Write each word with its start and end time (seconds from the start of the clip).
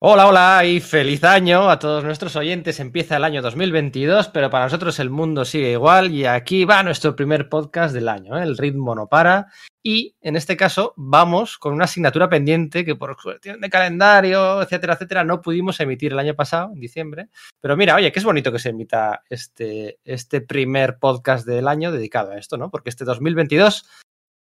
Hola, 0.00 0.28
hola 0.28 0.64
y 0.64 0.78
feliz 0.78 1.24
año 1.24 1.68
a 1.68 1.80
todos 1.80 2.04
nuestros 2.04 2.36
oyentes. 2.36 2.78
Empieza 2.78 3.16
el 3.16 3.24
año 3.24 3.42
2022, 3.42 4.28
pero 4.28 4.48
para 4.48 4.66
nosotros 4.66 5.00
el 5.00 5.10
mundo 5.10 5.44
sigue 5.44 5.72
igual 5.72 6.12
y 6.12 6.24
aquí 6.24 6.64
va 6.64 6.84
nuestro 6.84 7.16
primer 7.16 7.48
podcast 7.48 7.92
del 7.92 8.08
año. 8.08 8.38
¿eh? 8.38 8.44
El 8.44 8.56
ritmo 8.56 8.94
no 8.94 9.08
para 9.08 9.48
y 9.82 10.14
en 10.20 10.36
este 10.36 10.56
caso 10.56 10.94
vamos 10.96 11.58
con 11.58 11.74
una 11.74 11.86
asignatura 11.86 12.28
pendiente 12.28 12.84
que 12.84 12.94
por 12.94 13.20
cuestión 13.20 13.60
de 13.60 13.68
calendario, 13.68 14.62
etcétera, 14.62 14.94
etcétera, 14.94 15.24
no 15.24 15.42
pudimos 15.42 15.80
emitir 15.80 16.12
el 16.12 16.20
año 16.20 16.36
pasado, 16.36 16.70
en 16.72 16.78
diciembre. 16.78 17.28
Pero 17.60 17.76
mira, 17.76 17.96
oye, 17.96 18.12
que 18.12 18.20
es 18.20 18.24
bonito 18.24 18.52
que 18.52 18.60
se 18.60 18.68
emita 18.68 19.24
este, 19.28 19.98
este 20.04 20.40
primer 20.42 21.00
podcast 21.00 21.44
del 21.44 21.66
año 21.66 21.90
dedicado 21.90 22.30
a 22.30 22.38
esto, 22.38 22.56
¿no? 22.56 22.70
Porque 22.70 22.90
este 22.90 23.04
2022 23.04 23.84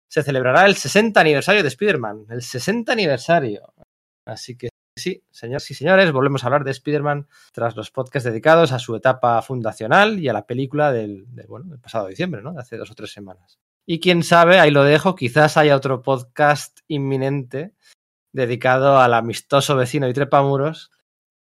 se 0.07 0.23
celebrará 0.23 0.65
el 0.65 0.77
60 0.77 1.19
aniversario 1.19 1.61
de 1.61 1.67
Spider-Man, 1.67 2.27
el 2.29 2.41
60 2.41 2.93
aniversario. 2.93 3.73
Así 4.25 4.55
que 4.55 4.70
Sí, 4.97 5.23
señores 5.31 5.71
y 5.71 5.73
señores, 5.73 6.11
volvemos 6.11 6.43
a 6.43 6.47
hablar 6.47 6.65
de 6.65 6.71
Spider-Man 6.71 7.27
tras 7.53 7.77
los 7.77 7.91
podcasts 7.91 8.29
dedicados 8.29 8.73
a 8.73 8.79
su 8.79 8.95
etapa 8.95 9.41
fundacional 9.41 10.19
y 10.19 10.27
a 10.27 10.33
la 10.33 10.45
película 10.45 10.91
del, 10.91 11.33
del, 11.33 11.47
pasado 11.81 12.07
diciembre, 12.07 12.41
¿no? 12.41 12.53
De 12.53 12.59
hace 12.59 12.77
dos 12.77 12.91
o 12.91 12.95
tres 12.95 13.13
semanas. 13.13 13.57
Y 13.85 14.01
quién 14.01 14.21
sabe, 14.23 14.59
ahí 14.59 14.69
lo 14.69 14.83
dejo, 14.83 15.15
quizás 15.15 15.55
haya 15.55 15.77
otro 15.77 16.01
podcast 16.01 16.81
inminente 16.87 17.73
dedicado 18.33 18.99
al 18.99 19.13
amistoso 19.13 19.75
vecino 19.75 20.09
y 20.09 20.13
trepamuros 20.13 20.91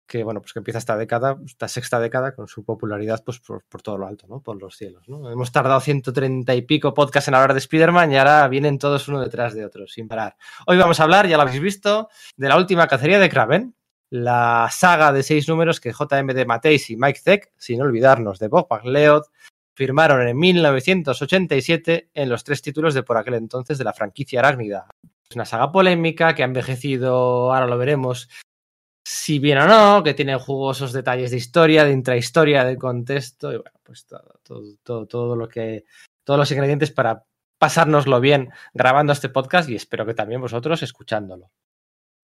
que 0.07 0.23
bueno, 0.23 0.41
pues 0.41 0.53
que 0.53 0.61
empieza 0.61 0.79
esta 0.79 0.97
década, 0.97 1.37
esta 1.45 1.69
sexta 1.69 1.99
década, 1.99 2.35
con 2.35 2.47
su 2.47 2.65
popularidad 2.65 3.23
pues 3.25 3.41
por, 3.41 3.65
por 3.65 3.83
todo 3.83 3.99
lo 3.99 4.07
alto, 4.07 4.27
¿no? 4.29 4.41
Por 4.41 4.61
los 4.61 4.77
cielos, 4.77 5.09
¿no? 5.09 5.31
Hemos 5.31 5.51
tardado 5.53 5.81
130 5.81 6.55
y 6.55 6.63
pico 6.63 6.95
podcasts 6.95 7.29
en 7.29 7.35
hablar 7.35 7.53
de 7.53 7.59
Spider-Man 7.59 8.13
y 8.13 8.17
ahora 8.17 8.47
vienen 8.49 8.79
todos 8.79 9.09
uno 9.09 9.21
detrás 9.21 9.55
de 9.55 9.65
otro, 9.65 9.87
sin 9.87 10.09
parar. 10.09 10.37
Hoy 10.67 10.77
vamos 10.77 11.01
a 11.01 11.03
hablar, 11.03 11.27
ya 11.27 11.37
lo 11.37 11.43
habéis 11.43 11.61
visto, 11.61 12.09
de 12.37 12.49
la 12.49 12.57
última 12.57 12.87
cacería 12.87 13.19
de 13.19 13.29
Kraven, 13.29 13.75
la 14.11 14.69
saga 14.71 15.13
de 15.13 15.23
seis 15.23 15.49
números 15.49 15.81
que 15.81 15.93
JMD 15.93 16.47
Mateis 16.47 16.91
y 16.91 16.97
Mike 16.97 17.21
Zeck, 17.21 17.53
sin 17.57 17.83
olvidarnos 17.83 18.39
de 18.39 18.49
Bob 18.49 18.69
McLeod, 18.71 19.25
firmaron 19.75 20.27
en 20.27 20.39
1987 20.39 22.11
en 22.15 22.29
los 22.29 22.45
tres 22.45 22.63
títulos 22.63 22.95
de 22.95 23.03
por 23.03 23.19
aquel 23.19 23.35
entonces 23.35 23.77
de 23.79 23.85
la 23.85 23.93
franquicia 23.93 24.41
arácnida. 24.41 24.87
Es 25.29 25.35
una 25.35 25.45
saga 25.45 25.73
polémica 25.73 26.35
que 26.35 26.43
ha 26.43 26.47
envejecido, 26.47 27.53
ahora 27.53 27.67
lo 27.67 27.77
veremos, 27.77 28.29
si 29.09 29.39
bien 29.39 29.59
o 29.59 29.69
no, 29.69 30.03
que 30.03 30.15
tienen 30.15 30.41
jugosos 30.41 30.93
detalles 30.93 31.31
de 31.31 31.37
historia, 31.37 31.85
de 31.85 31.93
intrahistoria, 31.93 32.65
de 32.65 32.77
contexto, 32.77 33.53
y 33.53 33.57
bueno, 33.59 33.79
pues 33.85 34.05
todo, 34.05 34.41
todo, 34.43 34.63
todo, 34.83 35.07
todo, 35.07 35.37
lo 35.37 35.49
que, 35.49 35.85
todos 36.25 36.41
los 36.41 36.51
ingredientes 36.51 36.91
para 36.91 37.23
pasárnoslo 37.57 38.19
bien 38.19 38.51
grabando 38.75 39.13
este 39.13 39.29
podcast 39.29 39.69
y 39.69 39.77
espero 39.77 40.07
que 40.07 40.15
también 40.15 40.41
vosotros 40.41 40.83
escuchándolo. 40.83 41.53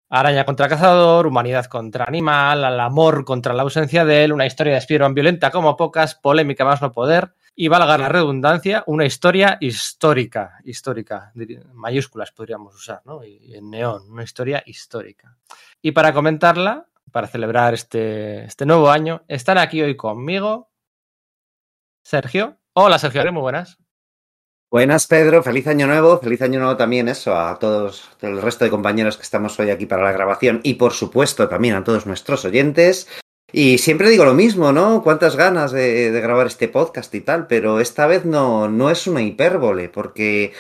Araña 0.10 0.46
contra 0.46 0.70
cazador, 0.70 1.28
humanidad 1.28 1.66
contra 1.66 2.06
animal, 2.06 2.64
al 2.64 2.80
amor 2.80 3.26
contra 3.26 3.54
la 3.54 3.64
ausencia 3.64 4.06
de 4.06 4.24
él, 4.24 4.32
una 4.32 4.46
historia 4.46 4.72
de 4.72 4.80
Spider-Man 4.80 5.14
violenta 5.14 5.52
como 5.52 5.76
pocas, 5.76 6.16
polémica 6.16 6.64
más 6.64 6.82
no 6.82 6.94
poder, 6.94 7.34
y 7.58 7.68
valga 7.68 7.98
la 7.98 8.08
redundancia, 8.08 8.86
una 8.88 9.04
historia 9.04 9.58
histórica, 9.60 10.62
histórica, 10.64 11.34
mayúsculas 11.74 12.32
podríamos 12.32 12.74
usar, 12.74 13.02
¿no? 13.04 13.22
Y 13.22 13.54
en 13.54 13.70
neón, 13.70 14.10
una 14.10 14.24
historia 14.24 14.64
histórica. 14.66 15.38
Y 15.82 15.92
para 15.94 16.14
comentarla, 16.14 16.90
para 17.12 17.28
celebrar 17.28 17.74
este, 17.74 18.44
este 18.44 18.66
nuevo 18.66 18.90
año, 18.90 19.24
están 19.28 19.58
aquí 19.58 19.82
hoy 19.82 19.96
conmigo 19.96 20.70
Sergio. 22.04 22.58
Hola 22.74 23.00
Sergio, 23.00 23.32
muy 23.32 23.42
buenas. 23.42 23.78
Buenas, 24.72 25.08
Pedro. 25.08 25.42
Feliz 25.42 25.68
año 25.68 25.88
nuevo. 25.88 26.20
Feliz 26.20 26.42
año 26.42 26.60
nuevo 26.60 26.78
también 26.78 27.08
eso 27.08 27.36
a 27.36 27.58
todos 27.58 28.10
el 28.22 28.42
resto 28.42 28.66
de 28.66 28.72
compañeros 28.72 29.18
que 29.18 29.24
estamos 29.24 29.60
hoy 29.60 29.72
aquí 29.72 29.86
para 29.86 30.04
la 30.04 30.12
grabación 30.12 30.60
y 30.64 30.76
por 30.76 30.94
supuesto 30.94 31.48
también 31.48 31.76
a 31.76 31.84
todos 31.84 32.06
nuestros 32.06 32.46
oyentes. 32.46 33.08
Y 33.52 33.80
siempre 33.80 34.10
digo 34.10 34.26
lo 34.26 34.36
mismo, 34.36 34.72
¿no? 34.72 35.02
Cuántas 35.02 35.36
ganas 35.36 35.72
de, 35.72 36.12
grabar 36.22 36.46
este 36.46 36.68
podcast 36.68 37.14
y 37.16 37.22
tal, 37.22 37.48
pero 37.48 37.80
esta 37.80 38.06
vez 38.06 38.26
no, 38.26 38.68
no 38.68 38.92
es 38.92 39.08
una 39.08 39.24
hipérbole, 39.24 39.90
porque 39.90 40.54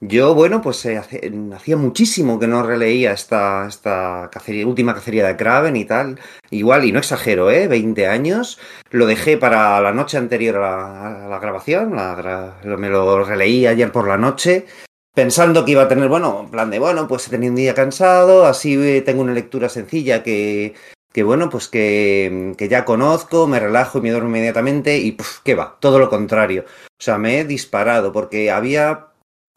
yo, 0.00 0.34
bueno, 0.34 0.60
pues 0.60 0.84
eh, 0.86 0.98
hacía 0.98 1.76
muchísimo 1.76 2.38
que 2.38 2.46
no 2.46 2.62
releía 2.62 3.12
esta, 3.12 3.66
esta 3.66 4.28
cacería, 4.30 4.66
última 4.66 4.94
cacería 4.94 5.26
de 5.26 5.36
Kraven 5.36 5.76
y 5.76 5.84
tal. 5.84 6.20
Igual, 6.50 6.84
y 6.84 6.92
no 6.92 6.98
exagero, 6.98 7.50
¿eh? 7.50 7.68
20 7.68 8.06
años. 8.06 8.58
Lo 8.90 9.06
dejé 9.06 9.38
para 9.38 9.80
la 9.80 9.92
noche 9.92 10.18
anterior 10.18 10.56
a 10.56 10.60
la, 10.60 11.28
la 11.28 11.38
grabación. 11.38 11.96
La, 11.96 12.56
me 12.64 12.90
lo 12.90 13.24
releí 13.24 13.66
ayer 13.66 13.90
por 13.92 14.06
la 14.06 14.18
noche. 14.18 14.66
Pensando 15.14 15.64
que 15.64 15.72
iba 15.72 15.82
a 15.84 15.88
tener, 15.88 16.08
bueno, 16.08 16.40
en 16.44 16.50
plan 16.50 16.70
de, 16.70 16.80
bueno, 16.80 17.06
pues 17.08 17.28
he 17.28 17.30
tenido 17.30 17.52
un 17.52 17.56
día 17.56 17.72
cansado, 17.72 18.46
así 18.46 19.00
tengo 19.06 19.22
una 19.22 19.32
lectura 19.32 19.68
sencilla 19.68 20.24
que, 20.24 20.74
que 21.12 21.22
bueno, 21.22 21.48
pues 21.48 21.68
que, 21.68 22.52
que, 22.58 22.68
ya 22.68 22.84
conozco, 22.84 23.46
me 23.46 23.60
relajo 23.60 23.98
y 23.98 24.00
me 24.02 24.10
duermo 24.10 24.30
inmediatamente 24.30 24.98
y 24.98 25.12
puf, 25.12 25.38
¿qué 25.44 25.54
va? 25.54 25.76
Todo 25.78 26.00
lo 26.00 26.10
contrario. 26.10 26.64
O 26.66 27.02
sea, 27.02 27.16
me 27.18 27.38
he 27.38 27.44
disparado 27.44 28.12
porque 28.12 28.50
había 28.50 29.13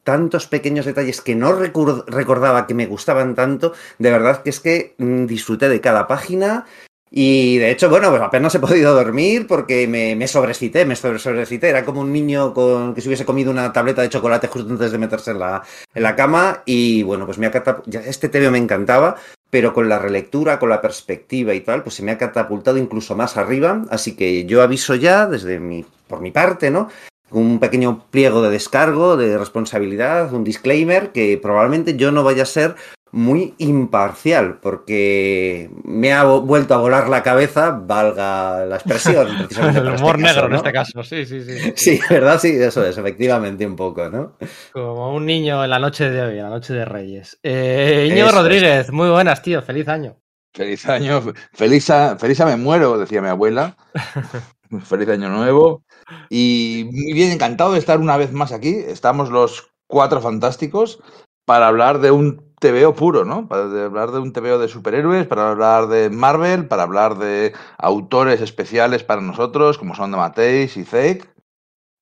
tantos 0.08 0.48
pequeños 0.48 0.86
detalles 0.86 1.20
que 1.20 1.36
no 1.36 1.52
recordaba 1.52 2.66
que 2.66 2.74
me 2.74 2.86
gustaban 2.86 3.36
tanto, 3.36 3.74
de 4.00 4.10
verdad 4.10 4.42
que 4.42 4.52
es 4.52 4.62
que 4.62 4.96
mmm, 4.98 5.26
disfruté 5.26 5.68
de 5.68 5.82
cada 5.82 6.08
página 6.08 6.64
y 7.12 7.58
de 7.58 7.72
hecho, 7.72 7.90
bueno, 7.90 8.10
pues 8.10 8.22
apenas 8.22 8.56
he 8.56 8.60
podido 8.60 8.96
dormir 8.96 9.48
porque 9.48 9.86
me, 9.86 10.16
me 10.16 10.30
sobrecité, 10.30 10.86
me 10.86 10.96
sobrecité. 10.96 11.68
Era 11.68 11.84
como 11.84 12.00
un 12.00 12.14
niño 12.14 12.54
con, 12.54 12.94
que 12.94 13.02
se 13.02 13.10
hubiese 13.10 13.26
comido 13.26 13.52
una 13.52 13.74
tableta 13.74 14.02
de 14.02 14.10
chocolate 14.10 14.48
justo 14.48 14.72
antes 14.72 14.94
de 14.94 14.98
meterse 14.98 15.32
en 15.32 15.40
la, 15.40 15.62
en 15.94 16.04
la 16.04 16.16
cama. 16.16 16.64
Y 16.66 17.04
bueno, 17.04 17.26
pues 17.26 17.38
me 17.38 17.48
ha 17.48 17.52
catapultado. 17.52 18.06
Este 18.06 18.30
TV 18.30 18.50
me 18.50 18.58
encantaba, 18.58 19.18
pero 19.50 19.74
con 19.74 19.90
la 19.90 20.00
relectura, 20.00 20.58
con 20.58 20.70
la 20.70 20.82
perspectiva 20.82 21.54
y 21.54 21.62
tal, 21.62 21.84
pues 21.84 21.96
se 21.96 22.04
me 22.04 22.12
ha 22.12 22.18
catapultado 22.18 22.78
incluso 22.78 23.14
más 23.16 23.36
arriba. 23.36 23.84
Así 23.90 24.16
que 24.16 24.46
yo 24.46 24.62
aviso 24.62 24.96
ya, 24.96 25.28
desde 25.28 25.60
mi, 25.60 25.86
por 26.08 26.22
mi 26.22 26.32
parte, 26.32 26.72
¿no? 26.72 26.90
Un 27.32 27.60
pequeño 27.60 28.06
pliego 28.10 28.42
de 28.42 28.50
descargo, 28.50 29.18
de 29.18 29.38
responsabilidad, 29.38 30.34
un 30.34 30.44
disclaimer, 30.44 31.12
que 31.12 31.38
probablemente 31.42 31.98
yo 31.98 32.12
no 32.12 32.24
vaya 32.24 32.44
a 32.44 32.48
ser 32.48 32.76
muy 33.12 33.56
imparcial, 33.58 34.60
porque 34.62 35.70
me 35.84 36.14
ha 36.14 36.24
vuelto 36.24 36.74
a 36.74 36.78
volar 36.78 37.10
la 37.10 37.24
cabeza, 37.24 37.72
valga 37.72 38.66
la 38.66 38.76
expresión. 38.76 39.28
El 39.76 39.88
humor 39.88 40.18
este 40.18 40.34
negro 40.34 40.42
caso, 40.42 40.42
¿no? 40.42 40.48
en 40.48 40.56
este 40.56 40.72
caso, 40.74 41.04
sí, 41.04 41.26
sí, 41.26 41.44
sí, 41.44 41.58
sí. 41.58 41.74
Sí, 41.76 42.00
¿verdad? 42.10 42.40
Sí, 42.40 42.50
eso 42.50 42.86
es, 42.86 42.98
efectivamente, 42.98 43.66
un 43.66 43.76
poco, 43.76 44.10
¿no? 44.10 44.38
Como 44.74 45.16
un 45.16 45.26
niño 45.26 45.64
en 45.64 45.70
la 45.70 45.80
noche 45.80 46.10
de 46.10 46.22
hoy, 46.22 46.38
en 46.38 46.44
la 46.44 46.50
noche 46.50 46.74
de 46.74 46.86
Reyes. 46.86 47.40
Eh, 47.44 48.08
Íñigo 48.10 48.30
Rodríguez, 48.30 48.88
es. 48.88 48.92
muy 48.92 49.10
buenas, 49.10 49.42
tío, 49.42 49.62
feliz 49.62 49.88
año. 49.88 50.18
Feliz 50.54 50.88
año, 50.88 51.22
feliz 51.54 51.90
a, 51.92 52.18
feliz 52.18 52.42
a 52.42 52.46
me 52.46 52.58
muero, 52.58 52.98
decía 52.98 53.22
mi 53.22 53.28
abuela. 53.28 53.78
feliz 54.82 55.10
año 55.10 55.30
nuevo. 55.30 55.84
Y 56.30 56.90
muy 56.92 57.14
bien, 57.14 57.32
encantado 57.32 57.74
de 57.74 57.80
estar 57.80 58.00
una 58.00 58.18
vez 58.18 58.32
más 58.32 58.52
aquí. 58.52 58.70
Estamos 58.70 59.30
los 59.30 59.70
cuatro 59.88 60.22
fantásticos 60.22 61.00
para 61.46 61.68
hablar 61.68 62.00
de 62.00 62.12
un 62.12 62.48
TVO 62.60 62.94
puro, 62.96 63.24
¿no? 63.24 63.48
Para 63.48 63.86
hablar 63.86 64.12
de 64.12 64.20
un 64.20 64.34
TVO 64.34 64.58
de 64.58 64.68
superhéroes, 64.68 65.28
para 65.28 65.52
hablar 65.52 65.88
de 65.88 66.10
Marvel, 66.10 66.68
para 66.68 66.84
hablar 66.84 67.18
de 67.18 67.54
autores 67.78 68.42
especiales 68.42 69.04
para 69.04 69.22
nosotros, 69.22 69.78
como 69.78 69.96
son 69.96 70.12
de 70.12 70.18
Mateis 70.18 70.76
y 70.76 70.84
Zek, 70.84 71.32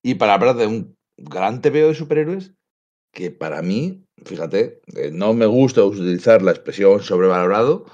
y 0.02 0.14
para 0.14 0.34
hablar 0.34 0.56
de 0.56 0.66
un 0.66 0.96
gran 1.18 1.60
TVO 1.60 1.88
de 1.88 1.94
superhéroes 1.94 2.54
que 3.12 3.30
para 3.30 3.62
mí, 3.62 4.04
fíjate, 4.24 4.82
eh, 4.94 5.10
no 5.10 5.32
me 5.32 5.46
gusta 5.46 5.82
utilizar 5.82 6.42
la 6.42 6.50
expresión 6.50 7.00
sobrevalorado, 7.02 7.86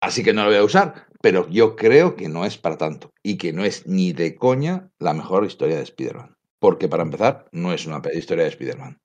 así 0.00 0.24
que 0.24 0.32
no 0.32 0.44
lo 0.44 0.48
voy 0.48 0.56
a 0.56 0.64
usar, 0.64 1.06
pero 1.26 1.48
yo 1.48 1.74
creo 1.74 2.14
que 2.14 2.28
no 2.28 2.44
es 2.44 2.56
para 2.56 2.78
tanto 2.78 3.10
y 3.20 3.36
que 3.36 3.52
no 3.52 3.64
es 3.64 3.84
ni 3.84 4.12
de 4.12 4.36
coña 4.36 4.90
la 5.00 5.12
mejor 5.12 5.44
historia 5.44 5.74
de 5.74 5.82
Spider-Man. 5.82 6.36
Porque 6.60 6.86
para 6.86 7.02
empezar, 7.02 7.48
no 7.50 7.72
es 7.72 7.84
una 7.84 8.00
historia 8.14 8.44
de 8.44 8.50
Spider-Man. 8.50 9.00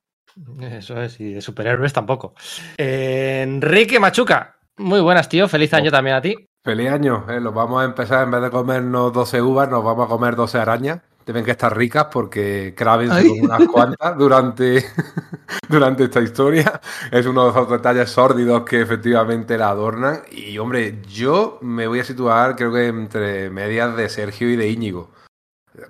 Eso 0.61 1.01
es, 1.01 1.19
y 1.19 1.33
de 1.33 1.41
superhéroes 1.41 1.93
tampoco. 1.93 2.35
Eh, 2.77 3.41
Enrique 3.41 3.99
Machuca, 3.99 4.59
muy 4.77 5.01
buenas, 5.01 5.29
tío. 5.29 5.47
Feliz 5.47 5.73
año 5.73 5.89
oh. 5.89 5.91
también 5.91 6.15
a 6.15 6.21
ti. 6.21 6.35
Feliz 6.63 6.91
año. 6.91 7.25
Eh, 7.27 7.41
los 7.41 7.55
vamos 7.55 7.81
a 7.81 7.85
empezar, 7.85 8.25
en 8.25 8.29
vez 8.29 8.43
de 8.43 8.51
comernos 8.51 9.11
12 9.13 9.41
uvas, 9.41 9.67
nos 9.67 9.83
vamos 9.83 10.05
a 10.05 10.09
comer 10.09 10.35
12 10.35 10.59
arañas. 10.59 11.01
Deben 11.31 11.45
que 11.45 11.51
estar 11.51 11.75
ricas 11.75 12.07
porque 12.11 12.73
Kraven 12.75 13.09
se 13.09 13.25
come 13.25 13.41
unas 13.43 13.67
cuantas 13.69 14.17
durante, 14.17 14.85
durante 15.69 16.03
esta 16.03 16.19
historia. 16.19 16.81
Es 17.09 17.25
uno 17.25 17.45
de 17.45 17.51
esos 17.51 17.69
detalles 17.69 18.09
sórdidos 18.09 18.63
que 18.63 18.81
efectivamente 18.81 19.57
la 19.57 19.69
adornan. 19.69 20.23
Y 20.29 20.57
hombre, 20.57 21.01
yo 21.07 21.57
me 21.61 21.87
voy 21.87 22.01
a 22.01 22.03
situar, 22.03 22.57
creo 22.57 22.73
que 22.73 22.87
entre 22.87 23.49
medias 23.49 23.95
de 23.95 24.09
Sergio 24.09 24.49
y 24.49 24.57
de 24.57 24.67
Íñigo 24.67 25.09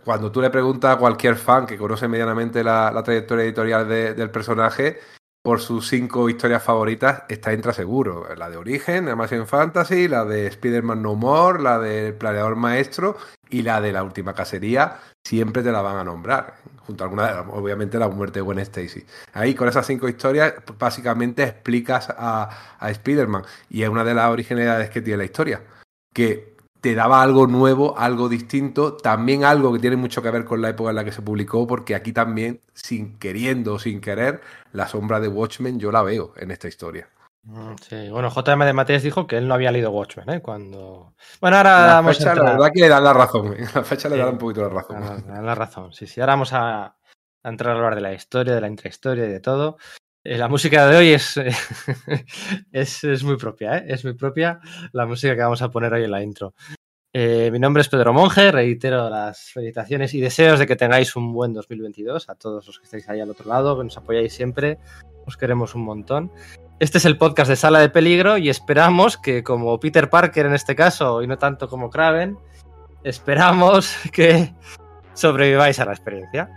cuando 0.03 0.31
tú 0.31 0.41
le 0.41 0.51
preguntas 0.51 0.95
a 0.95 0.99
cualquier 0.99 1.35
fan 1.35 1.65
que 1.65 1.75
conoce 1.75 2.07
medianamente 2.07 2.63
la, 2.63 2.91
la 2.91 3.01
trayectoria 3.01 3.45
editorial 3.45 3.89
de, 3.89 4.13
del 4.13 4.29
personaje, 4.29 4.99
por 5.41 5.59
sus 5.59 5.89
cinco 5.89 6.29
historias 6.29 6.63
favoritas, 6.63 7.23
está 7.27 7.51
entra 7.51 7.73
seguro. 7.73 8.27
La 8.35 8.49
de 8.49 8.57
Origen, 8.57 9.09
Amazing 9.09 9.47
Fantasy, 9.47 10.07
la 10.07 10.23
de 10.25 10.47
Spider-Man 10.47 11.01
No 11.01 11.15
More, 11.15 11.61
la 11.61 11.79
del 11.79 12.13
Planeador 12.13 12.55
Maestro 12.55 13.17
y 13.49 13.63
la 13.63 13.81
de 13.81 13.91
la 13.91 14.03
última 14.03 14.33
cacería 14.33 14.99
siempre 15.23 15.63
te 15.63 15.71
la 15.71 15.81
van 15.81 15.97
a 15.97 16.03
nombrar, 16.03 16.55
junto 16.85 17.03
a 17.03 17.07
alguna, 17.07 17.41
obviamente 17.51 17.97
la 17.97 18.07
muerte 18.07 18.39
de 18.39 18.43
Gwen 18.43 18.59
Stacy. 18.59 19.05
Ahí 19.33 19.55
con 19.55 19.67
esas 19.67 19.85
cinco 19.85 20.07
historias 20.07 20.53
básicamente 20.77 21.43
explicas 21.43 22.09
a, 22.09 22.77
a 22.79 22.91
Spider-Man 22.91 23.43
y 23.69 23.83
es 23.83 23.89
una 23.89 24.03
de 24.03 24.13
las 24.13 24.29
originalidades 24.29 24.89
que 24.89 25.01
tiene 25.01 25.17
la 25.17 25.25
historia, 25.25 25.63
que 26.13 26.50
te 26.81 26.95
daba 26.95 27.21
algo 27.21 27.47
nuevo, 27.47 27.97
algo 27.97 28.27
distinto, 28.27 28.97
también 28.97 29.43
algo 29.45 29.71
que 29.71 29.79
tiene 29.79 29.95
mucho 29.95 30.21
que 30.21 30.31
ver 30.31 30.43
con 30.45 30.61
la 30.61 30.69
época 30.69 30.89
en 30.89 30.95
la 30.97 31.03
que 31.03 31.11
se 31.11 31.21
publicó, 31.21 31.67
porque 31.67 31.93
aquí 31.95 32.11
también, 32.11 32.59
sin 32.73 33.17
queriendo 33.19 33.75
o 33.75 33.79
sin 33.79 34.01
querer, 34.01 34.41
la 34.73 34.87
sombra 34.87 35.19
de 35.19 35.27
Watchmen 35.27 35.79
yo 35.79 35.91
la 35.91 36.01
veo 36.01 36.33
en 36.37 36.51
esta 36.51 36.67
historia. 36.67 37.07
Mm, 37.43 37.73
sí, 37.87 38.09
bueno, 38.09 38.29
JM 38.29 38.65
de 38.65 38.73
Matías 38.73 39.01
dijo 39.03 39.25
que 39.27 39.37
él 39.37 39.47
no 39.47 39.53
había 39.55 39.71
leído 39.71 39.89
Watchmen, 39.91 40.29
¿eh? 40.29 40.41
Cuando. 40.41 41.13
Bueno, 41.39 41.57
ahora 41.57 41.79
la 41.87 41.93
vamos 41.95 42.17
fecha, 42.17 42.29
a. 42.29 42.33
entrar- 42.33 42.45
La 42.49 42.53
verdad 42.53 42.71
que 42.73 42.81
le 42.81 42.89
dan 42.89 43.03
la 43.03 43.13
razón, 43.13 43.53
¿eh? 43.53 43.65
la 43.75 43.83
fecha 43.83 44.09
le 44.09 44.15
Sí. 44.15 44.21
da 44.21 44.29
un 44.29 44.37
poquito 44.37 44.61
la 44.61 44.69
razón. 44.69 44.97
Ah, 45.03 45.17
me 45.25 45.33
da 45.33 45.41
la 45.41 45.55
razón, 45.55 45.93
sí, 45.93 46.05
sí. 46.07 46.19
Ahora 46.21 46.33
vamos 46.33 46.53
a, 46.53 46.85
a 46.85 46.95
entrar 47.49 47.73
a 47.73 47.77
hablar 47.77 47.95
de 47.95 48.01
la 48.01 48.13
historia, 48.13 48.53
de 48.53 48.61
la 48.61 48.67
intrahistoria 48.67 49.25
y 49.25 49.29
de 49.29 49.39
todo. 49.39 49.77
Eh, 50.23 50.37
la 50.37 50.47
música 50.47 50.87
de 50.87 50.97
hoy 50.97 51.07
es, 51.09 51.35
es, 52.71 53.03
es 53.03 53.23
muy 53.23 53.37
propia, 53.37 53.77
¿eh? 53.77 53.85
Es 53.87 54.03
muy 54.03 54.13
propia 54.13 54.59
la 54.91 55.05
música 55.07 55.35
que 55.35 55.41
vamos 55.41 55.61
a 55.61 55.71
poner 55.71 55.93
hoy 55.93 56.03
en 56.03 56.11
la 56.11 56.21
intro. 56.21 56.53
Eh, 57.13 57.49
mi 57.51 57.59
nombre 57.59 57.81
es 57.81 57.89
Pedro 57.89 58.13
Monge, 58.13 58.51
reitero 58.51 59.09
las 59.09 59.51
felicitaciones 59.51 60.13
y 60.13 60.21
deseos 60.21 60.59
de 60.59 60.67
que 60.67 60.77
tengáis 60.77 61.15
un 61.15 61.33
buen 61.33 61.53
2022 61.53 62.29
a 62.29 62.35
todos 62.35 62.65
los 62.67 62.79
que 62.79 62.85
estáis 62.85 63.09
ahí 63.09 63.19
al 63.19 63.31
otro 63.31 63.49
lado, 63.49 63.77
que 63.77 63.83
nos 63.83 63.97
apoyáis 63.97 64.31
siempre, 64.31 64.77
os 65.25 65.35
queremos 65.35 65.75
un 65.75 65.83
montón. 65.83 66.31
Este 66.79 66.99
es 66.99 67.05
el 67.05 67.17
podcast 67.17 67.49
de 67.49 67.57
Sala 67.57 67.79
de 67.79 67.89
Peligro 67.89 68.37
y 68.37 68.49
esperamos 68.49 69.17
que 69.17 69.43
como 69.43 69.77
Peter 69.79 70.09
Parker 70.09 70.45
en 70.45 70.53
este 70.53 70.75
caso 70.75 71.21
y 71.21 71.27
no 71.27 71.37
tanto 71.37 71.67
como 71.67 71.89
Kraven, 71.89 72.37
esperamos 73.03 73.93
que 74.13 74.53
sobreviváis 75.13 75.79
a 75.79 75.85
la 75.85 75.91
experiencia. 75.91 76.49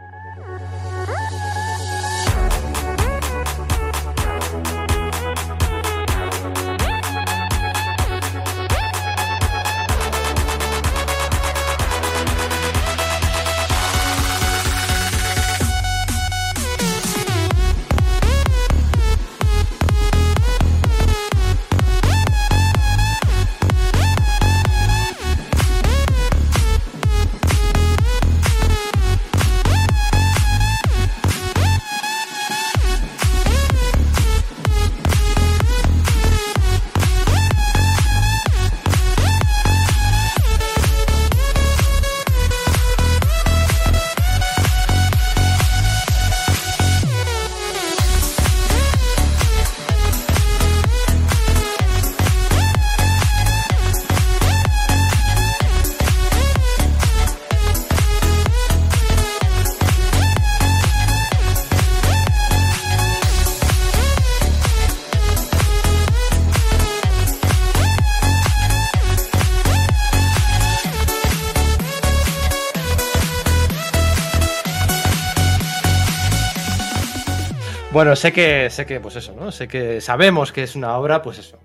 Bueno, 77.94 78.17
sé 78.17 78.32
que, 78.32 78.70
sé 78.70 78.87
que, 78.87 78.99
pues 78.99 79.14
eso, 79.14 79.37
¿no? 79.37 79.52
Sé 79.52 79.69
que 79.69 80.00
sabemos 80.00 80.50
que 80.50 80.64
es 80.64 80.75
una 80.75 80.99
obra, 80.99 81.23
pues 81.23 81.38
eso. 81.38 81.61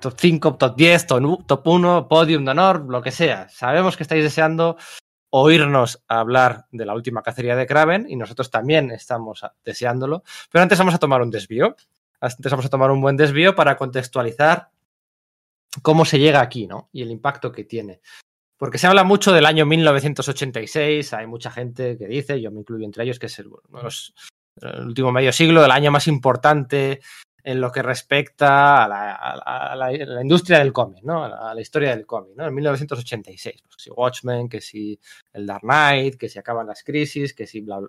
top 0.00 0.14
5, 0.18 0.56
top 0.56 0.74
10, 0.74 1.06
top 1.06 1.46
top 1.46 1.66
1, 1.68 2.08
podium 2.08 2.44
de 2.44 2.50
honor, 2.50 2.84
lo 2.88 3.00
que 3.00 3.12
sea. 3.12 3.48
Sabemos 3.48 3.96
que 3.96 4.02
estáis 4.02 4.24
deseando 4.24 4.76
oírnos 5.30 6.02
hablar 6.08 6.66
de 6.72 6.84
la 6.84 6.92
última 6.92 7.22
cacería 7.22 7.54
de 7.54 7.68
Kraven 7.68 8.06
y 8.08 8.16
nosotros 8.16 8.50
también 8.50 8.90
estamos 8.90 9.42
deseándolo. 9.64 10.24
Pero 10.50 10.64
antes 10.64 10.76
vamos 10.76 10.94
a 10.94 10.98
tomar 10.98 11.22
un 11.22 11.30
desvío. 11.30 11.76
Antes 12.20 12.50
vamos 12.50 12.66
a 12.66 12.70
tomar 12.70 12.90
un 12.90 13.00
buen 13.00 13.16
desvío 13.16 13.54
para 13.54 13.76
contextualizar 13.76 14.70
cómo 15.82 16.04
se 16.04 16.18
llega 16.18 16.40
aquí, 16.40 16.66
¿no? 16.66 16.88
Y 16.90 17.02
el 17.02 17.12
impacto 17.12 17.52
que 17.52 17.62
tiene. 17.62 18.00
Porque 18.56 18.78
se 18.78 18.88
habla 18.88 19.04
mucho 19.04 19.32
del 19.32 19.46
año 19.46 19.66
1986, 19.66 21.12
hay 21.12 21.28
mucha 21.28 21.52
gente 21.52 21.96
que 21.96 22.08
dice, 22.08 22.40
yo 22.40 22.50
me 22.50 22.58
incluyo 22.58 22.84
entre 22.84 23.04
ellos, 23.04 23.20
que 23.20 23.26
es 23.26 23.38
el, 23.38 23.50
el 24.60 24.86
último 24.86 25.12
medio 25.12 25.32
siglo, 25.32 25.62
del 25.62 25.70
año 25.70 25.90
más 25.90 26.06
importante 26.06 27.00
en 27.42 27.60
lo 27.60 27.70
que 27.70 27.82
respecta 27.82 28.84
a 28.84 28.88
la, 28.88 29.12
a 29.14 29.36
la- 29.76 29.86
a 29.86 29.96
la 30.06 30.22
industria 30.22 30.58
del 30.60 30.72
cómic, 30.72 31.04
¿no? 31.04 31.24
A 31.24 31.28
la, 31.28 31.50
a 31.50 31.54
la 31.54 31.60
historia 31.60 31.90
del 31.90 32.06
cómic, 32.06 32.34
¿no? 32.36 32.46
En 32.46 32.54
1986. 32.54 33.62
Pues, 33.62 33.76
que 33.76 33.82
si 33.82 33.90
Watchmen, 33.90 34.48
que 34.48 34.60
si 34.62 34.98
el 35.32 35.46
Dark 35.46 35.60
Knight, 35.62 36.16
que 36.16 36.28
si 36.30 36.38
acaban 36.38 36.66
las 36.66 36.82
crisis, 36.82 37.34
que 37.34 37.46
si 37.46 37.60
bla, 37.60 37.80
bla. 37.80 37.88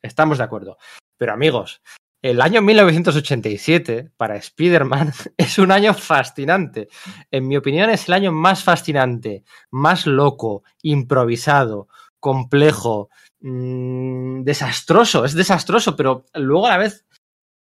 Estamos 0.00 0.38
de 0.38 0.44
acuerdo. 0.44 0.78
Pero 1.18 1.32
amigos, 1.34 1.82
el 2.22 2.40
año 2.40 2.62
1987 2.62 4.10
para 4.16 4.36
Spider-Man 4.36 5.12
es 5.36 5.58
un 5.58 5.70
año 5.70 5.92
fascinante. 5.92 6.88
En 7.30 7.46
mi 7.46 7.56
opinión 7.56 7.90
es 7.90 8.08
el 8.08 8.14
año 8.14 8.32
más 8.32 8.64
fascinante, 8.64 9.44
más 9.70 10.06
loco, 10.06 10.62
improvisado, 10.82 11.88
complejo, 12.20 13.10
mmm, 13.40 14.42
desastroso. 14.42 15.24
Es 15.24 15.34
desastroso, 15.34 15.96
pero 15.96 16.24
luego 16.34 16.66
a 16.66 16.70
la 16.70 16.78
vez 16.78 17.06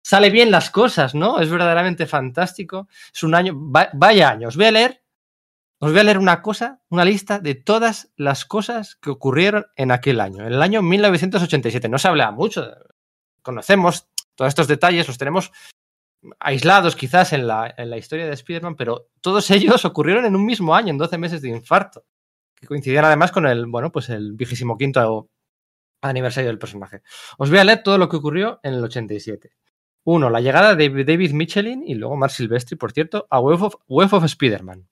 sale 0.02 0.30
bien 0.30 0.50
las 0.50 0.70
cosas, 0.70 1.14
¿no? 1.14 1.40
Es 1.40 1.50
verdaderamente 1.50 2.06
fantástico. 2.06 2.88
Es 3.14 3.22
un 3.22 3.34
año, 3.34 3.54
va- 3.70 3.90
vaya 3.94 4.30
año. 4.30 4.48
Os 4.48 4.56
voy 4.56 4.66
a 4.66 4.72
leer, 4.72 5.02
os 5.80 5.90
voy 5.90 6.00
a 6.00 6.04
leer 6.04 6.18
una 6.18 6.42
cosa, 6.42 6.80
una 6.88 7.04
lista 7.04 7.38
de 7.40 7.54
todas 7.54 8.12
las 8.16 8.44
cosas 8.44 8.96
que 8.96 9.10
ocurrieron 9.10 9.66
en 9.76 9.90
aquel 9.90 10.20
año, 10.20 10.46
en 10.46 10.52
el 10.54 10.62
año 10.62 10.80
1987. 10.82 11.88
No 11.88 11.98
se 11.98 12.08
habla 12.08 12.30
mucho, 12.30 12.66
conocemos 13.42 14.08
todos 14.34 14.48
estos 14.50 14.68
detalles, 14.68 15.06
los 15.08 15.18
tenemos 15.18 15.50
aislados 16.40 16.96
quizás 16.96 17.32
en 17.32 17.46
la, 17.46 17.72
en 17.76 17.90
la 17.90 17.98
historia 17.98 18.26
de 18.26 18.32
Spider-Man, 18.32 18.76
pero 18.76 19.08
todos 19.20 19.50
ellos 19.50 19.84
ocurrieron 19.84 20.24
en 20.24 20.34
un 20.36 20.44
mismo 20.44 20.74
año, 20.74 20.90
en 20.90 20.98
12 20.98 21.18
meses 21.18 21.42
de 21.42 21.48
infarto, 21.50 22.04
que 22.54 22.66
coincidían 22.66 23.04
además 23.04 23.32
con 23.32 23.46
el, 23.46 23.66
bueno, 23.66 23.92
pues 23.92 24.08
el 24.08 24.32
vigésimo 24.32 24.76
quinto 24.78 25.28
aniversario 26.10 26.48
del 26.48 26.58
personaje. 26.58 27.02
Os 27.38 27.50
voy 27.50 27.58
a 27.58 27.64
leer 27.64 27.82
todo 27.82 27.98
lo 27.98 28.08
que 28.08 28.16
ocurrió 28.16 28.60
en 28.62 28.74
el 28.74 28.84
87. 28.84 29.50
Uno, 30.04 30.30
la 30.30 30.40
llegada 30.40 30.74
de 30.74 31.04
David 31.04 31.32
Michelin 31.32 31.82
y 31.84 31.94
luego 31.94 32.16
Mark 32.16 32.32
Silvestri, 32.32 32.76
por 32.76 32.92
cierto, 32.92 33.26
a 33.28 33.40
Web 33.40 33.62
of, 33.62 34.24
Spider-Man. 34.24 34.86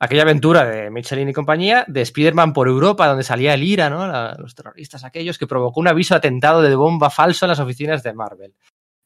Aquella 0.00 0.22
aventura 0.22 0.64
de 0.64 0.90
Michelin 0.90 1.28
y 1.28 1.32
compañía, 1.32 1.84
de 1.86 2.00
Spider-Man 2.00 2.52
por 2.52 2.66
Europa, 2.66 3.06
donde 3.06 3.22
salía 3.22 3.54
el 3.54 3.62
IRA, 3.62 3.88
¿no? 3.88 4.36
Los 4.38 4.56
terroristas 4.56 5.04
aquellos, 5.04 5.38
que 5.38 5.46
provocó 5.46 5.78
un 5.78 5.86
aviso 5.86 6.16
atentado 6.16 6.60
de 6.60 6.74
bomba 6.74 7.08
falso 7.08 7.44
en 7.44 7.50
las 7.50 7.60
oficinas 7.60 8.02
de 8.02 8.12
Marvel. 8.12 8.54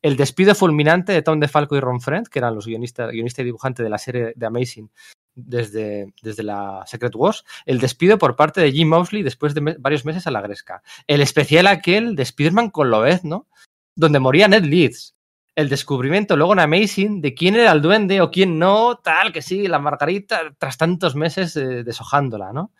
El 0.00 0.16
despido 0.16 0.54
fulminante 0.54 1.12
de 1.12 1.20
Tom 1.20 1.38
DeFalco 1.38 1.76
y 1.76 1.80
Ron 1.80 2.00
Friend, 2.00 2.28
que 2.28 2.38
eran 2.38 2.54
los 2.54 2.66
guionistas 2.66 3.10
guionista 3.10 3.42
y 3.42 3.46
dibujante 3.46 3.82
de 3.82 3.90
la 3.90 3.98
serie 3.98 4.32
de 4.34 4.46
Amazing 4.46 4.90
desde, 5.36 6.12
desde 6.22 6.42
la 6.42 6.82
Secret 6.86 7.14
Wars. 7.14 7.44
El 7.64 7.78
despido 7.78 8.18
por 8.18 8.34
parte 8.34 8.60
de 8.60 8.72
Jim 8.72 8.88
Mosley 8.88 9.22
después 9.22 9.54
de 9.54 9.76
varios 9.78 10.04
meses 10.04 10.26
a 10.26 10.32
la 10.32 10.40
gresca. 10.40 10.82
El 11.06 11.20
especial 11.20 11.68
aquel 11.68 12.16
de 12.16 12.24
Spider-Man 12.24 12.70
con 12.70 12.90
Loez, 12.90 13.22
¿no? 13.22 13.46
Donde 13.94 14.18
moría 14.18 14.48
Ned 14.48 14.64
Leeds. 14.64 15.14
El 15.54 15.68
descubrimiento 15.68 16.36
luego 16.36 16.52
en 16.52 16.58
Amazing 16.58 17.20
de 17.20 17.34
quién 17.34 17.54
era 17.54 17.72
el 17.72 17.80
duende 17.80 18.20
o 18.20 18.30
quién 18.30 18.58
no, 18.58 18.98
tal, 18.98 19.32
que 19.32 19.40
sí, 19.40 19.68
la 19.68 19.78
Margarita, 19.78 20.54
tras 20.58 20.76
tantos 20.76 21.14
meses 21.14 21.56
eh, 21.56 21.82
deshojándola, 21.82 22.52
¿no? 22.52 22.72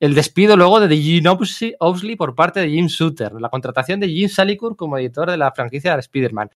El 0.00 0.14
despido 0.14 0.56
luego 0.56 0.80
de 0.80 0.96
Gene 0.96 1.30
Oxley 1.78 2.16
por 2.16 2.34
parte 2.34 2.60
de 2.60 2.68
Jim 2.68 2.86
Shooter, 2.86 3.32
la 3.40 3.48
contratación 3.48 4.00
de 4.00 4.08
Jim 4.08 4.28
Salicourt 4.28 4.76
como 4.76 4.98
editor 4.98 5.30
de 5.30 5.38
la 5.38 5.52
franquicia 5.52 5.94
de 5.94 6.00
Spider-Man. 6.00 6.50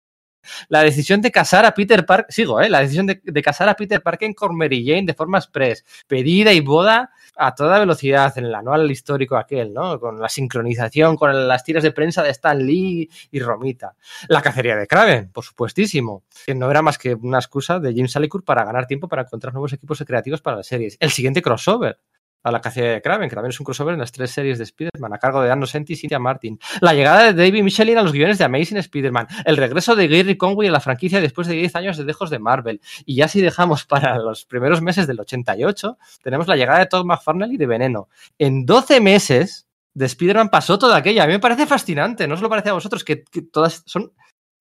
La 0.69 0.83
decisión 0.83 1.21
de 1.21 1.31
casar 1.31 1.65
a 1.65 1.73
Peter 1.73 2.05
Parker, 2.05 2.33
sigo, 2.33 2.61
¿eh? 2.61 2.69
La 2.69 2.79
decisión 2.79 3.07
de, 3.07 3.41
casar 3.41 3.69
a 3.69 3.75
Peter 3.75 4.01
Parker 4.01 4.33
con 4.35 4.55
Mary 4.55 4.85
Jane 4.85 5.05
de 5.05 5.13
forma 5.13 5.37
express, 5.37 5.85
pedida 6.07 6.53
y 6.53 6.59
boda 6.59 7.11
a 7.35 7.53
toda 7.53 7.79
velocidad 7.79 8.35
en 8.37 8.45
el 8.45 8.55
anual 8.55 8.89
histórico 8.89 9.37
aquel, 9.37 9.73
¿no? 9.73 9.99
Con 9.99 10.19
la 10.19 10.29
sincronización, 10.29 11.15
con 11.15 11.47
las 11.47 11.63
tiras 11.63 11.83
de 11.83 11.91
prensa 11.91 12.23
de 12.23 12.31
Stan 12.31 12.57
Lee 12.57 13.09
y 13.31 13.39
Romita. 13.39 13.95
La 14.27 14.41
cacería 14.41 14.75
de 14.75 14.87
Kraven, 14.87 15.31
por 15.31 15.43
supuestísimo, 15.43 16.23
que 16.45 16.55
no 16.55 16.69
era 16.69 16.81
más 16.81 16.97
que 16.97 17.13
una 17.13 17.37
excusa 17.37 17.79
de 17.79 17.93
Jim 17.93 18.07
Salicourt 18.07 18.45
para 18.45 18.65
ganar 18.65 18.87
tiempo 18.87 19.07
para 19.07 19.23
encontrar 19.23 19.53
nuevos 19.53 19.73
equipos 19.73 20.03
creativos 20.05 20.41
para 20.41 20.57
las 20.57 20.67
series. 20.67 20.97
El 20.99 21.11
siguiente 21.11 21.41
crossover, 21.41 21.99
a 22.43 22.51
la 22.51 22.61
cacería 22.61 22.91
de 22.91 23.01
Kraven, 23.01 23.29
que 23.29 23.35
también 23.35 23.49
es 23.49 23.59
un 23.59 23.65
crossover 23.65 23.93
en 23.93 23.99
las 23.99 24.11
tres 24.11 24.31
series 24.31 24.57
de 24.57 24.63
Spider-Man, 24.63 25.13
a 25.13 25.17
cargo 25.17 25.41
de 25.41 25.51
Anno 25.51 25.65
Senti 25.65 25.93
y 25.93 25.95
Cynthia 25.95 26.19
Martin. 26.19 26.59
La 26.81 26.93
llegada 26.93 27.31
de 27.31 27.33
David 27.33 27.63
Michelin 27.63 27.97
a 27.97 28.03
los 28.03 28.13
guiones 28.13 28.37
de 28.37 28.45
Amazing 28.45 28.77
Spider-Man. 28.77 29.27
El 29.45 29.57
regreso 29.57 29.95
de 29.95 30.07
Gary 30.07 30.37
Conway 30.37 30.69
a 30.69 30.71
la 30.71 30.79
franquicia 30.79 31.19
después 31.21 31.47
de 31.47 31.55
10 31.55 31.75
años 31.75 31.97
de 31.97 32.05
dejos 32.05 32.29
de 32.29 32.39
Marvel. 32.39 32.81
Y 33.05 33.15
ya 33.15 33.27
si 33.27 33.41
dejamos 33.41 33.85
para 33.85 34.17
los 34.19 34.45
primeros 34.45 34.81
meses 34.81 35.07
del 35.07 35.19
88, 35.19 35.97
tenemos 36.23 36.47
la 36.47 36.55
llegada 36.55 36.79
de 36.79 36.85
Todd 36.85 37.05
McFarlane 37.05 37.53
y 37.53 37.57
de 37.57 37.67
Veneno. 37.67 38.09
En 38.37 38.65
12 38.65 39.01
meses 39.01 39.67
de 39.93 40.05
Spider-Man 40.05 40.49
pasó 40.49 40.77
toda 40.77 40.95
aquella. 40.97 41.23
A 41.23 41.27
mí 41.27 41.33
me 41.33 41.39
parece 41.39 41.65
fascinante, 41.65 42.27
¿no 42.27 42.35
os 42.35 42.41
lo 42.41 42.49
parece 42.49 42.69
a 42.69 42.73
vosotros? 42.73 43.03
Que 43.03 43.23
todas 43.51 43.83
son 43.85 44.11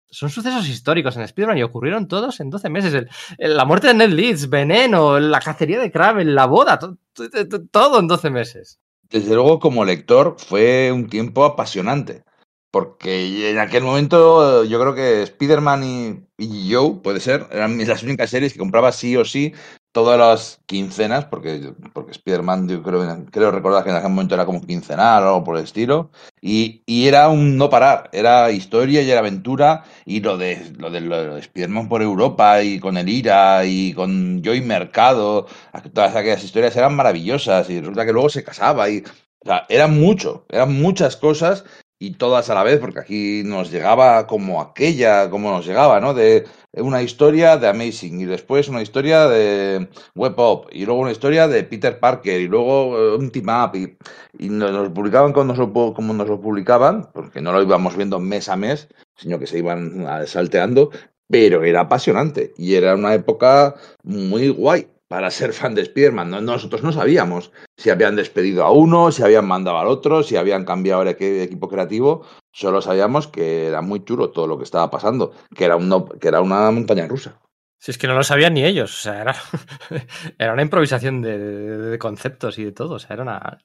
son 0.09 0.29
sucesos 0.29 0.67
históricos 0.67 1.15
en 1.15 1.23
Spider-Man 1.23 1.57
y 1.57 1.63
ocurrieron 1.63 2.07
todos 2.07 2.39
en 2.39 2.49
12 2.49 2.69
meses. 2.69 3.05
El, 3.37 3.57
la 3.57 3.65
muerte 3.65 3.87
de 3.87 3.93
Ned 3.93 4.09
Leeds, 4.09 4.49
Veneno, 4.49 5.19
la 5.19 5.39
cacería 5.39 5.79
de 5.79 5.91
Kraven, 5.91 6.35
la 6.35 6.45
boda, 6.45 6.79
to, 6.79 6.97
to, 7.13 7.29
to, 7.47 7.67
todo 7.67 7.99
en 7.99 8.07
12 8.07 8.29
meses. 8.29 8.79
Desde 9.09 9.33
luego, 9.33 9.59
como 9.59 9.85
lector, 9.85 10.35
fue 10.37 10.91
un 10.91 11.09
tiempo 11.09 11.43
apasionante. 11.45 12.23
Porque 12.71 13.49
en 13.49 13.57
aquel 13.57 13.83
momento 13.83 14.63
yo 14.63 14.79
creo 14.79 14.93
que 14.93 15.23
Spider-Man 15.23 15.83
y, 15.83 16.27
y, 16.37 16.71
Joe, 16.71 16.99
puede 17.01 17.19
ser, 17.19 17.47
eran 17.51 17.79
las 17.87 18.03
únicas 18.03 18.29
series 18.29 18.53
que 18.53 18.59
compraba 18.59 18.91
sí 18.91 19.17
o 19.17 19.25
sí 19.25 19.53
todas 19.91 20.19
las 20.19 20.61
quincenas, 20.65 21.25
porque, 21.25 21.73
porque 21.93 22.11
Spider-Man 22.11 22.67
yo 22.69 22.83
creo, 22.83 23.25
creo 23.31 23.51
recordar 23.51 23.83
que 23.83 23.89
en 23.89 23.95
aquel 23.95 24.09
momento 24.09 24.35
era 24.35 24.45
como 24.45 24.61
quincenal 24.61 25.25
o 25.27 25.43
por 25.43 25.57
el 25.57 25.63
estilo, 25.63 26.11
y, 26.41 26.83
y, 26.85 27.07
era 27.07 27.29
un 27.29 27.57
no 27.57 27.69
parar, 27.69 28.09
era 28.13 28.51
historia 28.51 29.01
y 29.01 29.09
era 29.09 29.19
aventura, 29.19 29.83
y 30.05 30.21
lo 30.21 30.37
de, 30.37 30.73
lo 30.77 30.91
de, 30.91 31.01
lo 31.01 31.35
de 31.35 31.39
Spider-Man 31.39 31.89
por 31.89 32.01
Europa 32.01 32.61
y 32.61 32.79
con 32.79 32.97
el 32.97 33.09
IRA 33.09 33.65
y 33.65 33.93
con 33.93 34.41
Joy 34.43 34.61
Mercado, 34.61 35.47
todas 35.93 36.15
aquellas 36.15 36.43
historias 36.43 36.75
eran 36.75 36.95
maravillosas, 36.95 37.69
y 37.69 37.79
resulta 37.79 38.05
que 38.05 38.13
luego 38.13 38.29
se 38.29 38.43
casaba 38.43 38.89
y... 38.89 39.03
O 39.45 39.53
eran 39.69 39.97
mucho, 39.97 40.45
eran 40.49 40.81
muchas 40.81 41.15
cosas 41.15 41.63
y 41.99 42.11
todas 42.11 42.49
a 42.49 42.53
la 42.55 42.63
vez, 42.63 42.79
porque 42.79 42.99
aquí 42.99 43.43
nos 43.45 43.69
llegaba 43.71 44.25
como 44.25 44.61
aquella, 44.61 45.29
como 45.29 45.51
nos 45.51 45.65
llegaba, 45.65 45.99
¿no? 45.99 46.13
De 46.13 46.45
una 46.73 47.01
historia 47.01 47.57
de 47.57 47.67
Amazing 47.67 48.21
y 48.21 48.25
después 48.25 48.69
una 48.69 48.81
historia 48.81 49.27
de 49.27 49.89
Web 50.15 50.39
Up 50.39 50.67
y 50.71 50.85
luego 50.85 51.01
una 51.01 51.11
historia 51.11 51.49
de 51.49 51.63
Peter 51.63 51.99
Parker 51.99 52.39
y 52.39 52.47
luego 52.47 53.15
un 53.17 53.31
team 53.31 53.49
up 53.49 53.75
y, 53.75 54.49
nos, 54.49 54.89
publicaban 54.89 55.33
como 55.33 55.45
nos, 55.45 55.57
lo, 55.57 55.93
como 55.93 56.13
nos 56.13 56.29
lo 56.29 56.39
publicaban, 56.39 57.09
porque 57.13 57.41
no 57.41 57.51
lo 57.51 57.61
íbamos 57.61 57.97
viendo 57.97 58.19
mes 58.19 58.47
a 58.47 58.55
mes, 58.55 58.87
sino 59.17 59.37
que 59.37 59.47
se 59.47 59.59
iban 59.59 60.05
salteando, 60.25 60.91
pero 61.27 61.65
era 61.65 61.81
apasionante 61.81 62.53
y 62.57 62.75
era 62.75 62.95
una 62.95 63.13
época 63.13 63.75
muy 64.03 64.47
guay 64.47 64.87
para 65.09 65.31
ser 65.31 65.53
fan 65.53 65.75
de 65.75 65.81
Spider-Man. 65.81 66.45
Nosotros 66.45 66.83
no 66.83 66.93
sabíamos 66.93 67.51
si 67.75 67.89
habían 67.89 68.15
despedido 68.15 68.63
a 68.63 68.71
uno, 68.71 69.11
si 69.11 69.23
habían 69.23 69.47
mandado 69.47 69.79
al 69.79 69.87
otro, 69.87 70.23
si 70.23 70.37
habían 70.37 70.63
cambiado 70.63 71.01
el 71.01 71.09
equipo 71.09 71.67
creativo. 71.67 72.25
Solo 72.53 72.81
sabíamos 72.81 73.27
que 73.27 73.65
era 73.65 73.81
muy 73.81 74.05
chulo 74.05 74.29
todo 74.29 74.47
lo 74.47 74.57
que 74.57 74.63
estaba 74.63 74.89
pasando, 74.91 75.33
que 75.55 75.65
era, 75.65 75.75
un, 75.75 76.09
era 76.21 76.41
una 76.41 76.69
montaña 76.71 77.07
rusa. 77.07 77.39
Si 77.79 77.91
es 77.91 77.97
que 77.97 78.07
no 78.07 78.13
lo 78.13 78.23
sabían 78.23 78.53
ni 78.53 78.63
ellos, 78.63 78.91
o 78.93 79.01
sea, 79.01 79.21
era, 79.21 79.35
era 80.37 80.53
una 80.53 80.61
improvisación 80.61 81.21
de, 81.21 81.97
conceptos 81.97 82.59
y 82.59 82.65
de 82.65 82.71
todo, 82.71 82.95
o 82.95 82.99
sea, 82.99 83.15
era 83.15 83.23
una... 83.23 83.57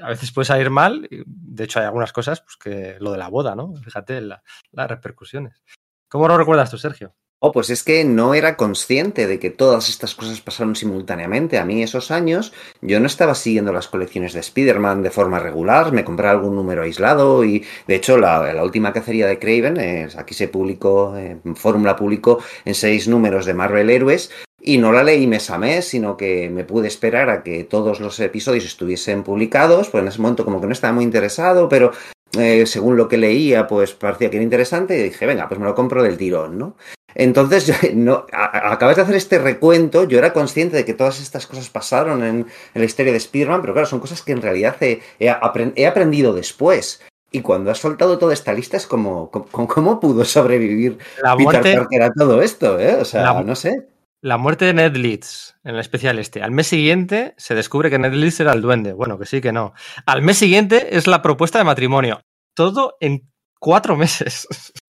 A 0.00 0.08
veces 0.08 0.32
puede 0.32 0.46
salir 0.46 0.70
mal, 0.70 1.06
de 1.08 1.64
hecho 1.64 1.78
hay 1.78 1.84
algunas 1.84 2.12
cosas, 2.12 2.40
pues 2.40 2.56
que 2.56 2.96
lo 2.98 3.12
de 3.12 3.18
la 3.18 3.28
boda, 3.28 3.54
¿no? 3.54 3.74
Fíjate 3.76 4.20
la, 4.20 4.42
las 4.72 4.88
repercusiones. 4.88 5.62
¿Cómo 6.08 6.26
lo 6.26 6.36
recuerdas 6.36 6.70
tú, 6.70 6.78
Sergio? 6.78 7.14
Oh, 7.46 7.52
pues 7.52 7.68
es 7.68 7.82
que 7.82 8.04
no 8.04 8.32
era 8.32 8.56
consciente 8.56 9.26
de 9.26 9.38
que 9.38 9.50
todas 9.50 9.90
estas 9.90 10.14
cosas 10.14 10.40
pasaron 10.40 10.74
simultáneamente. 10.74 11.58
A 11.58 11.66
mí 11.66 11.82
esos 11.82 12.10
años 12.10 12.54
yo 12.80 13.00
no 13.00 13.06
estaba 13.06 13.34
siguiendo 13.34 13.70
las 13.70 13.86
colecciones 13.86 14.32
de 14.32 14.40
Spider-Man 14.40 15.02
de 15.02 15.10
forma 15.10 15.38
regular, 15.38 15.92
me 15.92 16.04
compré 16.04 16.28
algún 16.28 16.54
número 16.54 16.84
aislado 16.84 17.44
y 17.44 17.62
de 17.86 17.96
hecho 17.96 18.16
la, 18.16 18.64
última 18.64 18.94
cacería 18.94 19.26
de 19.26 19.38
Craven, 19.38 19.76
eh, 19.76 20.08
aquí 20.16 20.32
se 20.32 20.48
publicó, 20.48 21.18
eh, 21.18 21.36
Fórmula 21.54 21.96
publicó 21.96 22.42
en 22.64 22.74
seis 22.74 23.08
números 23.08 23.44
de 23.44 23.52
Marvel 23.52 23.90
Héroes 23.90 24.30
y 24.58 24.78
no 24.78 24.92
la 24.92 25.02
leí 25.02 25.26
mes 25.26 25.50
a 25.50 25.58
mes, 25.58 25.86
sino 25.86 26.16
que 26.16 26.48
me 26.48 26.64
pude 26.64 26.88
esperar 26.88 27.28
a 27.28 27.42
que 27.42 27.64
todos 27.64 28.00
los 28.00 28.18
episodios 28.20 28.64
estuviesen 28.64 29.22
publicados, 29.22 29.90
pues 29.90 30.00
en 30.00 30.08
ese 30.08 30.22
momento 30.22 30.46
como 30.46 30.62
que 30.62 30.66
no 30.66 30.72
estaba 30.72 30.94
muy 30.94 31.04
interesado, 31.04 31.68
pero 31.68 31.92
eh, 32.38 32.66
según 32.66 32.96
lo 32.96 33.08
que 33.08 33.16
leía, 33.16 33.66
pues 33.66 33.94
parecía 33.94 34.30
que 34.30 34.36
era 34.36 34.44
interesante 34.44 34.98
y 34.98 35.02
dije, 35.04 35.26
venga, 35.26 35.48
pues 35.48 35.60
me 35.60 35.66
lo 35.66 35.74
compro 35.74 36.02
del 36.02 36.16
tirón, 36.16 36.58
¿no? 36.58 36.76
Entonces, 37.14 37.66
yo, 37.66 37.74
no, 37.94 38.26
a, 38.32 38.72
acabas 38.72 38.96
de 38.96 39.02
hacer 39.02 39.14
este 39.14 39.38
recuento, 39.38 40.04
yo 40.04 40.18
era 40.18 40.32
consciente 40.32 40.76
de 40.76 40.84
que 40.84 40.94
todas 40.94 41.20
estas 41.20 41.46
cosas 41.46 41.68
pasaron 41.70 42.22
en, 42.24 42.36
en 42.36 42.46
la 42.74 42.84
historia 42.84 43.12
de 43.12 43.18
Spider-Man, 43.18 43.60
pero 43.60 43.72
claro, 43.72 43.86
son 43.86 44.00
cosas 44.00 44.22
que 44.22 44.32
en 44.32 44.42
realidad 44.42 44.76
he, 44.80 45.00
he, 45.18 45.30
aprend, 45.30 45.72
he, 45.76 45.86
aprendido 45.86 46.32
después. 46.32 47.02
Y 47.30 47.40
cuando 47.40 47.70
has 47.70 47.78
soltado 47.78 48.18
toda 48.18 48.32
esta 48.32 48.52
lista 48.52 48.76
es 48.76 48.86
como, 48.86 49.30
como 49.30 49.66
¿cómo 49.66 49.98
pudo 49.98 50.24
sobrevivir 50.24 50.98
la 51.20 51.34
muerte, 51.34 51.62
Peter 51.62 51.78
Parker 51.78 52.02
a 52.02 52.12
todo 52.12 52.42
esto? 52.42 52.78
¿eh? 52.78 52.94
O 53.00 53.04
sea, 53.04 53.22
la, 53.22 53.42
no 53.42 53.56
sé. 53.56 53.88
La 54.24 54.38
muerte 54.38 54.64
de 54.64 54.72
Ned 54.72 54.96
Leeds 54.96 55.58
en 55.64 55.74
el 55.74 55.80
especial 55.80 56.18
este. 56.18 56.42
Al 56.42 56.50
mes 56.50 56.66
siguiente 56.66 57.34
se 57.36 57.54
descubre 57.54 57.90
que 57.90 57.98
Ned 57.98 58.14
Leeds 58.14 58.40
era 58.40 58.54
el 58.54 58.62
duende. 58.62 58.94
Bueno, 58.94 59.18
que 59.18 59.26
sí, 59.26 59.42
que 59.42 59.52
no. 59.52 59.74
Al 60.06 60.22
mes 60.22 60.38
siguiente 60.38 60.96
es 60.96 61.06
la 61.06 61.20
propuesta 61.20 61.58
de 61.58 61.64
matrimonio. 61.64 62.22
Todo 62.54 62.96
en 63.00 63.30
cuatro 63.60 63.98
meses. 63.98 64.48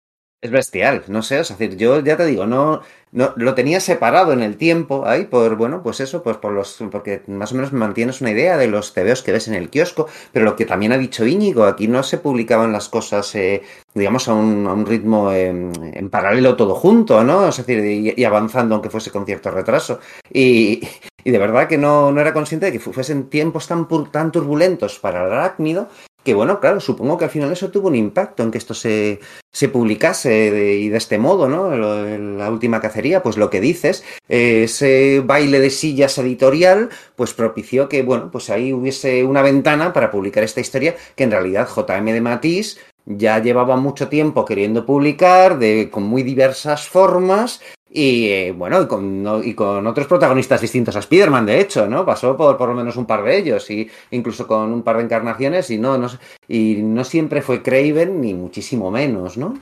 Es 0.43 0.51
bestial, 0.51 1.05
no 1.07 1.23
sé, 1.23 1.39
es 1.39 1.51
decir, 1.51 1.77
yo 1.77 2.01
ya 2.01 2.17
te 2.17 2.27
digo, 2.27 2.47
no, 2.47 2.81
no 3.13 3.33
lo 3.37 3.55
tenía 3.55 3.79
separado 3.79 4.33
en 4.33 4.43
el 4.43 4.57
tiempo 4.57 5.07
ahí 5.07 5.27
por, 5.27 5.55
bueno, 5.55 5.85
pues 5.85 6.01
eso, 6.01 6.25
pues 6.25 6.37
por 6.39 6.51
los, 6.51 6.83
porque 6.91 7.23
más 7.29 7.53
o 7.53 7.55
menos 7.55 7.73
mantienes 7.73 8.21
una 8.21 8.33
idea 8.33 8.57
de 8.57 8.67
los 8.67 8.93
tebeos 8.93 9.23
que 9.23 9.31
ves 9.31 9.47
en 9.47 9.55
el 9.55 9.71
kiosco, 9.71 10.09
pero 10.33 10.45
lo 10.45 10.57
que 10.57 10.67
también 10.67 10.91
ha 10.91 10.99
dicho 10.99 11.25
Íñigo, 11.25 11.63
aquí 11.63 11.87
no 11.87 12.03
se 12.03 12.19
publicaban 12.19 12.73
las 12.73 12.89
cosas, 12.89 13.33
eh, 13.37 13.63
digamos, 13.95 14.27
a 14.27 14.35
un, 14.35 14.67
a 14.67 14.73
un 14.73 14.85
ritmo 14.85 15.31
eh, 15.31 15.47
en 15.49 16.11
paralelo 16.11 16.57
todo 16.57 16.75
junto, 16.75 17.23
¿no? 17.23 17.49
Es 17.49 17.59
decir, 17.59 17.79
y, 17.79 18.13
y, 18.21 18.25
avanzando 18.25 18.75
aunque 18.75 18.91
fuese 18.91 19.13
con 19.13 19.25
cierto 19.25 19.53
retraso. 19.53 20.01
Y, 20.33 20.81
y 21.23 21.31
de 21.31 21.39
verdad 21.39 21.69
que 21.69 21.79
no, 21.79 22.11
no 22.11 22.21
era 22.21 22.33
consciente 22.33 22.67
de 22.67 22.73
que 22.73 22.81
fuesen 22.81 23.31
tiempos 23.31 23.69
tan, 23.69 23.87
tan 24.11 24.33
turbulentos 24.33 24.99
para 24.99 25.25
el 25.25 25.33
arácnido 25.33 25.89
que 26.25 26.35
bueno, 26.35 26.61
claro, 26.61 26.81
supongo 26.81 27.19
que 27.19 27.25
al 27.25 27.31
final 27.31 27.53
eso 27.53 27.71
tuvo 27.71 27.89
un 27.89 27.95
impacto 27.95 28.43
en 28.43 28.51
que 28.51 28.59
esto 28.59 28.75
se, 28.75 29.21
se 29.51 29.69
publicase 29.69 30.51
de, 30.51 30.77
y 30.77 30.89
de 30.89 30.99
este 30.99 31.19
modo, 31.19 31.49
¿no? 31.49 31.77
La 31.77 32.51
última 32.51 32.81
cacería, 32.81 33.23
pues 33.23 33.37
lo 33.37 33.51
que 33.51 33.61
dices, 33.61 34.05
ese 34.29 35.21
baile 35.25 35.61
de 35.61 35.71
sillas 35.71 36.17
editorial, 36.19 36.91
pues 37.17 37.35
propició 37.35 37.89
que, 37.89 38.03
bueno, 38.03 38.31
pues 38.31 38.51
ahí 38.51 38.73
hubiese 38.73 39.25
una 39.25 39.43
ventana 39.43 39.93
para 39.93 40.11
publicar 40.11 40.45
esta 40.45 40.61
historia 40.61 40.97
que 41.17 41.25
en 41.25 41.33
realidad 41.33 41.69
JM 41.69 42.05
de 42.05 42.21
Matisse 42.21 42.79
ya 43.05 43.41
llevaba 43.41 43.77
mucho 43.77 44.09
tiempo 44.09 44.45
queriendo 44.45 44.87
publicar 44.87 45.59
de, 45.59 45.89
con 45.91 46.05
muy 46.05 46.23
diversas 46.23 46.89
formas 46.89 47.61
y 47.93 48.29
eh, 48.29 48.53
bueno, 48.53 48.83
y 48.83 48.87
con, 48.87 49.23
no, 49.23 49.43
y 49.43 49.55
con, 49.55 49.87
otros 49.87 50.07
protagonistas 50.07 50.61
distintos 50.61 50.97
a 50.97 51.01
Spider-Man, 51.01 51.47
de 51.47 51.61
hecho, 51.61 51.87
¿no? 51.87 52.07
Pasó 52.07 52.37
por 52.37 52.57
por 52.57 52.69
lo 52.69 52.75
menos 52.75 52.97
un 52.97 53.07
par 53.07 53.23
de 53.23 53.37
ellos, 53.37 53.71
y 53.71 53.91
incluso 54.11 54.47
con 54.47 54.73
un 54.73 54.83
par 54.83 54.97
de 54.97 55.05
encarnaciones, 55.05 55.71
y 55.71 55.79
no, 55.79 55.99
no, 55.99 56.09
y 56.49 56.77
no 56.83 57.05
siempre 57.05 57.43
fue 57.43 57.63
Craven, 57.63 58.21
ni 58.21 58.35
muchísimo 58.35 58.91
menos, 58.91 59.37
¿no? 59.37 59.55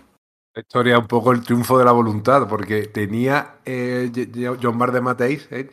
La 0.55 0.63
historia 0.63 0.99
un 0.99 1.07
poco 1.07 1.33
el 1.33 1.43
triunfo 1.43 1.79
de 1.79 1.85
la 1.85 1.93
voluntad, 1.93 2.49
porque 2.49 2.87
tenía 2.87 3.57
eh, 3.65 4.11
John 4.61 4.79
Bar 4.79 4.93
de 4.93 5.01
Mateis. 5.01 5.49
Eh, 5.51 5.69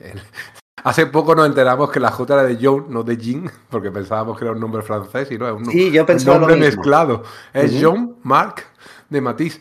Hace 0.84 1.08
poco 1.08 1.34
nos 1.36 1.48
enteramos 1.48 1.92
que 1.92 2.00
la 2.00 2.12
J 2.12 2.34
era 2.34 2.44
de 2.44 2.58
John, 2.62 2.86
no 2.90 3.04
de 3.04 3.18
Jean, 3.18 3.52
porque 3.70 3.90
pensábamos 3.92 4.38
que 4.38 4.46
era 4.46 4.54
un 4.54 4.60
nombre 4.60 4.84
francés 4.84 5.30
y 5.32 5.38
no, 5.38 5.48
es 5.48 5.54
un, 5.54 5.66
sí, 5.66 5.92
yo 5.92 6.06
un 6.06 6.26
nombre 6.26 6.56
mezclado. 6.56 7.24
Es 7.52 7.72
uh 7.72 7.76
-huh. 7.76 7.82
John 7.84 8.16
Marc 8.24 8.66
de 9.10 9.20
Matisse. 9.20 9.60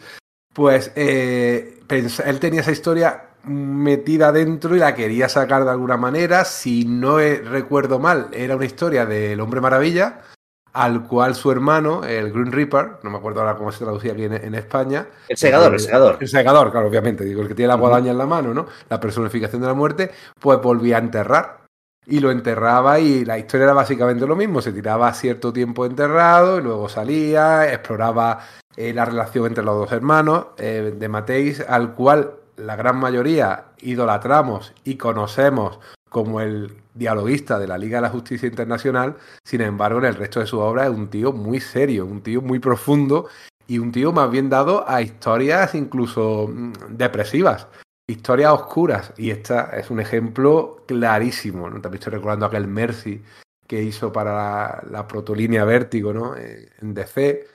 Pues 0.56 0.90
eh, 0.96 1.80
él 1.90 2.40
tenía 2.40 2.62
esa 2.62 2.72
historia 2.72 3.25
metida 3.44 4.32
dentro 4.32 4.75
y 4.75 4.78
la 4.78 4.94
quería 4.94 5.28
sacar 5.28 5.64
de 5.64 5.70
alguna 5.70 5.98
manera. 5.98 6.46
Si 6.46 6.86
no 6.86 7.18
recuerdo 7.18 7.98
mal, 7.98 8.28
era 8.32 8.56
una 8.56 8.64
historia 8.64 9.04
del 9.04 9.38
Hombre 9.38 9.60
Maravilla, 9.60 10.22
al 10.72 11.06
cual 11.06 11.34
su 11.34 11.52
hermano, 11.52 12.04
el 12.04 12.32
Green 12.32 12.52
Reaper, 12.52 12.92
no 13.02 13.10
me 13.10 13.18
acuerdo 13.18 13.40
ahora 13.40 13.56
cómo 13.56 13.70
se 13.70 13.84
traducía 13.84 14.12
aquí 14.12 14.25
en, 14.25 14.32
en 14.32 14.54
España. 14.54 15.06
El 15.28 15.36
segador, 15.36 15.68
el, 15.68 15.75
el, 15.75 15.80
segador. 15.80 16.16
El 16.20 16.28
segador, 16.28 16.70
claro, 16.70 16.88
obviamente, 16.88 17.22
digo, 17.22 17.42
el 17.42 17.48
que 17.48 17.54
tiene 17.54 17.68
la 17.68 17.75
guadaña 17.75 18.12
en 18.12 18.18
la 18.18 18.26
mano, 18.26 18.54
¿no? 18.54 18.66
La 18.88 18.98
personificación 18.98 19.60
de 19.60 19.68
la 19.68 19.75
muerte, 19.75 20.10
pues 20.40 20.58
volvía 20.62 20.96
a 20.96 21.00
enterrar. 21.00 21.55
Y 22.06 22.20
lo 22.20 22.30
enterraba 22.30 23.00
y 23.00 23.25
la 23.25 23.38
historia 23.38 23.64
era 23.64 23.72
básicamente 23.72 24.26
lo 24.26 24.36
mismo. 24.36 24.62
Se 24.62 24.72
tiraba 24.72 25.12
cierto 25.12 25.52
tiempo 25.52 25.84
enterrado 25.84 26.58
y 26.58 26.62
luego 26.62 26.88
salía, 26.88 27.72
exploraba 27.72 28.40
eh, 28.76 28.92
la 28.94 29.04
relación 29.04 29.46
entre 29.46 29.64
los 29.64 29.76
dos 29.76 29.92
hermanos 29.92 30.46
eh, 30.58 30.94
de 30.96 31.08
Mateis, 31.08 31.64
al 31.68 31.94
cual 31.94 32.34
la 32.56 32.76
gran 32.76 32.96
mayoría 32.96 33.64
idolatramos 33.80 34.72
y 34.84 34.96
conocemos 34.96 35.78
como 36.08 36.40
el 36.40 36.72
dialoguista 36.94 37.58
de 37.58 37.66
la 37.66 37.78
Liga 37.78 37.98
de 37.98 38.02
la 38.02 38.10
Justicia 38.10 38.48
Internacional, 38.48 39.16
sin 39.44 39.60
embargo, 39.60 39.98
en 39.98 40.06
el 40.06 40.14
resto 40.14 40.40
de 40.40 40.46
su 40.46 40.58
obra 40.58 40.84
es 40.84 40.90
un 40.90 41.08
tío 41.08 41.32
muy 41.32 41.60
serio, 41.60 42.06
un 42.06 42.22
tío 42.22 42.40
muy 42.40 42.58
profundo 42.58 43.28
y 43.66 43.78
un 43.78 43.92
tío 43.92 44.12
más 44.12 44.30
bien 44.30 44.48
dado 44.48 44.88
a 44.88 45.02
historias 45.02 45.75
incluso 45.75 46.48
mm, 46.48 46.72
depresivas. 46.96 47.66
Historias 48.06 48.52
oscuras. 48.52 49.12
Y 49.16 49.30
esta 49.30 49.76
es 49.76 49.90
un 49.90 50.00
ejemplo 50.00 50.84
clarísimo. 50.86 51.68
¿no? 51.68 51.80
También 51.80 52.00
estoy 52.00 52.14
recordando 52.14 52.46
aquel 52.46 52.66
Mercy 52.66 53.22
que 53.66 53.82
hizo 53.82 54.12
para 54.12 54.32
la, 54.32 54.84
la 54.90 55.08
protolínea 55.08 55.64
Vértigo 55.64 56.12
¿no? 56.12 56.36
Eh, 56.36 56.70
en 56.80 56.94
DC 56.94 57.46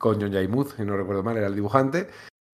con 0.00 0.20
John 0.20 0.32
Jaimuth, 0.32 0.76
si 0.76 0.84
no 0.84 0.96
recuerdo 0.96 1.22
mal, 1.22 1.36
era 1.36 1.46
el 1.46 1.54
dibujante. 1.54 2.08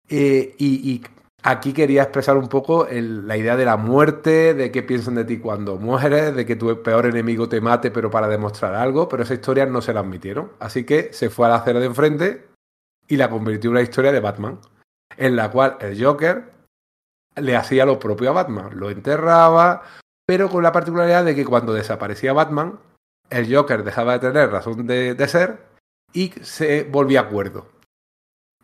Eh, 0.08 0.54
y, 0.58 1.04
aquí 1.42 1.74
quería 1.74 2.04
expresar 2.04 2.38
un 2.38 2.48
poco 2.48 2.88
la 2.90 3.36
idea 3.36 3.54
de 3.54 3.66
la 3.66 3.76
muerte, 3.76 4.54
de 4.54 4.72
qué 4.72 4.82
piensan 4.82 5.16
de 5.16 5.26
ti 5.26 5.38
cuando 5.38 5.76
mueres, 5.76 6.34
de 6.34 6.46
que 6.46 6.56
tu 6.56 6.82
peor 6.82 7.04
enemigo 7.04 7.46
te 7.46 7.60
mate, 7.60 7.90
pero 7.90 8.10
para 8.10 8.28
demostrar 8.28 8.74
algo. 8.74 9.10
Pero 9.10 9.24
esa 9.24 9.34
historia 9.34 9.66
no 9.66 9.82
se 9.82 9.92
la 9.92 10.00
admitieron. 10.00 10.52
Así 10.58 10.84
que 10.84 11.12
se 11.12 11.28
fue 11.28 11.46
a 11.46 11.50
la 11.50 11.56
acera 11.56 11.80
de 11.80 11.86
enfrente 11.86 12.46
y 13.06 13.18
la 13.18 13.28
convirtió 13.28 13.68
en 13.68 13.72
una 13.72 13.82
historia 13.82 14.10
de 14.10 14.20
Batman, 14.20 14.58
en 15.18 15.36
la 15.36 15.50
cual 15.50 15.76
el 15.80 16.02
Joker 16.02 16.53
le 17.36 17.56
hacía 17.56 17.84
lo 17.84 17.98
propio 17.98 18.30
a 18.30 18.34
Batman, 18.34 18.78
lo 18.78 18.90
enterraba, 18.90 19.82
pero 20.26 20.48
con 20.48 20.62
la 20.62 20.72
particularidad 20.72 21.24
de 21.24 21.34
que 21.34 21.44
cuando 21.44 21.72
desaparecía 21.72 22.32
Batman, 22.32 22.78
el 23.30 23.54
Joker 23.54 23.84
dejaba 23.84 24.14
de 24.14 24.30
tener 24.30 24.50
razón 24.50 24.86
de, 24.86 25.28
ser 25.28 25.58
y 26.12 26.30
se 26.42 26.84
volvía 26.84 27.20
acuerdo. 27.20 27.66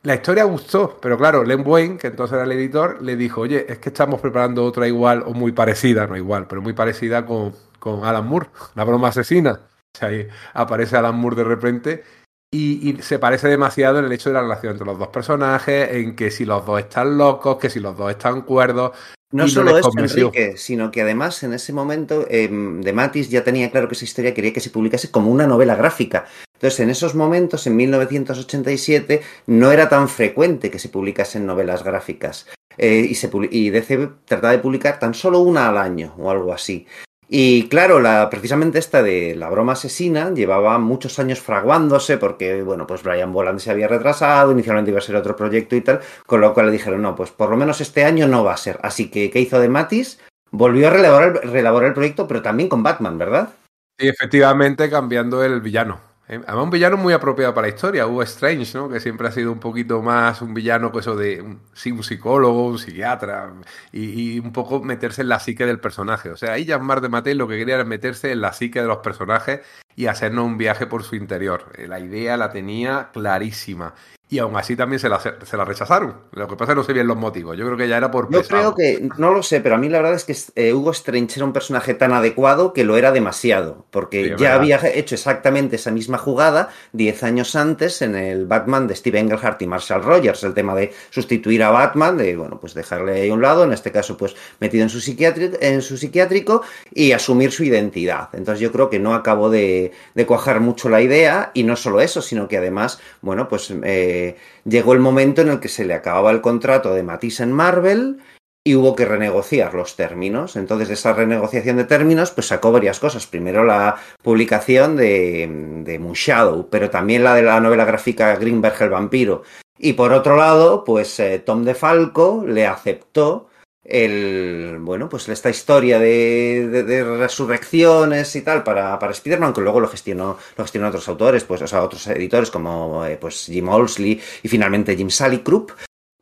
La 0.02 0.14
historia 0.14 0.44
gustó, 0.44 0.98
pero 1.00 1.18
claro, 1.18 1.44
Len 1.44 1.62
Wayne, 1.66 1.98
que 1.98 2.06
entonces 2.06 2.34
era 2.34 2.44
el 2.44 2.52
editor, 2.52 3.02
le 3.02 3.16
dijo, 3.16 3.42
oye, 3.42 3.66
es 3.70 3.78
que 3.78 3.90
estamos 3.90 4.20
preparando 4.20 4.64
otra 4.64 4.88
igual 4.88 5.22
o 5.26 5.34
muy 5.34 5.52
parecida, 5.52 6.06
no 6.06 6.16
igual, 6.16 6.46
pero 6.46 6.62
muy 6.62 6.72
parecida 6.72 7.26
con, 7.26 7.54
con 7.78 8.04
Alan 8.04 8.26
Moore, 8.26 8.48
la 8.74 8.84
broma 8.84 9.08
asesina. 9.08 9.60
O 9.94 9.98
sea, 9.98 10.08
ahí 10.08 10.26
aparece 10.54 10.96
Alan 10.96 11.16
Moore 11.16 11.36
de 11.36 11.44
repente 11.44 12.04
y, 12.50 12.90
y, 12.90 13.02
se 13.02 13.19
parece 13.19 13.49
demasiado 13.49 13.99
en 13.99 14.07
el 14.07 14.12
hecho 14.12 14.30
de 14.30 14.35
la 14.35 14.42
relación 14.42 14.73
entre 14.73 14.87
los 14.87 14.99
dos 14.99 15.09
personajes, 15.09 15.90
en 15.92 16.16
que 16.16 16.30
si 16.30 16.45
los 16.45 16.66
dos 16.66 16.80
están 16.80 17.16
locos, 17.16 17.59
que 17.59 17.71
si 17.71 17.80
los 17.80 17.97
dos 17.97 18.11
están 18.11 18.42
cuerdos. 18.42 18.92
No 19.33 19.47
solo 19.47 19.78
eso, 19.78 19.90
Enrique, 19.97 20.57
sino 20.57 20.90
que 20.90 21.02
además 21.02 21.45
en 21.45 21.52
ese 21.52 21.73
momento 21.73 22.26
eh, 22.28 22.49
de 22.50 22.92
Matis 22.92 23.30
ya 23.30 23.45
tenía 23.45 23.71
claro 23.71 23.87
que 23.87 23.95
esa 23.95 24.04
historia 24.04 24.35
quería 24.35 24.52
que 24.52 24.59
se 24.59 24.71
publicase 24.71 25.12
como 25.12 25.30
una 25.30 25.47
novela 25.47 25.76
gráfica. 25.76 26.26
Entonces, 26.54 26.80
en 26.80 26.90
esos 26.90 27.14
momentos, 27.14 27.66
en 27.69 27.76
1987, 27.76 29.23
no 29.47 29.71
era 29.71 29.88
tan 29.88 30.09
frecuente 30.09 30.71
que 30.71 30.80
se 30.80 30.88
publicasen 30.88 31.47
novelas 31.47 31.85
gráficas. 31.85 32.49
Eh, 32.76 33.07
y, 33.09 33.14
se, 33.14 33.30
y 33.50 33.71
DC 33.71 34.11
trataba 34.25 34.52
de 34.52 34.59
publicar 34.59 34.99
tan 34.99 35.14
solo 35.14 35.40
una 35.40 35.69
al 35.69 35.78
año 35.78 36.14
o 36.19 36.30
algo 36.30 36.52
así. 36.52 36.87
Y 37.32 37.68
claro, 37.68 38.00
la, 38.00 38.28
precisamente 38.28 38.80
esta 38.80 39.04
de 39.04 39.37
la 39.37 39.49
broma 39.49 39.75
asesina 39.75 40.34
llevaba 40.34 40.76
muchos 40.80 41.20
años 41.20 41.38
fraguándose 41.38 42.18
porque, 42.18 42.64
bueno, 42.64 42.88
pues 42.88 43.04
Brian 43.04 43.32
Boland 43.32 43.60
se 43.60 43.70
había 43.70 43.87
retrasado, 43.87 44.50
inicialmente 44.50 44.90
iba 44.90 44.99
a 44.99 45.02
ser 45.02 45.14
otro 45.14 45.37
proyecto 45.37 45.76
y 45.76 45.80
tal, 45.80 46.00
con 46.26 46.40
lo 46.40 46.52
cual 46.52 46.66
le 46.66 46.72
dijeron, 46.72 47.02
no, 47.02 47.14
pues 47.14 47.30
por 47.30 47.49
lo 47.50 47.56
menos 47.56 47.80
este 47.80 48.04
año 48.04 48.26
no 48.26 48.42
va 48.42 48.54
a 48.54 48.56
ser. 48.56 48.80
Así 48.82 49.12
que, 49.12 49.30
¿qué 49.30 49.38
hizo 49.38 49.60
de 49.60 49.68
Matis? 49.68 50.18
Volvió 50.50 50.88
a 50.88 50.90
reelaborar, 50.90 51.46
reelaborar 51.46 51.90
el 51.90 51.94
proyecto, 51.94 52.26
pero 52.26 52.42
también 52.42 52.68
con 52.68 52.82
Batman, 52.82 53.16
¿verdad? 53.16 53.50
Sí, 53.96 54.08
efectivamente, 54.08 54.90
cambiando 54.90 55.44
el 55.44 55.60
villano. 55.60 56.10
Además, 56.30 56.64
un 56.64 56.70
villano 56.70 56.96
muy 56.96 57.12
apropiado 57.12 57.52
para 57.52 57.66
la 57.66 57.75
historia, 57.75 58.06
Hugo 58.06 58.22
Strange, 58.22 58.78
¿no? 58.78 58.88
Que 58.88 59.00
siempre 59.00 59.26
ha 59.26 59.32
sido 59.32 59.50
un 59.50 59.58
poquito 59.58 60.00
más 60.00 60.40
un 60.42 60.54
villano 60.54 60.92
que 60.92 61.00
eso 61.00 61.16
de 61.16 61.42
un, 61.42 61.60
un 61.60 62.02
psicólogo, 62.04 62.68
un 62.68 62.78
psiquiatra, 62.78 63.52
y, 63.90 64.38
un 64.38 64.52
poco 64.52 64.80
meterse 64.80 65.22
en 65.22 65.28
la 65.28 65.40
psique 65.40 65.66
del 65.66 65.80
personaje. 65.80 66.30
O 66.30 66.37
sea, 66.37 66.52
ahí 66.52 66.64
Jean-Marc 66.64 67.02
de 67.02 67.08
Mattel 67.08 67.38
lo 67.38 67.49
que 67.49 67.58
quería 67.58 67.75
era 67.75 67.84
meterse 67.84 68.30
en 68.30 68.42
la 68.42 68.52
psique 68.52 68.80
de 68.80 68.87
los 68.87 68.99
personajes 68.99 69.60
y 69.96 70.06
hacernos 70.06 70.44
un 70.46 70.56
viaje 70.56 70.87
por 70.87 71.02
su 71.02 71.16
interior. 71.16 71.72
La 71.88 71.99
idea 71.99 72.37
la 72.37 72.50
tenía 72.50 73.10
clarísima 73.12 73.94
y 74.30 74.38
aún 74.38 74.56
así 74.56 74.76
también 74.76 75.00
se 75.00 75.08
la, 75.08 75.18
se 75.18 75.56
la, 75.56 75.64
rechazaron. 75.64 76.14
Lo 76.30 76.46
que 76.46 76.54
pasa 76.54 76.70
es 76.70 76.75
que 76.76 76.80
no 76.80 76.84
sé 76.84 76.92
bien 76.92 77.08
los 77.08 77.16
motivos. 77.16 77.56
Yo 77.58 77.66
creo 77.66 77.76
que 77.76 77.88
ya 77.88 77.96
era 77.96 78.12
por. 78.12 78.30
Yo 78.30 78.38
pesado. 78.38 78.75
creo 78.76 79.00
que, 79.00 79.08
no 79.18 79.32
lo 79.32 79.42
sé, 79.42 79.60
pero 79.60 79.75
a 79.75 79.78
mí 79.78 79.88
la 79.88 79.99
verdad 79.99 80.14
es 80.14 80.25
que 80.25 80.37
eh, 80.54 80.72
Hugo 80.72 80.92
Strange 80.92 81.34
era 81.37 81.44
un 81.44 81.52
personaje 81.52 81.94
tan 81.94 82.12
adecuado 82.12 82.72
que 82.72 82.84
lo 82.84 82.96
era 82.96 83.10
demasiado. 83.10 83.87
Porque 83.90 84.22
sí, 84.22 84.30
ya 84.30 84.37
verdad. 84.37 84.54
había 84.54 84.80
hecho 84.94 85.16
exactamente 85.16 85.75
esa 85.75 85.90
misma 85.90 86.16
jugada 86.16 86.68
10 86.92 87.25
años 87.25 87.56
antes 87.56 88.02
en 88.02 88.14
el 88.14 88.46
Batman 88.46 88.87
de 88.87 88.94
Steve 88.94 89.18
Englehart 89.18 89.60
y 89.62 89.66
Marshall 89.66 90.04
Rogers. 90.04 90.44
El 90.44 90.54
tema 90.54 90.76
de 90.76 90.92
sustituir 91.10 91.64
a 91.64 91.70
Batman, 91.70 92.16
de, 92.16 92.37
bueno, 92.37 92.60
pues 92.60 92.72
dejarle 92.75 93.22
ahí 93.22 93.30
a 93.30 93.34
un 93.34 93.42
lado, 93.42 93.64
en 93.64 93.72
este 93.72 93.90
caso, 93.90 94.16
pues 94.16 94.37
metido 94.60 94.84
en 94.84 94.90
su, 94.90 95.00
psiquiátrico, 95.00 95.56
en 95.60 95.82
su 95.82 95.96
psiquiátrico 95.96 96.62
y 96.94 97.10
asumir 97.10 97.50
su 97.50 97.64
identidad. 97.64 98.28
Entonces 98.32 98.60
yo 98.60 98.70
creo 98.70 98.90
que 98.90 99.00
no 99.00 99.12
acabó 99.12 99.50
de, 99.50 99.90
de 100.14 100.26
cuajar 100.26 100.60
mucho 100.60 100.88
la 100.88 101.02
idea 101.02 101.50
y 101.52 101.64
no 101.64 101.74
solo 101.74 102.00
eso, 102.00 102.22
sino 102.22 102.46
que 102.46 102.59
además, 102.59 103.00
bueno, 103.22 103.48
pues. 103.48 103.74
Eh, 103.83 104.19
llegó 104.64 104.92
el 104.92 105.00
momento 105.00 105.42
en 105.42 105.48
el 105.48 105.61
que 105.61 105.68
se 105.68 105.85
le 105.85 105.94
acababa 105.94 106.30
el 106.30 106.40
contrato 106.40 106.94
de 106.94 107.02
Matisse 107.02 107.40
en 107.40 107.52
Marvel 107.52 108.18
y 108.62 108.74
hubo 108.74 108.94
que 108.94 109.04
renegociar 109.04 109.74
los 109.74 109.96
términos. 109.96 110.56
Entonces, 110.56 110.88
de 110.88 110.94
esa 110.94 111.12
renegociación 111.12 111.76
de 111.76 111.85
términos, 111.85 112.30
pues 112.30 112.48
sacó 112.48 112.72
varias 112.72 113.00
cosas. 113.00 113.26
Primero 113.26 113.64
la 113.64 113.96
publicación 114.22 114.96
de, 114.96 115.48
de 115.85 116.66
pero 116.70 116.90
también 116.90 117.24
la 117.24 117.35
de 117.35 117.42
la 117.42 117.61
novela 117.61 117.85
gráfica 117.85 118.37
Greenberg 118.37 118.80
el 118.83 118.90
vampiro. 118.90 119.42
Y 119.78 119.94
por 119.94 120.12
otro 120.12 120.37
lado, 120.37 120.85
pues 120.85 121.18
eh, 121.20 121.38
Tom 121.38 121.64
DeFalco 121.64 122.44
le 122.46 122.66
aceptó 122.66 123.49
el 123.83 124.79
bueno 124.81 125.09
pues 125.09 125.29
esta 125.29 125.49
historia 125.49 125.99
de, 125.99 126.69
de, 126.69 126.83
de 126.83 127.05
resurrecciones 127.16 128.37
y 128.37 128.43
tal 128.43 128.62
para, 128.62 128.99
para 128.99 129.12
Spider-Man 129.12 129.55
que 129.55 129.62
luego 129.62 129.81
lo 129.81 129.88
gestionó 129.88 130.38
lo 130.57 130.64
gestionó 130.64 130.88
otros 130.88 131.09
autores 131.09 131.45
pues 131.45 131.62
o 131.62 131.66
sea 131.66 131.83
otros 131.83 132.07
editores 132.09 132.51
como 132.51 133.05
eh, 133.07 133.16
pues 133.19 133.47
Jim 133.47 133.69
Olsley 133.69 134.21
y 134.43 134.49
finalmente 134.49 134.97
Jim 134.97 135.09
Salicrup 135.09 135.73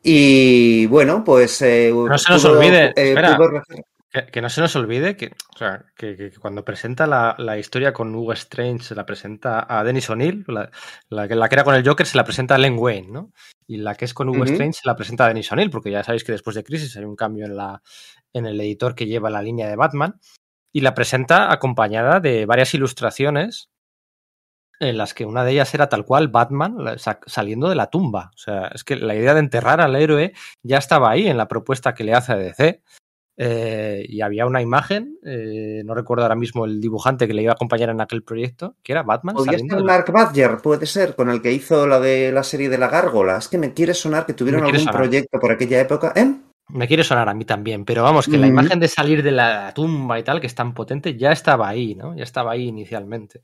y 0.03 0.87
bueno 0.87 1.25
pues 1.25 1.61
eh, 1.62 1.90
no 1.92 2.16
se 2.16 2.33
nos 2.33 2.42
pudo, 2.42 2.59
olvide 2.59 2.87
eh, 2.94 3.09
espera, 3.09 3.37
pudo... 3.37 3.62
que, 4.12 4.27
que, 4.27 4.40
no 4.40 4.49
se 4.49 4.61
nos 4.61 4.77
olvide 4.77 5.16
que, 5.16 5.33
o 5.55 5.59
sea, 5.59 5.85
que, 5.97 6.16
que 6.16 6.31
cuando 6.38 6.64
presenta 6.64 7.09
la, 7.09 7.35
la, 7.38 7.59
historia 7.59 7.92
con 7.92 8.14
Hugo 8.14 8.33
Strange 8.35 8.85
se 8.85 8.94
la 8.94 9.05
presenta 9.05 9.66
a 9.68 9.83
Dennis 9.83 10.09
O'Neill 10.09 10.44
la, 10.47 10.71
la, 11.09 11.27
la, 11.27 11.49
que 11.49 11.55
era 11.57 11.64
con 11.64 11.75
el 11.75 11.87
Joker 11.87 12.07
se 12.07 12.16
la 12.16 12.25
presenta 12.25 12.55
a 12.55 12.59
Len 12.59 12.79
Wayne 12.79 13.09
¿no? 13.11 13.33
Y 13.68 13.76
la 13.76 13.94
que 13.94 14.07
es 14.07 14.14
con 14.14 14.28
Hugo 14.31 14.40
uh 14.40 14.44
-huh. 14.44 14.50
Strange 14.52 14.81
se 14.81 14.88
la 14.88 14.96
presenta 14.96 15.26
a 15.26 15.28
Denis 15.28 15.52
O'Neill, 15.52 15.70
porque 15.70 15.90
ya 15.90 16.02
sabéis 16.02 16.24
que 16.24 16.33
después 16.33 16.57
de 16.57 16.64
Crisis 16.64 16.96
hay 16.96 17.04
un 17.04 17.14
cambio 17.14 17.44
en, 17.44 17.54
la, 17.54 17.83
en 18.33 18.46
el 18.46 18.61
editor 18.61 18.94
que 18.94 19.07
lleva 19.07 19.31
la 19.31 19.42
línea 19.42 19.68
de 19.68 19.76
Batman, 19.76 20.18
y 20.72 20.81
la 20.81 20.94
presenta 20.94 21.52
acompañada 21.52 22.20
de 22.20 22.46
varias 22.46 22.72
ilustraciones 22.74 23.70
en 24.81 24.96
las 24.96 25.12
que 25.12 25.26
una 25.26 25.44
de 25.44 25.52
ellas 25.52 25.74
era 25.74 25.88
tal 25.88 26.04
cual 26.04 26.28
Batman 26.28 26.76
saliendo 27.26 27.68
de 27.68 27.74
la 27.74 27.90
tumba. 27.90 28.31
O 28.35 28.38
sea, 28.38 28.68
es 28.68 28.85
que 28.85 28.96
la 28.96 29.14
idea 29.14 29.35
de 29.35 29.40
enterrar 29.40 29.81
al 29.81 29.96
héroe 29.96 30.33
ya 30.62 30.78
estaba 30.78 31.11
ahí 31.11 31.26
en 31.26 31.37
la 31.37 31.48
propuesta 31.48 31.94
que 31.94 32.04
le 32.04 32.14
hace 32.14 32.33
a 32.33 32.37
DC. 32.37 32.83
Eh, 33.40 34.05
y 34.09 34.20
había 34.20 34.46
una 34.46 34.61
imagen, 34.61 35.16
eh, 35.24 35.83
no 35.85 35.94
recuerdo 35.94 36.24
ahora 36.24 36.35
mismo 36.35 36.64
el 36.64 36.81
dibujante 36.81 37.29
que 37.29 37.35
le 37.35 37.42
iba 37.42 37.53
a 37.53 37.55
acompañar 37.55 37.88
en 37.90 38.01
aquel 38.01 38.24
proyecto, 38.24 38.74
que 38.83 38.90
era 38.90 39.05
Batman. 39.05 39.37
Podría 39.37 39.61
ser 39.61 39.85
Mark 39.85 40.11
Badger, 40.11 40.57
puede 40.57 40.87
ser, 40.87 41.14
con 41.14 41.31
el 41.31 41.40
que 41.40 41.53
hizo 41.53 41.87
la 41.87 42.01
de 42.01 42.33
la 42.33 42.42
serie 42.42 42.68
de 42.68 42.79
la 42.79 42.88
gárgola. 42.88 43.38
Es 43.38 43.46
que 43.46 43.57
me 43.57 43.72
quiere 43.72 43.94
sonar 43.94 44.27
que 44.27 44.35
tuvieron 44.35 44.64
algún 44.64 44.81
sonar. 44.81 44.96
proyecto 44.96 45.38
por 45.38 45.53
aquella 45.53 45.81
época. 45.81 46.12
¿Eh? 46.16 46.35
Me 46.70 46.88
quiere 46.88 47.05
sonar 47.05 47.29
a 47.29 47.35
mí 47.35 47.44
también, 47.44 47.85
pero 47.85 48.03
vamos, 48.03 48.27
que 48.27 48.37
mm. 48.37 48.40
la 48.40 48.46
imagen 48.48 48.81
de 48.81 48.88
salir 48.88 49.22
de 49.22 49.31
la 49.31 49.72
tumba 49.72 50.18
y 50.18 50.24
tal, 50.24 50.40
que 50.40 50.48
es 50.48 50.55
tan 50.57 50.74
potente, 50.74 51.16
ya 51.16 51.31
estaba 51.31 51.68
ahí, 51.68 51.94
¿no? 51.94 52.16
Ya 52.16 52.24
estaba 52.24 52.51
ahí 52.51 52.66
inicialmente. 52.66 53.42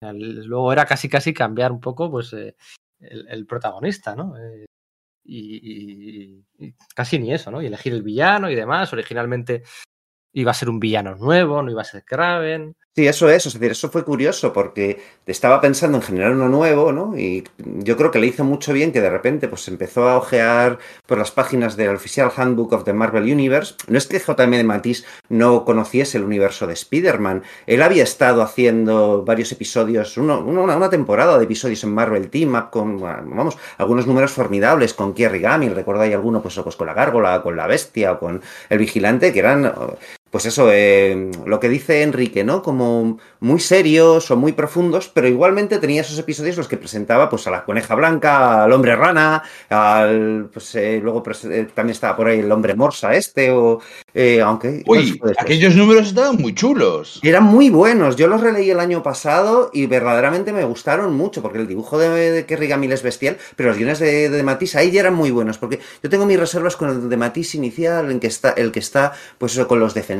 Luego 0.00 0.72
era 0.72 0.84
casi 0.84 1.08
casi 1.08 1.32
cambiar 1.32 1.70
un 1.70 1.80
poco, 1.80 2.10
pues, 2.10 2.32
eh, 2.32 2.56
el, 2.98 3.28
el, 3.28 3.46
protagonista, 3.46 4.16
¿no? 4.16 4.36
Eh, 4.36 4.66
y, 5.28 6.44
y, 6.58 6.66
y, 6.66 6.74
casi 6.94 7.18
ni 7.18 7.32
eso, 7.32 7.50
¿no? 7.50 7.60
Y 7.60 7.66
elegir 7.66 7.92
el 7.92 8.02
villano 8.02 8.50
y 8.50 8.54
demás. 8.54 8.92
Originalmente 8.92 9.62
iba 10.32 10.50
a 10.50 10.54
ser 10.54 10.70
un 10.70 10.80
villano 10.80 11.16
nuevo, 11.16 11.62
no 11.62 11.70
iba 11.70 11.82
a 11.82 11.84
ser 11.84 12.04
Kraven. 12.04 12.76
Sí, 12.98 13.06
eso 13.06 13.30
es, 13.30 13.46
es 13.46 13.52
decir, 13.52 13.70
eso 13.70 13.90
fue 13.90 14.02
curioso 14.04 14.52
porque 14.52 15.00
estaba 15.24 15.60
pensando 15.60 15.98
en 15.98 16.02
generar 16.02 16.32
uno 16.32 16.48
nuevo, 16.48 16.90
¿no? 16.90 17.16
Y 17.16 17.44
yo 17.58 17.96
creo 17.96 18.10
que 18.10 18.18
le 18.18 18.26
hizo 18.26 18.42
mucho 18.42 18.72
bien 18.72 18.90
que 18.90 19.00
de 19.00 19.08
repente 19.08 19.46
pues 19.46 19.68
empezó 19.68 20.08
a 20.08 20.16
ojear 20.16 20.80
por 21.06 21.16
las 21.16 21.30
páginas 21.30 21.76
del 21.76 21.94
Official 21.94 22.32
Handbook 22.36 22.72
of 22.72 22.82
the 22.82 22.92
Marvel 22.92 23.22
Universe. 23.22 23.76
No 23.86 23.98
es 23.98 24.08
que 24.08 24.18
JM 24.18 24.50
de 24.50 24.64
Matisse 24.64 25.04
no 25.28 25.64
conociese 25.64 26.18
el 26.18 26.24
universo 26.24 26.66
de 26.66 26.72
Spider-Man, 26.72 27.44
él 27.68 27.82
había 27.82 28.02
estado 28.02 28.42
haciendo 28.42 29.22
varios 29.24 29.52
episodios, 29.52 30.16
uno, 30.16 30.40
una, 30.40 30.90
temporada 30.90 31.38
de 31.38 31.44
episodios 31.44 31.84
en 31.84 31.94
Marvel 31.94 32.30
Team 32.30 32.56
Up 32.56 32.70
con, 32.70 32.98
vamos, 32.98 33.56
algunos 33.76 34.08
números 34.08 34.32
formidables 34.32 34.92
con 34.92 35.14
Kerry 35.14 35.38
Gamil, 35.38 35.76
recordáis 35.76 36.14
alguno 36.14 36.42
pues, 36.42 36.58
pues 36.58 36.74
con 36.74 36.88
la 36.88 36.94
gárgola, 36.94 37.42
con 37.42 37.54
la 37.54 37.68
bestia 37.68 38.10
o 38.10 38.18
con 38.18 38.42
el 38.68 38.78
vigilante, 38.78 39.32
que 39.32 39.38
eran 39.38 39.72
pues 40.30 40.44
eso, 40.44 40.68
eh, 40.70 41.30
lo 41.46 41.58
que 41.58 41.70
dice 41.70 42.02
Enrique, 42.02 42.44
¿no? 42.44 42.62
Como 42.62 43.18
muy 43.40 43.60
serios 43.60 44.30
o 44.30 44.36
muy 44.36 44.52
profundos, 44.52 45.08
pero 45.08 45.26
igualmente 45.26 45.78
tenía 45.78 46.02
esos 46.02 46.18
episodios 46.18 46.56
los 46.56 46.68
que 46.68 46.76
presentaba 46.76 47.30
pues 47.30 47.46
a 47.46 47.50
la 47.50 47.64
coneja 47.64 47.94
blanca, 47.94 48.64
al 48.64 48.72
hombre 48.72 48.94
rana, 48.94 49.42
al 49.70 50.50
pues 50.52 50.74
eh, 50.74 51.00
luego 51.02 51.22
eh, 51.44 51.68
también 51.74 51.92
estaba 51.92 52.16
por 52.16 52.26
ahí 52.26 52.40
el 52.40 52.52
hombre 52.52 52.74
morsa 52.74 53.14
este 53.14 53.50
o 53.50 53.80
eh, 54.12 54.42
aunque 54.42 54.82
Uy, 54.86 55.18
no 55.22 55.32
aquellos 55.38 55.74
números 55.74 56.08
estaban 56.08 56.36
muy 56.36 56.54
chulos. 56.54 57.20
Eran 57.22 57.44
muy 57.44 57.70
buenos. 57.70 58.16
Yo 58.16 58.26
los 58.26 58.40
releí 58.40 58.70
el 58.70 58.80
año 58.80 59.02
pasado 59.02 59.70
y 59.72 59.86
verdaderamente 59.86 60.52
me 60.52 60.64
gustaron 60.64 61.14
mucho 61.16 61.40
porque 61.40 61.58
el 61.58 61.66
dibujo 61.66 61.98
de, 61.98 62.32
de 62.32 62.44
Kerry 62.44 62.68
Gamil 62.68 62.92
es 62.92 63.02
bestial, 63.02 63.38
pero 63.56 63.70
los 63.70 63.78
guiones 63.78 63.98
de, 63.98 64.28
de 64.28 64.42
Matisse 64.42 64.76
ahí 64.76 64.90
ya 64.90 65.00
eran 65.00 65.14
muy 65.14 65.30
buenos 65.30 65.56
porque 65.56 65.80
yo 66.02 66.10
tengo 66.10 66.26
mis 66.26 66.38
reservas 66.38 66.76
con 66.76 66.90
el 66.90 67.08
de 67.08 67.16
Matisse 67.16 67.54
inicial, 67.54 68.10
en 68.10 68.20
que 68.20 68.26
está 68.26 68.50
el 68.50 68.72
que 68.72 68.80
está 68.80 69.12
pues 69.38 69.52
eso 69.52 69.66
con 69.66 69.80
los 69.80 69.94
defensores 69.94 70.17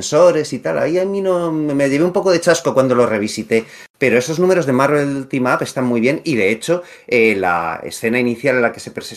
y 0.52 0.58
tal. 0.58 0.78
Ahí 0.78 0.98
a 0.98 1.04
mí 1.04 1.20
no 1.20 1.52
me 1.52 1.88
llevé 1.88 2.04
un 2.04 2.12
poco 2.12 2.30
de 2.30 2.40
chasco 2.40 2.74
cuando 2.74 2.94
lo 2.94 3.06
revisité, 3.06 3.64
pero 3.98 4.18
esos 4.18 4.38
números 4.38 4.66
de 4.66 4.72
Marvel 4.72 5.26
Team 5.28 5.46
Up 5.46 5.62
están 5.62 5.84
muy 5.84 6.00
bien 6.00 6.20
y 6.24 6.37
de 6.37 6.50
hecho 6.50 6.82
eh, 7.06 7.34
la 7.37 7.80
escena 7.82 8.18
inicial 8.18 8.56
en 8.56 8.62
la 8.62 8.72
que 8.72 8.80
se, 8.80 8.92
se, 9.00 9.16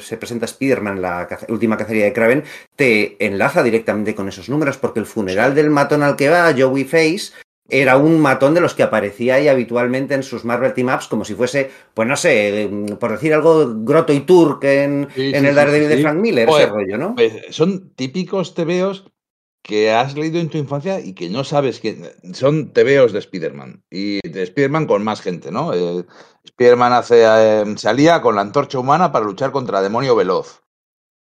se 0.00 0.16
presenta 0.16 0.46
Spider-Man, 0.46 1.02
la 1.02 1.26
caza, 1.26 1.46
última 1.48 1.76
cacería 1.76 2.04
de 2.04 2.12
Kraven, 2.12 2.44
te 2.76 3.16
enlaza 3.24 3.62
directamente 3.62 4.14
con 4.14 4.28
esos 4.28 4.48
números 4.48 4.78
porque 4.78 5.00
el 5.00 5.06
funeral 5.06 5.54
del 5.54 5.70
matón 5.70 6.02
al 6.02 6.16
que 6.16 6.28
va, 6.28 6.54
Joey 6.56 6.84
Face, 6.84 7.32
era 7.72 7.96
un 7.96 8.20
matón 8.20 8.52
de 8.54 8.60
los 8.60 8.74
que 8.74 8.82
aparecía 8.82 9.36
ahí 9.36 9.48
habitualmente 9.48 10.14
en 10.14 10.22
sus 10.22 10.44
Marvel 10.44 10.74
Team 10.74 10.94
Ups, 10.94 11.08
como 11.08 11.24
si 11.24 11.34
fuese, 11.34 11.70
pues 11.94 12.06
no 12.06 12.16
sé, 12.16 12.68
por 13.00 13.12
decir 13.12 13.32
algo, 13.32 13.72
Grotto 13.78 14.12
y 14.12 14.20
Turk 14.20 14.62
en, 14.64 15.08
sí, 15.14 15.32
en 15.34 15.40
sí, 15.40 15.46
el 15.46 15.54
Daredevil 15.54 15.88
sí, 15.88 15.96
de 15.96 16.02
Frank 16.02 16.18
Miller, 16.18 16.48
ese 16.48 16.66
rollo, 16.66 16.98
¿no? 16.98 17.14
Pues 17.14 17.32
son 17.50 17.90
típicos 17.94 18.54
tebeos 18.54 19.11
que 19.62 19.92
has 19.92 20.16
leído 20.16 20.40
en 20.40 20.48
tu 20.50 20.58
infancia 20.58 21.00
y 21.00 21.14
que 21.14 21.30
no 21.30 21.44
sabes 21.44 21.80
que 21.80 22.16
son 22.34 22.72
tebeos 22.72 23.12
de 23.12 23.20
Spider-Man 23.20 23.84
y 23.90 24.20
de 24.28 24.42
Spider-Man 24.42 24.86
con 24.86 25.04
más 25.04 25.20
gente, 25.20 25.50
¿no? 25.52 25.72
Eh, 25.72 26.04
Spider-Man 26.44 26.92
hace, 26.92 27.24
eh, 27.24 27.64
salía 27.76 28.20
con 28.20 28.34
la 28.34 28.42
antorcha 28.42 28.78
humana 28.78 29.12
para 29.12 29.24
luchar 29.24 29.52
contra 29.52 29.80
Demonio 29.80 30.16
Veloz. 30.16 30.61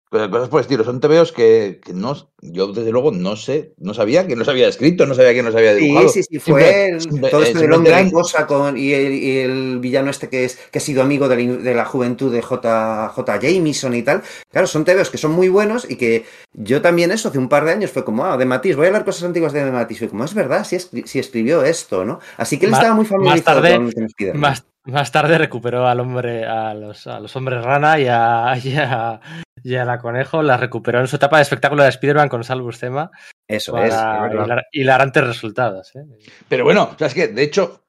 Cosas 0.10 0.48
por 0.48 0.60
el 0.60 0.64
estilo, 0.64 0.86
son 0.86 1.02
tebeos 1.02 1.34
que, 1.34 1.82
que, 1.84 1.92
no, 1.92 2.16
yo 2.42 2.68
desde 2.72 2.92
luego 2.92 3.12
no 3.12 3.36
sé, 3.36 3.74
no 3.78 3.94
sabía 3.94 4.26
que 4.26 4.38
no 4.38 4.46
se 4.46 4.52
había 4.52 4.70
escrito, 4.70 5.06
no 5.06 5.14
sabía 5.14 5.34
que 5.34 5.44
no 5.44 5.52
se 5.52 5.58
había 5.58 5.74
dibujado. 5.74 6.08
Sí, 6.08 6.24
sí, 6.24 6.30
sí, 6.32 6.40
fue 6.40 6.98
siempre, 6.98 7.30
todo 7.30 7.44
esto 7.44 7.60
del 7.60 7.74
hombre 7.74 7.92
gran... 7.92 8.10
cosa 8.10 8.48
con, 8.48 8.78
y, 8.78 8.94
el, 8.94 9.14
y, 9.14 9.40
el, 9.40 9.80
villano 9.80 10.10
este 10.10 10.30
que, 10.30 10.46
es, 10.46 10.56
que 10.72 10.78
ha 10.78 10.82
sido 10.82 11.02
amigo 11.02 11.28
de 11.28 11.36
la, 11.36 11.54
de 11.58 11.76
la 11.76 11.84
juventud 11.84 12.32
de 12.32 12.42
J, 12.42 13.10
J. 13.10 13.40
Jameson 13.42 13.96
y 13.96 14.04
tal. 14.04 14.24
Claro, 14.50 14.68
son 14.68 14.86
tebeos 14.86 15.10
que 15.10 15.18
son 15.18 15.32
muy 15.32 15.50
buenos 15.50 15.86
y 15.90 15.98
que 15.98 16.24
yo 16.54 16.82
también 16.82 17.12
eso 17.12 17.28
hace 17.28 17.40
un 17.40 17.50
par 17.50 17.66
de 17.66 17.72
años 17.72 17.92
fue 17.92 18.06
como, 18.06 18.24
ah, 18.24 18.38
de 18.38 18.46
Matisse, 18.46 18.78
voy 18.78 18.86
a 18.86 18.88
hablar 18.88 19.04
cosas 19.04 19.24
antiguas 19.24 19.52
de 19.52 19.70
Matisse. 19.70 20.00
Fue 20.00 20.08
como, 20.10 20.24
es 20.24 20.34
verdad, 20.34 20.64
si, 20.64 20.80
sí, 20.80 21.04
sí 21.06 21.20
escribió 21.20 21.64
esto, 21.64 22.06
¿no? 22.06 22.20
Así 22.38 22.58
que 22.58 22.66
él 22.68 22.72
más, 22.72 22.80
estaba 22.80 22.96
muy 22.96 23.06
familiarizado 23.06 23.62
más 23.62 23.70
tarde, 23.70 24.32
con. 24.32 24.40
Más, 24.40 24.66
más 24.86 25.12
tarde 25.12 25.38
recuperó 25.38 25.86
al 25.86 26.00
hombre, 26.00 26.46
a 26.46 26.74
los, 26.74 27.08
a 27.08 27.20
los 27.20 27.36
hombres 27.36 27.62
rana 27.62 28.00
y 28.00 28.08
a, 28.08 28.58
y 28.64 28.76
a, 28.76 29.20
y 29.64 29.76
a 29.76 29.86
la 29.86 30.00
conejo, 30.00 30.42
la 30.44 30.58
recuperó 30.58 31.00
en 31.00 31.08
su 31.08 31.16
etapa 31.16 31.38
de 31.38 31.44
espectáculo 31.44 31.84
de 31.84 31.90
Spider-Man 31.90 32.30
con 32.30 32.44
Salvus 32.44 32.80
Tema. 32.80 33.12
Eso 33.48 33.74
para 33.74 33.88
es. 33.88 34.34
Hilar, 34.34 34.66
hilarantes 34.72 35.24
resultados. 35.26 35.96
¿eh? 35.96 36.06
Pero 36.48 36.64
bueno, 36.64 36.92
o 36.94 36.98
sea, 36.98 37.08
es 37.08 37.14
que 37.14 37.28
de 37.28 37.44
hecho, 37.44 37.84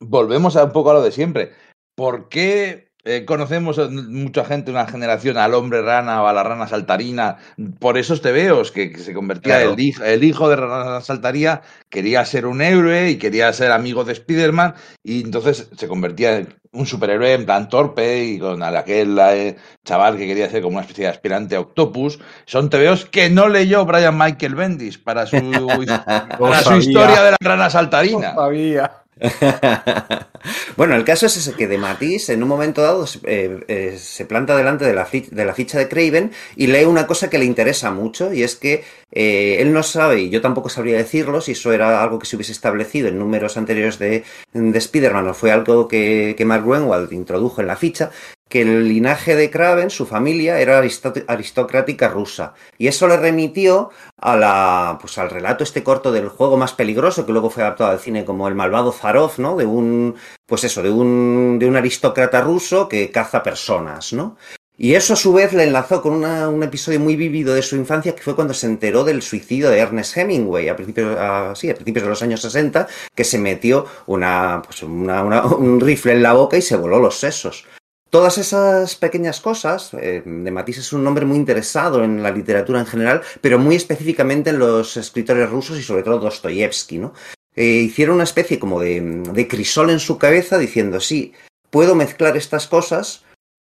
volvemos 0.00 0.56
a 0.56 0.64
un 0.64 0.72
poco 0.72 0.90
a 0.90 0.94
lo 0.94 1.02
de 1.02 1.12
siempre. 1.12 1.52
¿Por 1.94 2.28
qué 2.28 2.87
eh, 3.04 3.24
conocemos 3.24 3.78
mucha 3.90 4.44
gente, 4.44 4.70
una 4.70 4.86
generación, 4.86 5.38
al 5.38 5.54
hombre 5.54 5.82
rana 5.82 6.22
o 6.22 6.26
a 6.26 6.32
la 6.32 6.42
rana 6.42 6.66
saltarina, 6.66 7.36
por 7.78 7.96
esos 7.96 8.20
tebeos, 8.20 8.72
que, 8.72 8.90
que 8.90 8.98
se 8.98 9.14
convertía 9.14 9.56
claro. 9.56 9.74
el, 9.74 9.80
hijo, 9.80 10.04
el, 10.04 10.24
hijo 10.24 10.48
de 10.48 10.56
rana 10.56 11.00
saltaría, 11.00 11.62
quería 11.88 12.24
ser 12.24 12.46
un 12.46 12.60
héroe 12.60 13.10
y 13.10 13.16
quería 13.16 13.52
ser 13.52 13.72
amigo 13.72 14.04
de 14.04 14.12
Spider-Man, 14.14 14.74
y 15.02 15.22
entonces 15.22 15.68
se 15.76 15.88
convertía 15.88 16.38
en 16.38 16.54
un 16.72 16.86
superhéroe 16.86 17.32
en 17.32 17.46
plan 17.46 17.68
torpe 17.68 18.24
y 18.24 18.38
con 18.38 18.62
aquel 18.62 19.18
eh, 19.18 19.56
chaval 19.84 20.16
que 20.16 20.26
quería 20.26 20.50
ser 20.50 20.62
como 20.62 20.76
una 20.76 20.82
especie 20.82 21.04
de 21.04 21.10
aspirante 21.10 21.56
a 21.56 21.60
Octopus. 21.60 22.18
Son 22.44 22.68
tebeos 22.68 23.06
que 23.06 23.30
no 23.30 23.48
leyó 23.48 23.84
Brian 23.86 24.18
Michael 24.18 24.54
Bendis 24.54 24.98
para 24.98 25.26
su, 25.26 25.36
para 26.38 26.62
su 26.62 26.76
historia 26.76 27.22
de 27.22 27.30
la 27.30 27.36
rana 27.40 27.70
saltarina. 27.70 28.32
No 28.34 28.42
sabía. 28.42 28.90
bueno, 30.76 30.94
el 30.94 31.04
caso 31.04 31.26
es 31.26 31.36
ese 31.36 31.52
que 31.54 31.66
de 31.66 31.78
Matisse 31.78 32.30
en 32.30 32.42
un 32.42 32.48
momento 32.48 32.82
dado 32.82 33.04
eh, 33.24 33.64
eh, 33.68 33.96
se 33.98 34.24
planta 34.26 34.56
delante 34.56 34.84
de 34.84 34.94
la, 34.94 35.04
ficha, 35.04 35.28
de 35.32 35.44
la, 35.44 35.54
ficha 35.54 35.78
de 35.78 35.88
Craven 35.88 36.32
y 36.56 36.68
lee 36.68 36.84
una 36.84 37.06
cosa 37.06 37.28
que 37.28 37.38
le 37.38 37.44
interesa 37.44 37.90
mucho 37.90 38.32
y 38.32 38.42
es 38.42 38.56
que 38.56 38.84
eh, 39.10 39.56
él 39.60 39.72
no 39.72 39.82
sabe, 39.82 40.22
y 40.22 40.30
yo 40.30 40.40
tampoco 40.40 40.68
sabría 40.68 40.96
decirlo, 40.96 41.40
si 41.40 41.52
eso 41.52 41.72
era 41.72 42.02
algo 42.02 42.18
que 42.18 42.26
se 42.26 42.36
hubiese 42.36 42.52
establecido 42.52 43.08
en 43.08 43.18
números 43.18 43.56
anteriores 43.56 43.98
de, 43.98 44.24
de 44.52 44.78
Spider-Man 44.78 45.28
o 45.28 45.34
fue 45.34 45.50
algo 45.50 45.88
que, 45.88 46.34
que 46.36 46.44
Mark 46.44 46.64
Greenwald 46.64 47.12
introdujo 47.12 47.60
en 47.60 47.66
la 47.66 47.76
ficha, 47.76 48.10
que 48.48 48.62
el 48.62 48.88
linaje 48.88 49.36
de 49.36 49.50
Kraven, 49.50 49.90
su 49.90 50.06
familia, 50.06 50.60
era 50.60 50.78
aristocrática 50.78 52.08
rusa. 52.08 52.54
Y 52.78 52.88
eso 52.88 53.06
le 53.06 53.16
remitió 53.16 53.90
a 54.16 54.36
la, 54.36 54.98
pues 55.00 55.18
al 55.18 55.30
relato 55.30 55.64
este 55.64 55.82
corto 55.82 56.12
del 56.12 56.28
juego 56.28 56.56
más 56.56 56.72
peligroso, 56.72 57.26
que 57.26 57.32
luego 57.32 57.50
fue 57.50 57.62
adaptado 57.62 57.90
al 57.90 58.00
cine 58.00 58.24
como 58.24 58.48
el 58.48 58.54
malvado 58.54 58.92
Zarov, 58.92 59.32
¿no? 59.38 59.56
De 59.56 59.66
un, 59.66 60.16
pues 60.46 60.64
eso, 60.64 60.82
de 60.82 60.90
un, 60.90 61.58
de 61.58 61.66
un 61.66 61.76
aristócrata 61.76 62.40
ruso 62.40 62.88
que 62.88 63.10
caza 63.10 63.42
personas, 63.42 64.12
¿no? 64.12 64.36
Y 64.80 64.94
eso 64.94 65.14
a 65.14 65.16
su 65.16 65.32
vez 65.32 65.52
le 65.52 65.64
enlazó 65.64 66.00
con 66.00 66.12
una, 66.12 66.48
un 66.48 66.62
episodio 66.62 67.00
muy 67.00 67.16
vívido 67.16 67.52
de 67.52 67.62
su 67.62 67.74
infancia 67.74 68.14
que 68.14 68.22
fue 68.22 68.36
cuando 68.36 68.54
se 68.54 68.68
enteró 68.68 69.02
del 69.02 69.22
suicidio 69.22 69.70
de 69.70 69.80
Ernest 69.80 70.16
Hemingway 70.16 70.68
a 70.68 70.76
principios, 70.76 71.18
a, 71.18 71.50
a 71.50 71.54
principios 71.54 72.04
de 72.04 72.08
los 72.08 72.22
años 72.22 72.40
60, 72.42 72.86
que 73.12 73.24
se 73.24 73.38
metió 73.38 73.86
una, 74.06 74.62
pues 74.64 74.84
una, 74.84 75.24
una, 75.24 75.44
un 75.46 75.80
rifle 75.80 76.12
en 76.12 76.22
la 76.22 76.32
boca 76.32 76.56
y 76.56 76.62
se 76.62 76.76
voló 76.76 77.00
los 77.00 77.18
sesos. 77.18 77.66
Todas 78.10 78.38
esas 78.38 78.96
pequeñas 78.96 79.40
cosas, 79.40 79.92
eh, 79.92 80.22
de 80.24 80.50
Matisse 80.50 80.78
es 80.78 80.92
un 80.94 81.04
nombre 81.04 81.26
muy 81.26 81.36
interesado 81.36 82.02
en 82.02 82.22
la 82.22 82.30
literatura 82.30 82.80
en 82.80 82.86
general, 82.86 83.20
pero 83.42 83.58
muy 83.58 83.76
específicamente 83.76 84.48
en 84.50 84.58
los 84.58 84.96
escritores 84.96 85.50
rusos 85.50 85.78
y 85.78 85.82
sobre 85.82 86.02
todo 86.02 86.18
Dostoyevsky, 86.18 86.96
¿no? 86.98 87.12
Eh, 87.54 87.64
hicieron 87.64 88.14
una 88.14 88.24
especie 88.24 88.58
como 88.58 88.80
de, 88.80 89.00
de 89.00 89.48
crisol 89.48 89.90
en 89.90 90.00
su 90.00 90.16
cabeza 90.16 90.56
diciendo, 90.56 91.00
sí, 91.00 91.34
puedo 91.70 91.94
mezclar 91.94 92.36
estas 92.36 92.66
cosas 92.66 93.24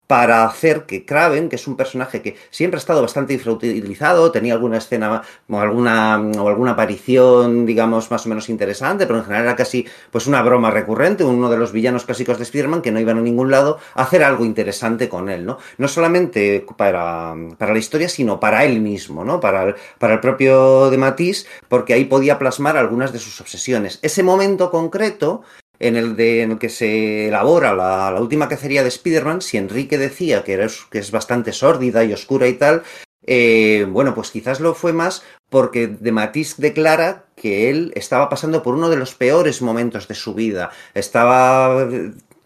para 0.08 0.44
hacer 0.44 0.86
que 0.86 1.04
Kraven, 1.04 1.50
que 1.50 1.56
es 1.56 1.66
un 1.68 1.76
personaje 1.76 2.22
que 2.22 2.34
siempre 2.50 2.78
ha 2.78 2.80
estado 2.80 3.02
bastante 3.02 3.34
infrautilizado, 3.34 4.32
tenía 4.32 4.54
alguna 4.54 4.78
escena 4.78 5.22
o 5.48 5.60
alguna, 5.60 6.18
o 6.18 6.48
alguna 6.48 6.70
aparición, 6.72 7.66
digamos, 7.66 8.10
más 8.10 8.24
o 8.24 8.30
menos 8.30 8.48
interesante, 8.48 9.06
pero 9.06 9.18
en 9.18 9.26
general 9.26 9.44
era 9.44 9.54
casi 9.54 9.86
pues 10.10 10.26
una 10.26 10.40
broma 10.40 10.70
recurrente, 10.70 11.24
uno 11.24 11.50
de 11.50 11.58
los 11.58 11.72
villanos 11.72 12.06
clásicos 12.06 12.38
de 12.38 12.44
Spider-Man 12.44 12.80
que 12.80 12.90
no 12.90 13.00
iban 13.00 13.18
a 13.18 13.20
ningún 13.20 13.50
lado, 13.50 13.78
hacer 13.94 14.24
algo 14.24 14.46
interesante 14.46 15.10
con 15.10 15.28
él, 15.28 15.44
¿no? 15.44 15.58
No 15.76 15.88
solamente 15.88 16.64
para, 16.78 17.34
para 17.58 17.74
la 17.74 17.78
historia, 17.78 18.08
sino 18.08 18.40
para 18.40 18.64
él 18.64 18.80
mismo, 18.80 19.26
¿no? 19.26 19.40
Para 19.40 19.64
el, 19.64 19.74
para 19.98 20.14
el 20.14 20.20
propio 20.20 20.88
de 20.88 20.96
Matisse, 20.96 21.46
porque 21.68 21.92
ahí 21.92 22.06
podía 22.06 22.38
plasmar 22.38 22.78
algunas 22.78 23.12
de 23.12 23.18
sus 23.18 23.42
obsesiones. 23.42 23.98
Ese 24.00 24.22
momento 24.22 24.70
concreto 24.70 25.42
en 25.80 25.96
el, 25.96 26.16
de, 26.16 26.42
en 26.42 26.52
el 26.52 26.58
que 26.58 26.68
se 26.68 27.28
elabora 27.28 27.74
la, 27.74 28.20
última 28.20 28.48
cacería 28.48 28.82
de 28.82 28.88
Spider-Man, 28.88 29.42
si 29.42 29.56
Enrique 29.56 29.98
decía 29.98 30.44
que, 30.44 30.54
era, 30.54 30.66
que 30.90 30.98
es 30.98 31.10
bastante 31.10 31.52
sórdida 31.52 32.04
y 32.04 32.12
oscura 32.12 32.48
y 32.48 32.54
tal, 32.54 32.82
eh, 33.26 33.86
bueno, 33.88 34.14
pues 34.14 34.30
quizás 34.30 34.58
lo 34.58 34.74
fue 34.74 34.92
más 34.92 35.22
porque 35.50 35.86
de 35.86 36.12
Matisse 36.12 36.56
declara 36.58 37.26
que 37.36 37.68
él 37.68 37.92
estaba 37.94 38.28
pasando 38.28 38.62
por 38.62 38.74
uno 38.74 38.88
de 38.88 38.96
los 38.96 39.14
peores 39.14 39.60
momentos 39.60 40.08
de 40.08 40.14
su 40.14 40.34
vida. 40.34 40.70
Estaba 40.94 41.86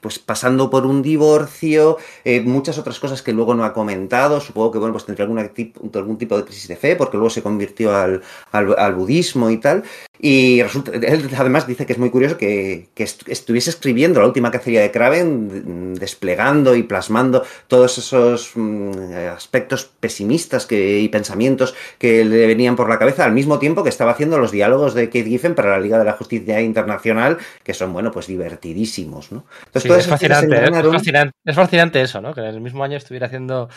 pues 0.03 0.19
pasando 0.19 0.69
por 0.69 0.85
un 0.85 1.01
divorcio, 1.01 1.97
eh, 2.25 2.41
muchas 2.41 2.77
otras 2.77 2.99
cosas 2.99 3.23
que 3.23 3.33
luego 3.33 3.55
no 3.55 3.65
ha 3.65 3.73
comentado, 3.73 4.41
supongo 4.41 4.73
que 4.73 4.79
bueno, 4.79 4.93
pues 4.93 5.07
tendría 5.07 5.25
alguna 5.25 5.47
tipo, 5.49 5.81
algún 5.95 6.19
tipo 6.19 6.37
de 6.37 6.45
crisis 6.45 6.67
de 6.67 6.77
fe, 6.77 6.97
porque 6.97 7.17
luego 7.17 7.31
se 7.31 7.41
convirtió 7.41 7.97
al, 7.97 8.21
al, 8.51 8.95
budismo 8.95 9.49
y 9.49 9.59
tal, 9.59 9.85
y 10.19 10.61
resulta, 10.63 10.91
él 10.93 11.31
además 11.39 11.69
dice 11.69 11.87
que 11.87 11.93
es 11.93 12.01
muy 12.01 12.11
curioso 12.11 12.37
que, 12.37 12.89
que 12.95 13.05
estuviese 13.05 13.71
escribiendo 13.71 14.21
la 14.21 14.27
última 14.27 14.51
cacería 14.51 14.83
de 14.83 14.91
Kraven, 14.91 15.95
desplegando 15.95 16.75
y 16.75 16.83
plasmando 16.83 17.45
todos 17.69 17.99
esos 17.99 18.53
mm, 18.57 19.15
aspectos 19.35 19.89
pesimistas 20.01 20.67
que, 20.67 20.99
y 20.99 21.09
pensamientos 21.09 21.75
que 21.99 22.25
le 22.25 22.47
venían 22.49 22.75
por 22.75 22.89
la 22.89 22.99
cabeza, 22.99 23.25
al 23.25 23.33
mismo 23.33 23.61
tiempo 23.61 23.85
que 23.85 23.89
estaba 23.89 24.11
haciendo 24.11 24.39
los 24.39 24.51
diálogos 24.51 24.95
de 24.95 25.07
Kate 25.07 25.25
Giffen 25.25 25.55
para 25.55 25.71
la 25.71 25.79
Liga 25.79 25.99
de 25.99 26.05
la 26.05 26.15
Justicia 26.15 26.61
Internacional, 26.61 27.39
que 27.63 27.73
son, 27.73 27.93
bueno, 27.93 28.11
pues 28.11 28.27
divertidísimos, 28.27 29.31
¿no? 29.31 29.45
Entonces, 29.67 29.92
es, 29.95 30.07
fascinante, 30.07 30.65
es, 30.65 30.71
fascinante, 30.71 31.35
es 31.45 31.57
fascinante 31.57 32.01
eso, 32.01 32.21
¿no? 32.21 32.35
Que 32.35 32.41
en 32.41 32.47
el 32.47 32.61
mismo 32.61 32.85
año 32.85 32.97
estuviera 32.97 33.27
haciendo 33.27 33.69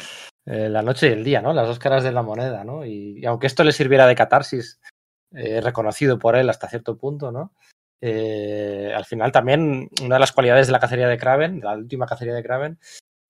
eh, 0.45 0.69
la 0.69 0.81
noche 0.81 1.09
y 1.09 1.13
el 1.13 1.23
día, 1.23 1.41
¿no? 1.41 1.53
Las 1.53 1.67
dos 1.67 1.79
caras 1.79 2.03
de 2.03 2.11
la 2.11 2.21
moneda, 2.21 2.63
¿no? 2.63 2.85
Y, 2.85 3.19
y 3.19 3.25
aunque 3.25 3.47
esto 3.47 3.63
le 3.63 3.71
sirviera 3.71 4.07
de 4.07 4.15
catarsis, 4.15 4.79
eh, 5.37 5.59
reconocido 5.59 6.17
por 6.17 6.37
él 6.37 6.49
hasta 6.49 6.69
cierto 6.69 6.97
punto, 6.97 7.31
¿no? 7.31 7.53
Eh, 7.99 8.93
al 8.95 9.03
final 9.03 9.31
también 9.31 9.89
una 10.01 10.15
de 10.15 10.19
las 10.19 10.31
cualidades 10.31 10.67
de 10.67 10.71
la 10.73 10.79
cacería 10.79 11.07
de 11.09 11.17
Kraven, 11.17 11.59
de 11.59 11.65
la 11.65 11.73
última 11.73 12.05
cacería 12.05 12.33
de 12.33 12.43
Kraven, 12.43 12.79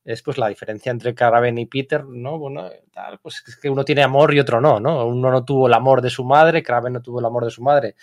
es 0.03 0.21
pues 0.21 0.37
la 0.37 0.49
diferencia 0.49 0.91
entre 0.91 1.15
Kraven 1.15 1.57
y 1.57 1.65
Peter, 1.65 2.05
¿no? 2.05 2.37
Bueno, 2.37 2.69
tal, 2.91 3.17
pues 3.19 3.43
es 3.47 3.57
que 3.57 3.71
uno 3.71 3.83
tiene 3.83 4.03
amor 4.03 4.35
y 4.35 4.39
otro 4.39 4.61
no, 4.61 4.79
¿no? 4.79 5.05
Uno 5.07 5.31
no 5.31 5.43
tuvo 5.43 5.65
el 5.67 5.73
amor 5.73 6.01
de 6.01 6.11
su 6.11 6.23
madre, 6.23 6.61
Kraven 6.61 6.93
no 6.93 7.01
tuvo 7.01 7.19
el 7.19 7.25
amor 7.25 7.45
de 7.45 7.51
su 7.51 7.63
madre 7.63 7.95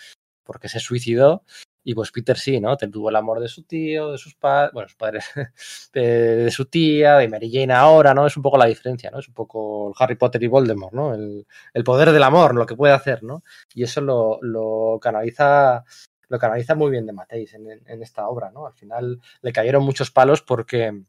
porque 0.43 0.67
se 0.67 0.79
suicidó 0.79 1.43
y 1.83 1.93
pues 1.93 2.11
Peter 2.11 2.37
sí, 2.37 2.59
¿no? 2.59 2.77
Tuvo 2.77 3.09
el 3.09 3.15
amor 3.15 3.39
de 3.39 3.47
su 3.47 3.63
tío, 3.63 4.11
de 4.11 4.17
sus 4.17 4.35
padres, 4.35 4.71
bueno, 4.73 4.87
sus 4.87 4.97
padres, 4.97 5.25
de, 5.93 6.49
su 6.51 6.65
tía, 6.65 7.17
de 7.17 7.27
Mary 7.27 7.51
Jane 7.51 7.73
ahora, 7.73 8.13
¿no? 8.13 8.25
Es 8.25 8.37
un 8.37 8.43
poco 8.43 8.57
la 8.57 8.65
diferencia, 8.65 9.11
¿no? 9.11 9.19
Es 9.19 9.27
un 9.27 9.33
poco 9.33 9.93
Harry 9.99 10.15
Potter 10.15 10.41
y 10.43 10.47
Voldemort, 10.47 10.93
¿no? 10.93 11.13
El, 11.13 11.45
el 11.73 11.83
poder 11.83 12.11
del 12.11 12.23
amor, 12.23 12.55
lo 12.55 12.65
que 12.65 12.75
puede 12.75 12.93
hacer, 12.93 13.23
¿no? 13.23 13.43
Y 13.73 13.83
eso 13.83 14.01
lo, 14.01 14.39
lo 14.41 14.99
canaliza 15.01 15.83
lo 16.29 16.39
canaliza 16.39 16.73
muy 16.73 16.89
bien 16.89 17.05
de 17.05 17.13
Mateis 17.13 17.53
en, 17.53 17.69
en, 17.69 18.01
esta 18.01 18.27
obra, 18.27 18.49
¿no? 18.49 18.65
Al 18.65 18.73
final 18.73 19.21
le 19.41 19.53
cayeron 19.53 19.83
muchos 19.83 20.09
palos 20.09 20.41
porque, 20.41 21.03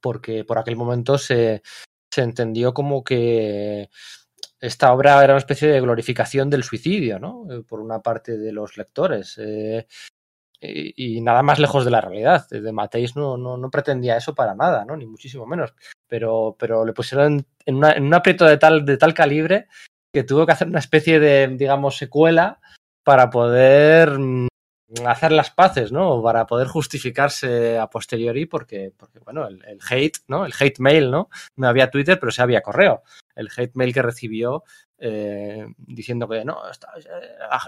porque 0.00 0.44
por 0.44 0.58
aquel 0.58 0.74
momento 0.74 1.16
se, 1.16 1.62
se 2.10 2.22
entendió 2.22 2.74
como 2.74 3.04
que 3.04 3.88
esta 4.62 4.92
obra 4.92 5.22
era 5.22 5.32
una 5.32 5.40
especie 5.40 5.68
de 5.68 5.80
glorificación 5.80 6.48
del 6.48 6.62
suicidio, 6.62 7.18
¿no? 7.18 7.46
Eh, 7.50 7.62
por 7.62 7.80
una 7.80 8.00
parte 8.00 8.38
de 8.38 8.52
los 8.52 8.76
lectores. 8.76 9.36
Eh, 9.38 9.88
y, 10.60 11.20
nada 11.20 11.42
más 11.42 11.58
lejos 11.58 11.84
de 11.84 11.90
la 11.90 12.00
realidad. 12.00 12.48
De 12.48 12.70
Mateis 12.70 13.16
no, 13.16 13.36
no, 13.36 13.56
no, 13.56 13.70
pretendía 13.70 14.16
eso 14.16 14.36
para 14.36 14.54
nada, 14.54 14.84
¿no? 14.84 14.96
Ni 14.96 15.04
muchísimo 15.04 15.44
menos. 15.46 15.74
Pero, 16.06 16.54
pero 16.56 16.84
le 16.84 16.92
pusieron 16.92 17.44
en, 17.66 17.74
una, 17.74 17.96
un 17.98 18.14
aprieto 18.14 18.44
de 18.44 18.56
tal, 18.56 18.84
de 18.84 18.96
tal 18.96 19.14
calibre 19.14 19.66
que 20.14 20.22
tuvo 20.22 20.46
que 20.46 20.52
hacer 20.52 20.68
una 20.68 20.78
especie 20.78 21.18
de, 21.18 21.48
digamos, 21.48 21.96
secuela 21.96 22.60
para 23.02 23.30
poder 23.30 24.16
mm, 24.16 24.46
hacer 25.06 25.32
las 25.32 25.50
paces, 25.50 25.90
¿no? 25.90 26.22
Para 26.22 26.46
poder 26.46 26.68
justificarse 26.68 27.78
a 27.78 27.88
posteriori, 27.88 28.46
porque, 28.46 28.92
porque 28.96 29.18
bueno, 29.18 29.48
el, 29.48 29.80
hate, 29.90 30.18
¿no? 30.28 30.46
El 30.46 30.52
hate 30.56 30.78
mail, 30.78 31.10
¿no? 31.10 31.30
No 31.56 31.66
había 31.66 31.90
Twitter, 31.90 32.20
pero 32.20 32.30
sí 32.30 32.40
había 32.40 32.62
correo. 32.62 33.02
El 33.34 33.48
hate 33.56 33.74
mail 33.74 33.92
que 33.94 34.02
recibió 34.02 34.64
eh, 34.98 35.66
diciendo 35.78 36.28
que 36.28 36.44
no, 36.44 36.70
está, 36.70 36.88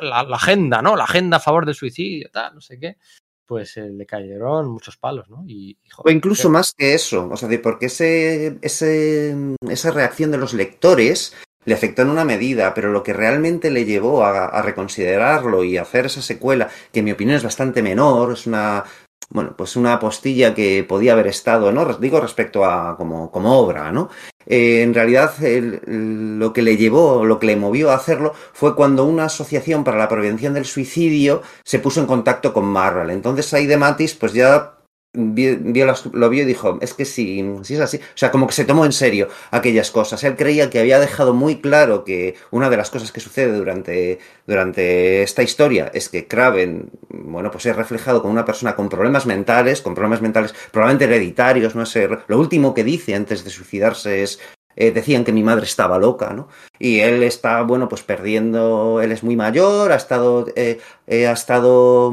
la, 0.01 0.23
la, 0.23 0.37
agenda, 0.37 0.81
¿no? 0.83 0.95
La 0.95 1.05
agenda 1.05 1.39
a 1.39 1.41
favor 1.41 1.67
del 1.67 1.75
suicidio, 1.75 2.29
tal, 2.33 2.55
no 2.55 2.61
sé 2.61 2.79
qué. 2.79 2.97
Pues 3.45 3.77
eh, 3.77 3.91
le 3.91 4.07
cayeron 4.07 4.71
muchos 4.71 4.97
palos, 4.97 5.29
¿no? 5.29 5.45
Y, 5.47 5.77
y 5.83 5.91
joder, 5.91 6.15
o 6.15 6.17
incluso 6.17 6.49
más 6.49 6.73
que 6.73 6.95
eso, 6.95 7.29
o 7.29 7.37
sea, 7.37 7.49
de 7.49 7.59
porque 7.59 7.87
ese, 7.87 8.59
ese, 8.63 9.37
esa 9.69 9.91
reacción 9.91 10.31
de 10.31 10.39
los 10.39 10.55
lectores 10.55 11.35
le 11.65 11.75
afectó 11.75 12.03
en 12.03 12.11
una 12.11 12.25
medida, 12.25 12.73
pero 12.73 12.93
lo 12.93 13.03
que 13.03 13.13
realmente 13.13 13.71
le 13.71 13.85
llevó 13.85 14.25
a, 14.25 14.47
a, 14.47 14.63
reconsiderarlo 14.63 15.65
y 15.65 15.77
a 15.77 15.83
hacer 15.83 16.07
esa 16.07 16.23
secuela, 16.23 16.69
que 16.93 17.01
en 17.01 17.07
mi 17.07 17.13
opinión 17.13 17.37
es 17.37 17.43
bastante 17.43 17.83
menor, 17.83 18.35
es 18.35 18.47
una, 18.47 18.85
bueno, 19.31 19.55
pues 19.57 19.77
una 19.77 19.99
postilla 19.99 20.55
que 20.55 20.85
podía 20.85 21.13
haber 21.13 21.27
estado, 21.27 21.73
¿no? 21.73 21.85
Digo 21.95 22.21
respecto 22.21 22.65
a 22.65 22.97
como, 22.97 23.31
como 23.31 23.59
obra, 23.59 23.91
¿no? 23.91 24.11
Eh, 24.47 24.83
en 24.83 24.93
realidad 24.93 25.35
lo 25.41 26.53
que 26.53 26.63
le 26.63 26.77
llevó, 26.77 27.25
lo 27.25 27.39
que 27.39 27.47
le 27.47 27.57
movió 27.57 27.91
a 27.91 27.95
hacerlo 27.95 28.35
fue 28.53 28.77
cuando 28.77 29.05
una 29.05 29.25
asociación 29.25 29.85
para 29.85 29.99
la 29.99 30.09
prevención 30.09 30.55
del 30.55 30.67
suicidio 30.67 31.43
se 31.65 31.79
puso 31.79 32.01
en 32.01 32.07
contacto 32.07 32.53
con 32.53 32.67
Marvel. 32.67 33.11
Entonces 33.11 33.53
ahí 33.55 33.67
de 33.67 33.77
Matis 33.77 34.15
pues 34.15 34.33
ya 34.33 34.75
vio, 35.15 35.57
vio 35.61 35.87
las, 35.87 36.07
lo 36.07 36.29
vio 36.29 36.43
y 36.43 36.47
dijo, 36.47 36.79
es 36.81 36.93
que 36.95 37.05
sí, 37.05 37.45
sí 37.63 37.75
es 37.75 37.81
así. 37.81 37.97
O 37.97 38.17
sea, 38.17 38.31
como 38.31 38.47
que 38.47 38.53
se 38.53 38.65
tomó 38.65 38.85
en 38.85 38.93
serio 38.93 39.29
aquellas 39.51 39.91
cosas. 39.91 40.23
Él 40.25 40.37
creía 40.37 40.71
que 40.71 40.81
había 40.81 40.99
dejado 41.01 41.33
muy 41.33 41.61
claro 41.61 42.05
que 42.05 42.35
una 42.51 42.69
de 42.71 42.77
las 42.77 42.91
cosas 42.91 43.13
que 43.13 43.21
sucede 43.21 43.53
durante, 43.53 44.19
durante 44.47 45.23
esta 45.23 45.43
historia 45.43 45.91
es 45.95 46.09
que 46.09 46.27
Kraven, 46.27 46.91
bueno, 47.09 47.51
pues 47.51 47.67
es 47.67 47.77
reflejado 47.77 48.21
como 48.21 48.33
una 48.33 48.45
persona 48.45 48.77
con 48.77 48.89
problemas 48.89 49.27
mentales, 49.27 49.81
con 49.81 49.95
problemas 49.95 50.21
mentales 50.21 50.55
probablemente 50.71 51.05
hereditarios, 51.05 51.75
no 51.75 51.87
sé. 51.87 52.09
Lo 52.27 52.39
último 52.39 52.75
que 52.75 52.85
dice 52.85 53.15
antes 53.15 53.45
de 53.45 53.51
suicidarse 53.51 54.23
es 54.23 54.41
eh, 54.77 54.91
decían 54.91 55.25
que 55.25 55.33
mi 55.33 55.43
madre 55.43 55.65
estaba 55.67 55.99
loca, 55.99 56.33
¿no? 56.33 56.49
Y 56.79 56.99
él 57.01 57.23
está, 57.23 57.63
bueno, 57.63 57.89
pues 57.89 58.03
perdiendo, 58.03 59.01
él 59.01 59.13
es 59.13 59.23
muy 59.23 59.37
mayor, 59.37 59.93
ha 59.93 59.97
estado, 59.97 60.47
eh, 60.57 60.81
eh, 61.07 61.29
ha 61.29 61.33
estado 61.33 62.13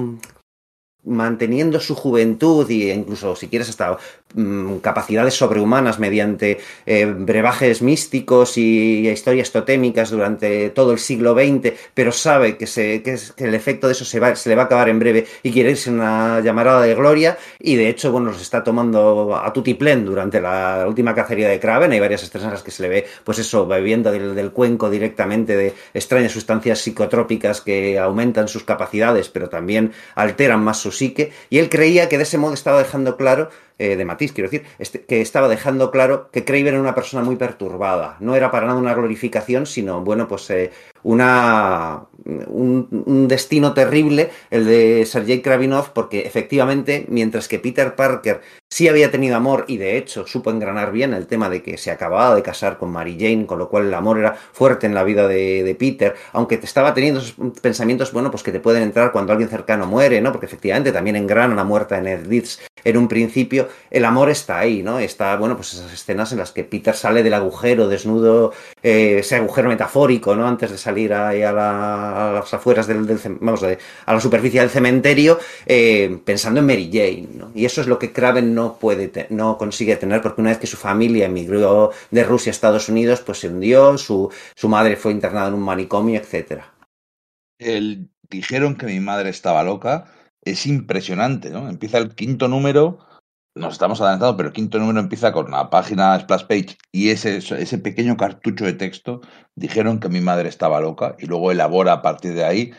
manteniendo 1.04 1.80
su 1.80 1.96
juventud 1.96 2.70
e 2.70 2.94
incluso, 2.94 3.36
si 3.36 3.48
quieres, 3.48 3.70
hasta 3.70 3.98
mmm, 4.34 4.78
capacidades 4.78 5.34
sobrehumanas 5.36 6.00
mediante 6.00 6.60
eh, 6.86 7.06
brebajes 7.06 7.82
místicos 7.82 8.58
y 8.58 9.10
historias 9.10 9.52
totémicas 9.52 10.10
durante 10.10 10.70
todo 10.70 10.91
el 10.91 11.00
siglo 11.00 11.34
XX, 11.34 11.74
pero 11.94 12.12
sabe 12.12 12.58
que, 12.58 12.67
se, 12.67 13.02
que, 13.04 13.17
el 13.38 13.56
efecto 13.56 13.88
de 13.88 13.94
eso 13.94 14.06
se, 14.06 14.20
va, 14.20 14.36
se, 14.36 14.50
le 14.50 14.56
va 14.56 14.63
a 14.63 14.65
acabar 14.65 14.89
en 14.89 15.00
breve 15.00 15.28
y 15.44 15.52
quiere 15.52 15.72
irse 15.72 15.89
una 15.89 16.39
llamarada 16.41 16.82
de 16.82 16.96
gloria 16.96 17.38
y 17.60 17.76
de 17.76 17.89
hecho, 17.89 18.12
bueno, 18.12 18.32
los 18.32 18.41
está 18.41 18.63
tomando 18.63 19.36
a 19.36 19.52
tutiplén 19.54 20.06
durante 20.06 20.41
la 20.41 20.86
última 20.88 21.13
cacería 21.13 21.50
de 21.50 21.60
Kraven. 21.60 21.91
Hay 21.91 22.00
varias 22.00 22.24
escenas 22.24 22.63
que 22.63 22.72
se 22.72 22.84
le 22.84 22.89
ve, 22.89 23.08
pues 23.24 23.39
eso, 23.39 23.67
bebiendo 23.67 24.12
del, 24.12 24.36
del 24.36 24.52
cuenco 24.52 24.89
directamente 24.89 25.56
de 25.56 25.74
extrañas 25.94 26.32
sustancias 26.32 26.80
psicotrópicas 26.80 27.62
que 27.62 28.00
aumentan 28.00 28.48
sus 28.48 28.63
capacidades, 28.63 29.30
pero 29.30 29.50
también 29.50 29.91
alteran 30.15 30.63
más 30.63 30.78
su 30.78 30.91
psique, 30.91 31.32
y 31.50 31.60
él 31.60 31.70
creía 31.70 32.10
que 32.10 32.17
de 32.17 32.24
ese 32.24 32.38
modo 32.38 32.54
estaba 32.54 32.80
dejando 32.80 33.17
claro 33.17 33.50
eh, 33.82 33.96
de 33.96 34.06
Matisse, 34.06 34.34
quiero 34.34 34.50
decir, 34.50 34.67
este, 34.78 35.02
que 35.02 35.22
estaba 35.22 35.48
dejando 35.48 35.89
claro 35.89 36.30
que 36.32 36.46
Craven 36.46 36.67
era 36.67 36.80
una 36.80 36.94
persona 36.94 37.24
muy 37.24 37.36
perturbada. 37.36 38.15
No 38.20 38.36
era 38.36 38.52
para 38.52 38.67
nada 38.67 38.80
una 38.80 38.94
glorificación, 38.94 39.65
sino, 39.65 40.02
bueno, 40.02 40.28
pues 40.28 40.48
eh, 40.52 40.70
una, 41.02 42.04
un, 42.26 43.04
un, 43.08 43.28
destino 43.28 43.74
terrible, 43.74 44.30
el 44.52 44.67
de 44.67 45.06
Sergei 45.08 45.41
Kravinov, 45.41 45.94
porque 45.94 46.22
efectivamente, 46.22 47.06
mientras 47.10 47.48
que 47.48 47.58
Peter 47.58 47.96
Parker 47.96 48.41
sí 48.72 48.88
había 48.88 49.12
tenido 49.12 49.36
amor 49.36 49.66
y 49.68 49.76
de 49.76 49.98
hecho 49.98 50.26
supo 50.26 50.50
engranar 50.50 50.94
bien 50.94 51.14
el 51.14 51.28
tema 51.28 51.50
de 51.50 51.62
que 51.62 51.78
se 51.78 51.92
acababa 51.92 52.34
de 52.34 52.42
casar 52.42 52.78
con 52.78 52.90
Mary 52.90 53.18
Jane, 53.20 53.46
con 53.46 53.60
lo 53.60 53.68
cual 53.68 53.86
el 53.86 53.94
amor 53.94 54.18
era 54.18 54.34
fuerte 54.34 54.88
en 54.88 54.96
la 54.96 55.04
vida 55.04 55.28
de, 55.28 55.76
Peter, 55.78 56.16
aunque 56.32 56.58
te 56.58 56.66
estaba 56.66 56.94
teniendo 56.94 57.20
esos 57.20 57.36
pensamientos, 57.62 58.14
bueno, 58.14 58.32
pues 58.32 58.44
que 58.44 58.52
te 58.52 58.62
pueden 58.62 58.84
entrar 58.84 59.12
cuando 59.12 59.34
alguien 59.34 59.50
cercano 59.50 59.86
muere, 59.88 60.22
¿no? 60.22 60.32
Porque 60.32 60.46
efectivamente 60.46 60.92
también 60.92 61.18
engrana 61.18 61.54
la 61.54 61.66
muerte 61.66 61.96
en 61.96 62.08
Edith 62.08 62.60
en 62.84 62.98
un 62.98 63.08
principio, 63.08 63.68
el 63.90 64.06
amor 64.06 64.30
está 64.30 64.60
ahí, 64.60 64.82
¿no? 64.82 65.00
Está, 65.00 65.36
bueno, 65.36 65.56
pues 65.56 65.74
esas 65.74 65.92
escenas 65.92 66.32
en 66.32 66.40
las 66.40 66.52
que 66.52 66.64
Peter 66.64 66.96
sale 66.96 67.24
del 67.24 67.34
agujero 67.34 67.88
desnudo, 67.88 68.54
eh, 68.82 69.18
ese 69.20 69.36
agujero 69.36 69.70
metafórico, 69.70 70.36
¿no? 70.36 70.48
Antes 70.48 70.72
de 70.72 70.78
salir 70.78 71.14
ahí 71.14 71.44
a, 71.44 71.52
la, 71.52 72.32
las 72.36 72.54
afueras 72.54 72.88
del, 72.88 73.06
vamos, 73.40 73.64
a 73.64 74.14
la 74.14 74.20
superficie 74.20 74.62
del 74.62 74.70
cementerio, 74.70 75.40
eh, 75.66 76.20
pensando 76.24 76.62
en 76.62 76.66
Mary 76.66 76.90
Jane, 76.92 77.28
¿no? 77.36 77.52
Y 77.54 77.66
eso 77.66 77.82
es 77.82 77.88
lo 77.88 78.00
que 78.00 78.12
Kraven 78.12 78.56
no 78.56 78.61
puede, 78.80 79.08
te, 79.08 79.28
no 79.30 79.58
consigue 79.58 79.95
tener, 79.95 80.21
porque 80.21 80.41
una 80.41 80.52
vez 80.52 80.60
que 80.60 80.67
su 80.67 80.78
familia 80.78 81.26
emigró 81.26 81.91
de 82.12 82.24
Rusia 82.24 82.50
a 82.50 82.56
Estados 82.56 82.89
Unidos, 82.89 83.21
pues 83.21 83.39
se 83.39 83.50
hundió, 83.50 83.97
su, 83.97 84.32
su 84.56 84.69
madre 84.69 84.95
fue 84.95 85.12
internada 85.12 85.47
en 85.47 85.56
un 85.56 85.62
manicomio, 85.62 86.19
etcétera. 86.19 86.74
El, 87.60 88.10
dijeron 88.30 88.76
que 88.76 88.86
mi 88.86 89.00
madre 89.00 89.30
estaba 89.30 89.63
loca, 89.63 90.06
es 90.43 90.65
impresionante, 90.65 91.50
¿no? 91.50 91.69
Empieza 91.69 91.97
el 91.97 92.15
quinto 92.15 92.47
número, 92.47 93.00
nos 93.56 93.74
estamos 93.74 94.02
adelantando, 94.02 94.38
pero 94.38 94.50
el 94.50 94.54
quinto 94.54 94.80
número 94.80 95.00
empieza 95.00 95.32
con 95.32 95.52
la 95.52 95.69
página 95.69 96.19
splash 96.19 96.45
page 96.45 96.78
y 96.91 97.10
ese, 97.10 97.38
ese 97.38 97.78
pequeño 97.78 98.17
cartucho 98.17 98.65
de 98.65 98.74
texto, 98.74 99.21
dijeron 99.56 100.00
que 100.00 100.10
mi 100.10 100.21
madre 100.21 100.50
estaba 100.50 100.80
loca 100.80 101.15
y 101.19 101.26
luego 101.26 101.52
elabora 101.52 101.93
a 101.93 102.02
partir 102.02 102.34
de 102.34 102.45
ahí, 102.45 102.74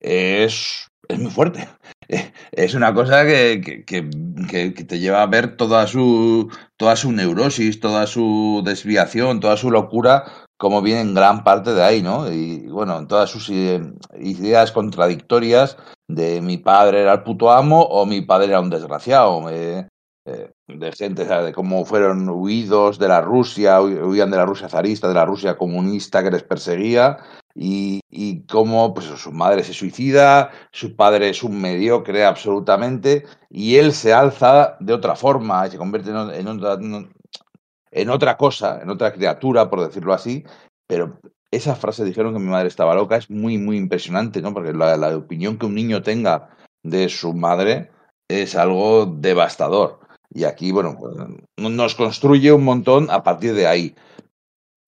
es, 0.00 0.88
es 1.08 1.18
muy 1.18 1.30
fuerte. 1.30 1.68
Es 2.52 2.74
una 2.74 2.94
cosa 2.94 3.24
que, 3.24 3.60
que, 3.86 4.08
que, 4.48 4.84
te 4.84 4.98
lleva 4.98 5.22
a 5.22 5.26
ver 5.26 5.56
toda 5.56 5.86
su, 5.86 6.50
toda 6.76 6.96
su 6.96 7.12
neurosis, 7.12 7.80
toda 7.80 8.06
su 8.06 8.62
desviación, 8.64 9.40
toda 9.40 9.56
su 9.56 9.70
locura, 9.70 10.24
como 10.56 10.82
viene 10.82 11.00
en 11.00 11.14
gran 11.14 11.44
parte 11.44 11.74
de 11.74 11.82
ahí, 11.82 12.02
¿no? 12.02 12.32
Y 12.32 12.66
bueno, 12.68 13.06
todas 13.06 13.30
sus 13.30 13.50
ideas 13.50 14.72
contradictorias 14.72 15.76
de 16.08 16.40
mi 16.40 16.58
padre 16.58 17.02
era 17.02 17.12
el 17.12 17.22
puto 17.22 17.50
amo 17.50 17.82
o 17.82 18.06
mi 18.06 18.22
padre 18.22 18.48
era 18.48 18.60
un 18.60 18.70
desgraciado. 18.70 19.50
Eh, 19.50 19.86
de 20.66 20.90
gente, 20.90 21.24
de 21.24 21.52
cómo 21.52 21.84
fueron 21.84 22.28
huidos 22.28 22.98
de 22.98 23.06
la 23.06 23.20
Rusia, 23.20 23.80
huían 23.80 24.30
de 24.32 24.36
la 24.36 24.44
Rusia 24.44 24.68
zarista, 24.68 25.06
de 25.06 25.14
la 25.14 25.24
Rusia 25.24 25.56
comunista 25.56 26.20
que 26.24 26.32
les 26.32 26.42
perseguía, 26.42 27.18
y, 27.56 28.00
y 28.10 28.42
cómo 28.42 28.92
pues, 28.92 29.06
su 29.06 29.32
madre 29.32 29.64
se 29.64 29.72
suicida, 29.72 30.50
su 30.72 30.94
padre 30.94 31.30
es 31.30 31.42
un 31.42 31.60
mediocre 31.60 32.24
absolutamente, 32.24 33.24
y 33.48 33.76
él 33.76 33.92
se 33.92 34.12
alza 34.12 34.76
de 34.80 34.92
otra 34.92 35.16
forma 35.16 35.66
y 35.66 35.70
se 35.70 35.78
convierte 35.78 36.10
en, 36.10 36.48
otra, 36.48 36.78
en 37.90 38.10
otra 38.10 38.36
cosa, 38.36 38.80
en 38.82 38.90
otra 38.90 39.12
criatura, 39.12 39.70
por 39.70 39.80
decirlo 39.86 40.12
así, 40.12 40.44
pero 40.86 41.18
esa 41.50 41.74
frase 41.74 42.04
dijeron 42.04 42.34
que 42.34 42.40
mi 42.40 42.50
madre 42.50 42.68
estaba 42.68 42.94
loca 42.94 43.16
es 43.16 43.30
muy, 43.30 43.56
muy 43.56 43.78
impresionante, 43.78 44.42
¿no? 44.42 44.52
Porque 44.52 44.72
la, 44.72 44.96
la 44.96 45.16
opinión 45.16 45.58
que 45.58 45.66
un 45.66 45.74
niño 45.74 46.02
tenga 46.02 46.50
de 46.82 47.08
su 47.08 47.32
madre 47.32 47.90
es 48.28 48.54
algo 48.54 49.06
devastador. 49.06 50.00
Y 50.32 50.44
aquí, 50.44 50.72
bueno, 50.72 50.96
pues, 50.98 51.16
nos 51.56 51.94
construye 51.94 52.52
un 52.52 52.64
montón 52.64 53.10
a 53.10 53.22
partir 53.22 53.54
de 53.54 53.66
ahí. 53.66 53.94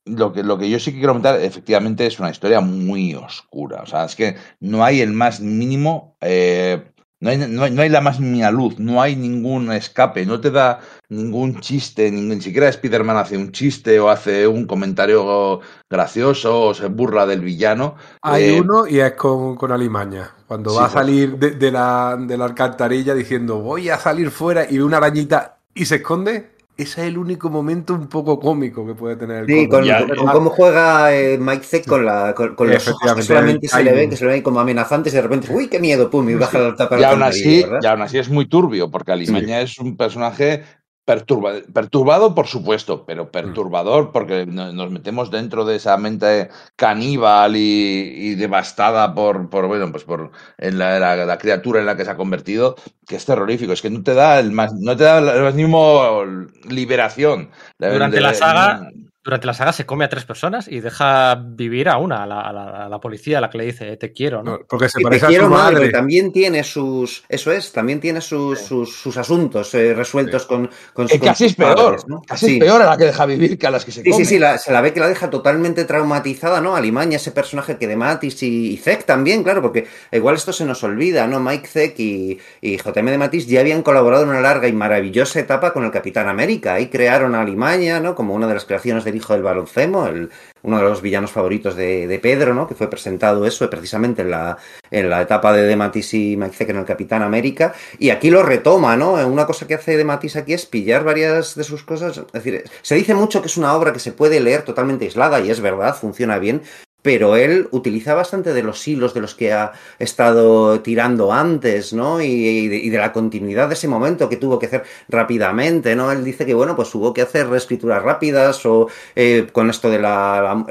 Lo 0.08 0.32
que, 0.32 0.42
lo 0.42 0.58
que 0.58 0.70
yo 0.70 0.78
sí 0.78 0.92
que 0.92 0.98
quiero 0.98 1.12
comentar, 1.12 1.40
efectivamente, 1.40 2.06
es 2.06 2.18
una 2.18 2.30
historia 2.30 2.60
muy 2.60 3.14
oscura. 3.14 3.82
O 3.82 3.86
sea, 3.86 4.04
es 4.04 4.16
que 4.16 4.36
no 4.60 4.84
hay 4.84 5.00
el 5.00 5.12
más 5.12 5.40
mínimo 5.40 6.16
eh, 6.20 6.92
No 7.20 7.30
hay, 7.30 7.38
no, 7.38 7.64
hay, 7.64 7.72
no 7.72 7.82
hay, 7.82 7.88
la 7.88 8.00
más 8.00 8.20
mínima 8.20 8.50
luz, 8.50 8.78
no 8.78 9.02
hay 9.02 9.16
ningún 9.16 9.72
escape, 9.72 10.24
no 10.24 10.40
te 10.40 10.52
da 10.52 10.80
ningún 11.08 11.58
chiste, 11.60 12.10
ni, 12.12 12.20
ni 12.20 12.40
siquiera 12.40 12.68
Spider-Man 12.68 13.16
hace 13.16 13.36
un 13.36 13.50
chiste 13.50 13.98
o 13.98 14.08
hace 14.08 14.46
un 14.46 14.66
comentario 14.66 15.60
gracioso 15.90 16.68
o 16.68 16.74
se 16.74 16.86
burla 16.86 17.26
del 17.26 17.40
villano. 17.40 17.96
Hay 18.22 18.44
eh, 18.44 18.60
uno 18.60 18.86
y 18.86 19.00
es 19.00 19.14
con, 19.14 19.56
con 19.56 19.72
Alimaña, 19.72 20.30
cuando 20.46 20.70
sí, 20.70 20.76
va 20.76 20.86
a 20.86 20.90
salir 20.90 21.36
de, 21.38 21.50
de, 21.52 21.72
la, 21.72 22.16
de 22.18 22.36
la 22.36 22.44
alcantarilla 22.44 23.14
diciendo 23.14 23.60
voy 23.60 23.88
a 23.88 23.98
salir 23.98 24.30
fuera 24.30 24.70
y 24.70 24.78
ve 24.78 24.84
una 24.84 24.98
arañita 24.98 25.58
y 25.74 25.86
se 25.86 25.96
esconde 25.96 26.57
ese 26.78 27.02
es 27.02 27.08
el 27.08 27.18
único 27.18 27.50
momento 27.50 27.92
un 27.92 28.06
poco 28.06 28.38
cómico 28.38 28.86
que 28.86 28.94
puede 28.94 29.16
tener 29.16 29.38
el 29.38 29.46
Sí, 29.46 29.68
con, 29.68 29.82
ya, 29.82 30.06
con, 30.06 30.28
cómo 30.28 30.50
juega 30.50 31.12
eh, 31.12 31.36
Mike 31.36 31.64
Zeck 31.64 31.86
con, 31.88 32.06
la, 32.06 32.32
con, 32.36 32.54
con 32.54 32.70
los 32.70 32.86
ojos 32.86 33.14
que 33.14 33.22
solamente 33.22 33.66
se 33.66 33.82
le 33.82 33.92
ven, 33.92 34.08
que 34.08 34.16
se 34.16 34.24
le 34.24 34.30
ven 34.30 34.42
como 34.42 34.60
amenazantes 34.60 35.12
y 35.12 35.16
de 35.16 35.22
repente, 35.22 35.48
uy, 35.52 35.66
qué 35.66 35.80
miedo, 35.80 36.08
pum, 36.08 36.30
y 36.30 36.36
baja 36.36 36.60
la 36.60 36.76
tapa. 36.76 37.00
Y 37.00 37.02
aún 37.02 37.24
así, 37.24 37.64
y 37.82 37.86
aún 37.86 38.02
así 38.02 38.18
es 38.18 38.28
muy 38.28 38.46
turbio, 38.46 38.92
porque 38.92 39.10
Alimaña 39.10 39.58
sí. 39.58 39.64
es 39.64 39.78
un 39.80 39.96
personaje 39.96 40.62
Perturba, 41.08 41.52
perturbado, 41.72 42.34
por 42.34 42.48
supuesto, 42.48 43.06
pero 43.06 43.30
perturbador 43.30 44.12
porque 44.12 44.44
nos 44.44 44.90
metemos 44.90 45.30
dentro 45.30 45.64
de 45.64 45.76
esa 45.76 45.96
mente 45.96 46.50
caníbal 46.76 47.56
y, 47.56 48.12
y 48.14 48.34
devastada 48.34 49.14
por, 49.14 49.48
por, 49.48 49.68
bueno, 49.68 49.90
pues 49.90 50.04
por 50.04 50.32
en 50.58 50.76
la, 50.76 50.98
la, 50.98 51.16
la, 51.16 51.38
criatura 51.38 51.80
en 51.80 51.86
la 51.86 51.96
que 51.96 52.04
se 52.04 52.10
ha 52.10 52.16
convertido, 52.18 52.76
que 53.06 53.16
es 53.16 53.24
terrorífico. 53.24 53.72
Es 53.72 53.80
que 53.80 53.88
no 53.88 54.02
te 54.02 54.12
da 54.12 54.38
el 54.38 54.52
más, 54.52 54.74
no 54.74 54.94
te 54.98 55.04
da 55.04 55.48
el 55.48 55.54
mismo 55.54 56.26
liberación. 56.68 57.48
Durante 57.78 58.16
de, 58.16 58.22
la 58.22 58.34
saga, 58.34 58.90
durante 59.24 59.46
la 59.46 59.54
saga 59.54 59.72
se 59.72 59.84
come 59.84 60.04
a 60.04 60.08
tres 60.08 60.24
personas 60.24 60.68
y 60.68 60.80
deja 60.80 61.34
vivir 61.34 61.88
a 61.88 61.98
una, 61.98 62.22
a 62.22 62.26
la, 62.26 62.40
a 62.40 62.52
la, 62.52 62.84
a 62.86 62.88
la 62.88 63.00
policía, 63.00 63.38
a 63.38 63.40
la 63.40 63.50
que 63.50 63.58
le 63.58 63.64
dice, 63.64 63.96
te 63.96 64.12
quiero, 64.12 64.42
¿no? 64.42 64.60
porque 64.68 64.88
se 64.88 65.00
parece 65.00 65.26
te 65.26 65.32
quiero, 65.32 65.44
a 65.44 65.48
su 65.48 65.54
madre. 65.54 65.74
madre. 65.74 65.90
También 65.90 66.32
tiene 66.32 66.64
sus, 66.64 67.24
eso 67.28 67.52
es, 67.52 67.72
también 67.72 68.00
tiene 68.00 68.20
sus, 68.20 68.60
sus, 68.60 68.96
sus 68.96 69.16
asuntos 69.16 69.74
eh, 69.74 69.92
resueltos 69.92 70.42
sí. 70.42 70.48
con, 70.48 70.70
con, 70.94 71.08
sus 71.08 71.20
Casi 71.20 71.46
es 71.46 71.54
peor, 71.54 71.74
padres, 71.76 72.06
¿no? 72.06 72.22
casi 72.26 72.46
sí. 72.46 72.52
es 72.54 72.60
peor 72.60 72.80
a 72.80 72.86
la 72.86 72.96
que 72.96 73.04
deja 73.04 73.26
vivir 73.26 73.58
que 73.58 73.66
a 73.66 73.70
las 73.70 73.84
que 73.84 73.92
se 73.92 74.02
sí, 74.02 74.10
come. 74.10 74.24
Sí, 74.24 74.34
sí, 74.34 74.38
la, 74.38 74.56
se 74.56 74.72
la 74.72 74.80
ve 74.80 74.92
que 74.92 75.00
la 75.00 75.08
deja 75.08 75.28
totalmente 75.28 75.84
traumatizada, 75.84 76.60
¿no? 76.60 76.76
Alimaña, 76.76 77.16
ese 77.16 77.32
personaje 77.32 77.76
que 77.76 77.86
de 77.86 77.96
Matis 77.96 78.42
y, 78.42 78.72
y 78.72 78.76
Zek 78.78 79.04
también, 79.04 79.42
claro, 79.42 79.60
porque 79.60 79.86
igual 80.12 80.36
esto 80.36 80.52
se 80.52 80.64
nos 80.64 80.82
olvida, 80.84 81.26
¿no? 81.26 81.40
Mike 81.40 81.66
Zek 81.66 81.98
y, 81.98 82.38
y 82.60 82.76
JM 82.76 83.06
de 83.06 83.18
Matis 83.18 83.46
ya 83.46 83.60
habían 83.60 83.82
colaborado 83.82 84.22
en 84.22 84.30
una 84.30 84.40
larga 84.40 84.68
y 84.68 84.72
maravillosa 84.72 85.40
etapa 85.40 85.72
con 85.72 85.84
el 85.84 85.90
Capitán 85.90 86.28
América. 86.28 86.74
Ahí 86.74 86.86
crearon 86.86 87.34
a 87.34 87.42
Alimaña, 87.42 88.00
¿no? 88.00 88.14
Como 88.14 88.34
una 88.34 88.46
de 88.46 88.54
las 88.54 88.64
creaciones 88.64 89.04
del 89.08 89.16
hijo 89.16 89.32
del 89.32 89.42
baloncemo, 89.42 90.06
el, 90.06 90.30
uno 90.62 90.78
de 90.78 90.82
los 90.82 91.02
villanos 91.02 91.30
favoritos 91.30 91.76
de, 91.76 92.06
de, 92.06 92.18
Pedro, 92.18 92.54
¿no? 92.54 92.66
Que 92.66 92.74
fue 92.74 92.90
presentado 92.90 93.46
eso 93.46 93.68
precisamente 93.70 94.22
en 94.22 94.30
la, 94.30 94.58
en 94.90 95.08
la 95.08 95.22
etapa 95.22 95.52
de 95.52 95.62
Dematis 95.62 96.14
y 96.14 96.36
Mike 96.36 96.70
en 96.70 96.76
el 96.76 96.84
Capitán 96.84 97.22
América. 97.22 97.74
Y 97.98 98.10
aquí 98.10 98.30
lo 98.30 98.42
retoma, 98.42 98.96
¿no? 98.96 99.14
Una 99.26 99.46
cosa 99.46 99.66
que 99.66 99.74
hace 99.74 99.96
Dematis 99.96 100.36
aquí 100.36 100.52
es 100.52 100.66
pillar 100.66 101.04
varias 101.04 101.54
de 101.54 101.64
sus 101.64 101.82
cosas. 101.82 102.18
Es 102.18 102.32
decir, 102.32 102.64
se 102.82 102.94
dice 102.94 103.14
mucho 103.14 103.40
que 103.40 103.48
es 103.48 103.56
una 103.56 103.74
obra 103.74 103.92
que 103.92 104.00
se 104.00 104.12
puede 104.12 104.40
leer 104.40 104.62
totalmente 104.62 105.04
aislada, 105.04 105.40
y 105.40 105.50
es 105.50 105.60
verdad, 105.60 105.96
funciona 105.96 106.38
bien, 106.38 106.62
pero 107.08 107.36
él 107.36 107.68
utiliza 107.70 108.12
bastante 108.12 108.52
de 108.52 108.62
los 108.62 108.86
hilos 108.86 109.14
de 109.14 109.22
los 109.22 109.34
que 109.34 109.50
ha 109.50 109.72
estado 109.98 110.80
tirando 110.82 111.32
antes, 111.32 111.94
¿no? 111.94 112.20
Y, 112.20 112.68
de, 112.68 112.98
la 112.98 113.14
continuidad 113.14 113.68
de 113.68 113.72
ese 113.72 113.88
momento 113.88 114.28
que 114.28 114.36
tuvo 114.36 114.58
que 114.58 114.66
hacer 114.66 114.82
rápidamente, 115.08 115.96
¿no? 115.96 116.12
Él 116.12 116.22
dice 116.22 116.44
que, 116.44 116.52
bueno, 116.52 116.76
pues 116.76 116.90
tuvo 116.90 117.14
que 117.14 117.22
hacer 117.22 117.48
reescrituras 117.48 118.02
rápidas 118.02 118.66
o 118.66 118.88
eh, 119.16 119.46
con 119.52 119.70
esto 119.70 119.88
de 119.88 120.00
la, 120.00 120.62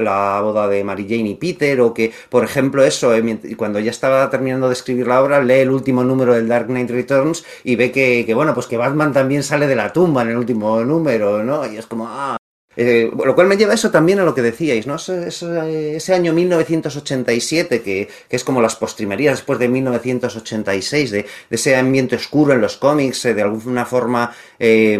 boda 0.43 0.67
de 0.67 0.83
Mary 0.83 1.07
Jane 1.09 1.29
y 1.29 1.33
Peter 1.33 1.81
o 1.81 1.91
que, 1.91 2.13
por 2.29 2.43
ejemplo, 2.43 2.83
eso, 2.83 3.15
eh, 3.15 3.55
cuando 3.57 3.79
ya 3.79 3.89
estaba 3.89 4.29
terminando 4.29 4.67
de 4.67 4.73
escribir 4.73 5.07
la 5.07 5.23
obra, 5.23 5.41
lee 5.41 5.61
el 5.61 5.71
último 5.71 6.03
número 6.03 6.35
del 6.35 6.47
Dark 6.47 6.67
Knight 6.67 6.91
Returns 6.91 7.43
y 7.63 7.77
ve 7.77 7.91
que, 7.91 8.25
que 8.27 8.35
bueno, 8.35 8.53
pues 8.53 8.67
que 8.67 8.77
Batman 8.77 9.11
también 9.11 9.41
sale 9.41 9.65
de 9.65 9.75
la 9.75 9.91
tumba 9.91 10.21
en 10.21 10.29
el 10.29 10.37
último 10.37 10.83
número, 10.83 11.43
¿no? 11.43 11.65
Y 11.65 11.77
es 11.77 11.87
como, 11.87 12.05
ah, 12.07 12.37
eh, 12.77 13.11
lo 13.11 13.33
cual 13.33 13.47
me 13.47 13.57
lleva 13.57 13.73
eso 13.73 13.89
también 13.89 14.19
a 14.19 14.23
lo 14.23 14.35
que 14.35 14.43
decíais, 14.43 14.85
¿no? 14.85 14.95
Ese, 14.95 16.13
año 16.13 16.31
1987, 16.31 17.81
que, 17.81 18.07
que, 18.29 18.35
es 18.35 18.43
como 18.43 18.61
las 18.61 18.75
postrimerías 18.75 19.37
después 19.37 19.57
de 19.57 19.67
1986, 19.67 21.11
de, 21.11 21.17
de 21.23 21.27
ese 21.49 21.75
ambiente 21.75 22.15
oscuro 22.15 22.53
en 22.53 22.61
los 22.61 22.77
cómics, 22.77 23.25
eh, 23.25 23.33
de 23.33 23.41
alguna 23.41 23.85
forma 23.85 24.31
eh, 24.59 24.95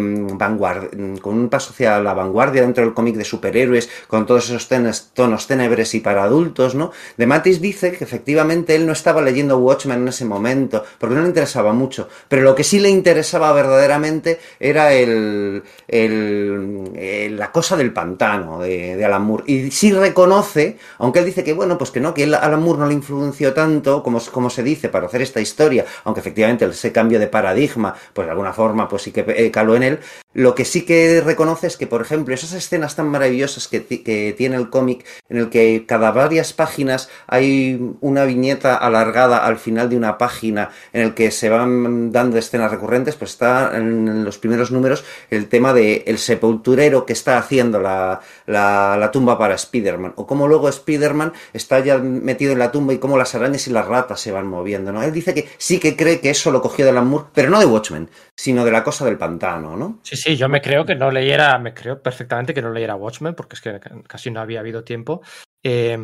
con 1.22 1.38
un 1.38 1.48
paso 1.48 1.70
hacia 1.70 2.00
la 2.00 2.14
vanguardia 2.14 2.62
dentro 2.62 2.84
del 2.84 2.94
cómic 2.94 3.14
de 3.14 3.24
superhéroes, 3.24 3.88
con 4.08 4.26
todos 4.26 4.50
esos 4.50 4.68
tonos 5.14 5.46
tenebres 5.46 5.94
y 5.94 6.00
para 6.00 6.24
adultos, 6.24 6.74
¿no? 6.74 6.90
De 7.16 7.26
Matis 7.26 7.60
dice 7.60 7.92
que 7.92 8.02
efectivamente 8.02 8.74
él 8.74 8.86
no 8.86 8.92
estaba 8.92 9.22
leyendo 9.22 9.58
Watchmen 9.58 10.02
en 10.02 10.08
ese 10.08 10.24
momento, 10.24 10.84
porque 10.98 11.14
no 11.14 11.22
le 11.22 11.28
interesaba 11.28 11.72
mucho, 11.72 12.08
pero 12.28 12.42
lo 12.42 12.56
que 12.56 12.64
sí 12.64 12.80
le 12.80 12.88
interesaba 12.88 13.52
verdaderamente 13.52 14.40
era 14.58 14.92
el, 14.92 15.62
el 15.86 17.36
la 17.36 17.52
cosa 17.52 17.67
del 17.76 17.92
pantano 17.92 18.60
de, 18.60 18.96
de, 18.96 19.04
Alan 19.04 19.22
Moore. 19.22 19.44
Y 19.46 19.70
sí 19.70 19.92
reconoce, 19.92 20.78
aunque 20.98 21.20
él 21.20 21.24
dice 21.24 21.44
que 21.44 21.52
bueno, 21.52 21.78
pues 21.78 21.90
que 21.90 22.00
no, 22.00 22.14
que 22.14 22.24
él, 22.24 22.34
Alan 22.34 22.62
Moore 22.62 22.80
no 22.80 22.86
le 22.86 22.94
influenció 22.94 23.54
tanto 23.54 24.02
como, 24.02 24.20
como 24.32 24.50
se 24.50 24.62
dice 24.62 24.88
para 24.88 25.06
hacer 25.06 25.22
esta 25.22 25.40
historia, 25.40 25.84
aunque 26.04 26.20
efectivamente 26.20 26.64
ese 26.64 26.92
cambio 26.92 27.18
de 27.18 27.28
paradigma, 27.28 27.94
pues 28.12 28.26
de 28.26 28.30
alguna 28.30 28.52
forma, 28.52 28.88
pues 28.88 29.02
sí 29.02 29.12
que 29.12 29.24
eh, 29.26 29.50
caló 29.50 29.76
en 29.76 29.82
él. 29.82 29.98
Lo 30.34 30.54
que 30.54 30.64
sí 30.64 30.82
que 30.82 31.20
reconoce 31.24 31.66
es 31.66 31.76
que, 31.76 31.86
por 31.86 32.00
ejemplo, 32.00 32.34
esas 32.34 32.52
escenas 32.52 32.94
tan 32.94 33.08
maravillosas 33.08 33.66
que, 33.66 33.84
que 33.84 34.34
tiene 34.36 34.56
el 34.56 34.70
cómic, 34.70 35.04
en 35.28 35.38
el 35.38 35.50
que 35.50 35.84
cada 35.86 36.12
varias 36.12 36.52
páginas 36.52 37.08
hay 37.26 37.94
una 38.00 38.24
viñeta 38.24 38.76
alargada 38.76 39.38
al 39.38 39.58
final 39.58 39.88
de 39.88 39.96
una 39.96 40.18
página 40.18 40.70
en 40.92 41.02
el 41.02 41.14
que 41.14 41.30
se 41.30 41.48
van 41.48 42.12
dando 42.12 42.38
escenas 42.38 42.70
recurrentes, 42.70 43.16
pues 43.16 43.32
está 43.32 43.76
en 43.76 44.24
los 44.24 44.38
primeros 44.38 44.70
números 44.70 45.04
el 45.30 45.48
tema 45.48 45.72
de 45.72 46.04
el 46.06 46.18
sepulturero 46.18 47.06
que 47.06 47.12
está 47.12 47.38
haciendo 47.38 47.57
la, 47.64 48.20
la, 48.46 49.10
tumba 49.10 49.38
para 49.38 49.54
Spider-Man, 49.54 50.14
o 50.16 50.26
cómo 50.26 50.46
luego 50.46 50.68
Spider-Man 50.68 51.32
está 51.52 51.80
ya 51.80 51.98
metido 51.98 52.52
en 52.52 52.58
la 52.58 52.70
tumba 52.70 52.92
y 52.92 52.98
cómo 52.98 53.18
las 53.18 53.34
arañas 53.34 53.66
y 53.66 53.70
las 53.70 53.86
ratas 53.86 54.20
se 54.20 54.32
van 54.32 54.46
moviendo, 54.46 54.92
¿no? 54.92 55.02
Él 55.02 55.12
dice 55.12 55.34
que 55.34 55.48
sí 55.58 55.78
que 55.80 55.96
cree 55.96 56.20
que 56.20 56.30
eso 56.30 56.50
lo 56.50 56.62
cogió 56.62 56.84
de 56.84 56.92
Alan 56.92 57.06
Moore, 57.06 57.26
pero 57.34 57.50
no 57.50 57.58
de 57.58 57.66
Watchmen, 57.66 58.08
sino 58.36 58.64
de 58.64 58.70
la 58.70 58.84
cosa 58.84 59.04
del 59.04 59.18
pantano, 59.18 59.76
¿no? 59.76 60.00
Sí, 60.02 60.16
sí, 60.16 60.36
yo 60.36 60.48
me 60.48 60.60
creo 60.60 60.86
que 60.86 60.94
no 60.94 61.10
leyera, 61.10 61.58
me 61.58 61.74
creo 61.74 62.00
perfectamente 62.02 62.54
que 62.54 62.62
no 62.62 62.70
leyera 62.70 62.96
Watchmen, 62.96 63.34
porque 63.34 63.56
es 63.56 63.60
que 63.60 63.80
casi 64.06 64.30
no 64.30 64.40
había 64.40 64.60
habido 64.60 64.84
tiempo. 64.84 65.22
Eh, 65.62 65.98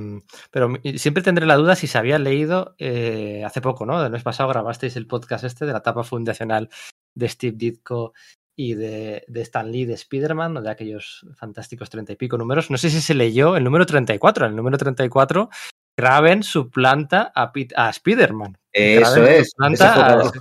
pero 0.50 0.72
siempre 0.96 1.22
tendré 1.22 1.46
la 1.46 1.54
duda 1.56 1.76
si 1.76 1.86
se 1.86 1.96
había 1.96 2.18
leído 2.18 2.74
eh, 2.78 3.42
hace 3.44 3.60
poco, 3.60 3.86
¿no? 3.86 4.04
El 4.04 4.10
mes 4.10 4.22
pasado 4.22 4.48
grabasteis 4.48 4.96
el 4.96 5.06
podcast 5.06 5.44
este 5.44 5.64
de 5.64 5.72
la 5.72 5.78
etapa 5.78 6.02
fundacional 6.02 6.68
de 7.14 7.28
Steve 7.28 7.56
Ditko 7.56 8.12
y 8.56 8.74
de, 8.74 9.24
de 9.26 9.40
Stan 9.42 9.70
Lee 9.70 9.84
de 9.84 9.94
Spider-Man, 9.94 10.62
de 10.62 10.70
aquellos 10.70 11.26
fantásticos 11.36 11.90
treinta 11.90 12.12
y 12.12 12.16
pico 12.16 12.38
números. 12.38 12.70
No 12.70 12.78
sé 12.78 12.90
si 12.90 13.00
se 13.00 13.14
leyó 13.14 13.56
el 13.56 13.64
número 13.64 13.86
34. 13.86 14.46
En 14.46 14.50
el 14.50 14.56
número 14.56 14.78
34, 14.78 15.48
Kraven 15.96 16.42
suplanta 16.42 17.32
a, 17.34 17.52
a 17.76 17.90
Spider-Man. 17.90 18.58
Eso 18.72 19.12
Kraven 19.14 19.32
es. 19.32 19.50
Suplanta 19.50 20.14
a, 20.14 20.32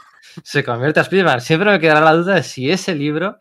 se 0.43 0.63
convierte 0.63 0.99
a 0.99 1.03
Spider-Man. 1.03 1.41
Siempre 1.41 1.71
me 1.71 1.79
quedará 1.79 2.01
la 2.01 2.13
duda 2.13 2.35
de 2.35 2.43
si 2.43 2.69
ese 2.69 2.95
libro, 2.95 3.37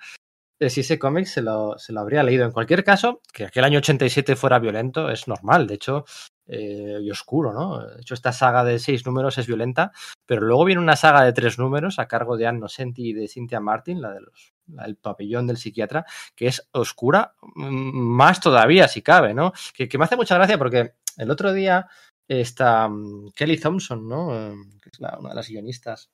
si 0.70 0.80
ese 0.80 0.98
cómic 0.98 1.26
se 1.26 1.42
lo, 1.42 1.78
se 1.78 1.92
lo 1.92 2.00
habría 2.00 2.22
leído. 2.22 2.44
En 2.44 2.52
cualquier 2.52 2.84
caso, 2.84 3.20
que 3.32 3.46
aquel 3.46 3.64
año 3.64 3.78
87 3.78 4.36
fuera 4.36 4.58
violento 4.58 5.10
es 5.10 5.28
normal. 5.28 5.66
De 5.66 5.74
hecho, 5.74 6.04
eh, 6.46 6.98
y 7.00 7.10
oscuro, 7.10 7.52
¿no? 7.52 7.86
De 7.86 8.00
hecho, 8.00 8.14
esta 8.14 8.32
saga 8.32 8.64
de 8.64 8.78
seis 8.78 9.06
números 9.06 9.38
es 9.38 9.46
violenta, 9.46 9.92
pero 10.26 10.42
luego 10.42 10.64
viene 10.64 10.82
una 10.82 10.96
saga 10.96 11.22
de 11.24 11.32
tres 11.32 11.58
números 11.58 11.98
a 11.98 12.08
cargo 12.08 12.36
de 12.36 12.46
Anne 12.46 12.60
Nocenti 12.60 13.10
y 13.10 13.12
de 13.12 13.28
Cynthia 13.28 13.60
Martin, 13.60 14.02
la 14.02 14.12
de 14.12 14.20
los 14.20 14.52
del 14.66 14.96
pabellón 14.96 15.46
del 15.46 15.56
psiquiatra, 15.56 16.04
que 16.34 16.46
es 16.46 16.68
oscura 16.72 17.34
más 17.54 18.40
todavía, 18.40 18.88
si 18.88 19.02
cabe, 19.02 19.34
¿no? 19.34 19.52
Que, 19.74 19.88
que 19.88 19.98
me 19.98 20.04
hace 20.04 20.16
mucha 20.16 20.34
gracia 20.34 20.58
porque 20.58 20.94
el 21.16 21.30
otro 21.30 21.52
día 21.52 21.88
está 22.28 22.86
um, 22.86 23.30
Kelly 23.32 23.58
Thompson, 23.58 24.08
¿no? 24.08 24.54
Que 24.82 24.90
es 24.90 24.98
una 24.98 25.28
de 25.28 25.34
las 25.34 25.48
guionistas 25.48 26.10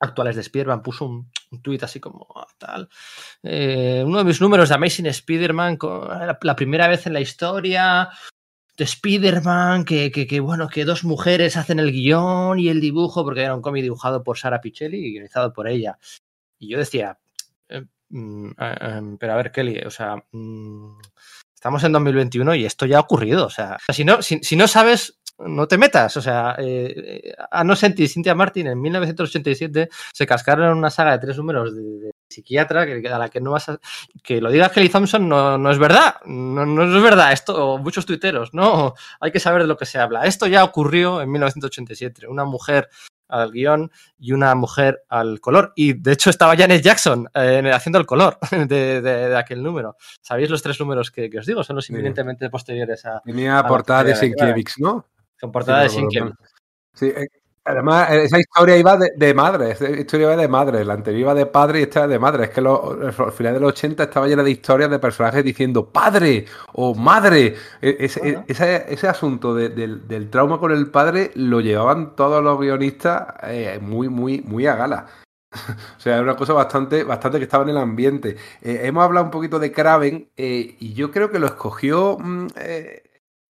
actuales 0.00 0.34
de 0.34 0.42
Spider-Man, 0.42 0.82
puso 0.82 1.04
un, 1.04 1.30
un 1.50 1.62
tuit 1.62 1.82
así 1.82 2.00
como 2.00 2.26
oh, 2.28 2.46
tal. 2.58 2.88
Eh, 3.42 4.02
uno 4.04 4.18
de 4.18 4.24
mis 4.24 4.40
números 4.40 4.68
de 4.68 4.74
Amazing 4.74 5.06
Spider-Man, 5.06 5.78
la, 6.42 6.56
primera 6.56 6.88
vez 6.88 7.06
en 7.06 7.12
la 7.12 7.20
historia 7.20 8.08
de 8.76 8.84
Spider-Man, 8.84 9.84
que, 9.84 10.10
que, 10.10 10.40
bueno, 10.40 10.68
que 10.68 10.84
dos 10.84 11.04
mujeres 11.04 11.56
hacen 11.56 11.78
el 11.78 11.92
guion 11.92 12.58
y 12.58 12.68
el 12.68 12.80
dibujo, 12.80 13.24
porque 13.24 13.42
era 13.42 13.54
un 13.54 13.62
cómic 13.62 13.82
dibujado 13.82 14.24
por 14.24 14.38
Sara 14.38 14.60
Pichelli 14.60 14.98
y 14.98 15.12
guionizado 15.12 15.52
por 15.52 15.68
ella. 15.68 15.98
Y 16.58 16.68
yo 16.68 16.78
decía, 16.78 17.18
eh, 17.68 17.84
eh, 18.12 19.16
pero 19.18 19.32
a 19.32 19.36
ver, 19.36 19.52
Kelly, 19.52 19.80
o 19.86 19.90
sea, 19.90 20.16
mm, 20.32 20.98
estamos 21.54 21.84
en 21.84 21.92
2021 21.92 22.54
y 22.54 22.64
esto 22.64 22.86
ya 22.86 22.96
ha 22.96 23.00
ocurrido. 23.00 23.44
O 23.44 23.50
sea, 23.50 23.78
si 23.92 24.04
no, 24.04 24.22
si, 24.22 24.38
si 24.42 24.56
no 24.56 24.66
sabes 24.66 25.19
no 25.46 25.66
te 25.66 25.78
metas. 25.78 26.16
O 26.16 26.22
sea, 26.22 26.56
eh, 26.58 27.32
a 27.50 27.64
no 27.64 27.76
sentir 27.76 28.08
Cynthia 28.08 28.34
Martin 28.34 28.68
en 28.68 28.80
1987 28.80 29.88
se 30.12 30.26
cascaron 30.26 30.70
en 30.70 30.76
una 30.76 30.90
saga 30.90 31.12
de 31.12 31.18
tres 31.18 31.36
números 31.36 31.74
de, 31.74 31.82
de 31.82 32.10
psiquiatra 32.28 32.86
que, 32.86 33.08
a 33.08 33.18
la 33.18 33.28
que 33.28 33.40
no 33.40 33.52
vas 33.52 33.68
a. 33.68 33.78
Que 34.22 34.40
lo 34.40 34.50
diga 34.50 34.70
Kelly 34.70 34.88
Thompson 34.88 35.28
no, 35.28 35.58
no 35.58 35.70
es 35.70 35.78
verdad. 35.78 36.16
No, 36.24 36.64
no, 36.66 36.96
es 36.96 37.02
verdad. 37.02 37.32
Esto, 37.32 37.78
muchos 37.78 38.06
tuiteros, 38.06 38.54
no. 38.54 38.94
Hay 39.20 39.32
que 39.32 39.40
saber 39.40 39.62
de 39.62 39.68
lo 39.68 39.76
que 39.76 39.86
se 39.86 39.98
habla. 39.98 40.24
Esto 40.24 40.46
ya 40.46 40.64
ocurrió 40.64 41.20
en 41.20 41.30
1987. 41.30 42.26
Una 42.28 42.44
mujer 42.44 42.88
al 43.30 43.50
guion 43.52 43.90
y 44.18 44.32
una 44.32 44.54
mujer 44.54 45.04
al 45.08 45.40
color. 45.40 45.72
Y 45.76 45.94
de 45.94 46.12
hecho 46.12 46.30
estaba 46.30 46.56
Janet 46.56 46.82
Jackson 46.82 47.28
eh, 47.34 47.70
haciendo 47.72 47.98
el 47.98 48.06
color 48.06 48.38
de, 48.50 48.66
de, 48.66 49.00
de, 49.00 49.36
aquel 49.36 49.62
número. 49.62 49.96
¿Sabéis 50.20 50.50
los 50.50 50.62
tres 50.62 50.78
números 50.80 51.10
que, 51.10 51.30
que 51.30 51.38
os 51.38 51.46
digo? 51.46 51.64
Son 51.64 51.76
los 51.76 51.88
inminentemente 51.90 52.50
posteriores 52.50 53.04
a. 53.06 53.20
Tenía 53.24 53.58
a 53.58 53.66
portada 53.66 54.04
de 54.04 54.16
Sienkiewicz, 54.16 54.78
¿no? 54.78 55.06
Con 55.40 55.52
portada 55.52 55.88
sí, 55.88 56.02
de. 56.02 56.32
Sí, 56.94 57.06
eh, 57.06 57.26
Además, 57.62 58.10
esa 58.10 58.38
historia 58.38 58.76
iba 58.78 58.96
de, 58.96 59.10
de, 59.16 59.34
madre, 59.34 59.72
esa 59.72 59.90
historia 59.90 60.28
iba 60.28 60.36
de 60.36 60.48
madre, 60.48 60.82
la 60.82 60.94
anterior 60.94 61.20
iba 61.20 61.34
de 61.34 61.44
padre 61.44 61.80
y 61.80 61.82
esta 61.82 62.08
de 62.08 62.18
madre. 62.18 62.44
Es 62.44 62.50
que 62.50 62.60
al 62.60 63.32
final 63.32 63.54
de 63.54 63.60
los 63.60 63.72
80 63.72 64.04
estaba 64.04 64.26
llena 64.26 64.42
de 64.42 64.50
historias 64.50 64.90
de 64.90 64.98
personajes 64.98 65.44
diciendo 65.44 65.86
padre 65.86 66.46
o 66.72 66.94
madre. 66.94 67.54
E, 67.82 67.96
ese, 68.00 68.20
-huh. 68.22 68.44
ese, 68.48 68.92
ese 68.92 69.08
asunto 69.08 69.54
de, 69.54 69.68
del, 69.68 70.08
del, 70.08 70.30
trauma 70.30 70.58
con 70.58 70.72
el 70.72 70.90
padre 70.90 71.32
lo 71.34 71.60
llevaban 71.60 72.16
todos 72.16 72.42
los 72.42 72.58
guionistas 72.58 73.28
eh, 73.42 73.78
muy, 73.80 74.08
muy, 74.08 74.40
muy 74.40 74.66
a 74.66 74.76
gala. 74.76 75.06
o 75.98 76.00
sea, 76.00 76.14
era 76.14 76.22
una 76.22 76.36
cosa 76.36 76.54
bastante, 76.54 77.04
bastante 77.04 77.38
que 77.38 77.44
estaba 77.44 77.64
en 77.64 77.70
el 77.70 77.76
ambiente. 77.78 78.36
Eh, 78.62 78.80
hemos 78.84 79.04
hablado 79.04 79.26
un 79.26 79.30
poquito 79.30 79.58
de 79.58 79.70
Kraven 79.70 80.30
eh, 80.36 80.76
y 80.80 80.94
yo 80.94 81.10
creo 81.10 81.30
que 81.30 81.38
lo 81.38 81.46
escogió 81.46 82.16
mm, 82.18 82.46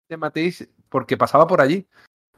de 0.09 0.17
Matisse 0.17 0.69
porque 0.91 1.17
pasaba 1.17 1.47
por 1.47 1.63
allí 1.63 1.89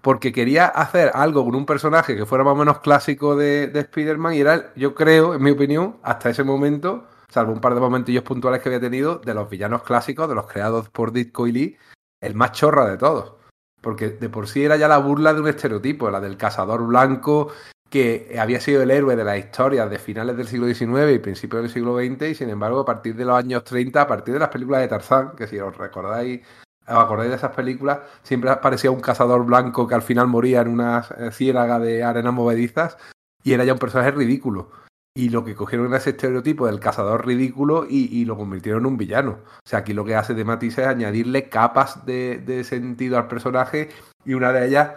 porque 0.02 0.32
quería 0.32 0.66
hacer 0.66 1.12
algo 1.14 1.44
con 1.44 1.54
un 1.54 1.64
personaje 1.64 2.16
que 2.16 2.26
fuera 2.26 2.44
más 2.44 2.52
o 2.52 2.56
menos 2.56 2.80
clásico 2.80 3.36
de, 3.36 3.68
de 3.68 3.80
Spider-Man 3.80 4.34
y 4.34 4.40
era, 4.40 4.74
yo 4.74 4.94
creo, 4.94 5.34
en 5.34 5.42
mi 5.42 5.52
opinión, 5.52 5.98
hasta 6.02 6.28
ese 6.28 6.42
momento, 6.42 7.06
salvo 7.28 7.52
un 7.52 7.60
par 7.60 7.74
de 7.74 7.80
momentillos 7.80 8.24
puntuales 8.24 8.60
que 8.60 8.68
había 8.68 8.80
tenido, 8.80 9.18
de 9.18 9.32
los 9.32 9.48
villanos 9.48 9.84
clásicos, 9.84 10.28
de 10.28 10.34
los 10.34 10.46
creados 10.46 10.90
por 10.90 11.12
Ditko 11.12 11.46
y 11.46 11.52
Lee, 11.52 11.76
el 12.20 12.34
más 12.34 12.52
chorra 12.52 12.90
de 12.90 12.98
todos. 12.98 13.34
Porque 13.80 14.10
de 14.10 14.28
por 14.28 14.48
sí 14.48 14.64
era 14.64 14.76
ya 14.76 14.88
la 14.88 14.98
burla 14.98 15.32
de 15.34 15.40
un 15.40 15.48
estereotipo, 15.48 16.10
la 16.10 16.20
del 16.20 16.36
cazador 16.36 16.84
blanco 16.84 17.52
que 17.88 18.36
había 18.40 18.58
sido 18.58 18.82
el 18.82 18.90
héroe 18.90 19.16
de 19.16 19.24
las 19.24 19.38
historias 19.38 19.90
de 19.90 19.98
finales 19.98 20.36
del 20.36 20.48
siglo 20.48 20.66
XIX 20.66 21.14
y 21.14 21.18
principios 21.18 21.62
del 21.62 21.70
siglo 21.70 21.98
XX 21.98 22.22
y 22.22 22.34
sin 22.34 22.48
embargo 22.48 22.80
a 22.80 22.84
partir 22.86 23.14
de 23.14 23.26
los 23.26 23.36
años 23.36 23.64
30, 23.64 24.00
a 24.00 24.06
partir 24.06 24.32
de 24.32 24.40
las 24.40 24.48
películas 24.48 24.80
de 24.80 24.88
Tarzán, 24.88 25.32
que 25.36 25.46
si 25.46 25.58
os 25.58 25.76
recordáis 25.76 26.40
¿Os 26.86 26.96
acordáis 26.96 27.30
de 27.30 27.36
esas 27.36 27.54
películas? 27.54 28.00
Siempre 28.22 28.50
aparecía 28.50 28.90
un 28.90 29.00
cazador 29.00 29.44
blanco 29.44 29.86
que 29.86 29.94
al 29.94 30.02
final 30.02 30.26
moría 30.26 30.60
en 30.60 30.68
una 30.68 31.02
ciénaga 31.32 31.78
de 31.78 32.02
arenas 32.02 32.32
movedizas 32.32 32.96
y 33.44 33.52
era 33.52 33.64
ya 33.64 33.72
un 33.72 33.78
personaje 33.78 34.10
ridículo. 34.10 34.70
Y 35.14 35.28
lo 35.28 35.44
que 35.44 35.54
cogieron 35.54 35.88
era 35.88 35.98
ese 35.98 36.10
estereotipo 36.10 36.66
del 36.66 36.80
cazador 36.80 37.26
ridículo 37.26 37.86
y, 37.88 38.08
y, 38.16 38.24
lo 38.24 38.36
convirtieron 38.36 38.82
en 38.82 38.86
un 38.86 38.96
villano. 38.96 39.40
O 39.64 39.68
sea, 39.68 39.80
aquí 39.80 39.92
lo 39.92 40.06
que 40.06 40.16
hace 40.16 40.32
de 40.32 40.44
Matisse 40.44 40.78
es 40.78 40.86
añadirle 40.86 41.50
capas 41.50 42.06
de, 42.06 42.38
de 42.38 42.64
sentido 42.64 43.18
al 43.18 43.28
personaje 43.28 43.90
y 44.24 44.32
una 44.32 44.52
de 44.52 44.66
ellas 44.66 44.90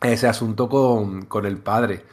es 0.00 0.12
ese 0.12 0.28
asunto 0.28 0.68
con, 0.70 1.26
con 1.26 1.44
el 1.44 1.58
padre. 1.58 2.04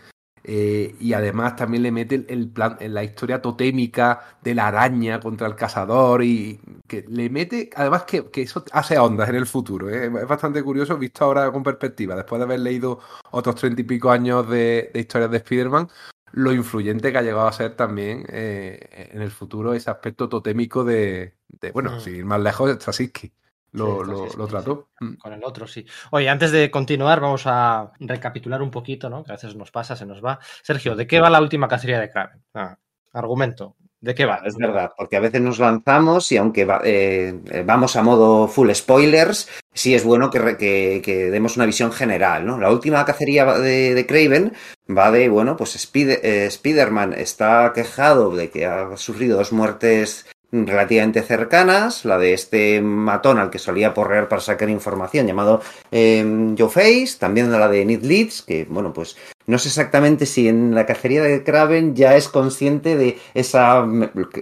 Eh, 0.51 0.95
y 0.99 1.13
además 1.13 1.55
también 1.55 1.83
le 1.83 1.91
mete 1.91 2.25
el 2.27 2.49
plan, 2.49 2.75
en 2.79 2.95
la 2.95 3.03
historia 3.03 3.39
totémica 3.39 4.37
de 4.41 4.55
la 4.55 4.65
araña 4.69 5.19
contra 5.19 5.45
el 5.45 5.53
cazador 5.53 6.23
y 6.23 6.59
que 6.87 7.05
le 7.07 7.29
mete, 7.29 7.69
además 7.75 8.05
que, 8.05 8.31
que 8.31 8.41
eso 8.41 8.65
hace 8.71 8.97
ondas 8.97 9.29
en 9.29 9.35
el 9.35 9.45
futuro. 9.45 9.91
¿eh? 9.91 10.05
Es 10.07 10.27
bastante 10.27 10.63
curioso 10.63 10.97
visto 10.97 11.23
ahora 11.23 11.51
con 11.51 11.61
perspectiva, 11.61 12.15
después 12.15 12.39
de 12.39 12.45
haber 12.45 12.61
leído 12.61 12.99
otros 13.29 13.57
treinta 13.57 13.81
y 13.81 13.83
pico 13.83 14.09
años 14.09 14.49
de, 14.49 14.89
de 14.91 14.99
historias 14.99 15.29
de 15.29 15.37
Spider-Man, 15.37 15.87
lo 16.31 16.51
influyente 16.51 17.11
que 17.11 17.17
ha 17.19 17.21
llegado 17.21 17.47
a 17.47 17.53
ser 17.53 17.75
también 17.75 18.25
eh, 18.29 19.11
en 19.13 19.21
el 19.21 19.29
futuro 19.29 19.75
ese 19.75 19.91
aspecto 19.91 20.29
totémico 20.29 20.83
de, 20.83 21.35
de 21.47 21.71
bueno, 21.71 21.97
mm. 21.97 21.99
sin 21.99 22.15
ir 22.15 22.25
más 22.25 22.41
lejos, 22.41 22.71
Straczynski 22.71 23.31
lo, 23.71 24.03
sí, 24.03 24.11
lo, 24.11 24.29
sí, 24.29 24.37
lo 24.37 24.47
trató. 24.47 24.89
Sí, 24.99 25.17
con 25.17 25.33
el 25.33 25.43
otro, 25.43 25.67
sí. 25.67 25.85
Oye, 26.11 26.29
antes 26.29 26.51
de 26.51 26.71
continuar, 26.71 27.19
vamos 27.19 27.43
a 27.45 27.91
recapitular 27.99 28.61
un 28.61 28.71
poquito, 28.71 29.09
¿no? 29.09 29.23
Que 29.23 29.31
a 29.31 29.35
veces 29.35 29.55
nos 29.55 29.71
pasa, 29.71 29.95
se 29.95 30.05
nos 30.05 30.23
va. 30.23 30.39
Sergio, 30.63 30.95
¿de 30.95 31.07
qué 31.07 31.19
va 31.19 31.29
la 31.29 31.41
última 31.41 31.67
cacería 31.67 31.99
de 31.99 32.09
Kraven? 32.09 32.43
Ah, 32.53 32.77
argumento. 33.13 33.75
¿De 34.01 34.15
qué 34.15 34.25
va? 34.25 34.41
Es 34.45 34.55
verdad, 34.55 34.91
porque 34.97 35.17
a 35.17 35.19
veces 35.19 35.41
nos 35.41 35.59
lanzamos 35.59 36.31
y 36.31 36.37
aunque 36.37 36.63
va, 36.63 36.79
eh, 36.85 37.63
vamos 37.65 37.97
a 37.97 38.01
modo 38.01 38.47
full 38.47 38.71
spoilers, 38.71 39.49
sí 39.73 39.93
es 39.93 40.05
bueno 40.05 40.29
que, 40.29 40.55
que, 40.55 41.01
que, 41.03 41.29
demos 41.29 41.57
una 41.57 41.65
visión 41.65 41.91
general, 41.91 42.45
¿no? 42.45 42.57
La 42.57 42.71
última 42.71 43.03
cacería 43.03 43.45
de, 43.45 43.93
de 43.93 44.05
Craven 44.07 44.53
va 44.89 45.11
de, 45.11 45.27
bueno, 45.27 45.57
pues 45.57 45.75
Spider, 45.75 46.21
eh, 46.23 46.45
Spider-Man 46.45 47.13
está 47.13 47.73
quejado 47.75 48.33
de 48.33 48.49
que 48.49 48.65
ha 48.65 48.95
sufrido 48.95 49.37
dos 49.37 49.51
muertes 49.51 50.25
relativamente 50.51 51.21
cercanas, 51.21 52.05
la 52.05 52.17
de 52.17 52.33
este 52.33 52.81
matón 52.81 53.37
al 53.37 53.49
que 53.49 53.59
solía 53.59 53.93
porrear 53.93 54.27
para 54.27 54.41
sacar 54.41 54.69
información 54.69 55.27
llamado 55.27 55.61
eh, 55.91 56.55
Joe 56.57 56.69
Face, 56.69 57.17
también 57.19 57.51
la 57.51 57.67
de 57.67 57.85
Ned 57.85 58.03
Leeds, 58.03 58.41
que 58.41 58.65
bueno, 58.69 58.91
pues 58.93 59.15
no 59.45 59.57
sé 59.57 59.69
exactamente 59.69 60.25
si 60.25 60.47
en 60.47 60.75
la 60.75 60.85
cacería 60.85 61.23
de 61.23 61.43
Kraven 61.43 61.95
ya 61.95 62.15
es 62.15 62.29
consciente 62.29 62.95
de 62.95 63.17
esa, 63.33 63.85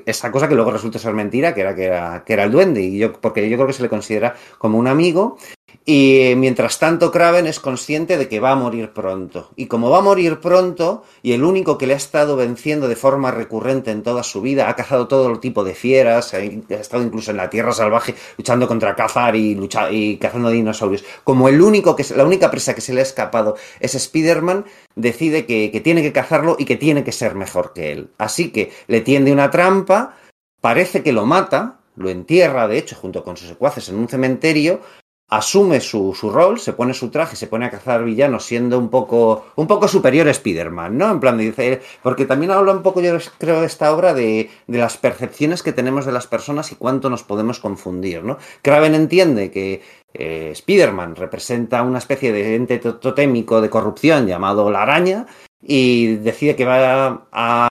esa 0.06 0.32
cosa 0.32 0.48
que 0.48 0.56
luego 0.56 0.72
resulta 0.72 1.00
ser 1.00 1.14
mentira, 1.14 1.54
que 1.54 1.62
era, 1.62 1.76
que 1.76 1.86
era, 1.86 2.24
que 2.26 2.34
era 2.34 2.44
el 2.44 2.52
duende, 2.52 2.82
y 2.82 2.98
yo, 2.98 3.14
porque 3.14 3.50
yo 3.50 3.58
creo 3.58 3.68
que 3.68 3.74
se 3.74 3.84
le 3.84 3.90
considera 3.90 4.36
como 4.58 4.78
un 4.78 4.88
amigo, 4.88 5.38
y 5.86 6.34
mientras 6.36 6.80
tanto, 6.80 7.12
Kraven 7.12 7.48
es 7.48 7.60
consciente 7.60 8.18
de 8.18 8.28
que 8.28 8.40
va 8.40 8.52
a 8.52 8.56
morir 8.56 8.92
pronto. 8.92 9.52
Y 9.56 9.68
como 9.68 9.90
va 9.90 10.00
a 10.00 10.02
morir 10.02 10.40
pronto, 10.40 11.04
y 11.22 11.34
el 11.34 11.44
único 11.44 11.78
que 11.78 11.88
le 11.88 11.94
ha 11.94 11.98
estado 11.98 12.36
venciendo 12.36 12.88
de 12.88 12.96
forma 12.96 13.32
recurrente 13.32 13.92
en 13.92 14.04
toda 14.04 14.24
su 14.24 14.42
vida, 14.42 14.70
ha 14.70 14.76
cazado 14.76 15.08
todo 15.08 15.40
tipo 15.40 15.64
de 15.64 15.74
fieras, 15.74 16.34
ha 16.34 16.40
estado 16.40 17.04
incluso 17.04 17.32
en 17.32 17.38
la 17.38 17.50
tierra 17.50 17.72
salvaje 17.72 18.16
luchando 18.38 18.68
contra 18.68 18.96
cazar 18.96 19.36
y, 19.36 19.56
lucha, 19.56 19.92
y 19.92 20.18
cazando 20.18 20.50
dinosaurios. 20.50 21.06
Como 21.24 21.50
el 21.50 21.62
único 21.62 21.96
que, 21.96 22.06
la 22.16 22.26
única 22.26 22.52
presa 22.52 22.76
que 22.76 22.82
se 22.82 22.94
le 22.94 23.00
ha 23.00 23.04
escapado 23.04 23.56
es 23.80 23.96
Spider-Man, 23.96 24.66
decide 24.96 25.46
que, 25.46 25.72
que 25.72 25.82
tiene 25.82 26.02
que 26.02 26.12
cazarlo 26.12 26.58
y 26.60 26.66
que 26.66 26.76
tiene 26.76 27.04
que 27.04 27.12
ser 27.12 27.36
mejor 27.36 27.74
que 27.74 27.92
él. 27.92 28.10
Así 28.18 28.52
que 28.52 28.72
le 28.88 29.02
tiende 29.02 29.32
una 29.32 29.52
trampa, 29.52 30.18
parece 30.62 31.04
que 31.04 31.14
lo 31.14 31.26
mata, 31.26 31.80
lo 31.96 32.10
entierra, 32.10 32.68
de 32.68 32.78
hecho, 32.78 32.96
junto 32.96 33.24
con 33.24 33.38
sus 33.38 33.48
secuaces 33.48 33.90
en 33.90 33.96
un 33.96 34.08
cementerio, 34.08 34.82
asume 35.30 35.82
su, 35.82 36.14
su, 36.14 36.30
rol, 36.30 36.60
se 36.60 36.74
pone 36.74 36.94
su 36.94 37.10
traje, 37.10 37.36
se 37.36 37.48
pone 37.48 37.66
a 37.66 37.70
cazar 37.70 38.04
villanos 38.04 38.46
siendo 38.46 38.80
un 38.80 38.90
poco, 38.90 39.48
un 39.56 39.68
poco 39.68 39.88
superior 39.88 40.28
a 40.28 40.32
Spider-Man, 40.32 40.98
¿no? 40.98 41.12
En 41.12 41.20
plan, 41.20 41.38
dice, 41.38 41.82
porque 42.02 42.26
también 42.26 42.52
habla 42.52 42.72
un 42.72 42.82
poco, 42.82 43.02
yo 43.02 43.18
creo, 43.38 43.60
de 43.62 43.68
esta 43.68 43.94
obra 43.94 44.14
de, 44.14 44.50
de, 44.68 44.78
las 44.78 44.98
percepciones 44.98 45.64
que 45.64 45.74
tenemos 45.74 46.06
de 46.06 46.14
las 46.14 46.28
personas 46.28 46.72
y 46.72 46.76
cuánto 46.76 47.10
nos 47.10 47.24
podemos 47.24 47.60
confundir, 47.60 48.24
¿no? 48.24 48.38
Kraven 48.62 48.96
entiende 48.96 49.52
que 49.52 49.82
eh, 50.14 50.50
Spider-Man 50.54 51.16
representa 51.16 51.84
una 51.84 52.00
especie 52.00 52.32
de 52.32 52.56
ente 52.56 52.80
totémico 52.80 53.62
de 53.62 53.70
corrupción 53.70 54.28
llamado 54.28 54.72
la 54.72 54.84
araña 54.84 55.28
y 55.62 56.16
decide 56.18 56.56
que 56.56 56.66
va 56.66 57.28
a, 57.32 57.70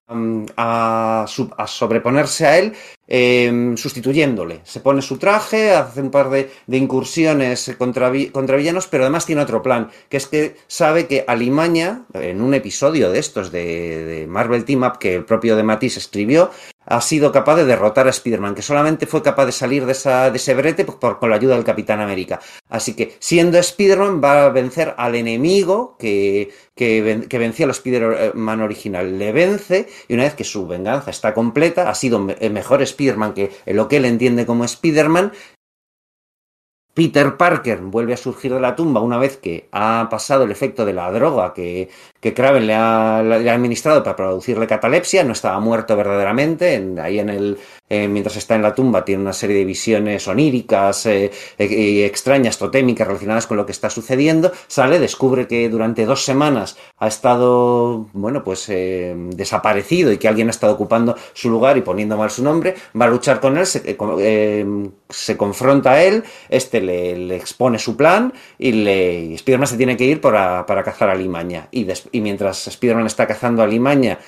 a, 0.56 1.26
sobreponerse 1.66 2.46
a 2.46 2.58
él 2.58 2.72
eh, 3.06 3.74
sustituyéndole. 3.76 4.60
Se 4.64 4.80
pone 4.80 5.02
su 5.02 5.18
traje, 5.18 5.72
hace 5.72 6.00
un 6.00 6.10
par 6.10 6.30
de, 6.30 6.50
de 6.66 6.76
incursiones 6.76 7.74
contra, 7.78 8.12
contra, 8.32 8.56
villanos, 8.56 8.88
pero 8.88 9.04
además 9.04 9.26
tiene 9.26 9.42
otro 9.42 9.62
plan, 9.62 9.90
que 10.08 10.16
es 10.16 10.26
que 10.26 10.56
sabe 10.66 11.06
que 11.06 11.24
Alimaña, 11.26 12.02
en 12.14 12.40
un 12.40 12.54
episodio 12.54 13.10
de 13.10 13.18
estos 13.18 13.52
de, 13.52 14.04
de 14.04 14.26
Marvel 14.26 14.64
Team 14.64 14.82
Up 14.82 14.98
que 14.98 15.14
el 15.14 15.24
propio 15.24 15.56
de 15.56 15.62
Matisse 15.62 15.98
escribió, 15.98 16.50
ha 16.86 17.00
sido 17.00 17.32
capaz 17.32 17.56
de 17.56 17.64
derrotar 17.64 18.06
a 18.06 18.10
Spider-Man, 18.10 18.54
que 18.54 18.62
solamente 18.62 19.06
fue 19.06 19.22
capaz 19.22 19.46
de 19.46 19.52
salir 19.52 19.84
de, 19.84 19.92
de 19.94 20.36
ese 20.36 20.54
brete 20.54 20.84
por, 20.84 20.98
por, 20.98 21.18
con 21.18 21.30
la 21.30 21.36
ayuda 21.36 21.54
del 21.56 21.64
Capitán 21.64 22.00
América. 22.00 22.40
Así 22.68 22.94
que, 22.94 23.16
siendo 23.18 23.58
Spider-Man, 23.58 24.22
va 24.22 24.46
a 24.46 24.48
vencer 24.50 24.94
al 24.96 25.14
enemigo 25.16 25.96
que, 25.98 26.50
que, 26.74 27.26
que 27.28 27.38
vencía 27.38 27.66
al 27.66 27.70
Spider-Man 27.72 28.62
original. 28.62 29.18
Le 29.18 29.32
vence, 29.32 29.88
y 30.08 30.14
una 30.14 30.24
vez 30.24 30.34
que 30.34 30.44
su 30.44 30.66
venganza 30.66 31.10
está 31.10 31.34
completa, 31.34 31.90
ha 31.90 31.94
sido 31.94 32.18
mejor 32.18 32.82
Spider-Man 32.82 33.34
que 33.34 33.50
lo 33.66 33.88
que 33.88 33.96
él 33.98 34.04
entiende 34.04 34.46
como 34.46 34.64
Spider-Man, 34.64 35.32
Peter 36.94 37.36
Parker 37.36 37.80
vuelve 37.82 38.14
a 38.14 38.16
surgir 38.16 38.54
de 38.54 38.60
la 38.60 38.74
tumba 38.74 39.02
una 39.02 39.18
vez 39.18 39.36
que 39.36 39.68
ha 39.70 40.08
pasado 40.10 40.44
el 40.44 40.50
efecto 40.50 40.86
de 40.86 40.94
la 40.94 41.12
droga 41.12 41.52
que, 41.52 41.90
que 42.26 42.34
Kraven 42.34 42.66
le 42.66 42.74
ha, 42.74 43.22
le 43.22 43.48
ha, 43.48 43.54
administrado 43.54 44.02
para 44.02 44.16
producirle 44.16 44.66
catalepsia, 44.66 45.22
no 45.22 45.30
estaba 45.32 45.60
muerto 45.60 45.96
verdaderamente, 45.96 46.74
en, 46.74 46.98
ahí 46.98 47.20
en 47.20 47.28
el, 47.28 47.56
eh, 47.88 48.08
mientras 48.08 48.36
está 48.36 48.56
en 48.56 48.62
la 48.62 48.74
tumba 48.74 49.04
tiene 49.04 49.22
una 49.22 49.32
serie 49.32 49.58
de 49.58 49.64
visiones 49.64 50.26
oníricas 50.26 51.06
eh, 51.06 51.30
eh, 51.56 52.04
extrañas, 52.04 52.58
totémicas 52.58 53.06
relacionadas 53.06 53.46
con 53.46 53.56
lo 53.56 53.64
que 53.64 53.70
está 53.70 53.90
sucediendo, 53.90 54.50
sale, 54.66 54.98
descubre 54.98 55.46
que 55.46 55.68
durante 55.68 56.04
dos 56.04 56.24
semanas 56.24 56.76
ha 56.98 57.06
estado, 57.06 58.08
bueno, 58.12 58.42
pues 58.42 58.68
eh, 58.70 59.14
desaparecido 59.16 60.10
y 60.10 60.18
que 60.18 60.26
alguien 60.26 60.48
ha 60.48 60.50
estado 60.50 60.74
ocupando 60.74 61.16
su 61.32 61.48
lugar 61.48 61.76
y 61.76 61.82
poniendo 61.82 62.16
mal 62.16 62.32
su 62.32 62.42
nombre, 62.42 62.74
va 63.00 63.04
a 63.04 63.08
luchar 63.08 63.38
con 63.38 63.56
él, 63.56 63.66
se, 63.66 65.36
confronta 65.36 65.92
a 65.92 66.02
él, 66.02 66.24
este 66.48 66.80
le, 66.80 67.16
le, 67.16 67.36
expone 67.36 67.78
su 67.78 67.96
plan 67.96 68.32
y, 68.58 68.72
le, 68.72 69.20
y 69.26 69.34
Spider-Man 69.34 69.68
se 69.68 69.76
tiene 69.76 69.96
que 69.96 70.04
ir 70.04 70.20
para, 70.20 70.66
para 70.66 70.82
cazar 70.82 71.08
a 71.08 71.14
Limaña. 71.14 71.68
Y, 71.70 71.86
y 72.16 72.20
mientras 72.20 72.66
Spider-Man 72.66 73.06
está 73.06 73.26
cazando 73.26 73.62
a 73.62 73.66
Limaña 73.66 74.18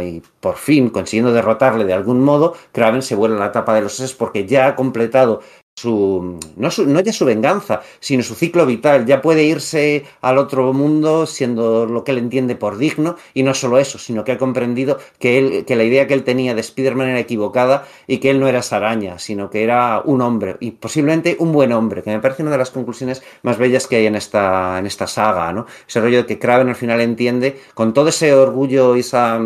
y 0.00 0.22
por 0.40 0.56
fin 0.56 0.90
consiguiendo 0.90 1.32
derrotarle 1.32 1.84
de 1.84 1.92
algún 1.92 2.22
modo, 2.22 2.54
Kraven 2.72 3.02
se 3.02 3.16
vuelve 3.16 3.36
a 3.36 3.40
la 3.40 3.52
tapa 3.52 3.74
de 3.74 3.82
los 3.82 3.94
sesos 3.94 4.14
porque 4.14 4.46
ya 4.46 4.68
ha 4.68 4.76
completado 4.76 5.42
su 5.76 6.38
no, 6.56 6.70
su, 6.70 6.86
no 6.86 7.00
ya 7.00 7.12
su 7.12 7.24
venganza, 7.24 7.82
sino 7.98 8.22
su 8.22 8.34
ciclo 8.34 8.66
vital. 8.66 9.06
Ya 9.06 9.22
puede 9.22 9.44
irse 9.44 10.04
al 10.20 10.38
otro 10.38 10.72
mundo 10.72 11.26
siendo 11.26 11.86
lo 11.86 12.04
que 12.04 12.12
él 12.12 12.18
entiende 12.18 12.56
por 12.56 12.76
digno, 12.78 13.16
y 13.34 13.42
no 13.42 13.54
solo 13.54 13.78
eso, 13.78 13.98
sino 13.98 14.24
que 14.24 14.32
ha 14.32 14.38
comprendido 14.38 14.98
que, 15.18 15.38
él, 15.38 15.64
que 15.64 15.76
la 15.76 15.84
idea 15.84 16.06
que 16.06 16.14
él 16.14 16.24
tenía 16.24 16.54
de 16.54 16.60
Spider-Man 16.60 17.08
era 17.08 17.18
equivocada 17.20 17.86
y 18.06 18.18
que 18.18 18.30
él 18.30 18.40
no 18.40 18.48
era 18.48 18.60
esa 18.60 18.76
araña, 18.76 19.18
sino 19.18 19.50
que 19.50 19.64
era 19.64 20.02
un 20.04 20.20
hombre, 20.20 20.56
y 20.60 20.72
posiblemente 20.72 21.36
un 21.38 21.52
buen 21.52 21.72
hombre, 21.72 22.02
que 22.02 22.10
me 22.10 22.20
parece 22.20 22.42
una 22.42 22.52
de 22.52 22.58
las 22.58 22.70
conclusiones 22.70 23.22
más 23.42 23.58
bellas 23.58 23.86
que 23.86 23.96
hay 23.96 24.06
en 24.06 24.16
esta, 24.16 24.78
en 24.78 24.86
esta 24.86 25.06
saga, 25.06 25.52
¿no? 25.52 25.66
Ese 25.88 26.00
rollo 26.00 26.18
de 26.18 26.26
que 26.26 26.38
Kraven 26.38 26.68
al 26.68 26.76
final 26.76 27.00
entiende, 27.00 27.60
con 27.74 27.94
todo 27.94 28.08
ese 28.08 28.34
orgullo 28.34 28.96
y 28.96 29.00
esa, 29.00 29.40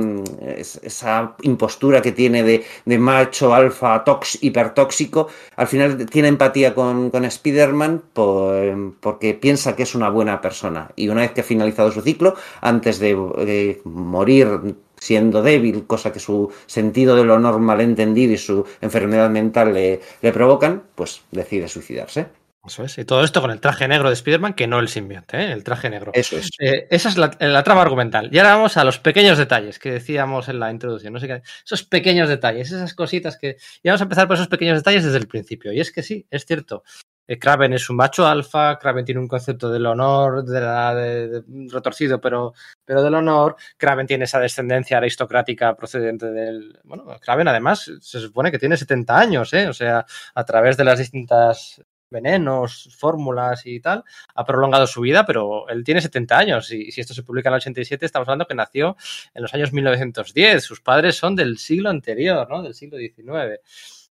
esa 0.83 1.37
impostura 1.43 2.03
que 2.03 2.13
tiene 2.13 2.43
de, 2.43 2.65
de 2.85 2.99
macho, 2.99 3.55
alfa, 3.55 4.03
tox, 4.05 4.39
hipertóxico, 4.43 5.29
al 5.57 5.67
final 5.67 6.07
tiene 6.17 6.29
empatía 6.29 6.75
con, 6.75 7.11
con 7.11 7.27
Spider-Man 7.27 8.05
por, 8.15 8.95
porque 9.01 9.35
piensa 9.35 9.77
que 9.77 9.83
es 9.83 9.95
una 9.95 10.09
buena 10.09 10.41
persona. 10.41 10.91
Y 10.97 11.11
una 11.11 11.21
vez 11.21 11.33
que 11.33 11.43
ha 11.43 11.45
finalizado 11.45 11.93
su 11.93 12.01
ciclo, 12.01 12.37
antes 12.63 12.99
de 12.99 13.83
morir 13.85 14.77
siendo 14.97 15.43
débil, 15.43 15.87
cosa 15.87 16.15
que 16.15 16.19
su 16.19 16.51
sentido 16.65 17.17
del 17.17 17.29
honor 17.29 17.59
malentendido 17.59 18.33
y 18.33 18.39
su 18.39 18.65
enfermedad 18.81 19.29
mental 19.29 19.75
le, 19.75 20.01
le 20.23 20.33
provocan, 20.33 20.85
pues 20.95 21.21
decide 21.33 21.69
suicidarse. 21.69 22.29
Eso 22.67 22.85
es. 22.85 22.99
Y 22.99 23.05
todo 23.05 23.23
esto 23.23 23.41
con 23.41 23.51
el 23.51 23.61
traje 23.61 23.89
negro 23.89 24.09
de 24.09 24.15
Spider-Man, 24.15 24.55
que 24.55 24.67
no 24.67 24.79
el 24.79 24.89
simbionte, 24.89 25.39
¿eh? 25.39 25.53
el 25.53 25.65
traje 25.65 25.91
negro. 25.91 26.13
Eso 26.15 26.37
es. 26.37 26.51
Eh, 26.59 26.87
esa 26.91 27.09
es 27.09 27.17
la, 27.17 27.37
la, 27.41 27.63
trama 27.63 27.83
argumental. 27.83 28.29
Y 28.33 28.39
ahora 28.39 28.57
vamos 28.57 28.77
a 28.77 28.85
los 28.85 28.99
pequeños 28.99 29.39
detalles 29.39 29.79
que 29.79 29.93
decíamos 29.93 30.49
en 30.49 30.61
la 30.61 30.71
introducción. 30.71 31.13
No 31.13 31.21
sé 31.21 31.29
qué, 31.29 31.43
esos 31.65 31.85
pequeños 31.85 32.29
detalles, 32.29 32.73
esas 32.73 32.95
cositas 32.95 33.37
que. 33.37 33.57
Y 33.83 33.89
vamos 33.89 34.01
a 34.01 34.05
empezar 34.05 34.27
por 34.27 34.35
esos 34.35 34.49
pequeños 34.49 34.79
detalles 34.79 35.05
desde 35.05 35.19
el 35.19 35.29
principio. 35.29 35.73
Y 35.73 35.81
es 35.81 35.93
que 35.93 36.03
sí, 36.03 36.27
es 36.31 36.45
cierto. 36.45 36.83
Eh, 37.29 37.39
Kraven 37.39 37.73
es 37.73 37.91
un 37.91 37.97
macho 37.97 38.27
alfa, 38.27 38.79
Kraven 38.79 39.05
tiene 39.05 39.21
un 39.21 39.29
concepto 39.29 39.71
del 39.71 39.87
honor, 39.87 40.45
de 40.45 40.61
la, 40.61 40.95
de, 40.95 41.29
de, 41.29 41.43
retorcido, 41.71 42.21
pero, 42.21 42.55
pero 42.85 43.03
del 43.03 43.15
honor. 43.15 43.57
Kraven 43.77 44.07
tiene 44.07 44.25
esa 44.25 44.39
descendencia 44.39 44.99
aristocrática 44.99 45.75
procedente 45.77 46.31
del. 46.31 46.79
Bueno, 46.85 47.05
Kraven 47.21 47.49
además 47.49 47.91
se 48.01 48.21
supone 48.21 48.51
que 48.53 48.59
tiene 48.59 48.77
70 48.77 49.19
años, 49.19 49.53
¿eh? 49.55 49.69
O 49.69 49.73
sea, 49.73 50.07
a 50.35 50.45
través 50.45 50.77
de 50.77 50.85
las 50.85 50.99
distintas 50.99 51.83
venenos, 52.11 52.95
fórmulas 52.97 53.67
y 53.67 53.81
tal, 53.81 54.05
ha 54.35 54.45
prolongado 54.45 54.87
su 54.87 55.01
vida, 55.01 55.27
pero 55.27 55.69
él 55.69 55.85
tiene 55.85 56.01
70 56.01 56.39
años 56.39 56.73
y 56.73 56.91
si 56.93 57.01
esto 57.01 57.15
se 57.15 57.23
publica 57.23 57.49
en 57.49 57.55
el 57.55 57.59
87 57.59 58.07
estamos 58.07 58.29
hablando 58.29 58.47
que 58.47 58.55
nació 58.55 58.97
en 59.35 59.43
los 59.43 59.55
años 59.55 59.73
1910, 59.73 60.65
sus 60.65 60.81
padres 60.81 61.17
son 61.17 61.37
del 61.37 61.59
siglo 61.59 61.91
anterior, 61.91 62.49
¿no? 62.49 62.63
Del 62.63 62.75
siglo 62.75 62.99
XIX. 62.99 63.61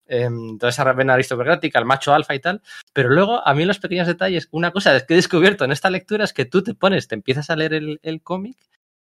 Eh, 0.08 0.28
toda 0.58 0.70
esa 0.70 0.92
vena 0.92 1.14
aristocrática, 1.14 1.80
el 1.80 1.84
macho 1.84 2.14
alfa 2.14 2.34
y 2.34 2.38
tal, 2.38 2.62
pero 2.92 3.08
luego 3.08 3.46
a 3.46 3.54
mí 3.54 3.64
los 3.64 3.80
pequeños 3.80 4.06
detalles, 4.06 4.48
una 4.52 4.70
cosa 4.70 4.98
que 5.04 5.14
he 5.14 5.16
descubierto 5.16 5.64
en 5.64 5.72
esta 5.72 5.90
lectura 5.90 6.24
es 6.24 6.32
que 6.32 6.44
tú 6.44 6.62
te 6.62 6.74
pones, 6.74 7.08
te 7.08 7.16
empiezas 7.16 7.50
a 7.50 7.56
leer 7.56 7.74
el, 7.74 7.98
el 8.02 8.22
cómic 8.22 8.56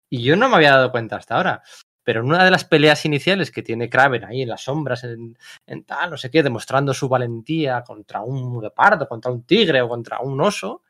y 0.08 0.22
yo 0.22 0.36
no 0.36 0.48
me 0.48 0.56
había 0.56 0.72
dado 0.72 0.90
cuenta 0.92 1.16
hasta 1.16 1.36
ahora 1.36 1.62
pero 2.06 2.20
en 2.20 2.26
una 2.26 2.44
de 2.44 2.52
las 2.52 2.64
peleas 2.64 3.04
iniciales 3.04 3.50
que 3.50 3.64
tiene 3.64 3.90
Kraven 3.90 4.24
ahí 4.24 4.42
en 4.42 4.48
las 4.48 4.62
sombras, 4.62 5.02
en, 5.02 5.36
tal, 5.84 6.10
no 6.12 6.16
sé 6.16 6.30
qué, 6.30 6.44
demostrando 6.44 6.94
su 6.94 7.08
valentía 7.08 7.82
contra 7.82 8.22
un 8.22 8.62
leopardo, 8.62 9.08
contra 9.08 9.32
un 9.32 9.42
tigre 9.42 9.82
o 9.82 9.88
contra 9.88 10.20
un 10.20 10.40
oso, 10.40 10.84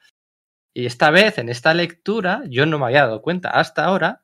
y 0.74 0.84
esta 0.84 1.08
vez, 1.08 1.38
en 1.38 1.48
esta 1.48 1.72
lectura, 1.72 2.42
yo 2.50 2.66
no 2.66 2.78
me 2.78 2.84
había 2.84 3.06
dado 3.06 3.22
cuenta 3.22 3.48
hasta 3.48 3.86
ahora, 3.86 4.20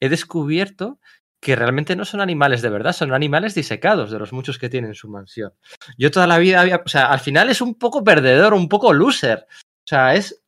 he 0.00 0.08
descubierto 0.08 0.98
que 1.42 1.56
realmente 1.56 1.94
no 1.94 2.06
son 2.06 2.22
animales 2.22 2.62
de 2.62 2.70
verdad, 2.70 2.94
son 2.94 3.12
animales 3.12 3.54
disecados 3.54 4.10
de 4.10 4.18
los 4.18 4.32
muchos 4.32 4.58
que 4.58 4.70
tiene 4.70 4.88
en 4.88 4.94
su 4.94 5.10
mansión. 5.10 5.52
Yo 5.98 6.10
toda 6.10 6.26
la 6.26 6.38
vida 6.38 6.62
había, 6.62 6.80
o 6.82 6.88
sea, 6.88 7.12
al 7.12 7.20
final 7.20 7.50
es 7.50 7.60
un 7.60 7.74
poco 7.74 8.02
perdedor, 8.02 8.54
un 8.54 8.70
poco 8.70 8.94
loser. 8.94 9.46
O 9.50 9.86
sea, 9.86 10.14
es 10.14 10.39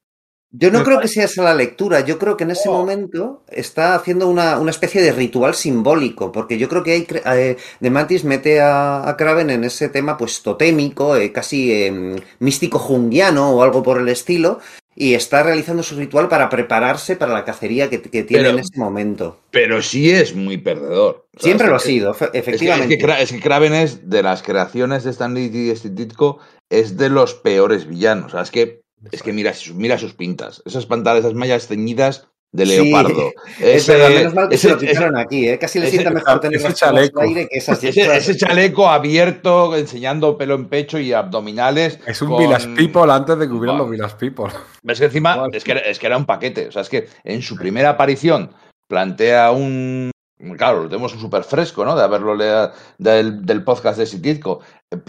yo 0.54 0.70
no 0.70 0.84
creo 0.84 1.00
que 1.00 1.08
sea 1.08 1.24
esa 1.24 1.42
la 1.42 1.54
lectura, 1.54 2.00
yo 2.00 2.18
creo 2.18 2.36
que 2.36 2.44
en 2.44 2.50
ese 2.50 2.68
oh. 2.68 2.72
momento 2.72 3.42
está 3.48 3.94
haciendo 3.94 4.28
una, 4.28 4.58
una, 4.58 4.70
especie 4.70 5.00
de 5.00 5.10
ritual 5.10 5.54
simbólico, 5.54 6.30
porque 6.30 6.58
yo 6.58 6.68
creo 6.68 6.82
que 6.82 6.92
hay, 6.92 7.06
eh, 7.38 7.56
De 7.80 7.90
Mantis 7.90 8.24
mete 8.24 8.60
a, 8.60 9.08
a, 9.08 9.16
Kraven 9.16 9.48
en 9.48 9.64
ese 9.64 9.88
tema 9.88 10.18
pues 10.18 10.42
totémico, 10.42 11.16
eh, 11.16 11.32
casi 11.32 11.72
eh, 11.72 12.22
místico 12.38 12.78
junguiano 12.78 13.50
o 13.50 13.62
algo 13.62 13.82
por 13.82 13.98
el 13.98 14.08
estilo, 14.10 14.60
y 14.94 15.14
está 15.14 15.42
realizando 15.42 15.82
su 15.82 15.96
ritual 15.96 16.28
para 16.28 16.50
prepararse 16.50 17.16
para 17.16 17.32
la 17.32 17.46
cacería 17.46 17.88
que, 17.88 18.02
que 18.02 18.22
tiene 18.22 18.44
pero, 18.44 18.50
en 18.50 18.58
ese 18.58 18.78
momento. 18.78 19.40
Pero 19.50 19.80
sí 19.80 20.10
es 20.10 20.34
muy 20.34 20.58
perdedor. 20.58 21.26
Siempre 21.38 21.68
lo 21.68 21.76
ha 21.76 21.80
sido, 21.80 22.14
efectivamente. 22.34 22.94
Es 22.94 23.00
que, 23.00 23.10
es, 23.10 23.16
que, 23.16 23.22
es 23.22 23.32
que, 23.32 23.40
Kraven 23.40 23.72
es 23.72 24.10
de 24.10 24.22
las 24.22 24.42
creaciones 24.42 25.02
de 25.04 25.12
Stanley 25.12 25.50
y 25.50 25.74
Stitko, 25.74 26.40
es 26.68 26.98
de 26.98 27.08
los 27.08 27.32
peores 27.32 27.88
villanos. 27.88 28.26
O 28.26 28.30
sea, 28.32 28.42
es 28.42 28.50
que 28.50 28.81
es 29.10 29.22
que 29.22 29.32
mira, 29.32 29.52
mira 29.74 29.98
sus 29.98 30.14
pintas. 30.14 30.62
Esas 30.64 30.86
pantalones, 30.86 31.24
esas 31.24 31.34
mallas 31.34 31.66
ceñidas 31.66 32.28
de 32.52 32.66
leopardo. 32.66 33.32
Sí, 33.56 33.64
ese, 33.64 33.92
pero 33.92 34.08
menos 34.14 34.34
mal 34.34 34.48
que 34.48 34.54
ese, 34.54 34.68
se 34.68 34.74
lo 34.74 34.78
quitaron 34.78 35.16
aquí, 35.16 35.48
¿eh? 35.48 35.58
Casi 35.58 35.80
le 35.80 35.88
sienta 35.88 36.10
mejor 36.10 36.40
tener 36.40 36.58
ese 36.58 36.72
chaleco. 36.74 37.20
Aire 37.20 37.48
que 37.48 37.58
esas 37.58 37.82
ese, 37.82 38.16
ese, 38.16 38.36
chaleco 38.36 38.88
abierto, 38.88 39.76
enseñando 39.76 40.36
pelo 40.36 40.54
en 40.54 40.68
pecho 40.68 40.98
y 40.98 41.12
abdominales. 41.12 41.98
Es 42.06 42.22
un 42.22 42.28
con... 42.28 42.38
Village 42.38 42.68
People 42.76 43.10
antes 43.10 43.38
de 43.38 43.46
que 43.46 43.52
hubieran 43.52 43.78
wow. 43.78 43.86
los 43.86 43.90
Village 43.90 44.16
People. 44.18 44.46
Es 44.86 44.98
que 44.98 45.06
encima 45.06 45.46
es 45.52 45.64
que, 45.64 45.82
es 45.84 45.98
que 45.98 46.06
era 46.06 46.16
un 46.16 46.26
paquete. 46.26 46.68
O 46.68 46.72
sea, 46.72 46.82
es 46.82 46.88
que 46.88 47.08
en 47.24 47.42
su 47.42 47.56
primera 47.56 47.90
aparición 47.90 48.50
plantea 48.86 49.50
un, 49.52 50.11
claro, 50.56 50.82
lo 50.82 50.88
tenemos 50.88 51.12
súper 51.12 51.44
fresco, 51.44 51.84
¿no? 51.84 51.96
De 51.96 52.02
haberlo 52.02 52.34
leído 52.34 52.72
del, 52.98 53.44
del 53.44 53.64
podcast 53.64 53.98
de 53.98 54.06
Sititco. 54.06 54.60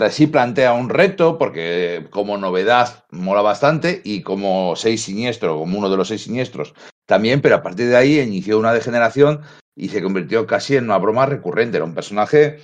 Sí 0.09 0.27
plantea 0.27 0.73
un 0.73 0.89
reto, 0.89 1.37
porque 1.37 2.07
como 2.09 2.37
novedad 2.37 3.03
mola 3.11 3.41
bastante, 3.41 4.01
y 4.03 4.21
como 4.21 4.75
seis 4.75 5.03
siniestro, 5.03 5.57
como 5.57 5.77
uno 5.77 5.89
de 5.89 5.97
los 5.97 6.07
seis 6.07 6.23
siniestros, 6.23 6.73
también, 7.05 7.41
pero 7.41 7.55
a 7.55 7.63
partir 7.63 7.87
de 7.89 7.97
ahí 7.97 8.19
inició 8.19 8.57
una 8.57 8.73
degeneración 8.73 9.41
y 9.75 9.89
se 9.89 10.01
convirtió 10.01 10.47
casi 10.47 10.75
en 10.75 10.85
una 10.85 10.97
broma 10.97 11.25
recurrente. 11.25 11.77
Era 11.77 11.85
un 11.85 11.95
personaje 11.95 12.59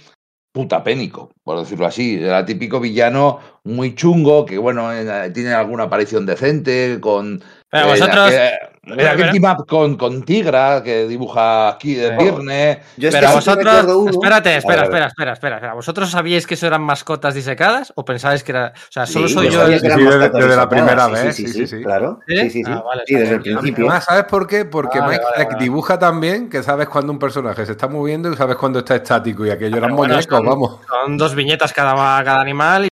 putapénico, 0.51 1.31
por 1.43 1.59
decirlo 1.59 1.85
así. 1.85 2.21
Era 2.21 2.45
típico 2.45 2.79
villano 2.79 3.39
muy 3.63 3.95
chungo, 3.95 4.45
que 4.45 4.57
bueno, 4.57 4.89
tiene 5.33 5.53
alguna 5.53 5.83
aparición 5.83 6.25
decente, 6.25 6.99
con. 7.01 7.43
Pero 7.69 7.87
vosotros. 7.87 8.31
Eh, 8.31 8.51
Mira, 8.83 9.31
team 9.31 9.43
up 9.43 9.65
con, 9.67 9.95
con, 9.97 10.23
Tigra 10.23 10.81
que 10.83 11.07
dibuja 11.07 11.69
aquí 11.69 11.95
de 11.95 12.15
Virne. 12.17 12.81
Yo 12.97 13.09
pero 13.11 13.31
vosotros. 13.33 14.09
Espérate, 14.11 14.57
espera, 14.57 14.83
espera, 14.83 15.07
espera, 15.07 15.33
espera, 15.33 15.55
espera. 15.55 15.73
¿Vosotros 15.73 16.09
sabíais 16.09 16.47
que 16.47 16.53
eso 16.53 16.67
eran 16.67 16.81
mascotas 16.81 17.33
disecadas 17.33 17.91
o 17.95 18.05
pensabais 18.05 18.43
que 18.43 18.51
era. 18.51 18.73
O 18.75 18.91
sea, 18.91 19.05
solo 19.05 19.27
sí, 19.27 19.33
soy 19.33 19.49
yo. 19.49 19.65
sí, 19.65 19.71
desde, 19.73 20.29
desde 20.29 20.55
la 20.55 20.69
primera 20.69 21.07
vez. 21.07 21.35
Sí, 21.35 21.47
sí, 21.47 21.67
sí, 21.67 21.83
claro. 21.83 22.19
Sí, 22.27 22.37
sí, 22.37 22.49
sí. 22.49 22.63
Ah, 22.65 22.83
vale, 22.85 23.03
sí 23.05 23.15
desde 23.15 23.35
el 23.35 23.41
principio. 23.41 23.85
Además, 23.85 24.05
¿sabes 24.05 24.25
por 24.25 24.47
qué? 24.47 24.65
Porque 24.65 24.99
Vale, 24.99 25.17
Mike 25.17 25.53
vale, 25.53 25.63
dibuja 25.63 25.99
también 25.99 26.49
que 26.49 26.63
sabes 26.63 26.87
cuando 26.89 27.11
un 27.11 27.19
personaje 27.19 27.65
se 27.65 27.73
está 27.73 27.87
moviendo 27.87 28.31
y 28.31 28.35
sabes 28.35 28.55
cuando 28.55 28.79
está 28.79 28.95
estático. 28.95 29.45
Y 29.45 29.51
aquello 29.51 29.77
eran 29.77 29.93
muñecos, 29.93 30.41
vamos. 30.43 30.79
son 30.87 31.17
dos 31.17 31.35
viñetas 31.35 31.73
cada, 31.73 32.23
cada 32.23 32.41
animal 32.41 32.85
y, 32.85 32.88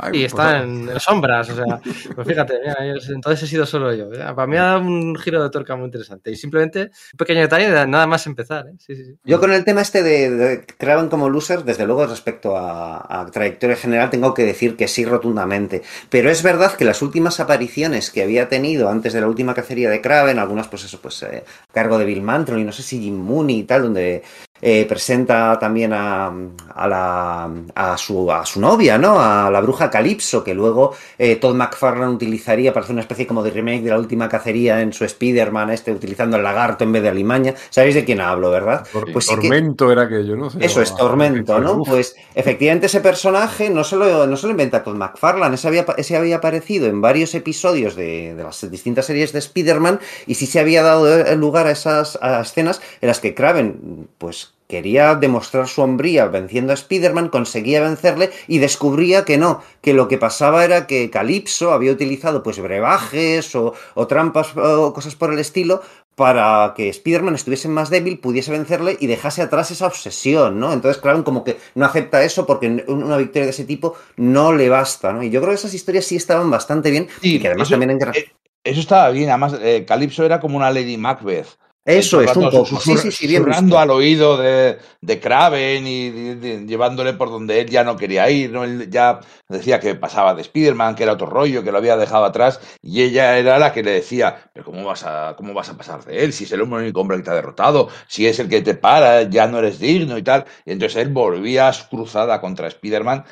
Ay, 0.00 0.20
y 0.20 0.24
están 0.24 0.88
en 0.88 1.00
sombras. 1.00 1.50
O 1.50 1.54
sea, 1.56 1.80
pues 2.14 2.26
fíjate, 2.26 2.54
mira, 2.60 2.76
yo- 2.86 3.14
entonces 3.14 3.42
he 3.42 3.46
sido 3.46 3.66
solo 3.66 3.92
yo. 3.94 4.08
Para 4.10 4.46
mí 4.46 4.56
ha 4.56 4.62
dado 4.62 4.80
un 4.80 5.16
giro 5.16 5.42
de 5.42 5.50
tuerca 5.50 5.76
muy 5.76 5.86
interesante. 5.86 6.30
Y 6.30 6.36
simplemente 6.36 6.90
un 7.12 7.16
pequeño 7.18 7.40
detalle 7.40 7.70
de 7.70 7.86
nada 7.86 8.06
más 8.06 8.26
empezar. 8.26 8.66
¿eh? 8.68 8.72
Sí, 8.78 8.96
sí, 8.96 9.04
sí. 9.04 9.14
Yo 9.24 9.40
con 9.40 9.52
el 9.52 9.64
tema 9.64 9.80
este 9.82 10.02
de, 10.02 10.30
de 10.30 10.64
Kraven 10.66 11.08
como 11.08 11.28
loser, 11.28 11.64
desde 11.64 11.86
luego 11.86 12.06
respecto 12.06 12.56
a, 12.56 13.20
a, 13.20 13.26
trayectoria 13.26 13.76
general, 13.76 14.10
tengo 14.10 14.34
que 14.34 14.44
decir 14.44 14.76
que 14.76 14.88
sí 14.88 15.04
rotundamente. 15.04 15.82
Pero 16.08 16.30
es 16.30 16.42
verdad 16.42 16.74
que 16.74 16.84
las 16.84 17.02
últimas 17.02 17.40
apariciones 17.40 18.10
que 18.10 18.22
había 18.22 18.48
tenido 18.48 18.88
antes 18.88 19.12
de 19.12 19.20
la 19.20 19.28
última 19.28 19.54
cacería 19.54 19.90
de 19.90 20.00
Kraven, 20.00 20.38
algunas 20.38 20.68
pues 20.68 20.84
eso, 20.84 21.00
pues 21.00 21.22
eh, 21.22 21.44
a 21.68 21.72
cargo 21.72 21.98
de 21.98 22.04
Bill 22.04 22.22
Mantron 22.22 22.58
y 22.60 22.64
no 22.64 22.72
sé 22.72 22.82
si 22.82 23.00
Jim 23.00 23.16
Mooney 23.16 23.60
y 23.60 23.64
tal, 23.64 23.82
donde 23.82 24.22
eh, 24.62 24.86
presenta 24.88 25.58
también 25.58 25.92
a, 25.92 26.26
a, 26.74 26.88
la, 26.88 27.50
a, 27.74 27.96
su, 27.96 28.30
a 28.30 28.44
su 28.46 28.60
novia, 28.60 28.98
¿no? 28.98 29.20
A 29.20 29.50
la 29.50 29.60
bruja 29.60 29.90
Calypso, 29.90 30.44
que 30.44 30.54
luego 30.54 30.94
eh, 31.18 31.36
Todd 31.36 31.54
McFarlane 31.54 32.12
utilizaría 32.14 32.72
para 32.72 32.84
hacer 32.84 32.94
una 32.94 33.02
especie 33.02 33.26
como 33.26 33.42
de 33.42 33.50
remake 33.50 33.82
de 33.82 33.90
la 33.90 33.98
última 33.98 34.28
cacería 34.28 34.80
en 34.80 34.92
su 34.92 35.04
Spider-Man, 35.04 35.70
este, 35.70 35.92
utilizando 35.92 36.36
el 36.36 36.42
lagarto 36.42 36.84
en 36.84 36.92
vez 36.92 37.02
de 37.02 37.08
alimaña. 37.08 37.54
¿Sabéis 37.70 37.94
de 37.94 38.04
quién 38.04 38.20
hablo, 38.20 38.50
verdad? 38.50 38.86
Pues 39.12 39.26
sí 39.26 39.34
que- 39.36 39.48
tormento 39.48 39.90
era 39.90 40.02
aquello, 40.02 40.36
¿no? 40.36 40.50
Se 40.50 40.64
Eso 40.64 40.82
es. 40.82 40.94
Tormento, 40.94 41.58
¿no? 41.60 41.78
Pues 41.82 42.14
efectivamente 42.34 42.86
ese 42.86 43.00
personaje 43.00 43.70
no 43.70 43.84
se 43.84 43.96
lo, 43.96 44.26
no 44.26 44.36
se 44.36 44.46
lo 44.46 44.50
inventa 44.52 44.82
Todd 44.82 44.96
McFarlane, 44.96 45.54
ese 45.54 45.68
había, 45.68 45.86
ese 45.96 46.16
había 46.16 46.36
aparecido 46.36 46.86
en 46.86 47.00
varios 47.00 47.34
episodios 47.34 47.96
de, 47.96 48.34
de 48.34 48.42
las 48.42 48.70
distintas 48.70 49.06
series 49.06 49.32
de 49.32 49.38
Spider-Man 49.38 50.00
y 50.26 50.34
sí 50.34 50.46
se 50.46 50.60
había 50.60 50.82
dado 50.82 51.34
lugar 51.36 51.66
a 51.66 51.70
esas 51.70 52.18
a 52.20 52.40
escenas 52.40 52.80
en 53.00 53.08
las 53.08 53.20
que 53.20 53.34
Kraven, 53.34 54.08
pues 54.18 54.49
quería 54.70 55.14
demostrar 55.16 55.68
su 55.68 55.82
hombría 55.82 56.24
venciendo 56.26 56.72
a 56.72 56.80
Spider-Man, 56.80 57.28
conseguía 57.28 57.82
vencerle 57.82 58.30
y 58.48 58.56
descubría 58.58 59.26
que 59.26 59.36
no, 59.36 59.62
que 59.82 59.92
lo 59.92 60.08
que 60.08 60.16
pasaba 60.16 60.64
era 60.64 60.86
que 60.86 61.10
Calypso 61.10 61.72
había 61.72 61.92
utilizado 61.92 62.42
pues 62.42 62.58
brebajes 62.58 63.54
o, 63.54 63.74
o 63.94 64.06
trampas 64.06 64.56
o 64.56 64.94
cosas 64.94 65.14
por 65.14 65.30
el 65.32 65.38
estilo 65.38 65.82
para 66.14 66.74
que 66.76 66.88
Spider-Man 66.90 67.34
estuviese 67.34 67.68
más 67.68 67.88
débil, 67.90 68.18
pudiese 68.18 68.50
vencerle 68.52 68.96
y 69.00 69.06
dejase 69.06 69.42
atrás 69.42 69.70
esa 69.70 69.86
obsesión, 69.86 70.60
¿no? 70.60 70.72
Entonces, 70.72 71.00
claro, 71.00 71.24
como 71.24 71.44
que 71.44 71.58
no 71.74 71.86
acepta 71.86 72.22
eso 72.24 72.46
porque 72.46 72.84
una 72.88 73.16
victoria 73.16 73.44
de 73.44 73.50
ese 73.50 73.64
tipo 73.64 73.96
no 74.16 74.52
le 74.52 74.68
basta, 74.68 75.12
¿no? 75.12 75.22
Y 75.22 75.30
yo 75.30 75.40
creo 75.40 75.52
que 75.52 75.56
esas 75.56 75.74
historias 75.74 76.04
sí 76.04 76.16
estaban 76.16 76.50
bastante 76.50 76.90
bien 76.90 77.08
sí, 77.22 77.36
y 77.36 77.40
que 77.40 77.48
además 77.48 77.68
eso, 77.68 77.74
también 77.74 77.90
en... 77.92 77.98
eh, 78.12 78.32
Eso 78.64 78.80
estaba 78.80 79.10
bien, 79.10 79.30
además 79.30 79.54
eh, 79.60 79.84
Calypso 79.86 80.24
era 80.24 80.40
como 80.40 80.56
una 80.58 80.70
Lady 80.70 80.96
Macbeth. 80.98 81.48
Eso 81.86 82.20
es, 82.20 82.36
un 82.36 82.50
poco. 82.50 82.78
Sí, 82.78 82.96
sí, 82.98 83.10
sí, 83.10 83.26
bien 83.26 83.42
susurrando 83.42 83.78
al 83.78 83.90
oído 83.90 84.36
de, 84.36 84.78
de 85.00 85.18
Kraven 85.18 85.86
y 85.86 86.10
de, 86.10 86.36
de, 86.36 86.66
llevándole 86.66 87.14
por 87.14 87.30
donde 87.30 87.60
él 87.60 87.70
ya 87.70 87.84
no 87.84 87.96
quería 87.96 88.28
ir. 88.30 88.50
¿no? 88.50 88.64
Él 88.64 88.90
ya 88.90 89.20
decía 89.48 89.80
que 89.80 89.94
pasaba 89.94 90.34
de 90.34 90.42
Spider-Man, 90.42 90.94
que 90.94 91.04
era 91.04 91.14
otro 91.14 91.26
rollo, 91.26 91.64
que 91.64 91.72
lo 91.72 91.78
había 91.78 91.96
dejado 91.96 92.26
atrás. 92.26 92.60
Y 92.82 93.02
ella 93.02 93.38
era 93.38 93.58
la 93.58 93.72
que 93.72 93.82
le 93.82 93.92
decía: 93.92 94.50
¿Pero 94.52 94.66
cómo 94.66 94.84
vas 94.84 95.04
a, 95.04 95.34
cómo 95.36 95.54
vas 95.54 95.70
a 95.70 95.76
pasar 95.78 96.04
de 96.04 96.22
él? 96.22 96.34
Si 96.34 96.44
es 96.44 96.52
el 96.52 96.60
único 96.60 97.00
hombre 97.00 97.16
que 97.16 97.22
te 97.22 97.30
ha 97.30 97.34
derrotado, 97.34 97.88
si 98.06 98.26
es 98.26 98.38
el 98.38 98.48
que 98.50 98.60
te 98.60 98.74
para, 98.74 99.22
ya 99.22 99.46
no 99.46 99.58
eres 99.58 99.78
digno 99.78 100.18
y 100.18 100.22
tal. 100.22 100.44
Y 100.66 100.72
entonces 100.72 101.00
él 101.00 101.08
volvía 101.08 101.72
cruzada 101.88 102.42
contra 102.42 102.68
Spider-Man 102.68 103.24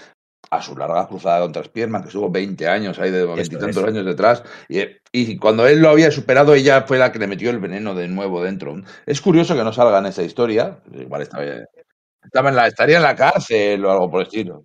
a 0.51 0.63
su 0.63 0.77
larga 0.77 1.07
cruzada 1.07 1.41
contra 1.41 1.65
Spiderman, 1.65 2.03
que 2.03 2.09
estuvo 2.09 2.31
20 2.31 2.69
años 2.69 2.99
ahí, 2.99 3.11
de 3.11 3.25
veintitantos 3.27 3.85
años 3.85 4.05
detrás, 4.05 4.43
y, 4.69 4.81
y, 5.13 5.37
cuando 5.37 5.67
él 5.67 5.81
lo 5.81 5.91
había 5.91 6.11
superado, 6.11 6.55
ella 6.55 6.83
fue 6.83 6.99
la 6.99 7.13
que 7.13 7.19
le 7.19 7.27
metió 7.27 7.51
el 7.51 7.59
veneno 7.59 7.95
de 7.95 8.09
nuevo 8.09 8.43
dentro. 8.43 8.75
Es 9.07 9.21
curioso 9.21 9.55
que 9.57 9.65
no 9.65 9.73
salga 9.73 9.99
en 9.99 10.07
esa 10.07 10.23
historia, 10.23 10.79
igual 10.93 11.23
estaba, 11.23 11.45
estaba 12.23 12.49
en 12.51 12.57
la, 12.57 12.67
estaría 12.67 12.97
en 12.97 13.03
la 13.03 13.17
cárcel 13.17 13.85
o 13.85 13.91
algo 13.91 14.11
por 14.11 14.21
el 14.21 14.27
estilo. 14.27 14.65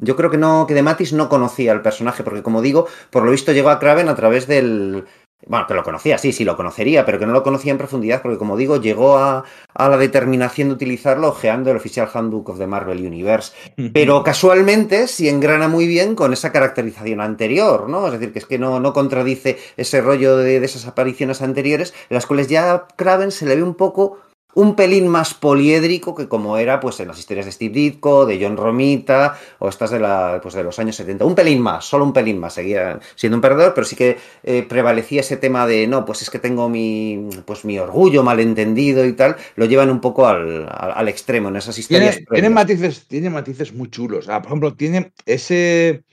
Yo 0.00 0.16
creo 0.16 0.30
que 0.30 0.38
no, 0.38 0.66
que 0.66 0.74
de 0.74 0.82
Matis 0.82 1.12
no 1.12 1.28
conocía 1.28 1.72
al 1.72 1.82
personaje, 1.82 2.24
porque 2.24 2.42
como 2.42 2.62
digo, 2.62 2.86
por 3.10 3.24
lo 3.24 3.30
visto 3.30 3.52
llegó 3.52 3.70
a 3.70 3.78
Kraven 3.78 4.08
a 4.08 4.14
través 4.14 4.46
del, 4.46 5.04
bueno, 5.46 5.66
que 5.66 5.74
lo 5.74 5.82
conocía, 5.82 6.18
sí, 6.18 6.32
sí, 6.32 6.44
lo 6.44 6.56
conocería, 6.56 7.04
pero 7.04 7.18
que 7.18 7.26
no 7.26 7.32
lo 7.32 7.42
conocía 7.42 7.72
en 7.72 7.78
profundidad, 7.78 8.22
porque 8.22 8.38
como 8.38 8.56
digo, 8.56 8.80
llegó 8.80 9.18
a, 9.18 9.44
a, 9.74 9.88
la 9.88 9.96
determinación 9.96 10.68
de 10.68 10.74
utilizarlo 10.74 11.28
ojeando 11.28 11.70
el 11.70 11.76
oficial 11.76 12.08
Handbook 12.12 12.50
of 12.50 12.58
the 12.58 12.66
Marvel 12.66 13.04
Universe. 13.06 13.52
Pero 13.92 14.22
casualmente 14.22 15.08
sí 15.08 15.28
engrana 15.28 15.68
muy 15.68 15.86
bien 15.86 16.14
con 16.14 16.32
esa 16.32 16.52
caracterización 16.52 17.20
anterior, 17.20 17.88
¿no? 17.88 18.06
Es 18.06 18.12
decir, 18.12 18.32
que 18.32 18.38
es 18.38 18.46
que 18.46 18.58
no, 18.58 18.80
no 18.80 18.92
contradice 18.92 19.58
ese 19.76 20.00
rollo 20.00 20.36
de, 20.36 20.60
de 20.60 20.66
esas 20.66 20.86
apariciones 20.86 21.42
anteriores, 21.42 21.94
en 22.08 22.14
las 22.14 22.26
cuales 22.26 22.48
ya 22.48 22.72
a 22.72 22.86
Kraven 22.96 23.30
se 23.30 23.46
le 23.46 23.56
ve 23.56 23.62
un 23.62 23.74
poco 23.74 24.18
un 24.54 24.74
pelín 24.74 25.08
más 25.08 25.34
poliédrico 25.34 26.14
que 26.14 26.28
como 26.28 26.58
era 26.58 26.80
pues 26.80 27.00
en 27.00 27.08
las 27.08 27.18
historias 27.18 27.46
de 27.46 27.52
Steve 27.52 27.74
Ditko, 27.74 28.26
de 28.26 28.38
John 28.40 28.56
Romita 28.56 29.38
o 29.58 29.68
estas 29.68 29.90
de, 29.90 30.00
la, 30.00 30.40
pues, 30.42 30.54
de 30.54 30.62
los 30.62 30.78
años 30.78 30.96
70. 30.96 31.24
Un 31.24 31.34
pelín 31.34 31.60
más, 31.60 31.84
solo 31.84 32.04
un 32.04 32.12
pelín 32.12 32.38
más. 32.38 32.54
Seguía 32.54 32.98
siendo 33.14 33.36
un 33.36 33.42
perdedor, 33.42 33.74
pero 33.74 33.84
sí 33.84 33.96
que 33.96 34.16
eh, 34.42 34.64
prevalecía 34.68 35.20
ese 35.20 35.36
tema 35.36 35.66
de 35.66 35.86
no, 35.86 36.04
pues 36.04 36.22
es 36.22 36.30
que 36.30 36.38
tengo 36.38 36.68
mi, 36.68 37.28
pues, 37.44 37.64
mi 37.64 37.78
orgullo 37.78 38.22
malentendido 38.22 39.04
y 39.04 39.12
tal. 39.12 39.36
Lo 39.56 39.66
llevan 39.66 39.90
un 39.90 40.00
poco 40.00 40.26
al, 40.26 40.68
al, 40.70 40.92
al 40.94 41.08
extremo 41.08 41.48
en 41.48 41.56
esas 41.56 41.78
historias. 41.78 42.16
Tiene, 42.16 42.26
tiene, 42.30 42.50
matices, 42.50 43.06
tiene 43.08 43.30
matices 43.30 43.72
muy 43.72 43.90
chulos. 43.90 44.28
Ah, 44.28 44.40
por 44.40 44.48
ejemplo, 44.48 44.74
tiene 44.74 45.12
ese 45.26 46.04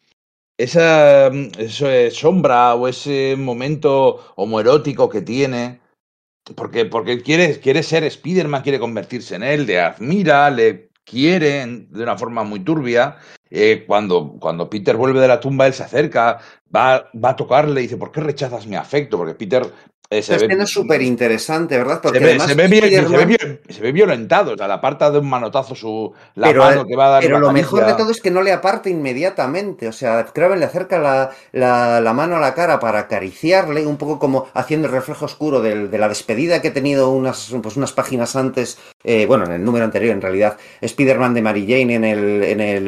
esa, 0.57 1.27
esa 1.27 2.11
sombra 2.11 2.75
o 2.75 2.87
ese 2.87 3.35
momento 3.37 4.33
homoerótico 4.35 5.09
que 5.09 5.21
tiene 5.21 5.80
porque, 6.55 6.85
porque 6.85 7.21
quiere, 7.21 7.59
quiere 7.59 7.83
ser 7.83 8.03
Spider-Man, 8.03 8.63
quiere 8.63 8.79
convertirse 8.79 9.35
en 9.35 9.43
él, 9.43 9.65
le 9.65 9.79
admira, 9.79 10.49
le 10.49 10.89
quiere 11.03 11.65
de 11.67 12.03
una 12.03 12.17
forma 12.17 12.43
muy 12.43 12.61
turbia. 12.61 13.17
Eh, 13.49 13.83
cuando, 13.85 14.37
cuando 14.39 14.69
Peter 14.69 14.95
vuelve 14.95 15.19
de 15.19 15.27
la 15.27 15.39
tumba, 15.39 15.67
él 15.67 15.73
se 15.73 15.83
acerca, 15.83 16.39
va, 16.73 17.09
va 17.13 17.29
a 17.31 17.35
tocarle 17.35 17.81
y 17.81 17.83
dice, 17.83 17.97
¿por 17.97 18.11
qué 18.11 18.21
rechazas 18.21 18.65
mi 18.65 18.75
afecto? 18.77 19.17
Porque 19.17 19.35
Peter 19.35 19.63
se 20.21 20.37
ve, 20.37 20.57
es 20.59 20.69
súper 20.69 21.01
interesante, 21.01 21.77
¿verdad? 21.77 22.01
Porque 22.01 22.19
se, 22.19 22.25
ve, 22.25 22.39
se, 22.39 22.53
ve 22.53 22.67
bien, 22.67 23.07
se, 23.07 23.17
ve 23.17 23.25
bien, 23.25 23.61
se 23.69 23.81
ve 23.81 23.91
violentado, 23.93 24.53
o 24.53 24.57
sea, 24.57 24.65
aparta 24.73 25.09
de 25.09 25.19
un 25.19 25.29
manotazo 25.29 25.73
su, 25.73 26.11
la 26.35 26.47
pero, 26.47 26.63
mano 26.63 26.85
que 26.85 26.97
va 26.97 27.07
a 27.07 27.09
dar. 27.11 27.23
Pero 27.23 27.39
lo 27.39 27.53
mejor 27.53 27.85
de 27.85 27.93
todo 27.93 28.11
es 28.11 28.19
que 28.19 28.29
no 28.29 28.41
le 28.41 28.51
aparta 28.51 28.89
inmediatamente, 28.89 29.87
o 29.87 29.93
sea, 29.93 30.25
Kraven 30.25 30.59
le 30.59 30.65
acerca 30.65 30.99
la, 30.99 31.31
la, 31.53 32.01
la, 32.01 32.13
mano 32.13 32.35
a 32.35 32.39
la 32.41 32.53
cara 32.53 32.77
para 32.79 32.99
acariciarle, 32.99 33.85
un 33.85 33.95
poco 33.95 34.19
como 34.19 34.47
haciendo 34.53 34.87
el 34.87 34.93
reflejo 34.93 35.23
oscuro 35.23 35.61
de, 35.61 35.87
de 35.87 35.97
la 35.97 36.09
despedida 36.09 36.61
que 36.61 36.69
ha 36.69 36.73
tenido 36.73 37.09
unas, 37.11 37.55
pues 37.63 37.77
unas 37.77 37.93
páginas 37.93 38.35
antes, 38.35 38.79
eh, 39.05 39.25
bueno, 39.25 39.45
en 39.45 39.53
el 39.53 39.63
número 39.63 39.85
anterior 39.85 40.13
en 40.13 40.21
realidad, 40.21 40.57
Spider-Man 40.81 41.33
de 41.35 41.41
Mary 41.41 41.65
Jane 41.65 41.95
en 41.95 42.03
el, 42.03 42.43
en 42.43 42.59
el, 42.59 42.87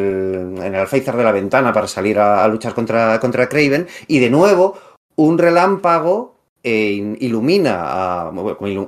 en 0.58 0.64
el 0.64 0.76
alféizar 0.76 1.16
de 1.16 1.24
la 1.24 1.32
ventana 1.32 1.72
para 1.72 1.88
salir 1.88 2.20
a, 2.20 2.44
a 2.44 2.48
luchar 2.50 2.74
contra, 2.74 3.18
contra 3.22 3.48
Kraven, 3.48 3.88
y 4.08 4.20
de 4.20 4.30
nuevo 4.30 4.78
un 5.16 5.38
relámpago 5.38 6.33
eh, 6.64 7.16
ilumina, 7.20 8.28
a, 8.28 8.32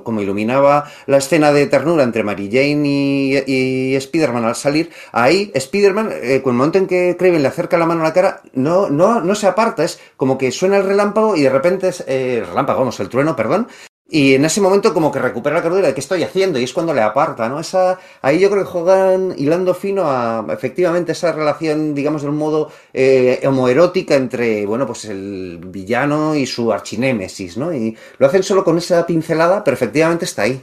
como 0.02 0.20
iluminaba 0.20 0.90
la 1.06 1.18
escena 1.18 1.52
de 1.52 1.66
ternura 1.66 2.04
entre 2.04 2.24
Mary 2.24 2.48
Jane 2.50 2.88
y, 2.88 3.42
y 3.46 3.96
Spider-Man 3.96 4.44
al 4.44 4.56
salir, 4.56 4.90
ahí 5.12 5.50
Spider-Man, 5.54 6.10
eh, 6.22 6.40
con 6.42 6.54
el 6.54 6.58
momento 6.58 6.78
en 6.78 6.86
que 6.86 7.16
Kraven 7.18 7.42
le 7.42 7.48
acerca 7.48 7.78
la 7.78 7.86
mano 7.86 8.00
a 8.00 8.04
la 8.04 8.12
cara, 8.12 8.40
no, 8.54 8.88
no, 8.88 9.20
no 9.20 9.34
se 9.34 9.46
aparta, 9.46 9.84
es 9.84 10.00
como 10.16 10.38
que 10.38 10.50
suena 10.50 10.78
el 10.78 10.84
relámpago 10.84 11.36
y 11.36 11.42
de 11.42 11.50
repente 11.50 11.88
es, 11.88 12.00
eh, 12.06 12.38
el 12.38 12.46
relámpago, 12.46 12.80
vamos, 12.80 12.98
el 13.00 13.08
trueno, 13.08 13.36
perdón, 13.36 13.68
y 14.08 14.34
en 14.34 14.44
ese 14.44 14.60
momento 14.60 14.94
como 14.94 15.10
que 15.10 15.18
recupera 15.18 15.56
la 15.56 15.62
cordura 15.62 15.88
de 15.88 15.94
qué 15.94 16.00
estoy 16.00 16.22
haciendo 16.22 16.60
y 16.60 16.64
es 16.64 16.72
cuando 16.72 16.94
le 16.94 17.00
aparta, 17.00 17.48
¿no? 17.48 17.58
Esa, 17.58 17.98
ahí 18.22 18.38
yo 18.38 18.50
creo 18.50 18.62
que 18.62 18.70
juegan 18.70 19.34
hilando 19.36 19.74
fino 19.74 20.04
a 20.04 20.46
efectivamente 20.50 21.12
esa 21.12 21.32
relación, 21.32 21.94
digamos, 21.94 22.22
de 22.22 22.28
un 22.28 22.36
modo 22.36 22.70
eh, 22.92 23.40
homoerótica 23.44 24.14
entre, 24.14 24.64
bueno, 24.64 24.86
pues 24.86 25.06
el 25.06 25.58
villano 25.66 26.36
y 26.36 26.46
su 26.46 26.72
archinémesis, 26.72 27.56
¿no? 27.56 27.74
Y 27.74 27.96
lo 28.18 28.26
hacen 28.28 28.44
solo 28.44 28.62
con 28.62 28.78
esa 28.78 29.04
pincelada, 29.06 29.64
pero 29.64 29.74
efectivamente 29.74 30.24
está 30.24 30.42
ahí. 30.42 30.62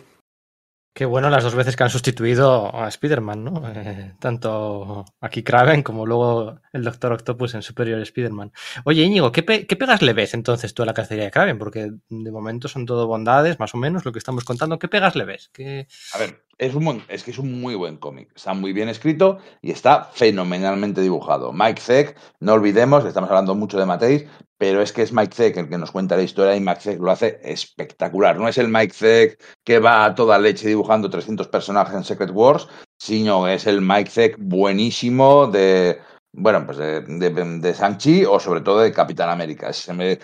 Qué 0.93 1.05
bueno 1.05 1.31
las 1.31 1.43
dos 1.43 1.55
veces 1.55 1.75
que 1.75 1.83
han 1.83 1.89
sustituido 1.89 2.75
a 2.75 2.87
Spider-Man, 2.87 3.43
¿no? 3.43 3.63
Eh, 3.73 4.13
tanto 4.19 5.05
aquí 5.21 5.41
Kraven 5.41 5.81
como 5.81 6.05
luego 6.05 6.59
el 6.71 6.83
Doctor 6.83 7.13
Octopus 7.13 7.55
en 7.55 7.63
Superior 7.63 7.99
Spider-Man. 7.99 8.51
Oye, 8.85 9.01
Íñigo, 9.01 9.31
¿qué, 9.31 9.43
¿qué, 9.43 9.75
pegas 9.75 10.03
le 10.03 10.13
ves 10.13 10.35
entonces 10.35 10.75
tú 10.75 10.83
a 10.83 10.85
la 10.85 10.93
cacería 10.93 11.23
de 11.23 11.31
Kraven? 11.31 11.57
Porque 11.57 11.93
de 12.09 12.31
momento 12.31 12.67
son 12.67 12.85
todo 12.85 13.07
bondades, 13.07 13.59
más 13.59 13.73
o 13.73 13.77
menos, 13.79 14.05
lo 14.05 14.11
que 14.11 14.19
estamos 14.19 14.43
contando. 14.43 14.77
¿Qué 14.77 14.87
pegas 14.87 15.15
le 15.15 15.25
ves? 15.25 15.49
¿Qué... 15.51 15.87
A 16.13 16.19
ver, 16.19 16.43
es, 16.59 16.75
un 16.75 17.03
es 17.07 17.23
que 17.23 17.31
es 17.31 17.39
un 17.39 17.59
muy 17.59 17.73
buen 17.73 17.97
cómic. 17.97 18.31
Está 18.35 18.53
muy 18.53 18.71
bien 18.71 18.87
escrito 18.87 19.39
y 19.63 19.71
está 19.71 20.03
fenomenalmente 20.13 21.01
dibujado. 21.01 21.51
Mike 21.53 21.81
Zeck, 21.81 22.17
no 22.39 22.53
olvidemos, 22.53 23.03
estamos 23.05 23.31
hablando 23.31 23.55
mucho 23.55 23.79
de 23.79 23.87
Mateis, 23.87 24.25
pero 24.63 24.81
es 24.81 24.93
que 24.93 25.01
es 25.01 25.11
Mike 25.11 25.35
Zeck 25.35 25.57
el 25.57 25.67
que 25.67 25.77
nos 25.77 25.91
cuenta 25.91 26.15
la 26.15 26.23
historia 26.23 26.55
y 26.55 26.61
Mike 26.61 26.79
Zeck 26.79 26.99
lo 27.01 27.11
hace 27.11 27.37
espectacular. 27.43 28.39
No 28.39 28.47
es 28.47 28.57
el 28.57 28.69
Mike 28.69 28.93
Zeck 28.93 29.43
que 29.61 29.79
va 29.79 30.05
a 30.05 30.15
toda 30.15 30.39
leche 30.39 30.69
dibujando 30.69 31.09
300 31.09 31.49
personajes 31.49 31.93
en 31.93 32.05
Secret 32.05 32.29
Wars, 32.31 32.69
sino 32.97 33.45
es 33.49 33.67
el 33.67 33.81
Mike 33.81 34.09
Zeck 34.09 34.37
buenísimo 34.39 35.47
de, 35.47 35.99
bueno, 36.31 36.65
pues 36.65 36.77
de, 36.77 37.01
de, 37.01 37.59
de 37.59 37.73
Sanchi 37.73 38.23
o 38.23 38.39
sobre 38.39 38.61
todo 38.61 38.79
de 38.79 38.93
Capitán 38.93 39.29
América. 39.29 39.67
Ese, 39.67 40.19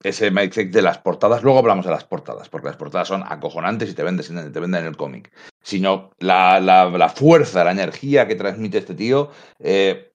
ese 0.00 0.30
Mike 0.30 0.54
Zeck 0.54 0.70
de 0.70 0.82
las 0.82 0.98
portadas, 0.98 1.42
luego 1.42 1.58
hablamos 1.58 1.84
de 1.84 1.90
las 1.90 2.04
portadas, 2.04 2.48
porque 2.48 2.68
las 2.68 2.76
portadas 2.76 3.08
son 3.08 3.24
acojonantes 3.26 3.90
y 3.90 3.94
te 3.94 4.04
venden, 4.04 4.52
te 4.52 4.60
venden 4.60 4.84
el 4.84 4.96
cómic. 4.96 5.32
Sino 5.60 6.12
la, 6.20 6.60
la, 6.60 6.88
la, 6.88 7.08
fuerza, 7.08 7.64
la 7.64 7.72
energía 7.72 8.28
que 8.28 8.36
transmite 8.36 8.78
este 8.78 8.94
tío. 8.94 9.30
Eh, 9.58 10.11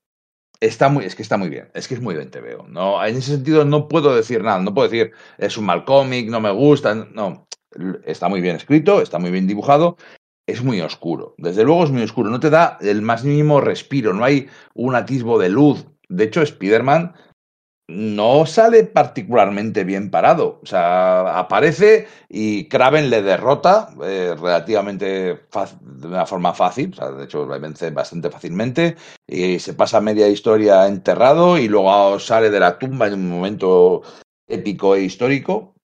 Está 0.59 0.89
muy, 0.89 1.05
es 1.05 1.15
que 1.15 1.21
está 1.21 1.37
muy 1.37 1.49
bien, 1.49 1.69
es 1.75 1.87
que 1.87 1.93
es 1.93 2.01
muy 2.01 2.15
bien 2.15 2.31
te 2.31 2.41
veo. 2.41 2.65
No, 2.67 3.03
en 3.05 3.15
ese 3.15 3.33
sentido 3.33 3.63
no 3.63 3.87
puedo 3.87 4.15
decir 4.15 4.43
nada, 4.43 4.59
no 4.59 4.73
puedo 4.73 4.89
decir 4.89 5.11
es 5.37 5.57
un 5.57 5.65
mal 5.65 5.85
cómic, 5.85 6.29
no 6.29 6.39
me 6.39 6.51
gusta, 6.51 6.95
no, 6.95 7.47
está 8.05 8.27
muy 8.27 8.41
bien 8.41 8.55
escrito, 8.55 9.01
está 9.01 9.19
muy 9.19 9.29
bien 9.29 9.45
dibujado, 9.45 9.97
es 10.47 10.63
muy 10.63 10.81
oscuro, 10.81 11.35
desde 11.37 11.63
luego 11.63 11.83
es 11.83 11.91
muy 11.91 12.01
oscuro, 12.01 12.29
no 12.31 12.39
te 12.39 12.49
da 12.49 12.77
el 12.81 13.01
más 13.01 13.23
mínimo 13.23 13.61
respiro, 13.61 14.13
no 14.13 14.23
hay 14.23 14.47
un 14.73 14.95
atisbo 14.95 15.37
de 15.37 15.49
luz. 15.49 15.85
De 16.09 16.23
hecho, 16.23 16.41
Spider-Man 16.41 17.13
no 17.87 18.45
sale 18.45 18.83
particularmente 18.83 19.83
bien 19.83 20.11
parado. 20.11 20.59
O 20.61 20.65
sea, 20.65 21.39
aparece 21.39 22.07
y 22.29 22.67
Kraven 22.67 23.09
le 23.09 23.21
derrota 23.21 23.89
eh, 24.03 24.35
relativamente 24.37 25.05
de 25.05 26.07
una 26.07 26.25
forma 26.25 26.53
fácil. 26.53 26.91
O 26.93 26.95
sea, 26.95 27.11
de 27.11 27.23
hecho, 27.25 27.47
le 27.47 27.59
vence 27.59 27.89
bastante 27.91 28.29
fácilmente. 28.29 28.97
Y 29.25 29.59
se 29.59 29.73
pasa 29.73 30.01
media 30.01 30.27
historia 30.27 30.87
enterrado 30.87 31.57
y 31.57 31.67
luego 31.67 32.19
sale 32.19 32.49
de 32.49 32.59
la 32.59 32.77
tumba 32.77 33.07
en 33.07 33.13
un 33.13 33.29
momento 33.29 34.01
épico 34.47 34.95
e 34.95 35.03
histórico. 35.03 35.76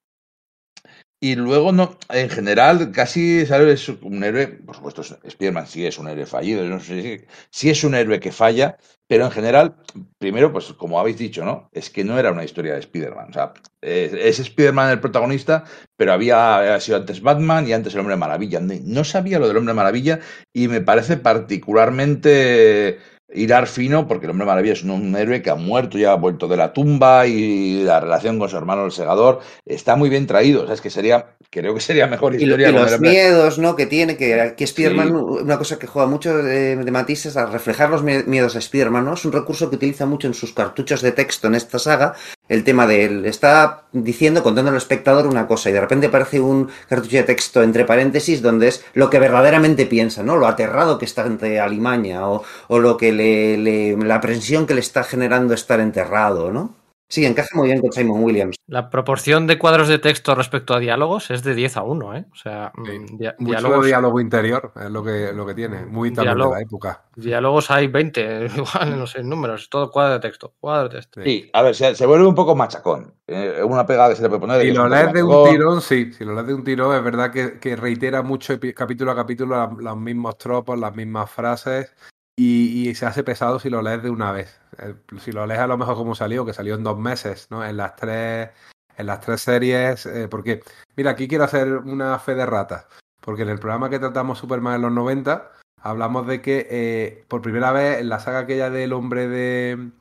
Y 1.23 1.35
luego, 1.35 1.71
no, 1.71 1.97
en 2.09 2.29
general, 2.29 2.91
casi 2.91 3.45
¿sabes? 3.45 3.87
es 3.87 3.95
un 4.01 4.25
héroe, 4.25 4.45
por 4.47 4.75
supuesto, 4.75 5.03
Spider-Man 5.23 5.67
sí 5.67 5.85
es 5.85 5.97
un 5.97 6.09
héroe 6.09 6.25
fallido, 6.25 6.65
no 6.65 6.81
sé 6.81 7.01
si, 7.01 7.25
si 7.49 7.69
es 7.69 7.85
un 7.85 7.95
héroe 7.95 8.19
que 8.19 8.33
falla, 8.33 8.75
pero 9.07 9.23
en 9.23 9.31
general, 9.31 9.77
primero, 10.17 10.51
pues 10.51 10.73
como 10.73 10.99
habéis 10.99 11.17
dicho, 11.17 11.45
¿no? 11.45 11.69
Es 11.71 11.89
que 11.89 12.03
no 12.03 12.19
era 12.19 12.33
una 12.33 12.43
historia 12.43 12.73
de 12.73 12.81
Spider-Man. 12.81 13.29
O 13.29 13.33
sea, 13.33 13.53
es, 13.79 14.11
es 14.11 14.39
Spider-Man 14.39 14.91
el 14.91 14.99
protagonista, 14.99 15.63
pero 15.95 16.11
había, 16.11 16.57
había, 16.57 16.79
sido 16.81 16.97
antes 16.97 17.21
Batman 17.21 17.69
y 17.69 17.71
antes 17.71 17.93
el 17.93 18.01
Hombre 18.01 18.17
Maravilla. 18.17 18.59
No 18.59 19.05
sabía 19.05 19.39
lo 19.39 19.47
del 19.47 19.55
Hombre 19.55 19.75
Maravilla 19.75 20.19
y 20.51 20.67
me 20.67 20.81
parece 20.81 21.15
particularmente 21.15 22.99
hilar 23.33 23.67
fino, 23.67 24.07
porque 24.07 24.25
el 24.25 24.31
hombre 24.31 24.45
maravilla 24.45 24.73
es 24.73 24.83
un, 24.83 24.91
un, 24.91 25.15
héroe 25.15 25.41
que 25.41 25.49
ha 25.49 25.55
muerto, 25.55 25.97
ya 25.97 26.11
ha 26.11 26.15
vuelto 26.15 26.47
de 26.47 26.57
la 26.57 26.73
tumba 26.73 27.27
y 27.27 27.83
la 27.83 27.99
relación 27.99 28.39
con 28.39 28.49
su 28.49 28.57
hermano 28.57 28.85
el 28.85 28.91
segador 28.91 29.39
está 29.65 29.95
muy 29.95 30.09
bien 30.09 30.27
traído. 30.27 30.63
O 30.63 30.65
sea, 30.65 30.75
es 30.75 30.81
que 30.81 30.89
sería, 30.89 31.35
creo 31.49 31.73
que 31.73 31.81
sería 31.81 32.07
mejor 32.07 32.35
historia. 32.35 32.69
Y, 32.69 32.71
y 32.71 32.73
los 32.73 32.99
miedos, 32.99 33.59
¿no? 33.59 33.75
Que 33.75 33.85
tiene, 33.85 34.17
que, 34.17 34.53
que 34.55 34.63
Spider-Man, 34.63 35.07
sí. 35.07 35.13
una 35.43 35.57
cosa 35.57 35.79
que 35.79 35.87
juega 35.87 36.07
mucho 36.07 36.37
de, 36.37 36.75
de 36.75 36.91
matices 36.91 37.37
a 37.37 37.45
reflejar 37.45 37.89
los 37.89 38.03
miedos 38.03 38.55
a 38.55 38.59
Spider-Man, 38.59 39.05
¿no? 39.05 39.13
Es 39.13 39.25
un 39.25 39.31
recurso 39.31 39.69
que 39.69 39.75
utiliza 39.75 40.05
mucho 40.05 40.27
en 40.27 40.33
sus 40.33 40.53
cartuchos 40.53 41.01
de 41.01 41.11
texto 41.11 41.47
en 41.47 41.55
esta 41.55 41.79
saga, 41.79 42.15
el 42.49 42.63
tema 42.63 42.85
de 42.87 43.05
él 43.05 43.25
está 43.25 43.83
diciendo, 43.93 44.43
contando 44.43 44.71
al 44.71 44.77
espectador 44.77 45.27
una 45.27 45.47
cosa 45.47 45.69
y 45.69 45.73
de 45.73 45.81
repente 45.81 46.07
aparece 46.07 46.39
un 46.39 46.69
cartucho 46.89 47.17
de 47.17 47.23
texto 47.23 47.63
entre 47.63 47.85
paréntesis 47.85 48.41
donde 48.41 48.67
es 48.67 48.83
lo 48.93 49.09
que 49.09 49.19
verdaderamente 49.19 49.85
piensa, 49.85 50.23
¿no? 50.23 50.35
Lo 50.35 50.47
aterrado 50.47 50.97
que 50.97 51.05
está 51.05 51.23
ante 51.23 51.59
Alimaña 51.59 52.27
o, 52.29 52.43
o 52.67 52.79
lo 52.79 52.97
que 52.97 53.11
le, 53.13 53.57
le, 53.57 53.95
la 53.97 54.15
aprensión 54.15 54.67
que 54.67 54.73
le 54.73 54.81
está 54.81 55.03
generando 55.03 55.53
estar 55.53 55.79
enterrado, 55.79 56.51
¿no? 56.51 56.82
Sí, 57.13 57.27
encaja 57.27 57.49
muy 57.53 57.67
bien 57.67 57.79
con 57.79 57.91
Simon 57.91 58.23
Williams. 58.23 58.55
La 58.65 58.89
proporción 58.89 59.45
de 59.45 59.59
cuadros 59.59 59.87
de 59.87 59.99
texto 59.99 60.33
respecto 60.33 60.73
a 60.73 60.79
diálogos 60.79 61.29
es 61.29 61.43
de 61.43 61.53
10 61.53 61.77
a 61.77 61.83
1, 61.83 62.15
¿eh? 62.15 62.25
O 62.31 62.35
sea, 62.35 62.71
sí. 62.83 63.05
dia 63.19 63.35
Mucho 63.37 63.51
diálogos... 63.51 63.85
diálogo 63.85 64.19
interior 64.19 64.71
es 64.83 64.89
lo 64.89 65.03
que, 65.03 65.31
lo 65.31 65.45
que 65.45 65.53
tiene, 65.53 65.85
muy 65.85 66.11
también 66.11 66.39
de 66.39 66.49
la 66.49 66.61
época. 66.61 67.03
Diálogos 67.15 67.69
hay 67.69 67.85
20, 67.85 68.47
igual, 68.57 68.97
no 68.97 69.05
sé, 69.05 69.21
números, 69.21 69.69
todo 69.69 69.91
cuadro 69.91 70.15
de 70.15 70.21
texto, 70.21 70.55
cuadro 70.59 70.89
de 70.89 70.95
texto. 70.95 71.21
Sí, 71.21 71.51
a 71.53 71.61
ver, 71.61 71.75
se, 71.75 71.93
se 71.93 72.05
vuelve 72.07 72.25
un 72.25 72.33
poco 72.33 72.55
machacón. 72.55 73.13
Eh, 73.27 73.61
una 73.63 73.85
pegada 73.85 74.09
que 74.09 74.15
se 74.15 74.23
le 74.23 74.29
puede 74.29 74.41
poner. 74.41 74.61
Si 74.63 74.71
lo 74.71 74.89
lees 74.89 75.13
de 75.13 75.21
un 75.21 75.49
tirón, 75.51 75.81
sí, 75.81 76.11
si 76.13 76.25
lo 76.25 76.33
lees 76.33 76.47
de 76.47 76.55
un 76.55 76.63
tirón, 76.63 76.95
es 76.95 77.03
verdad 77.03 77.31
que, 77.31 77.59
que 77.59 77.75
reitera 77.75 78.23
mucho 78.23 78.59
capítulo 78.75 79.11
a 79.11 79.15
capítulo 79.15 79.71
los 79.77 79.97
mismos 79.97 80.39
tropos, 80.39 80.79
las 80.79 80.95
mismas 80.95 81.29
frases. 81.29 81.93
Y, 82.35 82.89
y, 82.89 82.95
se 82.95 83.05
hace 83.05 83.23
pesado 83.23 83.59
si 83.59 83.69
lo 83.69 83.81
lees 83.81 84.01
de 84.01 84.09
una 84.09 84.31
vez. 84.31 84.59
Eh, 84.79 84.95
si 85.19 85.31
lo 85.31 85.45
lees 85.45 85.59
a 85.59 85.67
lo 85.67 85.77
mejor 85.77 85.95
como 85.95 86.15
salió, 86.15 86.45
que 86.45 86.53
salió 86.53 86.75
en 86.75 86.83
dos 86.83 86.97
meses, 86.97 87.47
¿no? 87.51 87.63
En 87.63 87.77
las 87.77 87.95
tres, 87.95 88.49
en 88.97 89.05
las 89.05 89.19
tres 89.19 89.41
series. 89.41 90.05
Eh, 90.05 90.27
porque, 90.29 90.63
mira, 90.95 91.11
aquí 91.11 91.27
quiero 91.27 91.43
hacer 91.43 91.67
una 91.77 92.17
fe 92.19 92.33
de 92.33 92.45
rata. 92.45 92.87
Porque 93.21 93.43
en 93.43 93.49
el 93.49 93.59
programa 93.59 93.89
que 93.89 93.99
tratamos 93.99 94.39
Superman 94.39 94.75
en 94.75 94.81
los 94.81 94.91
90, 94.91 95.51
hablamos 95.77 96.27
de 96.27 96.41
que 96.41 96.67
eh, 96.69 97.25
por 97.27 97.41
primera 97.41 97.71
vez 97.71 97.99
en 97.99 98.09
la 98.09 98.19
saga 98.19 98.39
aquella 98.39 98.69
del 98.69 98.93
hombre 98.93 99.27
de, 99.27 99.91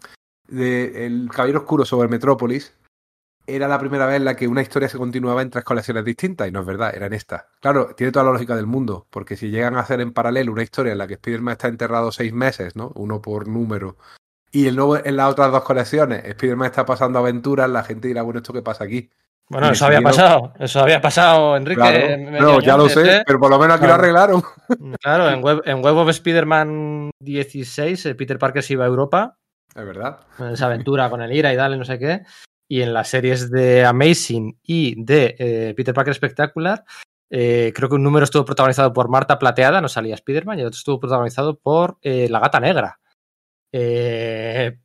de 0.49 1.07
El 1.07 1.29
Caballero 1.31 1.61
Oscuro 1.61 1.85
sobre 1.85 2.09
Metrópolis, 2.09 2.75
era 3.47 3.69
la 3.69 3.79
primera 3.79 4.07
vez 4.07 4.17
en 4.17 4.25
la 4.25 4.37
que 4.37 4.47
una 4.47 4.63
historia 4.63 4.89
se 4.89 4.99
continuaba 4.99 5.43
en 5.43 5.51
tres 5.51 5.65
colecciones 5.65 6.05
distintas, 6.05 6.49
y 6.49 6.53
no 6.53 6.61
es 6.61 6.67
verdad, 6.67 6.95
era 6.95 7.07
en 7.07 7.13
esta. 7.13 7.49
Claro, 7.61 7.95
tiene 7.95 8.13
toda 8.13 8.25
la 8.25 8.33
lógica 8.33 8.57
del 8.57 8.67
mundo, 8.67 9.07
porque 9.11 9.37
si 9.37 9.51
llegan 9.51 9.77
a 9.77 9.81
hacer 9.81 10.01
en 10.01 10.13
paralelo 10.13 10.53
una 10.53 10.63
historia 10.63 10.93
en 10.93 10.99
la 10.99 11.07
que 11.07 11.15
Spider-Man 11.15 11.53
está 11.53 11.69
enterrado 11.69 12.13
seis 12.13 12.33
meses, 12.33 12.77
¿no? 12.77 12.93
Uno 12.95 13.21
por 13.21 13.49
número, 13.49 13.97
y 14.53 14.67
el 14.67 14.77
nuevo, 14.77 14.97
en 14.97 15.17
las 15.17 15.31
otras 15.31 15.51
dos 15.51 15.65
colecciones, 15.65 16.25
Spider-Man 16.25 16.67
está 16.67 16.85
pasando 16.85 17.19
aventuras, 17.19 17.69
la 17.71 17.83
gente 17.83 18.09
dirá, 18.09 18.23
bueno, 18.23 18.39
¿esto 18.39 18.53
qué 18.53 18.63
pasa 18.63 18.85
aquí? 18.85 19.11
Bueno, 19.49 19.71
eso 19.71 19.87
había 19.87 20.01
pasado, 20.01 20.55
eso 20.59 20.81
había 20.81 21.01
pasado, 21.01 21.57
Enrique. 21.57 21.81
Claro. 21.81 22.41
No, 22.41 22.61
ya 22.61 22.77
lo 22.77 22.89
sé, 22.89 23.19
¿eh? 23.19 23.23
pero 23.27 23.39
por 23.39 23.51
lo 23.51 23.59
menos 23.59 23.77
aquí 23.77 23.85
claro. 23.85 23.97
lo 23.97 24.03
arreglaron. 24.03 24.43
Claro, 25.03 25.29
en 25.29 25.43
Web, 25.43 25.63
en 25.67 25.83
Web 25.83 25.97
of 25.97 26.09
Spider-Man 26.09 27.11
16, 27.19 28.07
eh, 28.07 28.15
Peter 28.15 28.39
Parker 28.39 28.63
se 28.63 28.75
iba 28.75 28.85
a 28.85 28.89
Europa. 28.89 29.37
Es 29.75 29.85
verdad. 29.85 30.21
Esa 30.53 30.67
aventura 30.67 31.11
con 31.11 31.21
el 31.21 31.33
IRA 31.33 31.53
y 31.53 31.57
dale, 31.57 31.77
no 31.77 31.85
sé 31.85 31.99
qué 31.99 32.23
y 32.73 32.81
en 32.81 32.95
las 32.95 33.09
series 33.09 33.51
de 33.51 33.85
Amazing 33.85 34.59
y 34.63 34.95
de 35.05 35.37
eh, 35.39 35.75
Peter 35.77 35.93
Parker 35.93 36.15
Spectacular, 36.15 36.87
eh, 37.29 37.71
creo 37.75 37.91
que 37.91 37.97
un 37.97 38.03
número 38.03 38.25
estuvo 38.25 38.47
protagonizado 38.47 38.95
por 38.95 39.11
Marta 39.11 39.39
Plateada, 39.39 39.83
no 39.83 39.91
salía 39.91 40.15
Spider-Man, 40.15 40.57
y 40.57 40.63
el 40.63 40.69
otro 40.69 40.79
estuvo 40.79 40.99
protagonizado 40.99 41.59
por 41.59 41.99
eh, 42.01 42.29
La 42.31 42.41
Gata 42.41 42.61
Negra. 42.61 42.99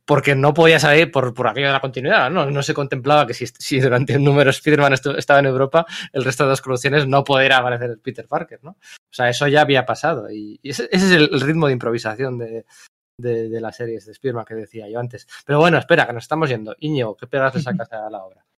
Porque 0.04 0.34
no 0.34 0.52
podía 0.52 0.78
salir 0.78 1.10
por, 1.10 1.32
por 1.32 1.48
aquello 1.48 1.68
de 1.68 1.72
la 1.72 1.80
continuidad, 1.80 2.30
¿no? 2.30 2.50
No 2.50 2.62
se 2.62 2.74
contemplaba 2.74 3.26
que 3.26 3.32
si, 3.32 3.46
si 3.46 3.80
durante 3.80 4.16
un 4.18 4.24
número 4.24 4.50
Spider-Man 4.50 4.92
estaba 5.16 5.40
en 5.40 5.46
Europa, 5.46 5.86
el 6.12 6.24
resto 6.24 6.44
de 6.44 6.50
las 6.50 6.60
colecciones 6.60 7.06
no 7.06 7.24
podría 7.24 7.56
aparecer 7.56 8.00
Peter 8.02 8.28
Parker, 8.28 8.60
¿no? 8.62 8.72
O 8.72 9.14
sea, 9.14 9.30
eso 9.30 9.48
ya 9.48 9.62
había 9.62 9.86
pasado. 9.86 10.30
Y, 10.30 10.60
ese, 10.62 10.90
es 10.92 11.10
el, 11.10 11.40
ritmo 11.40 11.68
de 11.68 11.72
improvisación 11.72 12.36
de, 12.36 12.66
de, 13.18 13.48
de 13.48 13.60
las 13.60 13.76
series 13.76 14.06
de 14.06 14.14
Spiderman 14.14 14.44
que 14.44 14.54
decía 14.54 14.88
yo 14.88 14.98
antes. 15.00 15.26
Pero 15.44 15.58
bueno, 15.58 15.76
espera, 15.78 16.06
que 16.06 16.12
nos 16.12 16.24
estamos 16.24 16.48
yendo. 16.48 16.74
Iño, 16.78 17.16
¿qué 17.16 17.26
pegas 17.26 17.54
le 17.54 17.60
sacas 17.60 17.92
a 17.92 18.08
la 18.08 18.24
obra? 18.24 18.44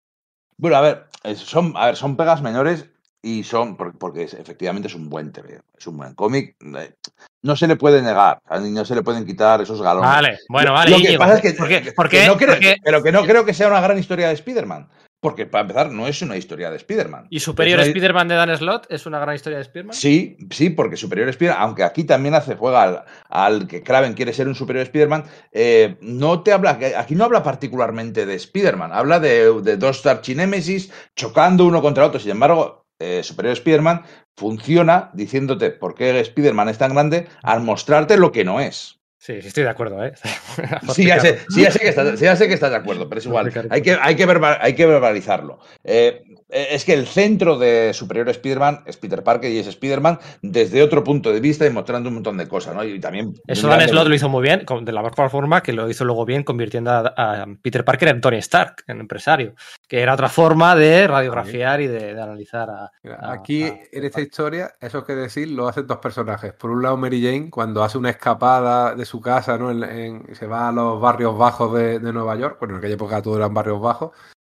Bueno, 0.63 0.77
a 0.77 0.83
ver, 0.83 1.07
son, 1.37 1.73
a 1.75 1.87
ver, 1.87 1.97
son 1.97 2.19
pegas 2.19 2.43
menores 2.43 2.85
y 3.23 3.45
son, 3.45 3.79
porque 3.79 4.25
efectivamente 4.25 4.89
es 4.89 4.95
un 4.95 5.09
buen 5.09 5.33
TV, 5.33 5.59
es 5.79 5.87
un 5.87 5.97
buen 5.97 6.15
cómic. 6.15 6.55
eh, 6.61 6.97
No 7.41 7.57
se 7.57 7.67
le 7.67 7.77
puede 7.77 8.03
negar, 8.03 8.43
no 8.61 8.85
se 8.85 8.95
le 8.95 9.03
pueden 9.03 9.25
quitar 9.25 9.63
esos 9.63 9.81
galones. 9.81 10.11
Vale, 10.11 10.39
bueno, 10.51 10.75
vale. 10.75 10.91
Lo 10.91 10.97
que 10.99 11.03
Íñigo, 11.05 11.19
pasa 11.19 11.37
es 11.37 11.41
que, 11.41 11.53
¿por 11.55 11.67
qué? 11.67 11.81
que- 11.81 11.93
¿Por 11.93 12.11
que 12.11 12.19
qué? 12.21 12.27
no 12.27 12.37
creo, 12.37 12.57
pero 12.85 13.03
que 13.03 13.11
no 13.11 13.23
creo 13.23 13.47
que 13.47 13.55
sea 13.55 13.69
una 13.69 13.81
gran 13.81 13.99
historia 13.99 14.29
de 14.29 14.35
Spider-Man. 14.35 14.87
Porque, 15.23 15.45
para 15.45 15.63
empezar, 15.63 15.93
no 15.93 16.07
es 16.07 16.23
una 16.23 16.39
historia 16.39 16.71
de 16.71 16.79
Spider-Man. 16.79 17.27
¿Y 17.29 17.41
Superior 17.41 17.79
una- 17.79 17.87
Spider-Man 17.87 18.29
de 18.29 18.35
Dan 18.37 18.57
Slott 18.57 18.87
es 18.89 19.05
una 19.05 19.19
gran 19.19 19.35
historia 19.35 19.59
de 19.59 19.63
Spider-Man? 19.65 19.93
Sí, 19.95 20.39
sí, 20.51 20.71
porque 20.71 20.97
Superior 20.97 21.29
Spider-Man, 21.29 21.63
aunque 21.63 21.85
aquí 21.85 22.05
también 22.05 22.35
hace 22.35 22.57
juega 22.57 22.83
al, 22.83 23.05
al 23.29 23.67
que 23.69 23.83
Kraven 23.83 24.15
quiere 24.15 24.33
ser 24.33 24.49
un 24.49 24.55
Superior 24.55 24.85
Spider-Man, 24.85 25.25
eh, 25.53 25.99
no 26.01 26.43
te 26.43 26.53
habla, 26.53 26.79
aquí 26.97 27.15
no 27.15 27.25
habla 27.25 27.43
particularmente 27.43 28.25
de 28.25 28.35
Spider-Man, 28.35 28.93
habla 28.95 29.21
de, 29.21 29.61
de 29.61 29.77
dos 29.77 30.07
archinémesis 30.07 30.91
chocando 31.15 31.67
uno 31.67 31.83
contra 31.83 32.07
otro. 32.07 32.19
Sin 32.19 32.31
embargo, 32.31 32.87
eh, 32.99 33.23
Superior 33.23 33.53
Spider-Man 33.53 34.03
funciona 34.39 35.11
diciéndote 35.13 35.71
por 35.71 35.95
qué 35.95 36.19
Spider-Man 36.21 36.71
es 36.71 36.79
tan 36.79 36.95
grande 36.95 37.29
al 37.43 37.61
mostrarte 37.63 38.17
lo 38.17 38.33
que 38.33 38.45
no 38.45 38.59
es. 38.61 39.00
Sí, 39.21 39.43
sí, 39.43 39.49
estoy 39.49 39.65
de 39.65 39.69
acuerdo, 39.69 40.03
¿eh? 40.03 40.15
Sí 40.95 41.05
ya, 41.05 41.21
sé, 41.21 41.41
sí, 41.51 41.61
ya 41.61 41.71
sé 41.71 41.79
que 41.79 41.91
estás, 41.91 42.19
sí, 42.19 42.25
de 42.25 42.77
acuerdo, 42.77 43.07
pero 43.07 43.19
es 43.19 43.27
igual. 43.27 43.53
Hay 43.69 43.83
que, 43.83 43.99
hay 44.01 44.17
que, 44.17 44.25
verbal, 44.25 44.57
hay 44.63 44.75
que 44.75 44.87
verbalizarlo. 44.87 45.59
Eh, 45.85 46.25
es 46.53 46.85
que 46.85 46.95
el 46.95 47.07
centro 47.07 47.59
de 47.59 47.93
Superior 47.95 48.29
Spider-Man 48.29 48.83
es 48.87 48.97
Peter 48.97 49.23
Parker 49.23 49.51
y 49.51 49.59
es 49.59 49.67
Spider-Man 49.67 50.19
desde 50.43 50.83
otro 50.83 51.05
punto 51.05 51.33
de 51.33 51.41
vista 51.41 51.67
y 51.67 51.71
mostrando 51.71 52.09
un 52.09 52.17
montón 52.17 52.37
de 52.37 52.49
cosas, 52.49 52.75
¿no? 52.75 52.85
Y 52.85 53.01
también. 53.01 53.35
Eso 53.47 53.69
Dan 53.69 53.89
Slott 53.89 54.09
lo 54.09 54.15
hizo 54.15 54.29
muy 54.29 54.43
bien, 54.43 54.65
de 54.83 54.93
la 54.93 55.03
mejor 55.03 55.31
forma 55.31 55.63
que 55.63 55.73
lo 55.73 55.89
hizo 55.89 56.05
luego 56.05 56.25
bien, 56.25 56.43
convirtiendo 56.43 56.91
a, 56.91 57.13
a, 57.17 57.47
Peter 57.63 57.85
Parker 57.85 58.09
en 58.09 58.21
Tony 58.21 58.39
Stark, 58.39 58.85
en 58.87 59.01
empresario, 59.01 59.55
que 59.89 60.01
era 60.01 60.15
otra 60.15 60.29
forma 60.29 60.75
de 60.75 61.07
radiografiar 61.07 61.81
y 61.81 61.87
de, 61.87 62.15
de 62.15 62.23
analizar 62.23 62.71
a, 62.71 62.85
a, 62.85 63.33
Aquí, 63.33 63.65
en 63.65 64.05
esta 64.05 64.21
historia, 64.21 64.75
eso 64.81 65.05
que 65.05 65.15
decir, 65.15 65.49
lo 65.51 65.69
hacen 65.69 65.87
dos 65.87 65.99
personajes. 65.99 66.53
Por 66.53 66.71
un 66.71 66.83
lado, 66.83 66.97
Mary 66.97 67.23
Jane, 67.23 67.51
cuando 67.51 67.83
hace 67.83 67.99
una 67.99 68.11
escapada 68.11 68.95
de 68.95 69.05
su 69.05 69.21
casa, 69.21 69.57
¿no? 69.59 69.71
En, 69.71 69.83
en, 69.83 70.35
se 70.35 70.47
va 70.47 70.69
a 70.69 70.73
los 70.73 71.01
barrios 71.01 71.37
bajos 71.37 71.75
de, 71.75 71.99
de 71.99 72.13
Nueva 72.13 72.37
York, 72.37 72.57
bueno, 72.59 72.75
en 72.75 72.79
aquella 72.79 72.95
época 72.95 73.23
todo 73.23 73.37
eran 73.37 73.55
barrios 73.55 73.81
bajos, 73.81 74.13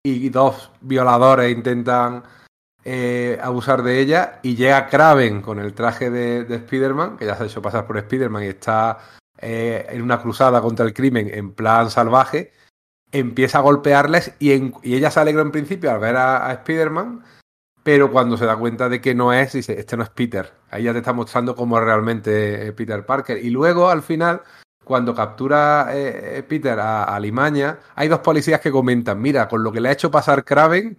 y 0.06 0.28
dos 0.28 0.70
violadores 0.82 1.50
intentan 1.50 2.22
eh, 2.84 3.38
abusar 3.42 3.82
de 3.82 4.00
ella 4.00 4.40
y 4.42 4.54
llega 4.54 4.88
Kraven 4.88 5.40
con 5.40 5.58
el 5.58 5.72
traje 5.72 6.10
de, 6.10 6.44
de 6.44 6.56
Spider-Man, 6.56 7.16
que 7.16 7.24
ya 7.24 7.36
se 7.36 7.44
ha 7.44 7.46
hecho 7.46 7.62
pasar 7.62 7.86
por 7.86 7.96
Spider-Man 7.96 8.44
y 8.44 8.48
está 8.48 8.98
eh, 9.38 9.86
en 9.88 10.02
una 10.02 10.20
cruzada 10.20 10.60
contra 10.60 10.84
el 10.84 10.92
crimen 10.92 11.30
en 11.32 11.54
plan 11.54 11.90
salvaje, 11.90 12.52
empieza 13.10 13.58
a 13.58 13.62
golpearles 13.62 14.34
y, 14.38 14.52
ella 14.82 15.10
se 15.10 15.20
alegra 15.20 15.40
en 15.40 15.52
principio 15.52 15.90
al 15.90 16.00
ver 16.00 16.16
a, 16.16 16.48
a 16.48 16.52
Spider-Man, 16.52 17.24
pero 17.82 18.12
cuando 18.12 18.36
se 18.36 18.44
da 18.44 18.58
cuenta 18.58 18.90
de 18.90 19.00
que 19.00 19.14
no 19.14 19.32
es, 19.32 19.54
dice, 19.54 19.78
este 19.78 19.96
no 19.96 20.02
es 20.02 20.10
Peter. 20.10 20.52
Ahí 20.70 20.82
ya 20.84 20.92
te 20.92 20.98
está 20.98 21.14
mostrando 21.14 21.56
cómo 21.56 21.78
es 21.78 21.84
realmente 21.84 22.72
Peter 22.72 23.06
Parker. 23.06 23.38
Y 23.42 23.48
luego, 23.50 23.88
al 23.88 24.02
final, 24.02 24.42
cuando 24.84 25.14
captura 25.14 25.88
eh, 25.92 26.44
Peter 26.48 26.78
a, 26.78 27.04
a, 27.04 27.20
Limaña, 27.20 27.78
hay 27.94 28.08
dos 28.08 28.20
policías 28.20 28.60
que 28.60 28.70
comentan, 28.70 29.20
mira, 29.20 29.48
con 29.48 29.64
lo 29.64 29.72
que 29.72 29.80
le 29.80 29.88
ha 29.88 29.92
hecho 29.92 30.10
pasar 30.10 30.44
Kraven 30.44 30.98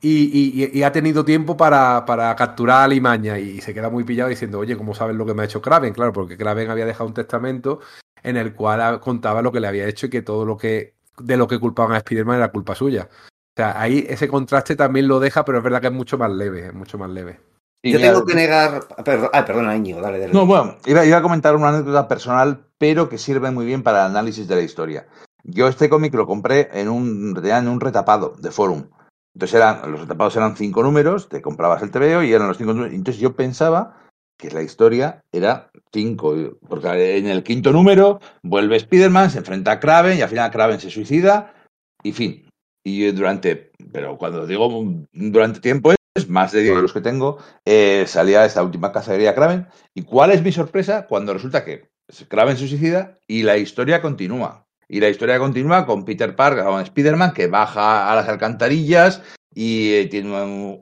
y, 0.00 0.62
y, 0.62 0.78
y 0.78 0.82
ha 0.82 0.92
tenido 0.92 1.24
tiempo 1.24 1.56
para, 1.56 2.04
para, 2.04 2.34
capturar 2.36 2.84
a 2.84 2.88
Limaña 2.88 3.38
y 3.38 3.60
se 3.60 3.74
queda 3.74 3.90
muy 3.90 4.04
pillado 4.04 4.30
diciendo, 4.30 4.58
oye, 4.58 4.76
¿cómo 4.76 4.94
sabes 4.94 5.16
lo 5.16 5.26
que 5.26 5.34
me 5.34 5.42
ha 5.42 5.46
hecho 5.46 5.62
Kraven? 5.62 5.94
Claro, 5.94 6.12
porque 6.12 6.36
Kraven 6.36 6.70
había 6.70 6.86
dejado 6.86 7.08
un 7.08 7.14
testamento 7.14 7.80
en 8.22 8.36
el 8.36 8.54
cual 8.54 9.00
contaba 9.00 9.42
lo 9.42 9.52
que 9.52 9.60
le 9.60 9.68
había 9.68 9.86
hecho 9.86 10.06
y 10.06 10.10
que 10.10 10.22
todo 10.22 10.44
lo 10.44 10.56
que 10.56 10.94
de 11.18 11.36
lo 11.36 11.48
que 11.48 11.58
culpaban 11.58 11.94
a 11.94 11.98
Spider-Man 11.98 12.36
era 12.36 12.52
culpa 12.52 12.74
suya. 12.74 13.08
O 13.10 13.56
sea, 13.56 13.80
ahí 13.80 14.04
ese 14.08 14.28
contraste 14.28 14.76
también 14.76 15.08
lo 15.08 15.18
deja, 15.18 15.44
pero 15.44 15.58
es 15.58 15.64
verdad 15.64 15.80
que 15.80 15.86
es 15.86 15.92
mucho 15.92 16.18
más 16.18 16.30
leve, 16.30 16.66
es 16.66 16.74
mucho 16.74 16.98
más 16.98 17.08
leve. 17.08 17.40
Y 17.86 17.92
Yo 17.92 18.00
tengo 18.00 18.24
que 18.24 18.34
negar. 18.34 18.82
Perdón, 19.04 19.30
ah, 19.32 19.44
perdona, 19.44 19.76
Íñigo, 19.76 20.00
dale, 20.00 20.18
dale. 20.18 20.32
No, 20.32 20.44
bueno, 20.44 20.76
iba, 20.86 21.06
iba, 21.06 21.18
a 21.18 21.22
comentar 21.22 21.54
una 21.54 21.68
anécdota 21.68 22.08
personal, 22.08 22.64
pero 22.78 23.08
que 23.08 23.16
sirve 23.16 23.52
muy 23.52 23.64
bien 23.64 23.84
para 23.84 24.00
el 24.00 24.10
análisis 24.10 24.48
de 24.48 24.56
la 24.56 24.62
historia. 24.62 25.06
Yo 25.44 25.68
este 25.68 25.88
cómic 25.88 26.12
lo 26.14 26.26
compré 26.26 26.68
en 26.72 26.88
un, 26.88 27.40
en 27.44 27.68
un 27.68 27.80
retapado 27.80 28.34
de 28.40 28.50
forum. 28.50 28.88
Entonces 29.34 29.54
eran, 29.54 29.88
los 29.92 30.00
retapados 30.00 30.34
eran 30.34 30.56
cinco 30.56 30.82
números, 30.82 31.28
te 31.28 31.40
comprabas 31.40 31.80
el 31.82 31.92
TVO 31.92 32.24
y 32.24 32.32
eran 32.32 32.48
los 32.48 32.58
cinco 32.58 32.72
números. 32.72 32.92
Entonces 32.92 33.22
yo 33.22 33.36
pensaba 33.36 34.02
que 34.36 34.50
la 34.50 34.62
historia 34.62 35.22
era 35.30 35.70
cinco, 35.92 36.34
porque 36.68 37.18
en 37.18 37.28
el 37.28 37.44
quinto 37.44 37.70
número 37.70 38.18
vuelve 38.42 38.76
Spider-Man, 38.76 39.30
se 39.30 39.38
enfrenta 39.38 39.72
a 39.72 39.80
Kraven 39.80 40.18
y 40.18 40.22
al 40.22 40.28
final 40.28 40.50
Kraven 40.50 40.80
se 40.80 40.90
suicida 40.90 41.54
y 42.02 42.10
fin. 42.10 42.48
Y 42.82 43.12
durante, 43.12 43.70
pero 43.92 44.18
cuando 44.18 44.44
digo 44.44 44.68
durante 45.12 45.60
tiempo 45.60 45.92
es 45.92 45.98
más 46.28 46.52
de 46.52 46.62
10 46.62 46.76
los 46.76 46.92
que 46.92 47.00
tengo, 47.00 47.38
eh, 47.64 48.04
salía 48.06 48.44
esta 48.44 48.62
última 48.62 48.92
cacería 48.92 49.34
Kraven. 49.34 49.66
¿Y 49.94 50.02
cuál 50.02 50.32
es 50.32 50.42
mi 50.42 50.52
sorpresa? 50.52 51.06
Cuando 51.06 51.34
resulta 51.34 51.64
que 51.64 51.90
Kraven 52.28 52.56
se 52.56 52.68
suicida 52.68 53.18
y 53.26 53.42
la 53.42 53.56
historia 53.56 54.00
continúa. 54.00 54.66
Y 54.88 55.00
la 55.00 55.08
historia 55.08 55.38
continúa 55.38 55.84
con 55.84 56.04
Peter 56.04 56.36
Parker, 56.36 56.64
con 56.64 56.80
Spider-Man, 56.80 57.32
que 57.32 57.48
baja 57.48 58.10
a 58.10 58.14
las 58.16 58.28
alcantarillas 58.28 59.22
y 59.52 59.94
eh, 59.94 60.06
tiene 60.06 60.28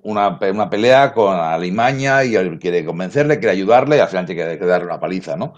una, 0.03 0.39
una, 0.43 0.71
pelea 0.71 1.13
con 1.15 1.37
Alimaña 1.37 2.25
y 2.25 2.35
quiere 2.59 2.85
convencerle, 2.85 3.39
quiere 3.39 3.53
ayudarle 3.53 3.97
y 3.97 4.01
al 4.01 4.09
final 4.09 4.27
tiene 4.27 4.59
que 4.59 4.67
darle 4.67 4.87
una 4.87 5.01
paliza, 5.01 5.37
¿no? 5.37 5.55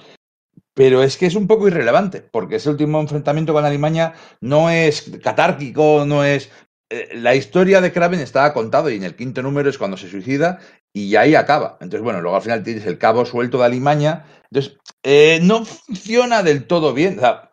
Pero 0.74 1.02
es 1.02 1.16
que 1.16 1.24
es 1.24 1.34
un 1.34 1.46
poco 1.46 1.66
irrelevante, 1.66 2.20
porque 2.20 2.56
ese 2.56 2.68
último 2.68 3.00
enfrentamiento 3.00 3.54
con 3.54 3.64
Alimaña 3.64 4.12
no 4.42 4.68
es 4.68 5.10
catárquico, 5.22 6.04
no 6.06 6.22
es... 6.22 6.50
Eh, 6.88 7.10
la 7.14 7.34
historia 7.34 7.80
de 7.80 7.92
Kraven 7.92 8.20
estaba 8.20 8.52
contado 8.52 8.90
y 8.90 8.96
en 8.96 9.02
el 9.02 9.16
quinto 9.16 9.42
número 9.42 9.68
es 9.68 9.78
cuando 9.78 9.96
se 9.96 10.08
suicida 10.08 10.60
y 10.92 11.16
ahí 11.16 11.34
acaba. 11.34 11.78
Entonces, 11.80 12.02
bueno, 12.02 12.20
luego 12.20 12.36
al 12.36 12.42
final 12.42 12.62
tienes 12.62 12.86
el 12.86 12.98
cabo 12.98 13.26
suelto 13.26 13.58
de 13.58 13.64
Alimaña. 13.64 14.24
Entonces, 14.50 14.78
eh, 15.02 15.40
no 15.42 15.64
funciona 15.64 16.42
del 16.42 16.66
todo 16.66 16.94
bien. 16.94 17.18
O 17.18 17.20
sea, 17.20 17.52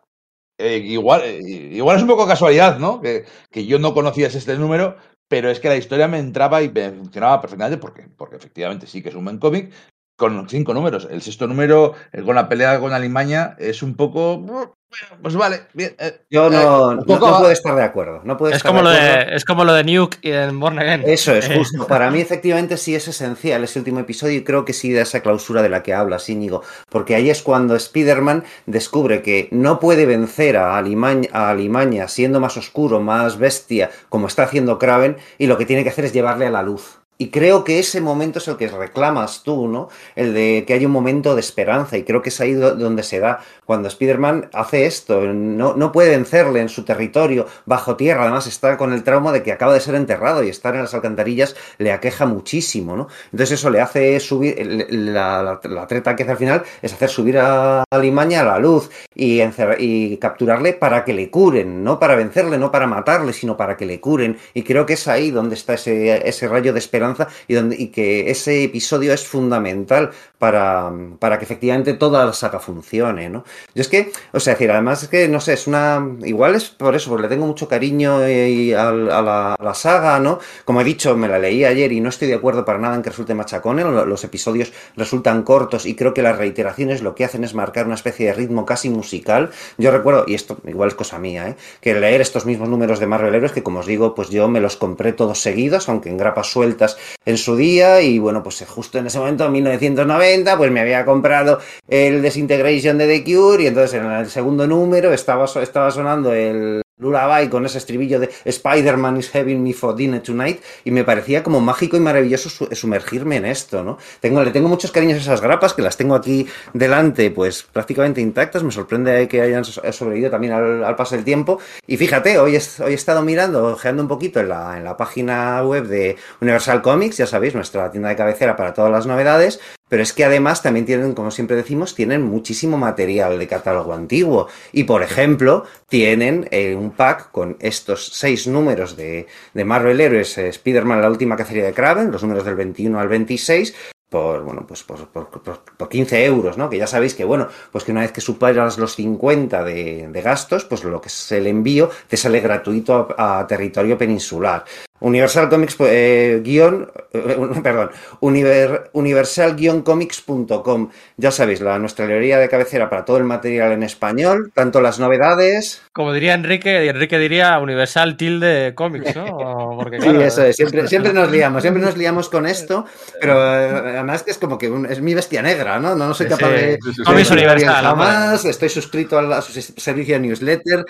igual, 0.58 1.22
eh, 1.24 1.40
igual 1.72 1.96
es 1.96 2.02
un 2.02 2.08
poco 2.08 2.26
casualidad, 2.26 2.78
¿no? 2.78 3.00
Que, 3.00 3.24
que, 3.50 3.66
yo 3.66 3.78
no 3.78 3.92
conocía 3.92 4.28
este 4.28 4.56
número, 4.56 4.96
pero 5.28 5.50
es 5.50 5.58
que 5.60 5.68
la 5.68 5.76
historia 5.76 6.08
me 6.08 6.18
entraba 6.18 6.62
y 6.62 6.70
me 6.70 6.92
funcionaba 6.92 7.40
perfectamente 7.40 7.78
porque, 7.78 8.02
porque 8.16 8.36
efectivamente 8.36 8.86
sí 8.86 9.02
que 9.02 9.08
es 9.08 9.14
un 9.14 9.24
buen 9.24 9.38
cómic, 9.38 9.72
con 10.16 10.48
cinco 10.48 10.74
números. 10.74 11.08
El 11.10 11.22
sexto 11.22 11.46
número, 11.46 11.94
el, 12.12 12.24
con 12.24 12.34
la 12.34 12.48
pelea 12.48 12.78
con 12.80 12.92
Alimaña, 12.92 13.56
es 13.58 13.82
un 13.82 13.94
poco 13.94 14.74
pues 15.22 15.34
vale, 15.34 15.62
bien. 15.72 15.94
Eh, 15.98 16.20
Yo 16.30 16.50
no, 16.50 16.92
eh, 16.92 16.96
no, 16.96 17.04
puedo 17.04 17.50
estar 17.50 17.74
de 17.74 17.82
acuerdo. 17.82 18.20
No 18.24 18.36
puedo 18.36 18.54
es, 18.54 18.62
como 18.62 18.82
lo 18.82 18.90
de, 18.90 19.26
es 19.34 19.44
como 19.44 19.64
lo 19.64 19.72
de 19.72 19.84
Nuke 19.84 20.18
y 20.22 20.30
en 20.30 20.58
Born 20.60 20.78
Again. 20.78 21.02
Eso 21.06 21.34
es, 21.34 21.48
justo. 21.48 21.86
Para 21.88 22.10
mí, 22.10 22.20
efectivamente, 22.20 22.76
sí 22.76 22.94
es 22.94 23.08
esencial 23.08 23.64
ese 23.64 23.78
último 23.78 24.00
episodio 24.00 24.38
y 24.38 24.44
creo 24.44 24.64
que 24.64 24.72
sí 24.72 24.92
da 24.92 25.02
esa 25.02 25.20
clausura 25.20 25.62
de 25.62 25.68
la 25.68 25.82
que 25.82 25.94
hablas, 25.94 26.28
Íñigo. 26.28 26.62
Porque 26.88 27.14
ahí 27.14 27.30
es 27.30 27.42
cuando 27.42 27.74
Spider-Man 27.74 28.44
descubre 28.66 29.22
que 29.22 29.48
no 29.50 29.80
puede 29.80 30.06
vencer 30.06 30.56
a 30.56 30.76
Alimaña, 30.76 31.28
a 31.32 31.50
Alimaña 31.50 32.08
siendo 32.08 32.40
más 32.40 32.56
oscuro, 32.56 33.00
más 33.00 33.38
bestia, 33.38 33.90
como 34.08 34.26
está 34.26 34.44
haciendo 34.44 34.78
Kraven, 34.78 35.16
y 35.38 35.46
lo 35.46 35.58
que 35.58 35.66
tiene 35.66 35.82
que 35.82 35.90
hacer 35.90 36.04
es 36.04 36.12
llevarle 36.12 36.46
a 36.46 36.50
la 36.50 36.62
luz. 36.62 37.03
Y 37.16 37.30
creo 37.30 37.62
que 37.62 37.78
ese 37.78 38.00
momento 38.00 38.38
es 38.40 38.48
el 38.48 38.56
que 38.56 38.68
reclamas 38.68 39.44
tú, 39.44 39.68
¿no? 39.68 39.88
El 40.16 40.34
de 40.34 40.64
que 40.66 40.74
hay 40.74 40.84
un 40.84 40.92
momento 40.92 41.34
de 41.34 41.40
esperanza. 41.40 41.96
Y 41.96 42.02
creo 42.02 42.22
que 42.22 42.30
es 42.30 42.40
ahí 42.40 42.54
donde 42.54 43.02
se 43.04 43.20
da. 43.20 43.40
Cuando 43.64 43.88
Spider-Man 43.88 44.50
hace 44.52 44.86
esto, 44.86 45.22
no, 45.22 45.74
no 45.74 45.92
puede 45.92 46.10
vencerle 46.10 46.60
en 46.60 46.68
su 46.68 46.84
territorio, 46.84 47.46
bajo 47.66 47.96
tierra. 47.96 48.22
Además, 48.22 48.46
está 48.46 48.76
con 48.76 48.92
el 48.92 49.02
trauma 49.02 49.32
de 49.32 49.42
que 49.42 49.52
acaba 49.52 49.74
de 49.74 49.80
ser 49.80 49.94
enterrado 49.94 50.42
y 50.42 50.48
estar 50.48 50.74
en 50.74 50.82
las 50.82 50.94
alcantarillas 50.94 51.56
le 51.78 51.92
aqueja 51.92 52.26
muchísimo, 52.26 52.96
¿no? 52.96 53.08
Entonces, 53.32 53.52
eso 53.58 53.70
le 53.70 53.80
hace 53.80 54.18
subir. 54.20 54.54
La, 54.90 55.60
treta 55.88 56.16
que 56.16 56.22
hace 56.22 56.32
al 56.32 56.38
final 56.38 56.62
es 56.82 56.92
hacer 56.92 57.08
subir 57.08 57.38
a 57.38 57.84
Limaña 58.00 58.40
a 58.40 58.44
la 58.44 58.58
luz 58.58 58.90
y, 59.14 59.40
y 59.78 60.16
capturarle 60.18 60.72
para 60.72 61.04
que 61.04 61.12
le 61.12 61.30
curen, 61.30 61.84
no 61.84 61.98
para 61.98 62.14
vencerle, 62.16 62.58
no 62.58 62.70
para 62.70 62.86
matarle, 62.86 63.32
sino 63.32 63.56
para 63.56 63.76
que 63.76 63.86
le 63.86 64.00
curen. 64.00 64.38
Y 64.54 64.62
creo 64.62 64.86
que 64.86 64.94
es 64.94 65.08
ahí 65.08 65.30
donde 65.30 65.54
está 65.54 65.74
ese, 65.74 66.26
ese 66.28 66.48
rayo 66.48 66.72
de 66.72 66.78
esperanza 66.78 67.28
y, 67.48 67.54
donde, 67.54 67.90
que 67.90 68.30
ese 68.30 68.64
episodio 68.64 69.12
es 69.12 69.26
fundamental 69.26 70.10
para, 70.38 70.92
para, 71.18 71.38
que 71.38 71.44
efectivamente 71.44 71.94
toda 71.94 72.24
la 72.26 72.32
saga 72.32 72.58
funcione, 72.58 73.28
¿no? 73.28 73.44
Yo 73.74 73.82
es 73.82 73.88
que, 73.88 74.12
o 74.32 74.40
sea, 74.40 74.54
decir, 74.54 74.70
además 74.70 75.02
es 75.02 75.08
que, 75.08 75.28
no 75.28 75.40
sé, 75.40 75.54
es 75.54 75.66
una... 75.66 76.06
Igual 76.24 76.54
es 76.54 76.70
por 76.70 76.94
eso, 76.94 77.10
porque 77.10 77.22
le 77.22 77.28
tengo 77.28 77.46
mucho 77.46 77.68
cariño 77.68 78.18
a, 78.18 78.92
la, 78.92 79.54
a, 79.54 79.62
la, 79.62 79.74
saga, 79.74 80.20
¿no? 80.20 80.38
Como 80.64 80.80
he 80.80 80.84
dicho, 80.84 81.16
me 81.16 81.28
la 81.28 81.38
leí 81.38 81.64
ayer 81.64 81.92
y 81.92 82.00
no 82.00 82.08
estoy 82.08 82.28
de 82.28 82.34
acuerdo 82.34 82.64
para 82.64 82.78
nada 82.78 82.94
en 82.94 83.02
que 83.02 83.10
resulte 83.10 83.34
machacone, 83.34 83.84
los 83.84 84.24
episodios 84.24 84.72
resultan 84.96 85.42
cortos 85.42 85.86
y 85.86 85.94
creo 85.94 86.14
que 86.14 86.22
las 86.22 86.38
reiteraciones 86.38 87.02
lo 87.02 87.14
que 87.14 87.24
hacen 87.24 87.44
es 87.44 87.54
marcar 87.54 87.86
una 87.86 87.94
especie 87.94 88.26
de 88.26 88.34
ritmo 88.34 88.64
casi 88.64 88.90
musical. 88.90 89.50
Yo 89.78 89.90
recuerdo, 89.90 90.24
y 90.26 90.34
esto 90.34 90.58
igual 90.66 90.88
es 90.88 90.94
cosa 90.94 91.18
mía, 91.18 91.48
¿eh? 91.48 91.56
Que 91.80 91.94
leer 91.94 92.20
estos 92.20 92.46
mismos 92.46 92.68
números 92.68 93.00
de 93.00 93.06
Marvel 93.06 93.34
Heroes, 93.34 93.52
que 93.52 93.62
como 93.62 93.80
os 93.80 93.86
digo, 93.86 94.14
pues 94.14 94.30
yo 94.30 94.48
me 94.48 94.60
los 94.60 94.76
compré 94.76 95.12
todos 95.12 95.40
seguidos, 95.40 95.88
aunque 95.88 96.08
en 96.08 96.16
grapas 96.16 96.48
sueltas 96.48 96.96
en 97.24 97.38
su 97.38 97.56
día 97.56 98.00
y 98.02 98.18
bueno, 98.18 98.42
pues 98.42 98.64
justo 98.66 98.98
en 98.98 99.06
ese 99.06 99.18
momento, 99.18 99.46
en 99.46 99.52
1990, 99.52 100.56
pues 100.56 100.70
me 100.70 100.80
había 100.80 101.04
comprado 101.04 101.58
el 101.88 102.22
Desintegration 102.22 102.98
de 102.98 103.06
The 103.06 103.24
Y 103.60 103.66
entonces 103.66 104.00
en 104.00 104.10
el 104.10 104.30
segundo 104.30 104.66
número 104.66 105.12
estaba, 105.12 105.44
estaba 105.44 105.90
sonando 105.90 106.32
el 106.32 106.82
Lullaby 106.96 107.48
con 107.48 107.66
ese 107.66 107.78
estribillo 107.78 108.20
de 108.20 108.30
Spider-Man 108.44 109.18
is 109.18 109.34
having 109.34 109.62
me 109.62 109.72
for 109.72 109.94
dinner 109.94 110.22
tonight 110.22 110.62
y 110.84 110.90
me 110.90 111.04
parecía 111.04 111.42
como 111.42 111.60
mágico 111.60 111.96
y 111.96 112.00
maravilloso 112.00 112.68
sumergirme 112.72 113.36
en 113.36 113.46
esto, 113.46 113.82
¿no? 113.82 113.98
Tengo, 114.20 114.42
le 114.42 114.50
tengo 114.50 114.68
muchos 114.68 114.92
cariños 114.92 115.18
a 115.18 115.20
esas 115.20 115.40
grapas 115.40 115.74
que 115.74 115.82
las 115.82 115.96
tengo 115.96 116.14
aquí 116.14 116.46
delante 116.72 117.30
pues 117.30 117.64
prácticamente 117.64 118.20
intactas, 118.20 118.62
me 118.62 118.70
sorprende 118.70 119.28
que 119.28 119.42
hayan 119.42 119.64
sobrevivido 119.64 120.30
también 120.30 120.52
al, 120.52 120.96
paso 120.96 121.16
del 121.16 121.24
tiempo. 121.24 121.58
Y 121.86 121.96
fíjate, 121.96 122.38
hoy, 122.38 122.56
hoy 122.56 122.92
he 122.92 122.94
estado 122.94 123.22
mirando, 123.22 123.72
ojeando 123.72 124.02
un 124.02 124.08
poquito 124.08 124.40
en 124.40 124.48
la, 124.48 124.78
en 124.78 124.84
la 124.84 124.96
página 124.96 125.62
web 125.64 125.86
de 125.86 126.16
Universal 126.40 126.80
Comics, 126.80 127.18
ya 127.18 127.26
sabéis, 127.26 127.54
nuestra 127.54 127.90
tienda 127.90 128.08
de 128.08 128.16
cabecera 128.16 128.56
para 128.56 128.72
todas 128.72 128.90
las 128.90 129.06
novedades 129.06 129.60
pero 129.88 130.02
es 130.02 130.12
que 130.12 130.24
además 130.24 130.62
también 130.62 130.86
tienen, 130.86 131.14
como 131.14 131.30
siempre 131.30 131.56
decimos, 131.56 131.94
tienen 131.94 132.22
muchísimo 132.22 132.78
material 132.78 133.38
de 133.38 133.46
catálogo 133.46 133.92
antiguo. 133.92 134.48
Y 134.72 134.84
por 134.84 135.02
ejemplo, 135.02 135.64
tienen 135.88 136.48
eh, 136.50 136.74
un 136.74 136.90
pack 136.92 137.30
con 137.30 137.56
estos 137.60 138.08
seis 138.14 138.46
números 138.46 138.96
de, 138.96 139.26
de 139.52 139.64
Marvel 139.64 140.00
Heroes, 140.00 140.38
eh, 140.38 140.48
Spider-Man, 140.48 141.02
la 141.02 141.10
última 141.10 141.36
cacería 141.36 141.64
de 141.64 141.74
Kraven, 141.74 142.10
los 142.10 142.22
números 142.22 142.44
del 142.44 142.56
21 142.56 142.98
al 142.98 143.08
26, 143.08 143.74
por, 144.08 144.42
bueno, 144.44 144.64
pues 144.66 144.84
por, 144.84 145.08
por, 145.08 145.28
por, 145.30 145.88
15 145.88 146.24
euros, 146.24 146.56
¿no? 146.56 146.70
Que 146.70 146.78
ya 146.78 146.86
sabéis 146.86 147.14
que, 147.14 147.24
bueno, 147.24 147.48
pues 147.72 147.84
que 147.84 147.90
una 147.90 148.02
vez 148.02 148.12
que 148.12 148.20
superas 148.20 148.78
los 148.78 148.94
50 148.94 149.64
de, 149.64 150.08
de 150.08 150.22
gastos, 150.22 150.64
pues 150.64 150.84
lo 150.84 151.00
que 151.00 151.08
es 151.08 151.32
el 151.32 151.46
envío 151.48 151.90
te 152.06 152.16
sale 152.16 152.40
gratuito 152.40 153.08
a, 153.18 153.40
a 153.40 153.46
territorio 153.46 153.98
peninsular. 153.98 154.64
Universal 155.04 155.50
Comics, 155.50 155.76
eh, 155.80 156.40
guion, 156.42 156.90
eh, 157.12 157.36
perdón, 157.62 157.90
univer, 158.20 158.88
universal-comics.com. 158.94 160.90
Ya 161.18 161.30
sabéis, 161.30 161.60
la 161.60 161.78
nuestra 161.78 162.06
librería 162.06 162.38
de 162.38 162.48
cabecera 162.48 162.88
para 162.88 163.04
todo 163.04 163.18
el 163.18 163.24
material 163.24 163.72
en 163.72 163.82
español, 163.82 164.50
tanto 164.54 164.80
las 164.80 164.98
novedades. 164.98 165.82
Como 165.92 166.14
diría 166.14 166.32
Enrique, 166.32 166.88
Enrique 166.88 167.18
diría 167.18 167.58
Universal 167.58 168.16
tilde 168.16 168.72
Comics, 168.74 169.14
¿no? 169.14 169.76
Porque, 169.78 169.98
claro, 169.98 170.20
sí, 170.20 170.24
eso 170.24 170.42
es, 170.42 170.56
siempre, 170.56 170.88
siempre 170.88 171.12
nos 171.12 171.30
liamos, 171.30 171.60
siempre 171.60 171.82
nos 171.82 171.98
liamos 171.98 172.30
con 172.30 172.46
esto, 172.46 172.86
pero 173.20 173.34
eh, 173.34 173.68
además 173.68 174.22
que 174.22 174.30
es 174.30 174.38
como 174.38 174.56
que 174.56 174.70
un, 174.70 174.86
es 174.86 175.02
mi 175.02 175.12
bestia 175.12 175.42
negra, 175.42 175.78
¿no? 175.78 175.94
No, 175.94 176.08
no 176.08 176.14
soy 176.14 176.28
capaz 176.28 176.48
sí, 176.48 176.54
de. 176.54 176.78
Comics 177.04 177.30
Universal. 177.30 177.84
Jamás, 177.84 178.46
estoy 178.46 178.70
suscrito 178.70 179.18
a, 179.18 179.36
a 179.36 179.42
su 179.42 179.52
servicio 179.60 180.14
de 180.14 180.20
newsletter, 180.20 180.86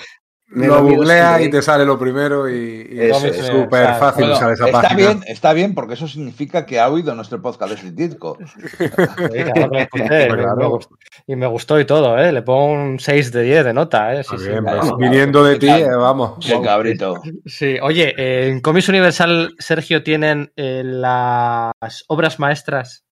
lo 0.55 0.83
googlea 0.83 1.43
y 1.43 1.51
te 1.51 1.61
sale 1.63 1.85
lo 1.85 1.99
primero 1.99 2.49
y, 2.49 2.89
y 2.91 3.01
es 3.01 3.17
súper 3.47 3.95
fácil 3.95 4.25
bueno, 4.25 4.37
usar 4.37 4.53
esa 4.53 4.67
está 4.67 4.83
página. 4.83 4.97
Bien, 4.97 5.25
está 5.27 5.53
bien 5.53 5.75
porque 5.75 5.95
eso 5.95 6.09
significa 6.09 6.65
que 6.65 6.81
ha 6.81 6.89
oído 6.89 7.15
nuestro 7.15 7.43
podcast 7.43 7.73
de 7.73 7.79
Slititco. 7.79 8.39
y 11.27 11.37
me 11.37 11.47
gustó 11.47 11.81
y 11.81 11.85
todo, 11.85 12.19
¿eh? 12.19 12.33
Le 12.33 12.43
pongo 12.43 12.73
un 12.73 13.01
6 13.01 13.33
de 13.33 13.43
10 13.43 13.65
de 13.65 13.73
nota, 13.73 14.15
¿eh? 14.15 14.25
Sí, 14.25 14.37
sí, 14.39 14.49
bien, 14.49 14.65
pues, 14.65 14.93
viniendo 14.99 15.45
de 15.45 15.57
ti, 15.57 15.69
eh, 15.69 15.89
vamos. 15.97 16.45
Qué 16.45 16.61
cabrito. 16.61 17.21
Sí, 17.47 17.79
oye, 17.83 18.15
eh, 18.17 18.49
en 18.49 18.61
Comics 18.61 18.89
Universal, 18.89 19.55
Sergio, 19.59 20.03
tienen 20.03 20.53
eh, 20.57 20.83
las 20.85 22.05
obras 22.09 22.39
maestras, 22.39 23.05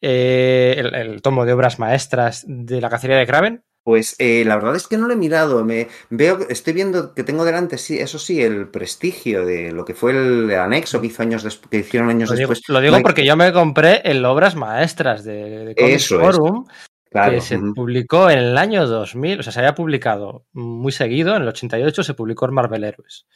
eh, 0.00 0.74
el, 0.78 0.94
el 0.94 1.22
tomo 1.22 1.44
de 1.44 1.52
obras 1.52 1.78
maestras 1.78 2.44
de 2.46 2.80
la 2.80 2.90
cacería 2.90 3.16
de 3.16 3.26
Kraven. 3.26 3.64
Pues 3.86 4.16
eh, 4.18 4.42
la 4.44 4.56
verdad 4.56 4.74
es 4.74 4.88
que 4.88 4.96
no 4.96 5.06
lo 5.06 5.12
he 5.12 5.16
mirado. 5.16 5.64
Me 5.64 5.86
veo, 6.10 6.40
estoy 6.48 6.72
viendo 6.72 7.14
que 7.14 7.22
tengo 7.22 7.44
delante, 7.44 7.78
sí, 7.78 7.96
eso 7.96 8.18
sí, 8.18 8.42
el 8.42 8.66
prestigio 8.66 9.46
de 9.46 9.70
lo 9.70 9.84
que 9.84 9.94
fue 9.94 10.10
el 10.10 10.50
anexo 10.50 11.00
que 11.00 11.06
hizo 11.06 11.22
años 11.22 11.44
después, 11.44 11.70
que 11.70 11.78
hicieron 11.78 12.10
años 12.10 12.28
lo 12.30 12.34
digo, 12.34 12.48
después. 12.48 12.68
Lo 12.68 12.80
digo 12.80 13.00
porque 13.00 13.24
yo 13.24 13.36
me 13.36 13.52
compré 13.52 14.00
el 14.02 14.24
obras 14.24 14.56
maestras 14.56 15.22
de, 15.22 15.66
de 15.66 15.74
Comics 15.76 16.04
Eso 16.04 16.18
Forum, 16.18 16.66
es. 16.68 16.88
Claro. 17.12 17.30
que 17.30 17.40
se 17.40 17.60
publicó 17.76 18.28
en 18.28 18.40
el 18.40 18.58
año 18.58 18.88
2000, 18.88 19.38
o 19.38 19.42
sea, 19.44 19.52
se 19.52 19.60
había 19.60 19.76
publicado 19.76 20.46
muy 20.52 20.90
seguido, 20.90 21.36
en 21.36 21.42
el 21.42 21.48
88 21.48 22.02
se 22.02 22.14
publicó 22.14 22.46
en 22.46 22.54
Marvel 22.54 22.82
Heroes, 22.82 23.28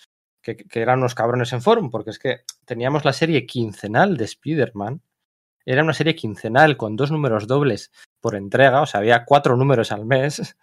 que, 0.43 0.57
que 0.57 0.81
eran 0.81 0.99
unos 0.99 1.15
cabrones 1.15 1.53
en 1.53 1.63
Forum, 1.63 1.93
porque 1.93 2.11
es 2.11 2.19
que 2.19 2.41
teníamos 2.65 3.05
la 3.05 3.13
serie 3.13 3.47
quincenal 3.47 4.17
de 4.17 4.25
Spider-Man, 4.25 5.01
era 5.65 5.83
una 5.83 5.93
serie 5.95 6.15
quincenal 6.15 6.77
con 6.77 6.97
dos 6.97 7.11
números 7.11 7.47
dobles 7.47 7.91
por 8.21 8.35
entrega, 8.37 8.81
o 8.83 8.87
sea, 8.87 9.01
había 9.01 9.25
cuatro 9.25 9.57
números 9.57 9.93
al 9.93 10.07
mes. 10.07 10.57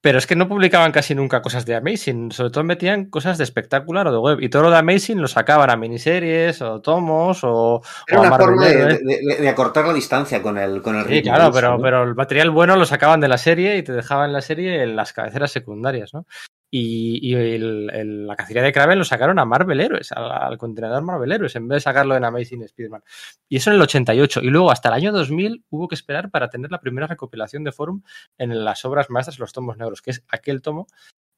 Pero 0.00 0.18
es 0.18 0.26
que 0.26 0.34
no 0.34 0.48
publicaban 0.48 0.90
casi 0.90 1.14
nunca 1.14 1.42
cosas 1.42 1.64
de 1.64 1.76
Amazing, 1.76 2.32
sobre 2.32 2.50
todo 2.50 2.64
metían 2.64 3.08
cosas 3.08 3.38
de 3.38 3.44
espectacular 3.44 4.08
o 4.08 4.12
de 4.12 4.18
web. 4.18 4.40
Y 4.40 4.48
todo 4.48 4.62
lo 4.62 4.70
de 4.72 4.78
Amazing 4.78 5.20
lo 5.20 5.28
sacaban 5.28 5.70
a 5.70 5.76
miniseries 5.76 6.60
o 6.60 6.80
tomos 6.80 7.44
o, 7.44 7.80
Era 8.08 8.20
o 8.20 8.24
a 8.24 8.26
una 8.26 8.36
forma 8.36 8.66
de, 8.66 8.72
Heroes. 8.72 8.98
de- 9.04 9.36
de 9.42 9.48
acortar 9.48 9.86
la 9.86 9.92
distancia 9.92 10.42
con 10.42 10.58
el, 10.58 10.82
con 10.82 10.96
el 10.96 11.02
Sí, 11.04 11.08
ritmo 11.08 11.34
claro, 11.34 11.52
pero, 11.52 11.70
¿no? 11.76 11.80
pero 11.82 12.02
el 12.02 12.16
material 12.16 12.50
bueno 12.50 12.74
lo 12.74 12.84
sacaban 12.84 13.20
de 13.20 13.28
la 13.28 13.38
serie 13.38 13.76
y 13.76 13.84
te 13.84 13.92
dejaban 13.92 14.32
la 14.32 14.40
serie 14.40 14.82
en 14.82 14.96
las 14.96 15.12
cabeceras 15.12 15.52
secundarias, 15.52 16.12
¿no? 16.12 16.26
Y, 16.74 17.18
y 17.20 17.34
el- 17.34 17.90
el- 17.92 18.26
la 18.26 18.34
cacería 18.34 18.62
de 18.62 18.72
Kraven 18.72 18.98
lo 18.98 19.04
sacaron 19.04 19.38
a 19.38 19.44
Marvel 19.44 19.78
Heroes, 19.78 20.10
al, 20.12 20.30
al 20.32 20.56
contenedor 20.56 21.02
Marvel 21.02 21.30
Heroes, 21.30 21.54
en 21.54 21.68
vez 21.68 21.76
de 21.76 21.80
sacarlo 21.80 22.16
en 22.16 22.24
Amazing 22.24 22.62
Spider-Man. 22.62 23.02
Y 23.46 23.56
eso 23.56 23.68
en 23.70 23.76
el 23.76 23.82
88. 23.82 24.40
Y 24.42 24.46
luego 24.48 24.70
hasta 24.70 24.88
el 24.88 24.94
año 24.94 25.12
2000 25.12 25.64
hubo 25.68 25.86
que 25.86 25.94
esperar 25.94 26.30
para 26.30 26.48
tener 26.48 26.70
la 26.70 26.80
primera 26.80 27.06
recopilación 27.06 27.62
de 27.62 27.72
Forum 27.72 28.02
en 28.38 28.64
las 28.64 28.86
obras 28.86 29.10
maestras, 29.10 29.38
los 29.38 29.52
tomos 29.52 29.76
negros, 29.76 30.00
que 30.00 30.12
es 30.12 30.24
aquel 30.30 30.62
tomo, 30.62 30.86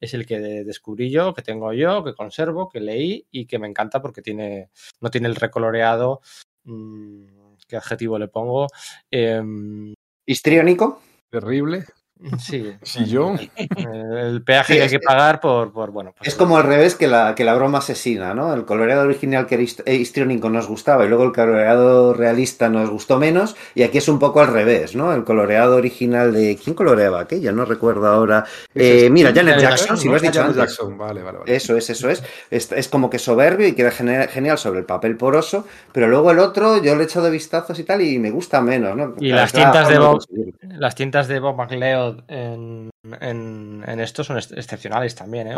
es 0.00 0.14
el 0.14 0.24
que 0.24 0.38
de- 0.38 0.62
descubrí 0.64 1.10
yo, 1.10 1.34
que 1.34 1.42
tengo 1.42 1.72
yo, 1.72 2.04
que 2.04 2.14
conservo, 2.14 2.68
que 2.68 2.78
leí 2.80 3.26
y 3.32 3.46
que 3.46 3.58
me 3.58 3.66
encanta 3.66 4.00
porque 4.00 4.22
tiene, 4.22 4.70
no 5.00 5.10
tiene 5.10 5.26
el 5.26 5.34
recoloreado. 5.34 6.20
mm, 6.62 7.24
¿Qué 7.66 7.76
adjetivo 7.76 8.18
le 8.20 8.28
pongo? 8.28 8.68
Em, 9.10 9.94
¿Histriónico? 10.26 11.02
Terrible. 11.30 11.86
sí, 12.38 12.72
Sillón. 12.82 13.38
el 13.56 14.42
peaje 14.44 14.72
Sí, 14.72 14.76
que 14.78 14.80
hay 14.82 14.86
es 14.86 14.92
que 14.92 15.00
pagar 15.00 15.40
por, 15.40 15.72
por 15.72 15.90
bueno. 15.90 16.14
pues 16.16 16.28
Es 16.28 16.34
como 16.34 16.56
al 16.56 16.64
revés 16.64 16.94
que 16.94 17.06
la, 17.06 17.34
que 17.34 17.44
la 17.44 17.54
broma 17.54 17.78
asesina, 17.78 18.34
¿no? 18.34 18.54
El 18.54 18.64
coloreado 18.64 19.02
original 19.02 19.46
que 19.46 19.56
era 19.56 19.64
eh, 19.84 19.94
histriónico 19.96 20.48
nos 20.48 20.66
gustaba 20.68 21.04
y 21.04 21.08
luego 21.08 21.24
el 21.24 21.32
coloreado 21.32 22.14
realista 22.14 22.68
nos 22.68 22.88
gustó 22.88 23.18
menos 23.18 23.56
y 23.74 23.82
aquí 23.82 23.98
es 23.98 24.08
un 24.08 24.18
poco 24.18 24.40
al 24.40 24.48
revés, 24.48 24.94
¿no? 24.94 25.12
El 25.12 25.24
coloreado 25.24 25.76
original 25.76 26.32
de... 26.32 26.56
¿Quién 26.62 26.74
coloreaba 26.74 27.20
aquella? 27.20 27.52
No 27.52 27.64
recuerdo 27.64 28.06
ahora. 28.06 28.44
Eh, 28.74 29.10
mira, 29.10 29.32
Janet 29.34 29.58
Jackson, 29.58 29.96
si 29.98 30.08
lo 30.08 30.16
has 30.16 30.22
dicho 30.22 30.40
Janet 30.40 30.56
antes. 30.56 30.76
Jackson, 30.76 30.96
vale, 30.96 31.22
vale, 31.22 31.38
vale. 31.38 31.54
Eso 31.54 31.76
es, 31.76 31.90
eso 31.90 32.08
es. 32.08 32.22
es. 32.50 32.70
es 32.72 32.88
como 32.88 33.10
que 33.10 33.18
soberbio 33.18 33.66
y 33.66 33.72
queda 33.74 33.90
genial 33.90 34.58
sobre 34.58 34.80
el 34.80 34.86
papel 34.86 35.16
poroso, 35.16 35.66
pero 35.92 36.08
luego 36.08 36.30
el 36.30 36.38
otro 36.38 36.82
yo 36.82 36.94
le 36.94 37.02
he 37.02 37.04
echado 37.04 37.30
vistazos 37.30 37.78
y 37.78 37.84
tal 37.84 38.00
y 38.02 38.18
me 38.18 38.30
gusta 38.30 38.60
menos, 38.60 38.96
¿no? 38.96 39.14
Y 39.18 39.30
las 39.32 39.52
tintas 39.52 39.88
de 39.88 39.98
Bob-. 39.98 40.24
Las 40.62 40.94
tintas 40.94 41.28
de 41.28 41.40
Bob 41.40 41.56
McLeod 41.56 42.13
en, 42.28 42.90
en, 43.20 43.84
en 43.86 44.00
esto 44.00 44.22
son 44.24 44.36
ex- 44.38 44.52
excepcionales 44.52 45.14
también. 45.14 45.48
¿eh? 45.48 45.54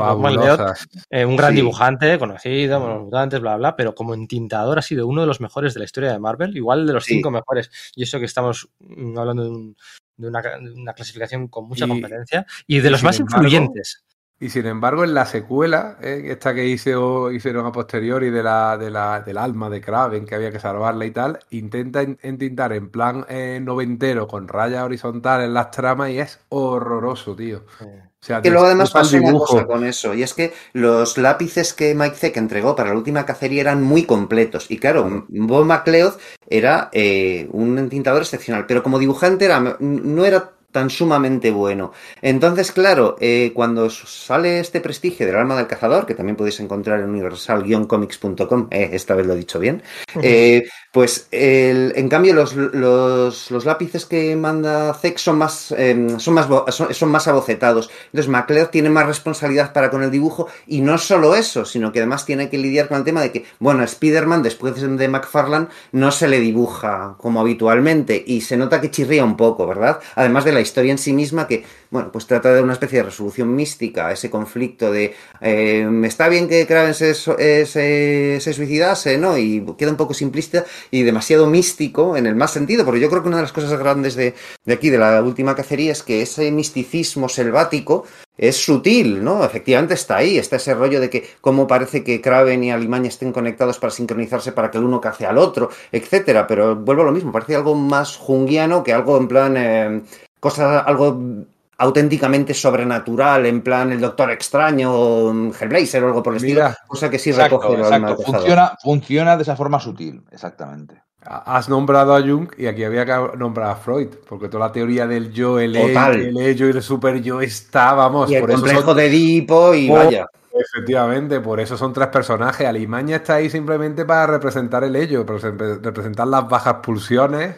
Eh, 1.11 1.25
un 1.25 1.37
gran 1.37 1.51
Sí. 1.53 1.57
dibujante, 1.57 2.19
conocido, 2.19 2.81
con 2.81 2.91
los 2.91 3.03
mutantes, 3.03 3.41
bla, 3.41 3.57
bla, 3.57 3.77
pero 3.77 3.95
como 3.95 4.15
entintador 4.15 4.79
ha 4.79 4.83
sido 4.83 5.07
uno 5.07 5.21
de 5.21 5.27
los 5.27 5.41
mejores 5.41 5.75
de 5.75 5.81
la 5.81 5.85
historia 5.85 6.13
de 6.13 6.19
Marvel, 6.19 6.57
igual 6.57 6.87
de 6.87 6.93
los 6.93 7.05
Sí. 7.05 7.15
cinco 7.15 7.31
mejores. 7.31 7.71
Y 7.95 8.03
eso 8.05 8.19
que 8.19 8.25
estamos 8.27 8.69
mm, 8.81 9.19
hablando 9.19 9.45
de, 9.45 9.51
un- 9.51 9.77
de 10.17 10.29
una, 10.29 10.41
de 10.41 10.73
una 10.73 10.95
clasificación 10.95 11.49
con 11.49 11.69
mucha 11.69 11.85
Y- 11.85 11.89
competencia 11.89 12.47
y 12.67 12.81
de 12.81 12.91
los 12.91 13.03
más 13.03 13.21
embargo, 13.21 13.45
influyentes. 13.45 14.03
Y 14.39 14.51
sin 14.51 14.67
embargo, 14.67 15.03
en 15.03 15.15
la 15.15 15.25
secuela, 15.25 15.97
eh, 16.03 16.25
esta 16.27 16.55
que 16.55 16.67
hizo, 16.67 17.31
hicieron 17.31 17.65
a 17.65 17.73
posteriori 17.73 18.29
de 18.29 18.43
la, 18.43 18.77
de 18.77 18.91
la, 18.91 19.21
del 19.21 19.39
alma 19.39 19.71
de 19.71 19.81
Kraven, 19.81 20.27
que 20.27 20.35
había 20.35 20.53
que 20.53 20.61
salvarla 20.61 21.07
y 21.07 21.11
tal, 21.11 21.39
intenta 21.51 22.03
en- 22.03 22.19
entintar 22.21 22.75
en 22.75 22.91
plan 22.91 23.25
eh, 23.31 23.61
noventero 23.63 24.29
con 24.29 24.47
rayas 24.47 24.83
horizontales 24.85 25.49
las 25.49 25.71
tramas 25.71 26.11
y 26.11 26.19
es 26.19 26.39
horroroso, 26.51 27.35
tío. 27.35 27.63
O 27.81 28.27
sea, 28.27 28.43
Que 28.43 28.51
luego 28.51 28.67
además 28.67 28.91
pasó 28.91 29.17
el 29.17 29.23
una 29.23 29.39
cosa 29.39 29.67
con 29.67 29.85
eso, 29.85 30.13
y 30.13 30.23
es 30.23 30.35
que 30.35 30.53
los 30.75 31.17
lápices 31.17 31.73
que 31.73 31.95
Mike 31.95 32.17
Zeck 32.17 32.37
entregó 32.37 32.75
para 32.77 32.91
la 32.91 32.97
última 32.97 33.25
cacería 33.25 33.61
eran 33.63 33.83
muy 33.83 34.05
completos. 34.05 34.71
Y 34.71 34.79
claro, 34.79 35.25
Bob 35.29 35.65
McLeod 35.65 36.15
era 36.49 36.91
eh, 36.93 37.49
un 37.53 37.79
entintador 37.79 38.23
excepcional, 38.23 38.67
pero 38.67 38.83
como 38.83 38.99
dibujante 38.99 39.45
era, 39.47 39.61
no 39.79 40.25
era 40.27 40.51
tan 40.77 40.91
sumamente 40.91 41.51
bueno. 41.51 41.95
Entonces, 42.21 42.71
claro, 42.71 43.17
eh, 43.19 43.53
cuando 43.55 43.89
sale 43.89 44.61
este 44.61 44.83
prestigio 44.83 45.25
del 45.25 45.37
alma 45.37 45.57
del 45.57 45.67
cazador, 45.67 46.05
que 46.05 46.15
también 46.15 46.37
podéis 46.37 46.61
encontrar 46.61 47.01
en 47.01 47.09
universal-comics.com, 47.09 48.69
eh, 48.71 48.91
esta 48.93 49.15
vez 49.15 49.27
lo 49.27 49.33
he 49.33 49.37
dicho 49.37 49.59
bien, 49.59 49.83
eh, 50.21 50.69
pues 50.97 51.29
el- 51.31 51.93
en 51.95 52.09
cambio 52.09 52.33
los, 52.33 52.55
los, 52.57 53.51
los 53.51 53.65
lápices 53.67 54.07
que 54.07 54.35
manda 54.35 54.95
Zeck 54.95 55.19
son 55.19 55.37
más, 55.37 55.75
eh, 55.77 56.15
son, 56.17 56.33
más 56.33 56.49
son, 56.75 56.95
son 56.95 57.11
más 57.11 57.29
abocetados. 57.29 57.91
Entonces 58.07 58.31
McLeod 58.31 58.69
tiene 58.71 58.89
más 58.89 59.05
responsabilidad 59.05 59.75
para 59.75 59.91
con 59.91 60.03
el 60.03 60.11
dibujo 60.11 60.49
y 60.67 60.81
no 60.81 60.97
solo 60.97 61.35
eso, 61.35 61.67
sino 61.67 61.93
que 61.93 61.99
además 61.99 62.25
tiene 62.25 62.49
que 62.49 62.57
lidiar 62.57 62.89
con 62.89 62.97
el 62.97 63.05
tema 63.05 63.21
de 63.21 63.31
que, 63.31 63.45
bueno, 63.59 63.85
Spider-Man 63.85 64.43
después 64.43 64.75
de 64.81 65.09
McFarlane 65.09 65.67
no 65.93 66.11
se 66.11 66.29
le 66.29 66.41
dibuja 66.41 67.17
como 67.19 67.43
habitualmente 67.43 68.25
y 68.27 68.41
se 68.41 68.57
nota 68.57 68.81
que 68.81 68.91
chirría 68.91 69.23
un 69.23 69.37
poco, 69.37 69.67
¿verdad? 69.67 70.01
Además 70.15 70.47
de 70.47 70.53
la 70.53 70.63
historia 70.63 70.93
en 70.93 70.99
sí 70.99 71.13
misma 71.13 71.47
que, 71.47 71.67
bueno, 71.91 72.11
pues 72.11 72.27
trata 72.27 72.55
de 72.55 72.63
una 72.63 72.73
especie 72.73 73.01
de 73.01 73.05
resolución 73.05 73.55
mística, 73.55 74.11
ese 74.13 74.31
conflicto 74.31 74.91
de, 74.91 75.15
eh, 75.43 75.87
está 76.05 76.31
bien 76.31 76.49
que 76.49 76.67
Kraven 76.67 76.95
se, 76.95 77.11
eh, 77.39 77.67
se, 77.67 78.39
se 78.41 78.53
suicidase, 78.55 79.19
¿no? 79.19 79.37
Y 79.37 79.63
queda 79.77 79.91
un 79.91 79.97
poco 79.99 80.15
simplista 80.15 80.65
y 80.91 81.03
demasiado 81.03 81.47
místico 81.47 82.17
en 82.17 82.27
el 82.27 82.37
más 82.37 82.53
sentido, 82.53 82.85
porque 82.85 83.01
yo 83.01 83.09
creo 83.09 83.23
que 83.23 83.29
una 83.29 83.39
de 83.39 83.43
las 83.45 83.53
cosas 83.53 83.79
grandes 83.79 84.15
de, 84.15 84.35
de 84.65 84.75
aquí, 84.75 84.91
de 84.91 84.99
la 84.99 85.23
última 85.23 85.55
cacería, 85.55 85.93
es 85.93 86.03
que 86.03 86.23
ese 86.23 86.51
misticismo 86.51 87.29
selvático 87.29 88.05
es 88.39 88.57
sutil, 88.57 89.25
¿no? 89.25 89.45
Efectivamente 89.45 89.95
está 89.95 90.17
ahí, 90.17 90.39
está 90.39 90.57
ese 90.57 90.75
rollo 90.75 91.01
de 91.01 91.09
que 91.09 91.27
cómo 91.41 91.67
parece 91.67 92.05
que 92.05 92.21
Kraven 92.21 92.65
y 92.65 92.71
Alimaña 92.71 93.09
estén 93.09 93.33
conectados 93.33 93.79
para 93.79 93.91
sincronizarse 93.91 94.53
para 94.53 94.71
que 94.71 94.79
el 94.79 94.85
uno 94.85 95.01
cace 95.01 95.27
al 95.27 95.39
otro, 95.39 95.71
etcétera, 95.91 96.47
pero 96.47 96.77
vuelvo 96.77 97.03
a 97.03 97.07
lo 97.07 97.13
mismo, 97.13 97.33
parece 97.33 97.57
algo 97.57 97.75
más 97.75 98.17
junguiano 98.17 98.85
que 98.85 98.93
algo 98.93 99.17
en 99.17 99.29
plan, 99.29 99.57
eh, 99.57 100.03
cosa, 100.41 100.81
algo 100.81 101.47
auténticamente 101.79 102.55
sobrenatural, 102.55 103.45
en 103.47 103.61
plan 103.63 103.93
el 103.93 104.01
Doctor 104.01 104.31
Extraño 104.31 104.93
o 104.93 105.33
mm, 105.33 105.53
Hellblazer 105.61 106.03
o 106.05 106.07
algo 106.09 106.23
por 106.23 106.35
el 106.35 106.43
Mira, 106.43 106.69
estilo, 106.69 106.87
cosa 106.89 107.11
que 107.11 107.19
sí 107.19 107.31
Exacto, 107.31 107.59
recoge 107.61 107.81
exacto. 107.81 108.23
Funciona, 108.23 108.73
funciona 108.83 109.37
de 109.37 109.43
esa 109.43 109.57
forma 109.57 109.79
sutil, 109.81 110.23
exactamente. 110.31 111.03
Has 111.29 111.69
nombrado 111.69 112.15
a 112.15 112.21
Jung 112.21 112.49
y 112.57 112.67
aquí 112.67 112.85
había 112.85 113.05
que 113.05 113.37
nombrar 113.37 113.71
a 113.71 113.75
Freud, 113.77 114.09
porque 114.29 114.49
toda 114.49 114.67
la 114.69 114.73
teoría 114.73 115.09
del 115.09 115.33
yo, 115.33 115.59
el 115.59 115.73
Total. 115.73 116.15
ello, 116.21 116.29
el 116.29 116.37
ello 116.47 116.67
y 116.67 116.71
el 116.71 116.83
super 116.83 117.21
yo 117.21 117.41
está, 117.41 117.95
vamos, 117.95 118.31
Y 118.31 118.37
el 118.37 118.41
por 118.43 118.51
eso 118.51 118.61
complejo 118.61 118.83
son- 118.87 118.97
de 118.97 119.07
Edipo 119.07 119.75
y 119.75 119.91
Oh, 119.91 119.95
vaya. 119.95 120.27
Efectivamente, 120.59 121.41
por 121.41 121.61
eso 121.61 121.77
son 121.77 121.93
tres 121.93 122.09
personajes. 122.09 122.67
Alimaña 122.67 123.17
está 123.17 123.35
ahí 123.35 123.51
simplemente 123.51 124.05
para 124.07 124.27
representar 124.27 124.85
el 124.85 124.97
ello, 124.97 125.27
para 125.27 125.39
repre- 125.41 125.81
representar 125.83 126.27
las 126.29 126.49
bajas 126.49 126.77
pulsiones. 126.83 127.57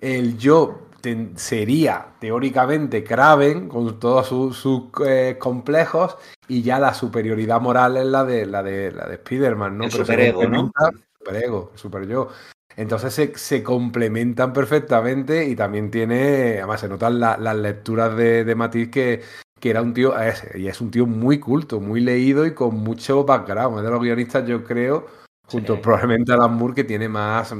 El 0.00 0.36
yo 0.38 0.88
ten- 1.02 1.36
sería 1.36 2.06
teóricamente 2.18 3.04
Kraven 3.04 3.68
con 3.68 3.98
todos 4.00 4.28
sus, 4.28 4.56
sus, 4.56 4.84
eh, 5.06 5.36
complejos 5.38 6.16
y 6.48 6.62
ya 6.62 6.78
la 6.78 6.94
superioridad 6.94 7.60
moral 7.60 7.96
es 7.98 8.06
la 8.06 8.24
de 8.24 8.46
la 8.46 8.62
de 8.62 8.92
la 8.92 9.06
de 9.06 9.14
Spider-Man, 9.16 9.76
¿no? 9.76 9.84
El 9.84 9.90
Pero 9.90 10.04
superego, 10.04 10.48
¿no? 10.48 10.72
Superego, 11.18 11.72
super 11.74 12.06
yo. 12.06 12.28
Entonces 12.76 13.12
se, 13.12 13.36
se 13.36 13.62
complementan 13.62 14.52
perfectamente 14.54 15.46
y 15.46 15.54
también 15.54 15.90
tiene, 15.90 16.54
además 16.58 16.80
se 16.80 16.88
notan 16.88 17.20
la- 17.20 17.36
las 17.36 17.56
lecturas 17.56 18.16
de, 18.16 18.44
de 18.44 18.54
Matiz 18.54 18.88
que, 18.90 19.20
que 19.60 19.70
era 19.70 19.82
un 19.82 19.92
tío, 19.92 20.18
es, 20.18 20.42
y 20.54 20.68
es 20.68 20.80
un 20.80 20.90
tío 20.90 21.06
muy 21.06 21.38
culto, 21.38 21.80
muy 21.80 22.00
leído 22.00 22.46
y 22.46 22.54
con 22.54 22.76
mucho 22.76 23.24
background. 23.24 23.78
Es 23.78 23.84
de 23.84 23.90
los 23.90 24.00
guionistas, 24.00 24.46
yo 24.46 24.64
creo, 24.64 25.06
junto 25.46 25.74
Sí. 25.76 25.80
probablemente 25.82 26.32
a 26.32 26.36
Alan 26.36 26.54
Moore, 26.54 26.74
que 26.74 26.84
tiene 26.84 27.08
más, 27.08 27.52
mm, 27.54 27.56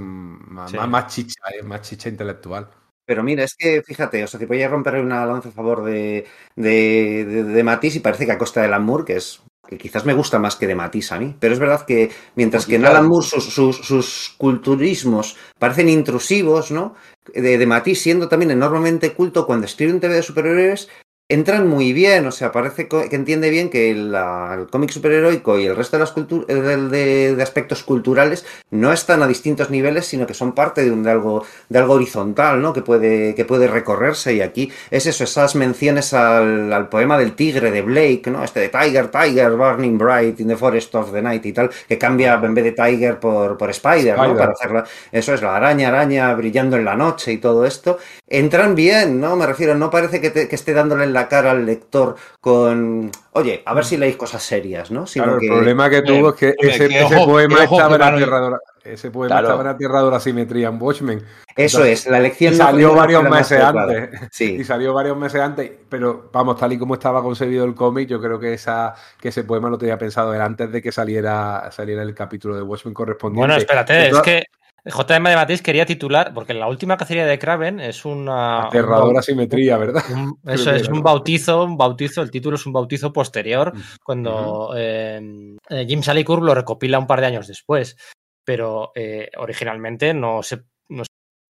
más, 0.55 0.71
Sí. 0.71 0.77
más, 0.79 0.89
más 0.89 1.07
chicha, 1.15 1.41
eh, 1.59 1.63
más 1.63 1.83
chicha 1.83 2.09
intelectual. 2.09 2.69
Pero 3.05 3.23
mira, 3.23 3.45
es 3.45 3.55
que 3.55 3.83
fíjate, 3.83 4.23
o 4.25 4.27
sea, 4.27 4.41
voy 4.47 4.63
a 4.63 4.69
romper 4.69 4.97
una 4.97 5.27
lanza 5.27 5.49
a 5.49 5.53
favor 5.53 5.85
de, 5.85 6.25
de, 6.57 7.25
de, 7.25 7.45
de 7.45 7.63
Matisse 7.65 7.97
y 7.97 8.01
parece 8.01 8.27
que 8.27 8.33
a 8.33 8.39
costa 8.39 8.61
de 8.61 8.67
Alan 8.67 8.85
Moore, 8.85 9.05
que 9.05 9.17
es 9.17 9.43
que 9.69 9.79
quizás 9.79 10.05
me 10.05 10.13
gusta 10.13 10.39
más 10.39 10.57
que 10.57 10.67
de 10.67 10.75
Matisse 10.75 11.13
a 11.13 11.19
mí, 11.19 11.35
pero 11.39 11.55
es 11.55 11.61
verdad 11.61 11.85
que 11.87 12.11
mientras 12.35 12.67
que 12.67 12.77
en. 12.77 12.85
Alan 12.85 13.07
Moore 13.07 13.27
sus, 13.27 13.45
sus, 13.45 13.77
sus 13.79 14.35
culturismos 14.37 15.37
parecen 15.59 15.89
intrusivos, 15.89 16.71
¿no? 16.71 16.95
De, 17.35 17.59
de 17.59 17.67
Matisse 17.67 18.03
siendo 18.03 18.29
también 18.29 18.51
enormemente 18.51 19.15
culto 19.15 19.47
cuando 19.47 19.67
escribe 19.67 19.93
un 19.93 20.01
TV 20.01 20.15
de 20.15 20.23
superhéroes, 20.23 20.89
entran 21.29 21.67
muy 21.67 21.95
bien, 21.95 22.27
o 22.27 22.31
sea, 22.31 22.53
parece 22.53 22.89
que 22.89 23.09
entiende 23.17 23.49
bien 23.49 23.71
que 23.71 23.95
la- 23.95 24.55
el 24.59 24.67
cómic 24.69 24.91
superheroico 24.91 25.59
y 25.59 25.65
el 25.65 25.75
resto 25.75 25.97
de, 25.97 26.01
las 26.01 26.15
eh, 26.49 26.55
de, 26.55 26.77
de- 26.89 27.35
de 27.37 27.43
aspectos 27.43 27.83
culturales 27.85 28.45
no 28.71 28.93
están 28.93 29.23
a 29.23 29.27
distintos 29.27 29.71
niveles, 29.71 30.05
sino 30.07 30.27
que 30.27 30.35
son 30.35 30.53
parte 30.53 30.85
de, 30.85 30.91
un, 30.91 31.03
de 31.03 31.11
algo 31.11 31.45
de 31.71 31.79
algo 31.79 31.95
horizontal, 31.95 32.61
¿no? 32.61 32.75
Que 32.75 32.83
puede, 32.83 33.35
que 33.35 33.47
puede 33.47 33.67
recorrerse. 33.67 34.35
Y 34.35 34.43
aquí 34.43 34.71
es 34.91 35.07
eso, 35.07 35.25
esas 35.25 35.55
menciones 35.55 36.13
al, 36.13 36.71
al 36.71 36.89
poema 36.91 37.17
del 37.17 37.33
tigre 37.35 37.71
de 37.71 37.81
Blake, 37.81 38.25
¿no? 38.31 38.45
Este 38.45 38.61
de 38.61 38.69
Tiger, 38.69 39.09
Tiger, 39.09 39.53
Burning 39.53 39.97
Bright 39.97 40.39
in 40.41 40.49
the 40.49 40.57
Forest 40.57 40.95
of 40.97 41.13
the 41.13 41.23
Night 41.23 41.47
y 41.47 41.53
tal, 41.55 41.71
que 41.89 41.97
cambia 41.97 42.35
en 42.35 42.55
vez 42.55 42.65
de 42.65 42.73
Tiger 42.73 43.19
por, 43.19 43.57
por 43.57 43.71
Spider, 43.71 44.17
¿no? 44.17 44.23
Para 44.39 44.53
hacerla. 44.53 44.85
Eso 45.11 45.33
es 45.33 45.41
la 45.41 45.57
araña, 45.57 45.89
araña 45.89 46.35
brillando 46.35 46.77
en 46.77 46.85
la 46.85 46.95
noche 46.95 47.33
y 47.33 47.39
todo 47.39 47.65
esto. 47.65 47.97
Entran 48.29 48.75
bien, 48.75 49.19
¿no? 49.19 49.35
Me 49.37 49.47
refiero, 49.47 49.75
no 49.75 49.89
parece 49.91 50.21
que, 50.21 50.29
te- 50.31 50.47
que 50.49 50.57
esté 50.57 50.75
dándole 50.75 51.05
en 51.05 51.13
la 51.13 51.22
cara 51.29 51.51
al 51.53 51.65
lector 51.67 52.17
con. 52.41 53.11
Oye, 53.33 53.63
a 53.65 53.75
ver 53.75 53.85
si 53.85 53.97
leéis 53.97 54.17
cosas 54.17 54.43
serias, 54.43 54.91
¿no? 54.91 55.07
Sino 55.07 55.25
Claro, 55.25 55.39
que- 55.39 55.47
el 55.47 55.53
problema 55.53 55.91
que 55.91 56.03
tuvo 56.03 56.31
es 56.31 56.35
que 56.35 56.55
ese, 56.59 56.89
poema 57.25 57.65
estaba 57.65 57.97
en 58.09 58.55
ese 58.85 59.11
poema 59.11 59.37
Claro. 59.41 59.47
estaba 59.49 59.77
en 59.79 60.11
la 60.11 60.21
simetría 60.21 60.69
en 60.69 60.83
Watchmen. 60.83 61.19
Eso 61.55 61.79
Entonces, 61.79 62.07
es, 62.07 62.11
la 62.11 62.19
y 62.19 62.23
lección 62.23 62.59
no 62.59 62.65
salió 62.65 62.95
varios 62.95 63.23
meses 63.29 63.61
antes. 63.61 64.11
Sí. 64.33 64.57
Y 64.61 64.65
salió 64.65 64.93
varios 64.93 65.17
meses 65.17 65.41
antes, 65.41 65.71
pero 65.89 66.29
vamos, 66.33 66.59
tal 66.59 66.73
y 66.73 66.79
como 66.79 66.95
estaba 66.95 67.23
concebido 67.23 67.65
el 67.65 67.75
cómic, 67.75 68.09
yo 68.09 68.21
creo 68.21 68.41
que 68.41 68.55
esa 68.55 68.95
que 69.21 69.29
ese 69.29 69.45
poema 69.45 69.69
lo 69.69 69.79
tenía 69.79 69.99
pensado 69.99 70.35
él 70.35 70.41
antes 70.41 70.71
de 70.73 70.83
que 70.83 70.91
saliera, 70.91 71.71
saliera 71.71 72.03
el 72.03 72.15
capítulo 72.15 72.57
de 72.57 72.63
Watchmen 72.63 72.95
correspondiente. 72.95 73.47
Bueno, 73.47 73.57
espérate, 73.57 74.09
es 74.09 74.21
que 74.21 74.45
JM 74.85 75.25
de 75.25 75.37
Matisse 75.37 75.63
quería 75.63 75.87
titular, 75.87 76.35
porque 76.35 76.55
la 76.55 76.69
última 76.69 76.97
cacería 76.97 77.25
de 77.25 77.39
Kraven 77.39 77.79
es 77.79 78.05
una. 78.05 78.67
Aterradora 78.67 79.23
simetría, 79.23 79.77
¿verdad? 79.77 80.03
Un, 80.13 80.39
eso 80.47 80.73
es 80.73 80.89
un 80.89 81.03
bautizo, 81.03 81.65
un 81.65 81.77
bautizo, 81.77 82.21
el 82.23 82.31
título 82.31 82.57
es 82.57 82.67
un 82.67 82.73
bautizo 82.73 83.13
posterior, 83.13 83.73
cuando 84.03 84.71
uh 84.71 84.75
-huh. 84.75 85.59
eh, 85.71 85.87
Jim 85.87 86.03
Salicourt 86.03 86.43
lo 86.43 86.55
recopila 86.55 86.99
un 86.99 87.07
par 87.07 87.21
de 87.21 87.27
años 87.27 87.47
después. 87.47 87.97
Pero 88.45 88.91
eh, 88.97 89.31
originalmente 89.39 90.13
no 90.13 90.43
se, 90.43 90.65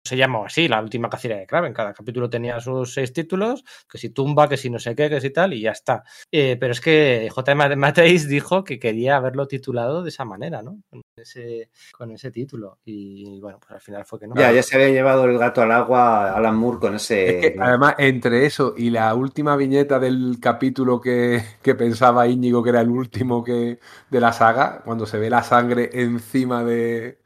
se 0.03 0.17
llamaba 0.17 0.47
así, 0.47 0.67
la 0.67 0.81
última 0.81 1.09
cacería 1.09 1.37
de 1.37 1.47
Kraven. 1.47 1.73
Cada 1.73 1.93
capítulo 1.93 2.29
tenía 2.29 2.59
sus 2.59 2.93
seis 2.93 3.13
títulos, 3.13 3.63
que 3.89 3.97
si 3.97 4.09
tumba, 4.09 4.49
que 4.49 4.57
si 4.57 4.69
no 4.69 4.79
sé 4.79 4.95
qué, 4.95 5.09
que 5.09 5.21
si 5.21 5.29
tal, 5.29 5.53
y 5.53 5.61
ya 5.61 5.71
está. 5.71 6.03
Eh, 6.31 6.57
pero 6.59 6.71
es 6.71 6.81
que 6.81 7.29
J.M. 7.31 7.75
Mattheis 7.75 8.27
dijo 8.27 8.63
que 8.63 8.79
quería 8.79 9.17
haberlo 9.17 9.47
titulado 9.47 10.01
de 10.03 10.09
esa 10.09 10.25
manera, 10.25 10.61
¿no? 10.61 10.79
Con 10.89 11.01
ese, 11.15 11.69
con 11.91 12.11
ese 12.11 12.31
título. 12.31 12.79
Y 12.83 13.39
bueno, 13.39 13.59
pues 13.59 13.71
al 13.71 13.81
final 13.81 14.05
fue 14.05 14.19
que 14.19 14.27
no. 14.27 14.35
Ya, 14.35 14.51
ya 14.51 14.63
se 14.63 14.75
había 14.75 14.89
llevado 14.89 15.25
el 15.25 15.37
gato 15.37 15.61
al 15.61 15.71
agua 15.71 16.35
Alan 16.35 16.55
Moore 16.55 16.79
con 16.79 16.95
ese. 16.95 17.37
Es 17.37 17.53
que, 17.53 17.59
además, 17.59 17.95
entre 17.99 18.45
eso 18.45 18.73
y 18.75 18.89
la 18.89 19.13
última 19.13 19.55
viñeta 19.55 19.99
del 19.99 20.37
capítulo 20.41 20.99
que, 20.99 21.41
que 21.61 21.75
pensaba 21.75 22.27
Íñigo 22.27 22.63
que 22.63 22.69
era 22.71 22.81
el 22.81 22.89
último 22.89 23.43
que, 23.43 23.79
de 24.09 24.19
la 24.19 24.33
saga, 24.33 24.81
cuando 24.83 25.05
se 25.05 25.19
ve 25.19 25.29
la 25.29 25.43
sangre 25.43 25.89
encima 25.93 26.63
de, 26.63 27.19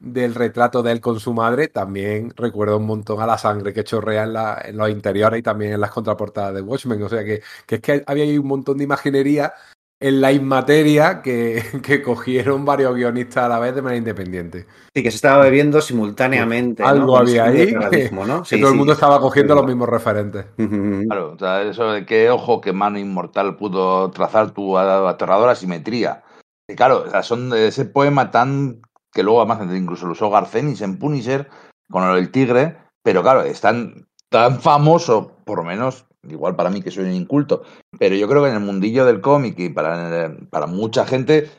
del 0.00 0.34
retrato 0.34 0.82
de 0.82 0.92
él 0.92 1.00
con 1.00 1.20
su 1.20 1.34
madre, 1.34 1.68
también 1.68 2.32
recuerda 2.34 2.76
un 2.76 2.86
montón 2.86 3.20
a 3.20 3.26
la 3.26 3.38
sangre 3.38 3.72
que 3.72 3.84
chorrea 3.84 4.24
en, 4.24 4.32
la, 4.32 4.60
en 4.64 4.76
los 4.76 4.90
interiores 4.90 5.38
y 5.38 5.42
también 5.42 5.74
en 5.74 5.80
las 5.80 5.90
contraportadas 5.90 6.54
de 6.54 6.62
Watchmen. 6.62 7.02
O 7.02 7.08
sea 7.08 7.22
que, 7.22 7.42
que 7.66 7.76
es 7.76 7.80
que 7.80 8.02
había 8.06 8.24
ahí 8.24 8.38
un 8.38 8.48
montón 8.48 8.78
de 8.78 8.84
imaginería 8.84 9.52
en 10.00 10.22
la 10.22 10.32
inmateria 10.32 11.20
que, 11.20 11.62
que, 11.84 12.02
cogieron 12.02 12.64
varios 12.64 12.94
guionistas 12.94 13.44
a 13.44 13.48
la 13.48 13.58
vez 13.58 13.74
de 13.74 13.82
manera 13.82 13.98
independiente. 13.98 14.66
Sí, 14.94 15.02
que 15.02 15.10
se 15.10 15.16
estaba 15.16 15.44
bebiendo 15.44 15.80
simultáneamente. 15.82 16.82
Algo 16.82 17.06
¿no? 17.06 17.16
había 17.18 17.44
ahí. 17.44 17.66
Que, 17.90 18.10
¿no? 18.10 18.44
sí, 18.44 18.56
que 18.56 18.62
todo 18.62 18.72
el 18.72 18.78
mundo 18.78 18.94
sí, 18.94 18.96
estaba 18.96 19.20
cogiendo 19.20 19.54
los 19.54 19.66
mismos 19.66 19.88
referentes. 19.88 20.46
Claro, 20.56 21.32
o 21.34 21.38
sea, 21.38 21.62
eso 21.62 21.92
de 21.92 22.06
qué 22.06 22.30
ojo, 22.30 22.62
qué 22.62 22.72
mano 22.72 22.98
inmortal 22.98 23.56
pudo 23.56 24.10
trazar 24.10 24.52
tu 24.52 24.78
aterradora 24.78 25.54
simetría. 25.54 26.22
Y 26.66 26.74
claro, 26.74 27.04
o 27.06 27.10
sea, 27.10 27.22
son 27.22 27.50
de 27.50 27.68
ese 27.68 27.84
poema 27.84 28.30
tan 28.30 28.80
que 29.12 29.22
luego 29.22 29.40
además 29.40 29.74
incluso 29.74 30.06
lo 30.06 30.12
usó 30.12 30.30
Garcenis 30.30 30.80
en 30.80 30.98
Punisher 30.98 31.48
con 31.90 32.04
el 32.16 32.30
tigre, 32.30 32.76
pero 33.02 33.22
claro, 33.22 33.42
es 33.42 33.60
tan, 33.60 34.06
famoso, 34.60 35.36
por 35.44 35.58
lo 35.58 35.64
menos, 35.64 36.06
igual 36.22 36.54
para 36.54 36.70
mí 36.70 36.82
que 36.82 36.90
soy 36.90 37.04
un 37.04 37.14
inculto, 37.14 37.62
pero 37.98 38.14
yo 38.14 38.28
creo 38.28 38.42
que 38.42 38.50
en 38.50 38.56
el 38.56 38.60
mundillo 38.60 39.04
del 39.04 39.20
cómic 39.20 39.58
y 39.58 39.70
para, 39.70 40.36
para 40.50 40.66
mucha 40.66 41.04
gente, 41.04 41.50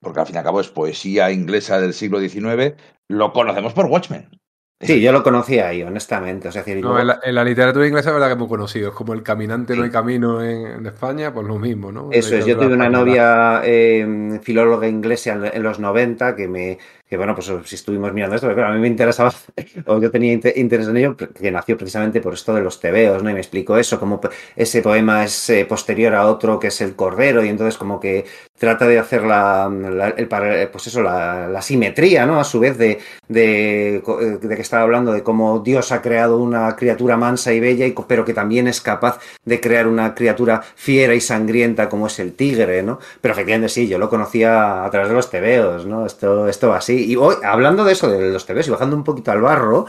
porque 0.00 0.20
al 0.20 0.26
fin 0.26 0.36
y 0.36 0.38
al 0.38 0.44
cabo 0.44 0.60
es 0.60 0.68
poesía 0.68 1.30
inglesa 1.32 1.80
del 1.80 1.94
siglo 1.94 2.20
XIX, 2.20 2.74
lo 3.08 3.32
conocemos 3.32 3.72
por 3.72 3.86
Watchmen. 3.86 4.28
Sí, 4.78 5.00
yo 5.00 5.10
lo 5.10 5.22
conocía 5.22 5.68
ahí, 5.68 5.82
honestamente. 5.82 6.48
O 6.48 6.52
sea, 6.52 6.62
no, 6.66 6.98
en, 7.00 7.06
la, 7.06 7.18
en, 7.22 7.34
la, 7.34 7.44
literatura 7.44 7.86
inglesa 7.86 8.10
es 8.10 8.14
verdad 8.14 8.26
que 8.26 8.32
es 8.34 8.38
muy 8.38 8.48
conocido. 8.48 8.90
Es 8.90 8.94
como 8.94 9.14
el 9.14 9.22
caminante 9.22 9.72
sí. 9.72 9.78
no 9.78 9.84
hay 9.84 9.90
camino 9.90 10.42
en, 10.44 10.66
en, 10.66 10.86
España, 10.86 11.32
pues 11.32 11.46
lo 11.46 11.58
mismo, 11.58 11.90
¿no? 11.90 12.10
Eso 12.12 12.36
es, 12.36 12.44
yo 12.44 12.58
tuve 12.58 12.74
una 12.74 12.90
novia 12.90 13.62
eh, 13.64 14.38
filóloga 14.42 14.86
inglesa 14.86 15.32
en, 15.32 15.46
en, 15.46 15.62
los 15.62 15.78
90 15.78 16.36
que 16.36 16.46
me, 16.46 16.78
que 17.08 17.16
bueno, 17.16 17.34
pues 17.36 17.52
si 17.64 17.76
estuvimos 17.76 18.12
mirando 18.12 18.34
esto, 18.34 18.48
pero 18.48 18.66
a 18.66 18.72
mí 18.72 18.80
me 18.80 18.88
interesaba, 18.88 19.32
o 19.86 20.00
yo 20.00 20.10
tenía 20.10 20.32
interés 20.32 20.88
en 20.88 20.96
ello, 20.96 21.16
que 21.16 21.50
nació 21.52 21.76
precisamente 21.76 22.20
por 22.20 22.34
esto 22.34 22.52
de 22.52 22.62
los 22.62 22.80
tebeos, 22.80 23.22
¿no? 23.22 23.30
Y 23.30 23.34
me 23.34 23.38
explicó 23.38 23.76
eso, 23.76 24.00
como 24.00 24.20
ese 24.56 24.82
poema 24.82 25.24
es 25.24 25.50
eh, 25.50 25.64
posterior 25.66 26.14
a 26.14 26.26
otro 26.26 26.58
que 26.58 26.68
es 26.68 26.80
el 26.80 26.96
Cordero, 26.96 27.44
y 27.44 27.48
entonces 27.48 27.78
como 27.78 28.00
que 28.00 28.24
trata 28.58 28.88
de 28.88 28.98
hacer 28.98 29.22
la, 29.22 29.68
la 29.68 30.08
el, 30.08 30.26
pues 30.68 30.86
eso, 30.88 31.00
la, 31.02 31.46
la, 31.48 31.62
simetría, 31.62 32.26
¿no? 32.26 32.40
A 32.40 32.44
su 32.44 32.58
vez 32.58 32.76
de, 32.76 32.98
de, 33.28 34.02
de, 34.40 34.56
que 34.56 34.62
estaba 34.62 34.82
hablando 34.82 35.12
de 35.12 35.22
cómo 35.22 35.60
Dios 35.60 35.92
ha 35.92 36.02
creado 36.02 36.38
una 36.38 36.74
criatura 36.74 37.16
mansa 37.16 37.52
y 37.52 37.60
bella, 37.60 37.86
y, 37.86 37.94
pero 38.08 38.24
que 38.24 38.34
también 38.34 38.66
es 38.66 38.80
capaz 38.80 39.20
de 39.44 39.60
crear 39.60 39.86
una 39.86 40.14
criatura 40.14 40.62
fiera 40.74 41.14
y 41.14 41.20
sangrienta 41.20 41.88
como 41.88 42.08
es 42.08 42.18
el 42.18 42.32
tigre, 42.32 42.82
¿no? 42.82 42.98
Pero 43.20 43.32
efectivamente 43.32 43.68
sí, 43.68 43.86
yo 43.86 43.98
lo 43.98 44.08
conocía 44.08 44.84
a 44.84 44.90
través 44.90 45.08
de 45.08 45.14
los 45.14 45.30
tebeos, 45.30 45.86
¿no? 45.86 46.04
Esto, 46.06 46.48
esto 46.48 46.70
va 46.70 46.78
Y 46.96 47.16
hoy, 47.16 47.36
hablando 47.44 47.84
de 47.84 47.92
eso, 47.92 48.08
de 48.08 48.30
los 48.30 48.46
TVs 48.46 48.68
y 48.68 48.70
bajando 48.70 48.96
un 48.96 49.04
poquito 49.04 49.30
al 49.30 49.42
barro, 49.42 49.86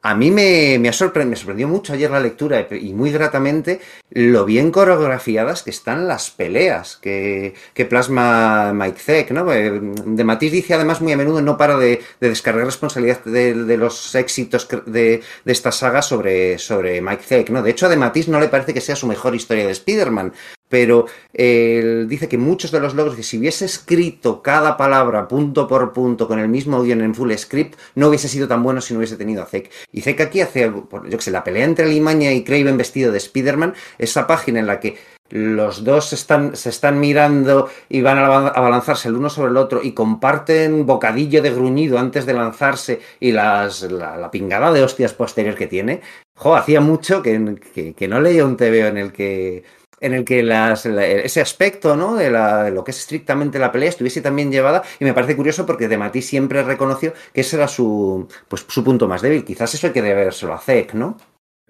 a 0.00 0.14
mí 0.14 0.30
me, 0.30 0.78
me, 0.78 0.90
me, 0.90 0.92
sorprendió 0.92 1.66
mucho 1.66 1.92
ayer 1.92 2.10
la 2.10 2.20
lectura 2.20 2.68
y 2.70 2.94
muy 2.94 3.10
gratamente 3.10 3.80
lo 4.10 4.44
bien 4.44 4.70
coreografiadas 4.70 5.64
que 5.64 5.70
están 5.70 6.06
las 6.06 6.30
peleas 6.30 6.96
que, 6.96 7.54
que 7.74 7.84
plasma 7.84 8.72
Mike 8.72 9.00
Zeck, 9.00 9.30
¿no? 9.32 9.44
De 9.44 10.24
Matisse 10.24 10.52
dice 10.52 10.74
además 10.74 11.00
muy 11.00 11.12
a 11.12 11.16
menudo 11.16 11.42
no 11.42 11.56
para 11.56 11.76
de, 11.76 12.00
de 12.20 12.28
descargar 12.28 12.64
responsabilidad 12.64 13.24
de, 13.24 13.76
los 13.76 14.14
éxitos 14.14 14.68
de, 14.86 15.22
de 15.44 15.52
esta 15.52 15.72
saga 15.72 16.00
sobre, 16.00 16.58
sobre 16.58 17.02
Mike 17.02 17.24
Zeck, 17.24 17.50
¿no? 17.50 17.62
De 17.62 17.70
hecho 17.70 17.86
a 17.86 17.88
De 17.88 17.96
Matisse 17.96 18.28
no 18.28 18.38
le 18.38 18.48
parece 18.48 18.72
que 18.72 18.80
sea 18.80 18.94
su 18.94 19.08
mejor 19.08 19.34
historia 19.34 19.66
de 19.66 19.72
Spider-Man, 19.72 20.32
pero 20.68 21.06
él 21.32 22.06
dice 22.08 22.28
que 22.28 22.38
muchos 22.38 22.70
de 22.70 22.80
los 22.80 22.94
logros, 22.94 23.16
que 23.16 23.22
si 23.22 23.38
hubiese 23.38 23.64
escrito 23.64 24.42
cada 24.42 24.76
palabra 24.76 25.28
punto 25.28 25.66
por 25.66 25.92
punto 25.92 26.28
con 26.28 26.38
el 26.38 26.48
mismo 26.48 26.82
guion 26.82 27.02
en 27.02 27.14
full 27.14 27.32
script, 27.36 27.78
no 27.94 28.08
hubiese 28.08 28.28
sido 28.28 28.48
tan 28.48 28.62
bueno 28.62 28.80
si 28.80 28.92
no 28.92 28.98
hubiese 28.98 29.16
tenido 29.16 29.42
a 29.42 29.46
Zeck. 29.46 29.70
Y 29.92 30.02
Zeck 30.02 30.20
aquí 30.20 30.40
hace, 30.40 30.70
yo 30.70 31.16
que 31.18 31.20
sé, 31.20 31.30
la 31.30 31.44
pelea 31.44 31.64
entre 31.64 31.86
Limaña 31.86 32.32
y 32.32 32.44
Craven 32.44 32.76
vestido 32.76 33.12
de 33.12 33.18
Spider-Man, 33.18 33.74
esa 33.98 34.26
página 34.26 34.60
en 34.60 34.66
la 34.66 34.80
que 34.80 34.96
los 35.30 35.84
dos 35.84 36.12
están, 36.12 36.56
se 36.56 36.70
están 36.70 37.00
mirando 37.00 37.68
y 37.88 38.00
van 38.00 38.18
a, 38.18 38.48
a, 38.48 38.70
lanzarse 38.70 39.08
el 39.08 39.16
uno 39.16 39.28
sobre 39.28 39.50
el 39.50 39.58
otro 39.58 39.80
y 39.82 39.92
comparten 39.92 40.86
bocadillo 40.86 41.42
de 41.42 41.50
gruñido 41.50 41.98
antes 41.98 42.24
de 42.24 42.34
lanzarse 42.34 43.00
y 43.20 43.32
las, 43.32 43.82
la, 43.82 44.30
pingada 44.30 44.72
de 44.72 44.82
hostias 44.82 45.12
posterior 45.12 45.54
que 45.54 45.66
tiene. 45.66 46.00
Jo, 46.34 46.56
hacía 46.56 46.80
mucho 46.80 47.22
que, 47.22 47.56
que, 47.74 47.94
que 47.94 48.08
no 48.08 48.20
leía 48.20 48.46
un 48.46 48.56
TVO 48.56 48.86
en 48.86 48.98
el 48.98 49.12
que 49.12 49.64
en 50.00 50.14
el 50.14 50.24
que 50.24 50.42
las, 50.42 50.86
ese 50.86 51.40
aspecto 51.40 51.96
¿no? 51.96 52.16
de, 52.16 52.30
la, 52.30 52.64
de, 52.64 52.70
lo 52.70 52.84
que 52.84 52.92
es 52.92 52.98
estrictamente 52.98 53.58
la 53.58 53.72
pelea 53.72 53.88
estuviese 53.88 54.20
también 54.20 54.50
llevada 54.50 54.82
y 55.00 55.04
me 55.04 55.14
parece 55.14 55.36
curioso 55.36 55.66
porque 55.66 55.88
de 55.88 55.98
Matisse 55.98 56.28
siempre 56.28 56.62
reconoció 56.62 57.12
que 57.32 57.40
ese 57.42 57.56
era 57.56 57.68
su, 57.68 58.28
pues, 58.48 58.64
su 58.68 58.84
punto 58.84 59.08
más 59.08 59.22
débil. 59.22 59.44
Quizás 59.44 59.74
eso 59.74 59.86
hay 59.86 59.92
que 59.92 60.02
debérselo 60.02 60.54
a 60.54 60.58
Zek, 60.58 60.94
¿no? 60.94 61.16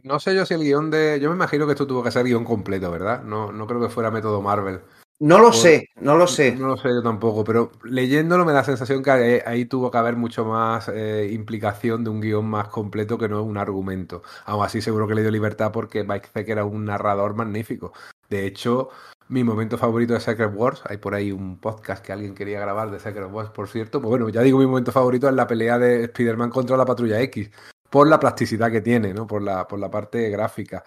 No 0.03 0.20
sé 0.20 0.35
yo 0.35 0.47
si 0.47 0.55
el 0.55 0.61
guion 0.61 0.91
de... 0.91 1.18
Yo 1.20 1.29
me 1.31 1.37
imagino 1.37 1.66
que 1.66 1.72
esto 1.72 1.87
tuvo 1.87 2.03
que 2.03 2.11
ser 2.11 2.24
guion 2.24 2.45
completo, 2.45 2.91
¿verdad? 2.91 3.22
No, 3.22 3.53
no 3.53 3.66
creo 3.66 3.81
que 3.81 3.89
fuera 3.89 4.11
método 4.11 4.41
Marvel. 4.41 4.81
No 5.20 5.41
lo 5.41 5.49
o, 5.49 5.53
sé, 5.53 5.89
no 6.01 6.16
lo 6.16 6.29
sé. 6.29 6.55
No 6.55 6.68
lo 6.68 6.76
sé 6.76 6.91
yo 6.91 7.03
tampoco, 7.03 7.43
pero 7.43 7.72
leyéndolo 7.83 8.45
me 8.45 8.53
da 8.53 8.61
la 8.61 8.64
sensación 8.64 9.03
que 9.03 9.11
ahí, 9.11 9.41
ahí 9.45 9.64
tuvo 9.64 9.91
que 9.91 9.99
haber 9.99 10.14
mucho 10.14 10.45
más 10.45 10.89
eh, 10.89 11.29
implicación 11.33 12.05
de 12.05 12.11
un 12.11 12.20
guion 12.20 12.47
más 12.49 12.68
completo 12.68 13.18
que 13.18 13.29
no 13.29 13.43
un 13.43 13.59
argumento. 13.59 14.22
Aún 14.45 14.64
así 14.64 14.81
seguro 14.81 15.09
que 15.09 15.16
le 15.16 15.22
dio 15.22 15.33
libertad 15.33 15.72
porque 15.72 16.05
Mike 16.05 16.29
Zeck 16.33 16.49
era 16.49 16.64
un 16.64 16.85
narrador 16.85 17.35
magnífico. 17.35 17.93
De 18.29 18.47
hecho, 18.47 18.91
mi 19.29 19.45
momento 19.45 19.79
favorito 19.79 20.14
de 20.14 20.20
Secret 20.20 20.53
Wars, 20.55 20.83
hay 20.87 20.99
por 20.99 21.14
ahí 21.14 21.33
un 21.33 21.59
podcast 21.59 22.05
que 22.05 22.12
alguien 22.12 22.35
quería 22.35 22.61
grabar 22.61 22.91
de 22.91 22.99
Secret 22.99 23.31
Wars, 23.31 23.51
por 23.51 23.68
cierto, 23.68 24.01
pues 24.01 24.11
bueno, 24.11 24.29
ya 24.29 24.43
digo, 24.43 24.59
mi 24.59 24.66
momento 24.66 24.93
favorito 24.93 25.29
es 25.29 25.35
la 25.35 25.47
pelea 25.47 25.79
de 25.79 26.05
Spider-Man 26.05 26.51
contra 26.51 26.76
la 26.76 26.85
Patrulla 26.85 27.20
X, 27.22 27.51
por 27.91 28.09
la 28.09 28.20
plasticidad 28.20 28.70
que 28.70 28.81
tiene, 28.81 29.14
¿no? 29.14 29.26
Por 29.26 29.43
la, 29.43 29.66
por 29.66 29.79
la 29.79 29.91
parte 29.91 30.29
gráfica. 30.31 30.85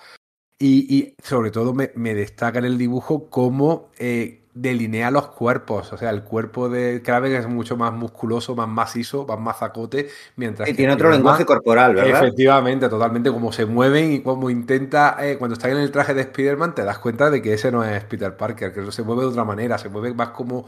Y, 0.59 0.95
y 0.95 1.15
sobre 1.23 1.49
todo 1.49 1.73
me, 1.73 1.91
me, 1.95 2.13
destaca 2.13 2.59
en 2.59 2.65
el 2.65 2.77
dibujo 2.77 3.29
cómo 3.29 3.89
eh, 3.97 4.40
delinea 4.53 5.11
los 5.11 5.27
cuerpos. 5.27 5.93
O 5.93 5.97
sea, 5.97 6.09
el 6.09 6.23
cuerpo 6.23 6.69
de 6.69 7.01
Kraven 7.03 7.33
es 7.33 7.47
mucho 7.47 7.77
más 7.77 7.93
musculoso, 7.93 8.55
más 8.55 8.67
macizo, 8.67 9.25
más 9.25 9.39
mazacote. 9.39 10.09
Mientras 10.35 10.69
y 10.69 10.73
tiene 10.73 10.93
otro 10.93 11.09
lenguaje 11.09 11.45
corporal, 11.45 11.95
¿verdad? 11.95 12.23
Efectivamente, 12.23 12.89
totalmente. 12.89 13.31
Como 13.31 13.51
se 13.51 13.65
mueven 13.65 14.13
y 14.13 14.21
como 14.21 14.49
intenta, 14.49 15.17
eh, 15.19 15.37
cuando 15.37 15.53
está 15.53 15.69
en 15.69 15.77
el 15.77 15.91
traje 15.91 16.13
de 16.13 16.21
Spider-Man, 16.21 16.75
te 16.75 16.83
das 16.83 16.99
cuenta 16.99 17.29
de 17.29 17.41
que 17.41 17.53
ese 17.53 17.71
no 17.71 17.83
es 17.83 18.03
Peter 18.05 18.35
Parker, 18.35 18.73
que 18.73 18.91
se 18.91 19.03
mueve 19.03 19.21
de 19.21 19.27
otra 19.27 19.43
manera, 19.43 19.77
se 19.77 19.89
mueve 19.89 20.13
más 20.13 20.29
como 20.29 20.65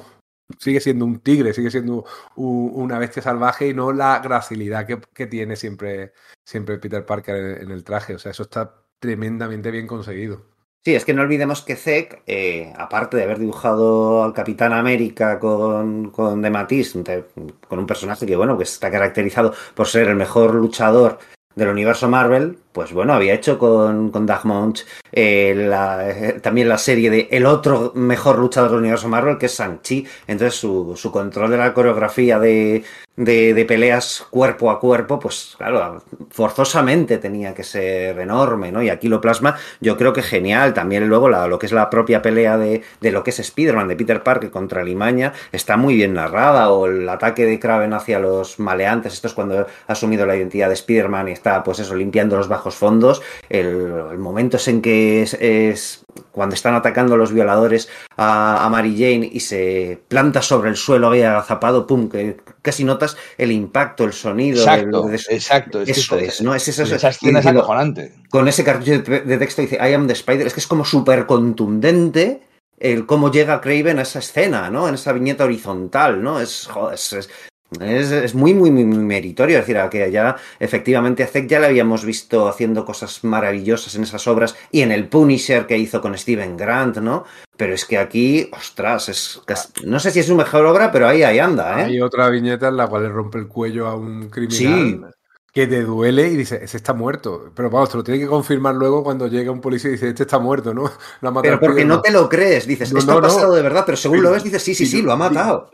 sigue 0.59 0.79
siendo 0.79 1.05
un 1.05 1.19
tigre, 1.19 1.53
sigue 1.53 1.71
siendo 1.71 2.05
un, 2.35 2.71
una 2.73 2.99
bestia 2.99 3.21
salvaje 3.23 3.69
y 3.69 3.73
no 3.73 3.91
la 3.91 4.19
gracilidad 4.19 4.85
que, 4.85 4.99
que 5.13 5.25
tiene 5.25 5.55
siempre, 5.55 6.13
siempre 6.45 6.77
Peter 6.77 7.05
Parker 7.05 7.35
en, 7.35 7.61
en, 7.63 7.71
el 7.71 7.83
traje. 7.83 8.15
O 8.15 8.19
sea, 8.19 8.31
eso 8.31 8.43
está 8.43 8.83
tremendamente 8.99 9.71
bien 9.71 9.87
conseguido. 9.87 10.52
Sí, 10.85 10.95
es 10.95 11.05
que 11.05 11.13
no 11.13 11.21
olvidemos 11.21 11.61
que 11.61 11.77
Zek, 11.77 12.23
eh, 12.27 12.73
aparte 12.77 13.15
de 13.15 13.23
haber 13.23 13.39
dibujado 13.39 14.21
al 14.21 14.33
Capitán 14.33 14.73
América 14.73 15.39
con, 15.39 16.11
con 16.11 16.41
De 16.41 16.49
Matisse, 16.49 17.01
con 17.69 17.79
un 17.79 17.87
personaje 17.87 18.25
que, 18.25 18.35
bueno, 18.35 18.57
que 18.57 18.65
está 18.65 18.91
caracterizado 18.91 19.53
por 19.75 19.87
ser 19.87 20.09
el 20.09 20.17
mejor 20.17 20.53
luchador 20.55 21.19
del 21.55 21.69
universo 21.69 22.09
Marvel, 22.09 22.57
pues 22.73 22.91
bueno, 22.91 23.13
había 23.13 23.33
hecho 23.35 23.57
con, 23.57 24.09
con 24.09 24.27
eh, 25.11 25.53
la, 25.55 26.09
eh, 26.09 26.39
también 26.41 26.67
la 26.67 26.79
serie 26.79 27.09
de 27.11 27.27
el 27.31 27.45
otro 27.45 27.91
mejor 27.95 28.39
luchador 28.39 28.71
del 28.71 28.79
universo 28.79 29.07
Marvel, 29.07 29.37
que 29.37 29.45
es 29.45 29.57
Shang-Chi. 29.57 30.07
Entonces 30.27 30.59
su, 30.59 30.93
su 30.97 31.11
control 31.11 31.51
de 31.51 31.57
la 31.57 31.73
coreografía 31.73 32.39
de, 32.39 32.83
de, 33.15 33.53
de, 33.53 33.65
peleas 33.65 34.25
cuerpo 34.31 34.71
a 34.71 34.79
cuerpo, 34.79 35.19
pues 35.19 35.53
claro, 35.55 36.03
forzosamente 36.31 37.19
tenía 37.19 37.53
que 37.53 37.63
ser 37.63 38.19
enorme, 38.19 38.71
¿no? 38.71 38.81
Y 38.81 38.89
aquí 38.89 39.07
lo 39.07 39.21
plasma, 39.21 39.55
yo 39.79 39.95
creo 39.97 40.13
que 40.13 40.23
genial. 40.23 40.73
También 40.73 41.07
luego 41.07 41.29
lo 41.29 41.59
que 41.59 41.67
es 41.67 41.71
la 41.71 41.91
propia 41.91 42.23
pelea 42.23 42.57
de, 42.57 42.81
de 42.99 43.11
lo 43.11 43.23
que 43.23 43.29
es 43.29 43.39
Spider-Man, 43.39 43.87
de 43.87 43.95
Peter 43.95 44.23
Parker 44.23 44.49
contra 44.49 44.83
Limaña, 44.83 45.33
está 45.51 45.77
muy 45.77 45.93
bien 45.95 46.15
narrada. 46.15 46.71
O 46.71 46.87
el 46.87 47.07
ataque 47.07 47.45
de 47.45 47.59
Kraven 47.59 47.93
hacia 47.93 48.17
los 48.17 48.57
maleantes, 48.59 49.13
esto 49.13 49.27
es 49.27 49.33
cuando 49.33 49.59
ha 49.59 49.91
asumido 49.91 50.25
la 50.25 50.35
identidad 50.35 50.69
de 50.69 50.73
Spider-Man 50.73 51.29
y 51.29 51.33
está, 51.33 51.63
pues 51.63 51.77
eso, 51.79 51.93
limpiando 51.93 52.35
los 52.35 52.47
fondos. 52.71 53.21
El, 53.49 53.67
el 54.11 54.17
momento 54.17 54.57
es 54.57 54.67
en 54.67 54.81
que 54.81 55.23
es, 55.23 55.33
es, 55.35 56.05
cuando 56.31 56.55
están 56.55 56.75
atacando 56.75 57.17
los 57.17 57.31
violadores 57.33 57.89
a, 58.17 58.65
a, 58.65 58.69
Mary 58.69 58.93
Jane 58.93 59.29
y 59.31 59.39
se 59.39 59.99
planta 60.07 60.41
sobre 60.41 60.69
el 60.69 60.75
suelo 60.75 61.11
ahí 61.11 61.21
agazapado, 61.21 61.85
pum, 61.87 62.09
que 62.09 62.37
casi 62.61 62.83
notas 62.83 63.17
el 63.37 63.51
impacto, 63.51 64.03
el 64.03 64.13
sonido. 64.13 64.59
Exacto, 64.59 65.03
del, 65.03 65.11
de, 65.17 65.35
exacto. 65.35 65.81
Es 65.81 65.89
eso 65.89 66.17
es, 66.17 66.41
¿no? 66.41 66.55
Es 66.55 66.67
eso. 66.67 66.83
Esa 66.83 67.09
escena 67.09 67.39
es 67.39 67.45
acojonante. 67.45 68.13
Con 68.29 68.47
ese 68.47 68.63
cartucho 68.63 68.99
de, 68.99 69.21
de, 69.21 69.37
texto 69.37 69.61
dice 69.61 69.75
I 69.77 69.93
am 69.93 70.07
the 70.07 70.13
Spider. 70.13 70.47
Es 70.47 70.53
que 70.53 70.59
es 70.59 70.67
como 70.67 70.85
súper 70.85 71.25
contundente 71.25 72.41
el 72.79 73.05
cómo 73.05 73.31
llega 73.31 73.61
Craven 73.61 73.99
a 73.99 74.01
esa 74.01 74.19
escena, 74.19 74.69
¿no? 74.69 74.87
En 74.87 74.95
esa 74.95 75.13
viñeta 75.13 75.45
horizontal, 75.45 76.21
¿no? 76.21 76.39
Es, 76.39 76.67
joder, 76.67 76.95
es, 76.95 77.13
es 77.13 77.29
es, 77.81 78.11
es, 78.11 78.35
muy, 78.35 78.53
muy, 78.53 78.71
muy 78.71 78.85
meritorio. 78.85 79.57
Es 79.57 79.63
decir, 79.63 79.77
a 79.77 79.89
que 79.89 80.11
ya 80.11 80.35
efectivamente 80.59 81.23
a 81.23 81.27
Zek 81.27 81.47
ya 81.47 81.59
le 81.59 81.67
habíamos 81.67 82.05
visto 82.05 82.47
haciendo 82.47 82.85
cosas 82.85 83.23
maravillosas 83.23 83.95
en 83.95 84.03
esas 84.03 84.27
obras 84.27 84.55
y 84.71 84.81
en 84.81 84.91
el 84.91 85.07
Punisher 85.07 85.65
que 85.65 85.77
hizo 85.77 86.01
con 86.01 86.17
Steven 86.17 86.57
Grant, 86.57 86.97
¿no? 86.97 87.25
Pero 87.55 87.73
es 87.73 87.85
que 87.85 87.97
aquí, 87.97 88.49
ostras, 88.51 89.09
es 89.09 89.41
no 89.83 89.99
sé 89.99 90.11
si 90.11 90.19
es 90.19 90.25
su 90.25 90.35
mejor 90.35 90.65
obra, 90.65 90.91
pero 90.91 91.07
ahí, 91.07 91.23
ahí 91.23 91.39
anda, 91.39 91.81
¿eh? 91.81 91.83
Hay 91.85 92.01
otra 92.01 92.29
viñeta 92.29 92.69
en 92.69 92.77
la 92.77 92.87
cual 92.87 93.03
le 93.03 93.09
rompe 93.09 93.37
el 93.37 93.47
cuello 93.47 93.87
a 93.87 93.95
un 93.95 94.29
criminal. 94.29 94.57
Sí. 94.57 95.01
Que 95.53 95.67
te 95.67 95.83
duele 95.83 96.29
y 96.29 96.35
dice, 96.35 96.59
ese 96.63 96.77
está 96.77 96.93
muerto. 96.93 97.51
Pero 97.53 97.69
vamos, 97.69 97.89
te 97.89 97.97
lo 97.97 98.03
tiene 98.03 98.19
que 98.19 98.25
confirmar 98.25 98.73
luego 98.73 99.03
cuando 99.03 99.27
llega 99.27 99.51
un 99.51 99.61
policía 99.61 99.89
y 99.89 99.93
dice, 99.93 100.09
este 100.09 100.23
está 100.23 100.39
muerto, 100.39 100.73
¿no? 100.73 100.91
Lo 101.21 101.29
ha 101.29 101.31
matado 101.31 101.43
pero 101.43 101.59
porque 101.59 101.85
no 101.85 102.01
te 102.01 102.11
lo 102.11 102.27
crees, 102.27 102.65
dices, 102.65 102.91
no, 102.91 102.97
esto 102.97 103.11
no, 103.11 103.19
ha 103.19 103.21
pasado 103.21 103.49
no. 103.49 103.53
de 103.53 103.61
verdad, 103.61 103.83
pero 103.85 103.95
según 103.95 104.23
lo 104.23 104.31
ves, 104.31 104.43
dices, 104.43 104.63
sí, 104.63 104.73
sí, 104.73 104.87
sí, 104.87 105.03
lo 105.03 105.11
ha 105.11 105.15
matado. 105.15 105.69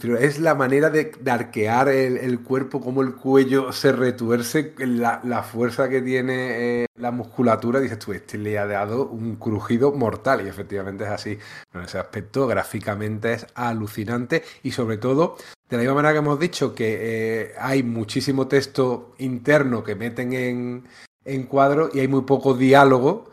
Pero 0.00 0.18
es 0.18 0.38
la 0.38 0.54
manera 0.54 0.90
de, 0.90 1.12
arquear 1.26 1.88
el, 1.88 2.40
cuerpo, 2.40 2.80
como 2.80 3.02
el 3.02 3.14
cuello 3.14 3.72
se 3.72 3.92
retuerce, 3.92 4.74
la, 4.78 5.20
la 5.24 5.42
fuerza 5.42 5.88
que 5.88 6.02
tiene 6.02 6.82
eh, 6.82 6.86
la 6.96 7.10
musculatura. 7.10 7.80
Dices 7.80 7.98
tú, 7.98 8.12
este 8.12 8.38
le 8.38 8.58
ha 8.58 8.66
dado 8.66 9.08
un 9.08 9.36
crujido 9.36 9.92
mortal. 9.92 10.44
Y 10.44 10.48
efectivamente 10.48 11.04
es 11.04 11.10
así. 11.10 11.38
En 11.74 11.82
ese 11.82 11.98
aspecto, 11.98 12.46
gráficamente 12.46 13.32
es 13.32 13.46
alucinante. 13.54 14.42
Y 14.62 14.72
sobre 14.72 14.98
todo, 14.98 15.36
de 15.68 15.76
la 15.76 15.82
misma 15.82 15.96
manera 15.96 16.12
que 16.12 16.18
hemos 16.18 16.38
dicho 16.38 16.74
que 16.74 16.98
eh, 17.00 17.52
hay 17.58 17.82
muchísimo 17.82 18.46
texto 18.48 19.14
interno 19.18 19.82
que 19.82 19.94
meten 19.94 20.32
en, 20.32 20.84
en 21.24 21.42
cuadro 21.44 21.90
y 21.92 22.00
hay 22.00 22.08
muy 22.08 22.22
poco 22.22 22.54
diálogo 22.54 23.30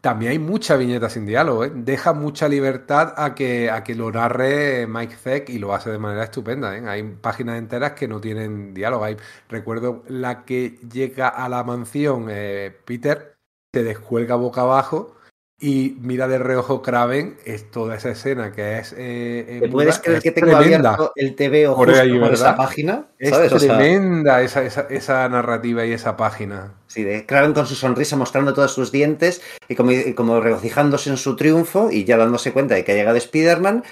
también 0.00 0.32
hay 0.32 0.38
mucha 0.38 0.76
viñeta 0.76 1.10
sin 1.10 1.26
diálogo, 1.26 1.64
¿eh? 1.64 1.72
deja 1.74 2.14
mucha 2.14 2.48
libertad 2.48 3.12
a 3.16 3.34
que, 3.34 3.70
a 3.70 3.84
que 3.84 3.94
lo 3.94 4.10
narre 4.10 4.86
Mike 4.86 5.14
Zeck 5.14 5.50
y 5.50 5.58
lo 5.58 5.74
hace 5.74 5.90
de 5.90 5.98
manera 5.98 6.24
estupenda. 6.24 6.76
¿eh? 6.76 6.82
Hay 6.88 7.02
páginas 7.02 7.58
enteras 7.58 7.92
que 7.92 8.08
no 8.08 8.20
tienen 8.20 8.72
diálogo. 8.72 9.04
Hay, 9.04 9.16
recuerdo 9.48 10.02
la 10.08 10.44
que 10.44 10.78
llega 10.90 11.28
a 11.28 11.48
la 11.48 11.64
mansión, 11.64 12.28
eh, 12.30 12.74
Peter 12.84 13.36
se 13.72 13.84
descuelga 13.84 14.36
boca 14.36 14.62
abajo 14.62 15.16
y 15.60 15.98
mira 16.00 16.26
de 16.26 16.38
reojo 16.38 16.80
Kraven, 16.80 17.36
es 17.44 17.70
toda 17.70 17.96
esa 17.96 18.10
escena 18.10 18.52
que 18.52 18.78
es. 18.78 18.94
Eh, 18.96 19.58
¿Te 19.60 19.68
puedes 19.68 19.98
creer 19.98 20.18
es 20.18 20.24
que 20.24 20.30
tengo 20.30 20.58
tremenda. 20.58 20.94
abierto 20.94 21.12
el 21.16 21.36
TV 21.36 21.68
o 21.68 21.76
por, 21.76 21.90
esa 21.90 22.56
página? 22.56 23.08
Es 23.18 23.32
tremenda 23.50 24.36
o 24.36 24.48
sea... 24.48 24.62
esa, 24.62 24.62
esa, 24.62 24.80
esa 24.88 25.28
narrativa 25.28 25.84
y 25.84 25.92
esa 25.92 26.16
página. 26.16 26.79
Sí, 26.90 27.04
de 27.04 27.24
Kraven 27.24 27.52
con 27.52 27.66
su 27.66 27.76
sonrisa 27.76 28.16
mostrando 28.16 28.52
todos 28.52 28.74
sus 28.74 28.90
dientes 28.90 29.40
y 29.68 29.76
como, 29.76 29.92
y 29.92 30.12
como, 30.12 30.40
regocijándose 30.40 31.08
en 31.08 31.18
su 31.18 31.36
triunfo 31.36 31.88
y 31.88 32.02
ya 32.02 32.16
dándose 32.16 32.52
cuenta 32.52 32.74
de 32.74 32.82
que 32.82 32.90
ha 32.90 32.94
llegado 32.96 33.16
Spider-Man, 33.16 33.84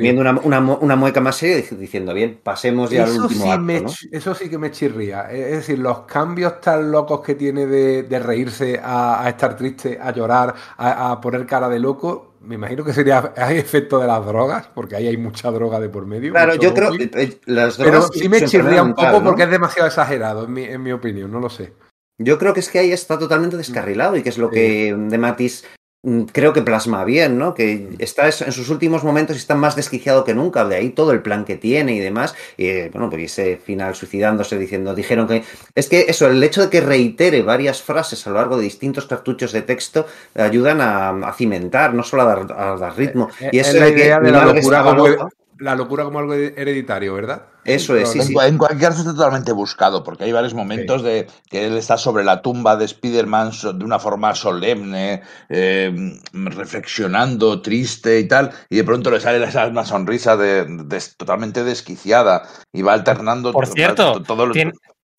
viendo 0.00 0.22
una, 0.22 0.30
una, 0.42 0.58
una, 0.58 0.96
mueca 0.96 1.20
más 1.20 1.36
seria 1.36 1.62
diciendo, 1.76 2.14
bien, 2.14 2.40
pasemos 2.42 2.88
ya 2.88 3.04
eso 3.04 3.12
al 3.12 3.20
último 3.20 3.44
sí 3.44 3.50
acto, 3.50 3.62
me, 3.62 3.80
¿no? 3.82 3.90
Eso 4.10 4.34
sí 4.34 4.48
que 4.48 4.56
me 4.56 4.70
chirría. 4.70 5.30
Es 5.30 5.56
decir, 5.56 5.78
los 5.78 6.06
cambios 6.06 6.58
tan 6.62 6.90
locos 6.90 7.20
que 7.20 7.34
tiene 7.34 7.66
de, 7.66 8.04
de 8.04 8.18
reírse 8.18 8.80
a, 8.82 9.22
a, 9.22 9.28
estar 9.28 9.54
triste, 9.54 9.98
a 10.00 10.10
llorar, 10.10 10.54
a, 10.78 11.10
a, 11.10 11.20
poner 11.20 11.44
cara 11.44 11.68
de 11.68 11.78
loco, 11.78 12.32
me 12.40 12.54
imagino 12.54 12.82
que 12.82 12.94
sería 12.94 13.34
hay 13.36 13.58
efecto 13.58 13.98
de 13.98 14.06
las 14.06 14.24
drogas, 14.24 14.70
porque 14.74 14.96
ahí 14.96 15.06
hay 15.06 15.18
mucha 15.18 15.50
droga 15.50 15.78
de 15.80 15.90
por 15.90 16.06
medio. 16.06 16.32
Claro, 16.32 16.54
yo 16.54 16.72
creo 16.72 16.92
que 16.92 17.40
las 17.44 17.76
drogas. 17.76 18.08
Pero 18.10 18.22
sí 18.22 18.26
me 18.30 18.42
chirría 18.46 18.82
un 18.82 18.94
poco 18.94 19.20
¿no? 19.20 19.22
porque 19.22 19.42
es 19.42 19.50
demasiado 19.50 19.86
exagerado, 19.86 20.44
en 20.44 20.52
mi, 20.54 20.64
en 20.64 20.82
mi 20.82 20.92
opinión, 20.92 21.30
no 21.30 21.40
lo 21.40 21.50
sé. 21.50 21.74
Yo 22.18 22.38
creo 22.38 22.52
que 22.52 22.60
es 22.60 22.68
que 22.68 22.80
ahí 22.80 22.92
está 22.92 23.18
totalmente 23.18 23.56
descarrilado 23.56 24.16
y 24.16 24.22
que 24.22 24.28
es 24.28 24.38
lo 24.38 24.50
que 24.50 24.92
De 24.92 25.18
Matis 25.18 25.64
mm, 26.02 26.22
creo 26.24 26.52
que 26.52 26.62
plasma 26.62 27.04
bien, 27.04 27.38
¿no? 27.38 27.54
Que 27.54 27.90
está 28.00 28.26
en 28.26 28.52
sus 28.52 28.70
últimos 28.70 29.04
momentos 29.04 29.36
y 29.36 29.38
está 29.38 29.54
más 29.54 29.76
desquiciado 29.76 30.24
que 30.24 30.34
nunca, 30.34 30.64
de 30.64 30.74
ahí 30.74 30.90
todo 30.90 31.12
el 31.12 31.22
plan 31.22 31.44
que 31.44 31.56
tiene 31.56 31.94
y 31.94 32.00
demás. 32.00 32.34
Y 32.56 32.88
bueno, 32.88 33.08
pues 33.08 33.22
ese 33.22 33.56
final 33.56 33.94
suicidándose 33.94 34.58
diciendo, 34.58 34.96
dijeron 34.96 35.28
que. 35.28 35.44
Es 35.76 35.88
que 35.88 36.06
eso, 36.08 36.26
el 36.26 36.42
hecho 36.42 36.62
de 36.62 36.70
que 36.70 36.80
reitere 36.80 37.42
varias 37.42 37.82
frases 37.82 38.26
a 38.26 38.30
lo 38.30 38.36
largo 38.36 38.56
de 38.56 38.64
distintos 38.64 39.06
cartuchos 39.06 39.52
de 39.52 39.62
texto 39.62 40.06
ayudan 40.34 40.80
a, 40.80 41.10
a 41.10 41.32
cimentar, 41.34 41.94
no 41.94 42.02
solo 42.02 42.22
a 42.22 42.26
dar, 42.26 42.52
a 42.52 42.76
dar 42.76 42.96
ritmo. 42.96 43.30
Eh, 43.38 43.50
y 43.52 43.58
es 43.60 43.72
la 43.74 43.88
idea 43.88 44.18
de 44.18 44.32
la 44.32 44.44
locura 44.44 44.82
como, 44.82 45.30
la 45.58 45.74
locura 45.76 46.04
como 46.04 46.18
algo 46.18 46.34
hereditario, 46.34 47.14
¿verdad? 47.14 47.42
Eso 47.68 47.96
es, 47.96 48.10
sí, 48.10 48.18
en, 48.18 48.24
sí. 48.24 48.34
En 48.40 48.58
cualquier 48.58 48.90
caso 48.90 49.00
está 49.00 49.14
totalmente 49.14 49.52
buscado, 49.52 50.02
porque 50.02 50.24
hay 50.24 50.32
varios 50.32 50.54
momentos 50.54 51.02
sí. 51.02 51.06
de 51.06 51.26
que 51.50 51.66
él 51.66 51.76
está 51.76 51.96
sobre 51.96 52.24
la 52.24 52.42
tumba 52.42 52.76
de 52.76 52.84
Spider-Man 52.84 53.50
de 53.74 53.84
una 53.84 53.98
forma 53.98 54.34
solemne, 54.34 55.22
eh, 55.48 56.18
reflexionando, 56.32 57.62
triste 57.62 58.18
y 58.20 58.28
tal, 58.28 58.50
y 58.68 58.76
de 58.76 58.84
pronto 58.84 59.10
le 59.10 59.20
sale 59.20 59.42
esa, 59.44 59.66
una 59.66 59.84
sonrisa 59.84 60.36
de, 60.36 60.64
de, 60.64 61.02
totalmente 61.16 61.64
desquiciada 61.64 62.42
y 62.72 62.82
va 62.82 62.94
alternando. 62.94 63.52
Por 63.52 63.66
cierto, 63.66 64.22
todo 64.22 64.46
lo... 64.46 64.52
tiene, 64.52 64.72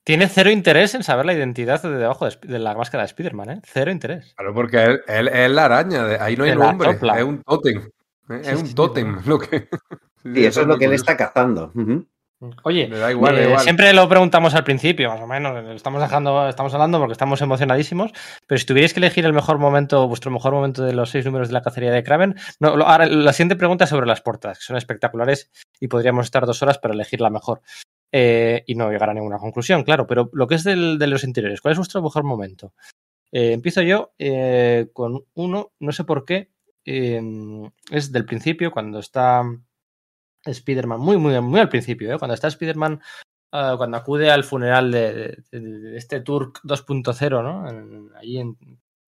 tiene 0.03 0.27
cero 0.27 0.49
interés 0.49 0.95
en 0.95 1.03
saber 1.03 1.25
la 1.25 1.33
identidad 1.33 1.81
de 1.83 1.89
debajo 1.91 2.25
de, 2.27 2.35
de 2.41 2.59
la 2.59 2.73
máscara 2.73 3.03
de 3.03 3.07
Spider-Man, 3.07 3.49
¿eh? 3.49 3.61
Cero 3.63 3.91
interés. 3.91 4.33
Claro, 4.35 4.53
porque 4.53 4.83
él, 4.83 5.01
él, 5.07 5.27
es 5.27 5.51
la 5.51 5.65
araña, 5.65 6.05
ahí 6.19 6.35
no 6.35 6.45
hay 6.45 6.55
nombre, 6.55 6.91
es 6.91 7.23
un 7.23 7.43
tótem. 7.43 7.89
¿eh? 8.29 8.41
Es 8.43 8.59
un 8.59 8.73
tótem 8.73 9.19
lo 9.25 9.39
que. 9.39 9.69
Sí, 10.23 10.45
eso 10.45 10.61
es 10.61 10.67
lo 10.67 10.77
que 10.77 10.85
él 10.85 10.93
está 10.93 11.15
cazando. 11.15 11.71
Uh 11.75 11.81
-huh. 11.81 12.07
Oye, 12.63 12.87
da 12.87 13.11
igual, 13.11 13.35
eh, 13.35 13.41
da 13.41 13.47
igual. 13.47 13.59
siempre 13.59 13.93
lo 13.93 14.07
preguntamos 14.07 14.55
al 14.55 14.63
principio, 14.63 15.09
más 15.09 15.19
o 15.19 15.27
menos, 15.27 15.75
estamos 15.75 16.01
dejando, 16.01 16.47
estamos 16.47 16.73
hablando 16.73 16.97
porque 16.97 17.11
estamos 17.11 17.41
emocionadísimos, 17.41 18.13
pero 18.47 18.57
si 18.57 18.65
tuvierais 18.65 18.93
que 18.93 19.01
elegir 19.01 19.25
el 19.25 19.33
mejor 19.33 19.57
momento, 19.57 20.07
vuestro 20.07 20.31
mejor 20.31 20.53
momento 20.53 20.83
de 20.83 20.93
los 20.93 21.09
seis 21.09 21.25
números 21.25 21.49
de 21.49 21.53
la 21.53 21.61
cacería 21.61 21.91
de 21.91 22.01
Kraven, 22.01 22.35
no, 22.61 22.77
lo, 22.77 22.87
ahora, 22.87 23.07
la 23.07 23.33
siguiente 23.33 23.57
pregunta 23.57 23.83
es 23.83 23.89
sobre 23.89 24.07
las 24.07 24.21
portadas, 24.21 24.59
que 24.59 24.63
son 24.63 24.77
espectaculares 24.77 25.51
y 25.81 25.89
podríamos 25.89 26.25
estar 26.27 26.45
dos 26.45 26.61
horas 26.63 26.77
para 26.77 26.93
elegir 26.93 27.19
la 27.19 27.29
mejor. 27.29 27.61
Eh, 28.11 28.63
y 28.65 28.73
no 28.73 28.89
llegar 28.89 29.09
a 29.09 29.13
ninguna 29.13 29.37
conclusión, 29.37 29.83
claro, 29.83 30.07
pero 30.07 30.29
lo 30.33 30.47
que 30.47 30.55
es 30.55 30.63
del, 30.63 30.97
de 30.97 31.07
los 31.07 31.23
interiores, 31.23 31.61
¿cuál 31.61 31.73
es 31.73 31.77
vuestro 31.77 32.01
mejor 32.01 32.23
momento? 32.23 32.73
Eh, 33.31 33.51
empiezo 33.51 33.81
yo 33.81 34.13
eh, 34.17 34.87
con 34.93 35.25
uno, 35.35 35.73
no 35.79 35.91
sé 35.91 36.05
por 36.05 36.25
qué, 36.25 36.49
es 36.85 38.11
del 38.11 38.25
principio, 38.25 38.71
cuando 38.71 38.97
está 38.97 39.43
Spider-Man, 40.51 40.99
muy, 40.99 41.17
muy, 41.17 41.39
muy 41.41 41.59
al 41.59 41.69
principio, 41.69 42.13
¿eh? 42.13 42.17
cuando 42.17 42.33
está 42.33 42.47
Spider-Man, 42.47 43.01
uh, 43.53 43.77
cuando 43.77 43.97
acude 43.97 44.29
al 44.29 44.43
funeral 44.43 44.91
de, 44.91 45.37
de, 45.51 45.59
de 45.59 45.97
este 45.97 46.21
Turk 46.21 46.61
2.0, 46.63 47.43
¿no? 47.43 47.69
En, 47.69 48.09
allí 48.15 48.39
en, 48.39 48.57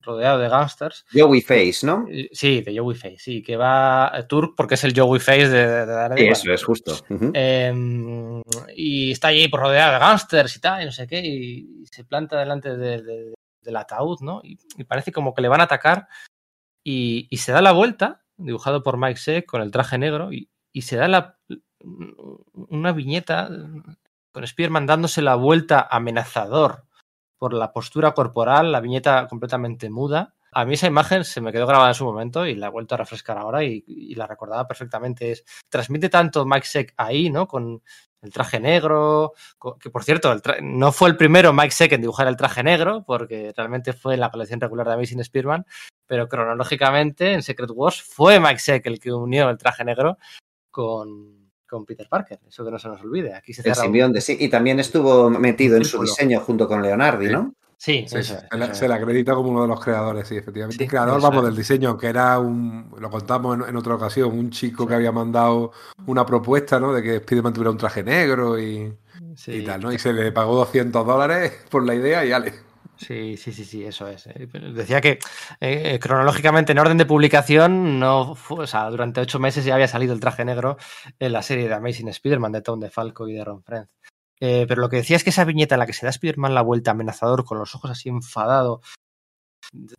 rodeado 0.01 0.39
de 0.39 0.49
gangsters. 0.49 1.05
Joey 1.13 1.41
Face, 1.41 1.85
¿no? 1.85 2.05
Sí, 2.31 2.61
de 2.61 2.77
Joey 2.77 2.95
Face, 2.95 3.17
sí, 3.19 3.41
que 3.41 3.55
va 3.55 4.15
a 4.15 4.27
Turk 4.27 4.53
porque 4.55 4.75
es 4.75 4.83
el 4.83 4.97
Joey 4.97 5.19
Face 5.19 5.47
de, 5.49 5.85
de, 5.85 5.85
de 5.85 6.17
sí, 6.17 6.27
eso 6.27 6.53
es 6.53 6.63
justo. 6.63 6.93
Uh 7.09 7.15
-huh. 7.15 7.31
eh, 7.33 8.41
y 8.75 9.11
está 9.11 9.29
allí 9.29 9.47
por 9.47 9.61
rodeado 9.61 9.93
de 9.93 9.99
gangsters 9.99 10.55
y 10.55 10.59
tal, 10.59 10.81
y 10.81 10.85
no 10.85 10.91
sé 10.91 11.07
qué, 11.07 11.19
y, 11.19 11.85
se 11.85 12.03
planta 12.03 12.39
delante 12.39 12.75
de, 12.77 13.33
del 13.61 13.75
ataúd, 13.75 14.19
¿no? 14.21 14.41
Y, 14.43 14.57
y, 14.77 14.83
parece 14.85 15.11
como 15.11 15.33
que 15.33 15.41
le 15.41 15.49
van 15.49 15.61
a 15.61 15.65
atacar 15.65 16.07
y, 16.83 17.27
y 17.29 17.37
se 17.37 17.51
da 17.51 17.61
la 17.61 17.73
vuelta, 17.73 18.23
dibujado 18.37 18.81
por 18.81 18.97
Mike 18.97 19.19
Seck 19.19 19.45
con 19.45 19.61
el 19.61 19.71
traje 19.71 19.97
negro, 19.97 20.31
y, 20.31 20.49
y 20.71 20.83
se 20.83 20.97
da 20.97 21.37
una 22.69 22.91
viñeta 22.91 23.49
con 24.31 24.47
Spearman 24.47 24.85
dándose 24.85 25.21
la 25.21 25.35
vuelta 25.35 25.87
amenazador 25.89 26.85
por 27.37 27.53
la 27.53 27.73
postura 27.73 28.13
corporal, 28.13 28.71
la 28.71 28.81
viñeta 28.81 29.27
completamente 29.27 29.89
muda. 29.89 30.35
A 30.53 30.65
mí 30.65 30.73
esa 30.73 30.87
imagen 30.87 31.23
se 31.23 31.41
me 31.41 31.51
quedó 31.51 31.65
grabada 31.65 31.89
en 31.89 31.95
su 31.95 32.05
momento 32.05 32.45
y 32.45 32.55
la 32.55 32.67
he 32.67 32.69
vuelto 32.69 32.95
a 32.95 32.99
refrescar 32.99 33.37
ahora 33.37 33.63
y, 33.63 33.83
y 33.87 34.15
la 34.15 34.27
recordaba 34.27 34.67
perfectamente. 34.67 35.31
Es, 35.31 35.45
transmite 35.69 36.09
tanto 36.09 36.45
Mike 36.45 36.67
Seck 36.67 36.93
ahí, 36.97 37.29
¿no? 37.29 37.47
Con 37.47 37.81
el 38.21 38.31
traje 38.31 38.59
negro, 38.59 39.33
que 39.79 39.89
por 39.89 40.03
cierto, 40.03 40.35
no 40.61 40.91
fue 40.91 41.09
el 41.09 41.17
primero 41.17 41.53
Mike 41.53 41.71
Seck 41.71 41.91
en 41.93 42.01
dibujar 42.01 42.27
el 42.27 42.37
traje 42.37 42.63
negro, 42.63 43.03
porque 43.03 43.53
realmente 43.55 43.93
fue 43.93 44.13
en 44.13 44.19
la 44.19 44.29
colección 44.29 44.61
regular 44.61 44.87
de 44.87 44.93
Amazing 44.93 45.23
Spearman, 45.23 45.65
pero 46.05 46.27
cronológicamente 46.27 47.33
en 47.33 47.41
Secret 47.41 47.71
Wars 47.73 48.01
fue 48.01 48.39
Mike 48.39 48.59
Seck 48.59 48.85
el 48.85 48.99
que 48.99 49.11
unió 49.11 49.49
el 49.49 49.57
traje 49.57 49.83
negro 49.83 50.17
con, 50.71 51.51
con 51.67 51.85
Peter 51.85 52.07
Parker, 52.09 52.39
eso 52.47 52.65
que 52.65 52.71
no 52.71 52.79
se 52.79 52.87
nos 52.87 53.01
olvide. 53.01 53.35
Aquí 53.35 53.53
se 53.53 53.67
el 53.67 53.75
simbionte, 53.75 54.21
sí, 54.21 54.37
y 54.39 54.49
también 54.49 54.79
estuvo 54.79 55.29
metido 55.29 55.77
en 55.77 55.85
su 55.85 56.01
diseño 56.01 56.39
junto 56.39 56.67
con 56.67 56.81
Leonardi, 56.81 57.29
¿no? 57.29 57.53
Sí, 57.77 58.05
se, 58.07 58.87
le 58.87 58.93
acredita 58.93 59.33
como 59.33 59.49
uno 59.49 59.63
de 59.63 59.67
los 59.67 59.83
creadores, 59.83 60.27
sí, 60.27 60.37
efectivamente. 60.37 60.87
creador, 60.87 61.19
vamos, 61.19 61.43
del 61.43 61.55
diseño, 61.55 61.89
aunque 61.89 62.07
era 62.07 62.37
un, 62.37 62.93
lo 62.99 63.09
contamos 63.09 63.67
en, 63.67 63.75
otra 63.75 63.95
ocasión, 63.95 64.37
un 64.37 64.51
chico 64.51 64.85
que 64.85 64.93
había 64.93 65.11
mandado 65.11 65.71
una 66.05 66.23
propuesta, 66.23 66.79
¿no? 66.79 66.93
De 66.93 67.01
que 67.01 67.17
Spiderman 67.17 67.53
tuviera 67.53 67.71
un 67.71 67.77
traje 67.77 68.03
negro 68.03 68.59
y, 68.59 68.95
tal, 69.65 69.81
¿no? 69.81 69.91
Y 69.91 69.97
se 69.97 70.13
le 70.13 70.31
pagó 70.31 70.55
200 70.57 71.07
dólares 71.07 71.53
por 71.71 71.83
la 71.83 71.95
idea 71.95 72.23
y 72.23 72.31
ale. 72.31 72.53
Sí, 73.01 73.35
sí, 73.35 73.51
sí, 73.51 73.65
sí, 73.65 73.83
eso 73.83 74.07
es. 74.07 74.27
Eh, 74.27 74.47
decía 74.75 75.01
que 75.01 75.17
eh, 75.59 75.97
cronológicamente 75.99 76.71
en 76.71 76.77
orden 76.77 76.99
de 76.99 77.07
publicación, 77.07 77.99
no 77.99 78.37
o 78.49 78.67
sea, 78.67 78.91
durante 78.91 79.21
ocho 79.21 79.39
meses 79.39 79.65
ya 79.65 79.73
había 79.73 79.87
salido 79.87 80.13
el 80.13 80.19
traje 80.19 80.45
negro 80.45 80.77
en 81.17 81.33
la 81.33 81.41
serie 81.41 81.67
de 81.67 81.73
Amazing 81.73 82.09
Spider-Man 82.09 82.51
de 82.51 82.61
Tom 82.61 82.79
DeFalco 82.79 83.27
y 83.27 83.33
de 83.33 83.43
Ron 83.43 83.63
Frenz. 83.63 83.89
Eh, 84.39 84.65
pero 84.67 84.81
lo 84.81 84.89
que 84.89 84.97
decía 84.97 85.15
es 85.15 85.23
que 85.23 85.31
esa 85.31 85.45
viñeta 85.45 85.73
en 85.75 85.79
la 85.79 85.87
que 85.87 85.93
se 85.93 86.05
da 86.05 86.11
Spider-Man 86.11 86.53
la 86.53 86.61
vuelta 86.61 86.91
amenazador 86.91 87.43
con 87.43 87.57
los 87.57 87.73
ojos 87.73 87.89
así 87.89 88.09
enfadado, 88.09 88.81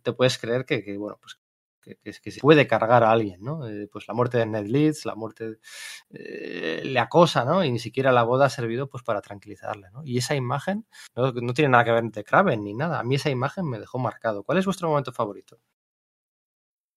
te 0.01 0.13
puedes 0.13 0.37
creer 0.37 0.63
que, 0.65 0.97
bueno, 0.97 1.17
pues 1.21 1.37
que, 1.83 2.13
se 2.13 2.39
puede 2.41 2.67
cargar 2.67 3.03
a 3.03 3.11
alguien, 3.11 3.43
¿no? 3.43 3.67
Eh, 3.67 3.87
pues 3.91 4.07
la 4.07 4.13
muerte 4.13 4.37
de 4.37 4.45
Ned 4.45 4.67
Leeds, 4.67 5.05
la 5.05 5.15
muerte 5.15 5.59
eh, 6.09 6.81
le 6.83 6.99
acosa, 6.99 7.45
¿no? 7.45 7.63
Y 7.63 7.71
ni 7.71 7.79
siquiera 7.79 8.11
la 8.11 8.23
boda 8.23 8.45
ha 8.45 8.49
servido 8.49 8.89
pues 8.89 9.03
para 9.03 9.21
tranquilizarle, 9.21 9.89
¿no? 9.91 10.03
Y 10.03 10.17
esa 10.17 10.35
imagen 10.35 10.85
no, 11.15 11.31
no 11.31 11.53
tiene 11.53 11.69
nada 11.69 11.83
que 11.83 11.91
ver 11.91 12.03
de 12.03 12.23
Kraven 12.23 12.63
ni 12.63 12.73
nada. 12.73 12.99
A 12.99 13.03
mí 13.03 13.15
esa 13.15 13.29
imagen 13.29 13.67
me 13.67 13.79
dejó 13.79 13.99
marcado. 13.99 14.43
¿Cuál 14.43 14.57
es 14.57 14.65
vuestro 14.65 14.89
momento 14.89 15.11
favorito? 15.11 15.59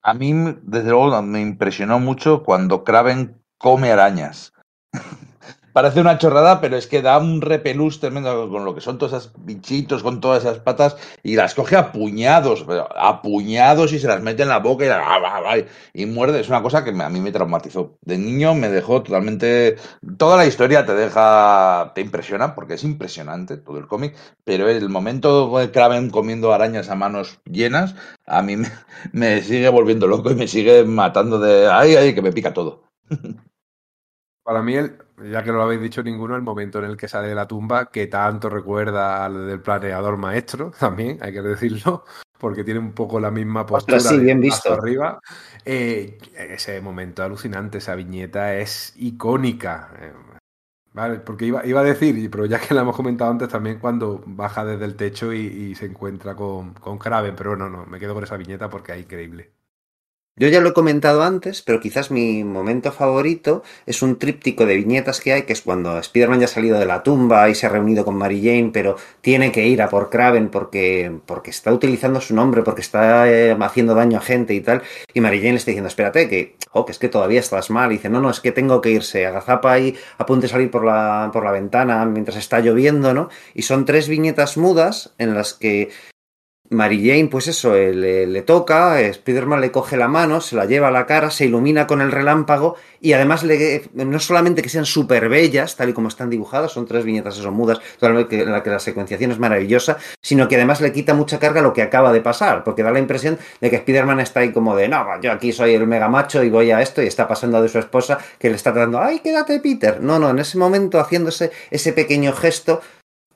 A 0.02 0.14
mí, 0.14 0.32
desde 0.62 0.90
luego, 0.90 1.20
me 1.22 1.40
impresionó 1.40 1.98
mucho 1.98 2.44
cuando 2.44 2.84
Kraven 2.84 3.42
come 3.58 3.90
arañas. 3.90 4.52
parece 5.76 6.00
una 6.00 6.16
chorrada, 6.16 6.62
pero 6.62 6.78
es 6.78 6.86
que 6.86 7.02
da 7.02 7.18
un 7.18 7.42
repelús 7.42 8.00
tremendo 8.00 8.48
con 8.48 8.64
lo 8.64 8.74
que 8.74 8.80
son 8.80 8.96
todos 8.96 9.12
esos 9.12 9.32
bichitos, 9.36 10.02
con 10.02 10.22
todas 10.22 10.42
esas 10.42 10.58
patas, 10.60 10.96
y 11.22 11.36
las 11.36 11.54
coge 11.54 11.76
a 11.76 11.92
puñados, 11.92 12.64
a 12.96 13.20
puñados 13.20 13.92
y 13.92 13.98
se 13.98 14.06
las 14.06 14.22
mete 14.22 14.44
en 14.44 14.48
la 14.48 14.60
boca 14.60 14.86
y, 15.92 16.02
y 16.02 16.06
muerde. 16.06 16.40
Es 16.40 16.48
una 16.48 16.62
cosa 16.62 16.82
que 16.82 16.98
a 16.98 17.10
mí 17.10 17.20
me 17.20 17.30
traumatizó. 17.30 17.98
De 18.00 18.16
niño 18.16 18.54
me 18.54 18.70
dejó 18.70 19.02
totalmente. 19.02 19.76
Toda 20.16 20.38
la 20.38 20.46
historia 20.46 20.86
te 20.86 20.94
deja. 20.94 21.92
te 21.94 22.00
impresiona, 22.00 22.54
porque 22.54 22.72
es 22.72 22.82
impresionante 22.82 23.58
todo 23.58 23.78
el 23.78 23.86
cómic, 23.86 24.16
pero 24.44 24.70
el 24.70 24.88
momento 24.88 25.58
de 25.58 25.70
Kraven 25.72 26.08
comiendo 26.08 26.54
arañas 26.54 26.88
a 26.88 26.94
manos 26.94 27.40
llenas, 27.44 27.94
a 28.26 28.40
mí 28.40 28.56
me 29.12 29.42
sigue 29.42 29.68
volviendo 29.68 30.06
loco 30.06 30.30
y 30.30 30.36
me 30.36 30.48
sigue 30.48 30.84
matando 30.84 31.38
de. 31.38 31.68
¡Ay, 31.68 31.96
ay! 31.96 32.14
que 32.14 32.22
me 32.22 32.32
pica 32.32 32.54
todo. 32.54 32.84
Para 34.42 34.62
mí, 34.62 34.76
el, 34.76 35.05
ya 35.22 35.42
que 35.42 35.50
no 35.50 35.56
lo 35.56 35.62
habéis 35.62 35.80
dicho 35.80 36.02
ninguno, 36.02 36.36
el 36.36 36.42
momento 36.42 36.78
en 36.78 36.86
el 36.86 36.96
que 36.96 37.08
sale 37.08 37.28
de 37.28 37.34
la 37.34 37.48
tumba, 37.48 37.90
que 37.90 38.06
tanto 38.06 38.48
recuerda 38.48 39.24
al 39.24 39.46
del 39.46 39.60
planeador 39.60 40.16
maestro, 40.16 40.70
también, 40.78 41.18
hay 41.20 41.32
que 41.32 41.42
decirlo, 41.42 42.04
porque 42.38 42.64
tiene 42.64 42.80
un 42.80 42.92
poco 42.92 43.18
la 43.18 43.30
misma 43.30 43.64
postura 43.64 44.00
sí, 44.00 44.18
bien 44.18 44.40
visto. 44.40 44.74
arriba. 44.74 45.20
Eh, 45.64 46.18
ese 46.34 46.80
momento 46.80 47.22
alucinante, 47.22 47.78
esa 47.78 47.94
viñeta 47.94 48.54
es 48.56 48.92
icónica. 48.96 49.90
Eh, 50.00 50.12
vale, 50.92 51.20
porque 51.20 51.46
iba, 51.46 51.64
iba, 51.66 51.80
a 51.80 51.84
decir, 51.84 52.30
pero 52.30 52.44
ya 52.46 52.60
que 52.60 52.74
la 52.74 52.82
hemos 52.82 52.96
comentado 52.96 53.30
antes, 53.30 53.48
también 53.48 53.78
cuando 53.78 54.22
baja 54.26 54.64
desde 54.64 54.84
el 54.84 54.96
techo 54.96 55.32
y, 55.32 55.74
se 55.74 55.86
encuentra 55.86 56.34
con, 56.36 56.74
con 56.74 56.98
Kraven, 56.98 57.34
pero 57.34 57.56
no, 57.56 57.70
no, 57.70 57.86
me 57.86 57.98
quedo 57.98 58.14
con 58.14 58.24
esa 58.24 58.36
viñeta 58.36 58.68
porque 58.68 58.92
es 58.92 59.00
increíble. 59.00 59.55
Yo 60.38 60.48
ya 60.48 60.60
lo 60.60 60.68
he 60.68 60.72
comentado 60.74 61.22
antes, 61.22 61.62
pero 61.62 61.80
quizás 61.80 62.10
mi 62.10 62.44
momento 62.44 62.92
favorito 62.92 63.62
es 63.86 64.02
un 64.02 64.18
tríptico 64.18 64.66
de 64.66 64.76
viñetas 64.76 65.22
que 65.22 65.32
hay, 65.32 65.42
que 65.44 65.54
es 65.54 65.62
cuando 65.62 65.98
Spider-Man 65.98 66.40
ya 66.40 66.44
ha 66.44 66.48
salido 66.48 66.78
de 66.78 66.84
la 66.84 67.02
tumba 67.02 67.48
y 67.48 67.54
se 67.54 67.64
ha 67.64 67.70
reunido 67.70 68.04
con 68.04 68.16
Mary 68.16 68.42
Jane, 68.42 68.68
pero 68.70 68.96
tiene 69.22 69.50
que 69.50 69.66
ir 69.66 69.80
a 69.80 69.88
por 69.88 70.10
Kraven 70.10 70.50
porque, 70.50 71.10
porque 71.24 71.48
está 71.48 71.72
utilizando 71.72 72.20
su 72.20 72.34
nombre, 72.34 72.62
porque 72.62 72.82
está 72.82 73.32
eh, 73.32 73.56
haciendo 73.58 73.94
daño 73.94 74.18
a 74.18 74.20
gente 74.20 74.52
y 74.52 74.60
tal. 74.60 74.82
Y 75.14 75.22
Mary 75.22 75.38
Jane 75.38 75.52
le 75.52 75.56
está 75.56 75.70
diciendo, 75.70 75.88
espérate, 75.88 76.28
que, 76.28 76.56
oh, 76.72 76.84
que 76.84 76.92
es 76.92 76.98
que 76.98 77.08
todavía 77.08 77.40
estás 77.40 77.70
mal. 77.70 77.90
Y 77.90 77.94
dice, 77.94 78.10
no, 78.10 78.20
no, 78.20 78.28
es 78.28 78.40
que 78.40 78.52
tengo 78.52 78.82
que 78.82 78.90
irse. 78.90 79.24
Agazapa 79.24 79.78
y 79.78 79.96
apunte 80.18 80.48
a 80.48 80.50
salir 80.50 80.70
por 80.70 80.84
la, 80.84 81.30
por 81.32 81.44
la 81.44 81.52
ventana 81.52 82.04
mientras 82.04 82.36
está 82.36 82.60
lloviendo, 82.60 83.14
¿no? 83.14 83.30
Y 83.54 83.62
son 83.62 83.86
tres 83.86 84.06
viñetas 84.06 84.58
mudas 84.58 85.14
en 85.16 85.32
las 85.32 85.54
que 85.54 85.88
Mary 86.70 87.06
Jane, 87.06 87.28
pues 87.28 87.48
eso, 87.48 87.74
eh, 87.74 87.94
le, 87.94 88.42
toca, 88.42 89.00
Spider-Man 89.00 89.60
le 89.60 89.70
coge 89.70 89.96
la 89.96 90.08
mano, 90.08 90.40
se 90.40 90.56
la 90.56 90.66
lleva 90.66 90.88
a 90.88 90.90
la 90.90 91.06
cara, 91.06 91.30
se 91.30 91.44
ilumina 91.46 91.86
con 91.86 92.00
el 92.00 92.10
relámpago 92.10 92.76
y 93.00 93.12
además 93.12 93.44
le, 93.44 93.82
no 93.94 94.18
solamente 94.18 94.62
que 94.62 94.68
sean 94.68 94.86
súper 94.86 95.28
bellas, 95.28 95.76
tal 95.76 95.90
y 95.90 95.92
como 95.92 96.08
están 96.08 96.30
dibujadas, 96.30 96.72
son 96.72 96.86
tres 96.86 97.04
viñetas 97.04 97.38
eso 97.38 97.50
mudas, 97.52 97.80
en 98.00 98.52
la 98.52 98.62
que 98.62 98.70
la 98.70 98.78
secuenciación 98.78 99.32
es 99.32 99.38
maravillosa, 99.38 99.98
sino 100.20 100.48
que 100.48 100.56
además 100.56 100.80
le 100.80 100.92
quita 100.92 101.14
mucha 101.14 101.38
carga 101.38 101.62
lo 101.62 101.72
que 101.72 101.82
acaba 101.82 102.12
de 102.12 102.20
pasar, 102.20 102.64
porque 102.64 102.82
da 102.82 102.90
la 102.90 102.98
impresión 102.98 103.38
de 103.60 103.70
que 103.70 103.76
Spider-Man 103.76 104.20
está 104.20 104.40
ahí 104.40 104.52
como 104.52 104.74
de, 104.76 104.88
no, 104.88 105.04
yo 105.20 105.32
aquí 105.32 105.52
soy 105.52 105.74
el 105.74 105.86
mega 105.86 106.08
macho 106.08 106.42
y 106.42 106.50
voy 106.50 106.70
a 106.70 106.80
esto 106.80 107.02
y 107.02 107.06
está 107.06 107.28
pasando 107.28 107.62
de 107.62 107.68
su 107.68 107.78
esposa 107.78 108.18
que 108.38 108.50
le 108.50 108.56
está 108.56 108.72
tratando, 108.72 109.00
ay, 109.00 109.20
quédate 109.20 109.60
Peter. 109.60 110.00
No, 110.00 110.18
no, 110.18 110.30
en 110.30 110.38
ese 110.38 110.58
momento 110.58 111.00
haciéndose 111.00 111.50
ese 111.70 111.92
pequeño 111.92 112.32
gesto 112.32 112.80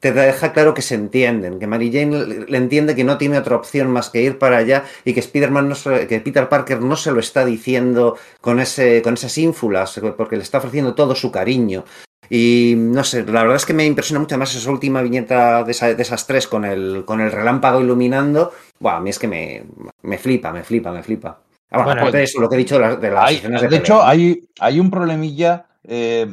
te 0.00 0.12
deja 0.12 0.52
claro 0.52 0.72
que 0.72 0.82
se 0.82 0.94
entienden, 0.94 1.58
que 1.58 1.66
Mary 1.66 1.92
Jane 1.92 2.46
le 2.48 2.56
entiende 2.56 2.96
que 2.96 3.04
no 3.04 3.18
tiene 3.18 3.38
otra 3.38 3.56
opción 3.56 3.90
más 3.90 4.08
que 4.08 4.22
ir 4.22 4.38
para 4.38 4.56
allá 4.56 4.84
y 5.04 5.12
que 5.12 5.20
Spider-Man 5.20 5.68
no 5.68 5.74
que 6.08 6.20
Peter 6.20 6.48
Parker 6.48 6.80
no 6.80 6.96
se 6.96 7.12
lo 7.12 7.20
está 7.20 7.44
diciendo 7.44 8.16
con 8.40 8.60
ese 8.60 9.02
con 9.02 9.14
esas 9.14 9.36
ínfulas 9.36 10.00
porque 10.16 10.36
le 10.36 10.42
está 10.42 10.58
ofreciendo 10.58 10.94
todo 10.94 11.14
su 11.14 11.30
cariño. 11.30 11.84
Y 12.32 12.74
no 12.76 13.02
sé, 13.02 13.24
la 13.24 13.42
verdad 13.42 13.56
es 13.56 13.66
que 13.66 13.74
me 13.74 13.84
impresiona 13.84 14.20
mucho 14.20 14.38
más 14.38 14.54
esa 14.54 14.70
última 14.70 15.02
viñeta 15.02 15.64
de, 15.64 15.72
esas 15.72 16.26
tres 16.28 16.46
con 16.46 16.64
el, 16.64 17.04
con 17.04 17.20
el 17.20 17.32
relámpago 17.32 17.80
iluminando. 17.80 18.52
Buah, 18.78 18.98
a 18.98 19.00
mí 19.00 19.10
es 19.10 19.18
que 19.18 19.26
me, 19.26 19.64
me 20.02 20.16
flipa, 20.16 20.52
me 20.52 20.62
flipa, 20.62 20.92
me 20.92 21.02
flipa. 21.02 21.40
Ah, 21.72 21.82
bueno, 21.82 22.00
aparte 22.00 22.18
de 22.18 22.22
eso, 22.22 22.40
lo 22.40 22.48
que 22.48 22.54
he 22.54 22.58
dicho 22.58 22.76
de 22.76 22.80
las, 22.80 23.00
de 23.00 23.10
las 23.10 23.32
escenas 23.32 23.62
de 23.62 23.68
De 23.68 23.76
hecho, 23.76 24.00
hay, 24.00 24.48
hay 24.60 24.78
un 24.78 24.90
problemilla 24.90 25.66
eh, 25.82 26.32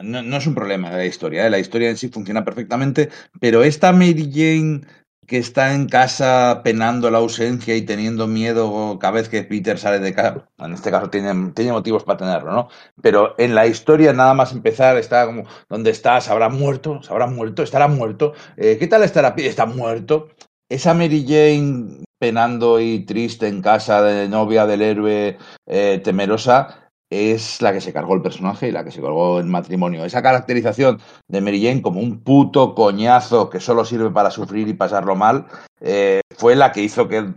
no, 0.00 0.36
es 0.36 0.46
un 0.46 0.54
problema 0.54 0.90
de 0.90 0.96
la 0.96 1.06
historia, 1.06 1.46
¿eh? 1.46 1.50
la 1.50 1.58
historia 1.58 1.90
en 1.90 1.96
sí 1.96 2.08
funciona 2.08 2.44
perfectamente, 2.44 3.10
pero 3.40 3.64
esta 3.64 3.92
Mary 3.92 4.30
Jane 4.32 4.82
que 5.26 5.38
está 5.38 5.74
en 5.74 5.88
casa 5.88 6.60
penando 6.62 7.10
la 7.10 7.18
ausencia 7.18 7.74
y 7.76 7.82
teniendo 7.82 8.26
miedo 8.26 8.98
cada 9.00 9.14
vez 9.14 9.28
que 9.28 9.42
Peter 9.42 9.78
sale 9.78 9.98
de 9.98 10.14
casa, 10.14 10.48
en 10.58 10.72
este 10.72 10.90
caso 10.90 11.10
tiene, 11.10 11.52
tiene 11.52 11.72
motivos 11.72 12.04
para 12.04 12.18
tenerlo, 12.18 12.52
¿no? 12.52 12.68
Pero 13.02 13.34
en 13.38 13.54
la 13.54 13.66
historia, 13.66 14.12
nada 14.12 14.34
más 14.34 14.52
empezar, 14.52 14.96
está 14.96 15.26
como, 15.26 15.44
¿dónde 15.68 15.90
está? 15.90 16.20
¿Se 16.20 16.30
habrá 16.30 16.48
muerto? 16.48 17.02
¿Se 17.02 17.12
habrá 17.12 17.26
muerto? 17.26 17.62
¿Estará 17.62 17.88
muerto? 17.88 18.34
Eh, 18.56 18.76
¿Qué 18.78 18.86
tal 18.86 19.02
estará? 19.02 19.34
¿Está 19.36 19.66
muerto? 19.66 20.28
Esa 20.68 20.94
Mary 20.94 21.24
Jane 21.26 22.04
penando 22.18 22.80
y 22.80 23.00
triste 23.04 23.48
en 23.48 23.62
casa 23.62 24.02
de 24.02 24.28
novia 24.28 24.66
del 24.66 24.82
héroe 24.82 25.38
eh, 25.66 26.00
temerosa, 26.02 26.85
es 27.10 27.62
la 27.62 27.72
que 27.72 27.80
se 27.80 27.92
cargó 27.92 28.14
el 28.14 28.22
personaje 28.22 28.68
y 28.68 28.72
la 28.72 28.84
que 28.84 28.90
se 28.90 29.00
cargó 29.00 29.38
el 29.38 29.46
matrimonio. 29.46 30.04
Esa 30.04 30.22
caracterización 30.22 31.00
de 31.28 31.40
Mary 31.40 31.62
Jane 31.62 31.82
como 31.82 32.00
un 32.00 32.20
puto 32.22 32.74
coñazo 32.74 33.48
que 33.50 33.60
solo 33.60 33.84
sirve 33.84 34.10
para 34.10 34.30
sufrir 34.30 34.68
y 34.68 34.74
pasarlo 34.74 35.14
mal, 35.14 35.46
eh, 35.80 36.20
fue 36.36 36.56
la 36.56 36.72
que 36.72 36.82
hizo 36.82 37.08
que 37.08 37.32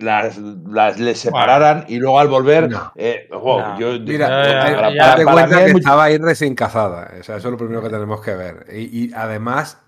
las, 0.00 0.38
las 0.38 0.98
le 0.98 1.14
separaran 1.14 1.84
y 1.88 1.96
luego 1.96 2.18
al 2.18 2.28
volver 2.28 2.68
eh, 2.96 3.28
yo 3.78 3.92
mira 4.00 4.92
ya, 4.92 5.14
te 5.14 5.24
cuenta 5.24 5.64
que 5.64 5.70
estaba 5.70 6.04
ahí 6.04 6.18
recién 6.18 6.56
casada 6.56 7.12
eso 7.16 7.36
es 7.36 7.44
lo 7.44 7.56
primero 7.56 7.80
que 7.80 7.90
tenemos 7.90 8.20
que 8.20 8.34
ver. 8.34 8.66
Y, 8.72 9.12
además 9.14 9.83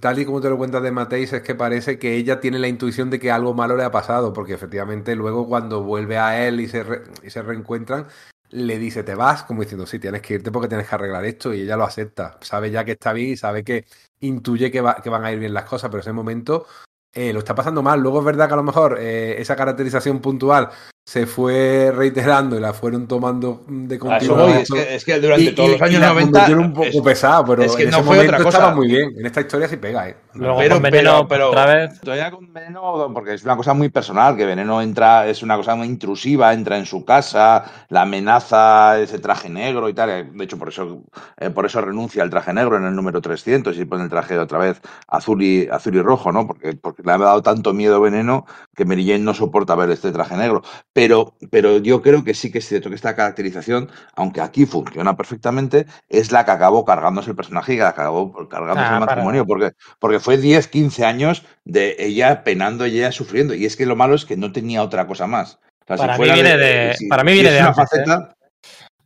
tal 0.00 0.18
y 0.18 0.24
como 0.24 0.40
te 0.40 0.50
lo 0.50 0.58
cuentas 0.58 0.82
de 0.82 0.92
Mateis, 0.92 1.32
es 1.32 1.42
que 1.42 1.54
parece 1.54 1.98
que 1.98 2.14
ella 2.16 2.40
tiene 2.40 2.58
la 2.58 2.68
intuición 2.68 3.10
de 3.10 3.18
que 3.18 3.30
algo 3.30 3.54
malo 3.54 3.76
le 3.76 3.84
ha 3.84 3.90
pasado, 3.90 4.32
porque 4.32 4.54
efectivamente 4.54 5.14
luego 5.16 5.46
cuando 5.46 5.82
vuelve 5.82 6.18
a 6.18 6.46
él 6.46 6.60
y 6.60 6.68
se, 6.68 6.84
y 7.22 7.30
se 7.30 7.42
reencuentran, 7.42 8.06
le 8.50 8.78
dice, 8.78 9.02
te 9.02 9.14
vas, 9.14 9.44
como 9.44 9.62
diciendo, 9.62 9.86
sí, 9.86 9.98
tienes 9.98 10.22
que 10.22 10.34
irte 10.34 10.52
porque 10.52 10.68
tienes 10.68 10.88
que 10.88 10.94
arreglar 10.94 11.24
esto, 11.24 11.54
y 11.54 11.62
ella 11.62 11.76
lo 11.76 11.84
acepta. 11.84 12.38
Sabe 12.42 12.70
ya 12.70 12.84
que 12.84 12.92
está 12.92 13.12
bien 13.12 13.30
y 13.30 13.36
sabe 13.36 13.64
que 13.64 13.86
intuye 14.20 14.70
que, 14.70 14.80
va, 14.80 14.96
que 14.96 15.10
van 15.10 15.24
a 15.24 15.32
ir 15.32 15.38
bien 15.38 15.54
las 15.54 15.64
cosas, 15.64 15.90
pero 15.90 16.00
ese 16.02 16.12
momento 16.12 16.66
eh, 17.14 17.32
lo 17.32 17.40
está 17.40 17.54
pasando 17.54 17.82
mal. 17.82 18.00
Luego 18.00 18.20
es 18.20 18.24
verdad 18.24 18.48
que 18.48 18.54
a 18.54 18.56
lo 18.56 18.62
mejor 18.62 18.98
eh, 19.00 19.40
esa 19.40 19.56
caracterización 19.56 20.20
puntual 20.20 20.70
se 21.04 21.26
fue 21.26 21.90
reiterando 21.92 22.56
y 22.56 22.60
la 22.60 22.72
fueron 22.72 23.08
tomando 23.08 23.64
de 23.66 23.94
A 23.96 23.96
eso 23.96 24.06
continuo. 24.06 24.36
voy, 24.36 24.52
es, 24.52 24.70
que, 24.70 24.94
es 24.94 25.04
que 25.04 25.18
durante 25.20 25.44
Y- 25.44 25.54
todos 25.54 25.68
y- 25.68 25.72
los 25.72 25.80
y 25.80 25.84
años 25.84 26.00
la 26.00 26.08
90. 26.10 26.30
convirtieron 26.30 26.64
un 26.64 26.72
poco 26.72 26.86
es- 26.86 27.00
pesado, 27.00 27.44
pero 27.44 27.62
es 27.64 27.74
que 27.74 27.82
en 27.82 27.90
no 27.90 27.96
ese 27.96 28.06
fue 28.06 28.16
momento 28.16 28.32
otra 28.34 28.44
cosa. 28.44 28.58
estaba 28.58 28.74
muy 28.76 28.86
bien. 28.86 29.10
En 29.18 29.26
esta 29.26 29.40
historia 29.40 29.66
sí 29.68 29.76
pega, 29.78 30.08
¿eh? 30.08 30.16
Luego 30.34 30.58
pero, 30.58 30.74
con 30.76 30.82
Veneno 30.84 31.10
pero, 31.12 31.28
pero 31.28 31.50
otra 31.50 31.66
vez. 31.66 32.00
todavía 32.00 32.30
con 32.30 32.52
Veneno, 32.52 33.10
porque 33.12 33.34
es 33.34 33.42
una 33.44 33.56
cosa 33.56 33.74
muy 33.74 33.88
personal, 33.88 34.36
que 34.36 34.46
Veneno 34.46 34.80
entra, 34.80 35.26
es 35.26 35.42
una 35.42 35.56
cosa 35.56 35.74
muy 35.74 35.88
intrusiva, 35.88 36.52
entra 36.54 36.78
en 36.78 36.86
su 36.86 37.04
casa, 37.04 37.64
la 37.88 38.02
amenaza 38.02 38.98
ese 39.00 39.18
traje 39.18 39.48
negro 39.50 39.88
y 39.88 39.94
tal. 39.94 40.08
eh, 40.08 40.30
De 40.32 40.44
hecho, 40.44 40.56
por 40.56 40.68
eso, 40.68 41.02
eh, 41.36 41.50
por 41.50 41.66
eso 41.66 41.80
renuncia 41.80 42.22
al 42.22 42.30
traje 42.30 42.52
negro 42.52 42.76
en 42.76 42.84
el 42.84 42.94
número 42.94 43.20
300 43.20 43.76
y 43.76 43.84
pone 43.84 44.04
el 44.04 44.08
traje 44.08 44.38
otra 44.38 44.58
vez 44.58 44.80
azul 45.08 45.42
y, 45.42 45.66
azul 45.68 45.96
y 45.96 46.00
rojo, 46.00 46.30
¿no? 46.30 46.46
Porque, 46.46 46.74
porque 46.74 47.02
le 47.04 47.10
ha 47.12 47.18
dado 47.18 47.42
tanto 47.42 47.72
miedo 47.72 48.00
Veneno 48.00 48.46
que 48.76 48.84
Mary 48.84 49.04
Jane 49.04 49.18
no 49.18 49.34
soporta 49.34 49.74
ver 49.74 49.90
este 49.90 50.12
traje 50.12 50.36
negro. 50.36 50.62
Pero, 50.94 51.34
pero 51.50 51.78
yo 51.78 52.02
creo 52.02 52.22
que 52.22 52.34
sí 52.34 52.52
que 52.52 52.58
es 52.58 52.68
cierto 52.68 52.90
que 52.90 52.96
esta 52.96 53.16
caracterización, 53.16 53.88
aunque 54.14 54.42
aquí 54.42 54.66
funciona 54.66 55.16
perfectamente, 55.16 55.86
es 56.08 56.32
la 56.32 56.44
que 56.44 56.50
acabó 56.50 56.84
cargándose 56.84 57.30
el 57.30 57.36
personaje 57.36 57.74
y 57.74 57.76
que 57.76 57.82
acabó 57.82 58.46
cargándose 58.48 58.90
Ah, 58.90 58.94
el 58.94 59.00
matrimonio, 59.00 59.46
porque, 59.46 59.70
porque 59.98 60.20
fue 60.20 60.36
10, 60.36 60.68
15 60.68 61.04
años 61.06 61.44
de 61.64 61.96
ella 61.98 62.44
penando 62.44 62.86
y 62.86 62.98
ella 62.98 63.10
sufriendo. 63.12 63.54
Y 63.54 63.64
es 63.64 63.76
que 63.76 63.86
lo 63.86 63.96
malo 63.96 64.14
es 64.14 64.26
que 64.26 64.36
no 64.36 64.52
tenía 64.52 64.82
otra 64.82 65.06
cosa 65.06 65.26
más. 65.26 65.58
O 65.82 65.86
sea, 65.86 65.96
si 65.96 66.02
Para 66.06 66.18
mí 66.18 66.24
viene 66.30 66.56
de- 66.58 66.96
para 67.08 67.24
mí 67.24 67.32
viene 67.32 67.50
de 67.52 67.58
una 67.60 67.68
antes, 67.68 67.84
¿eh? 67.84 67.86
faceta, 68.04 68.34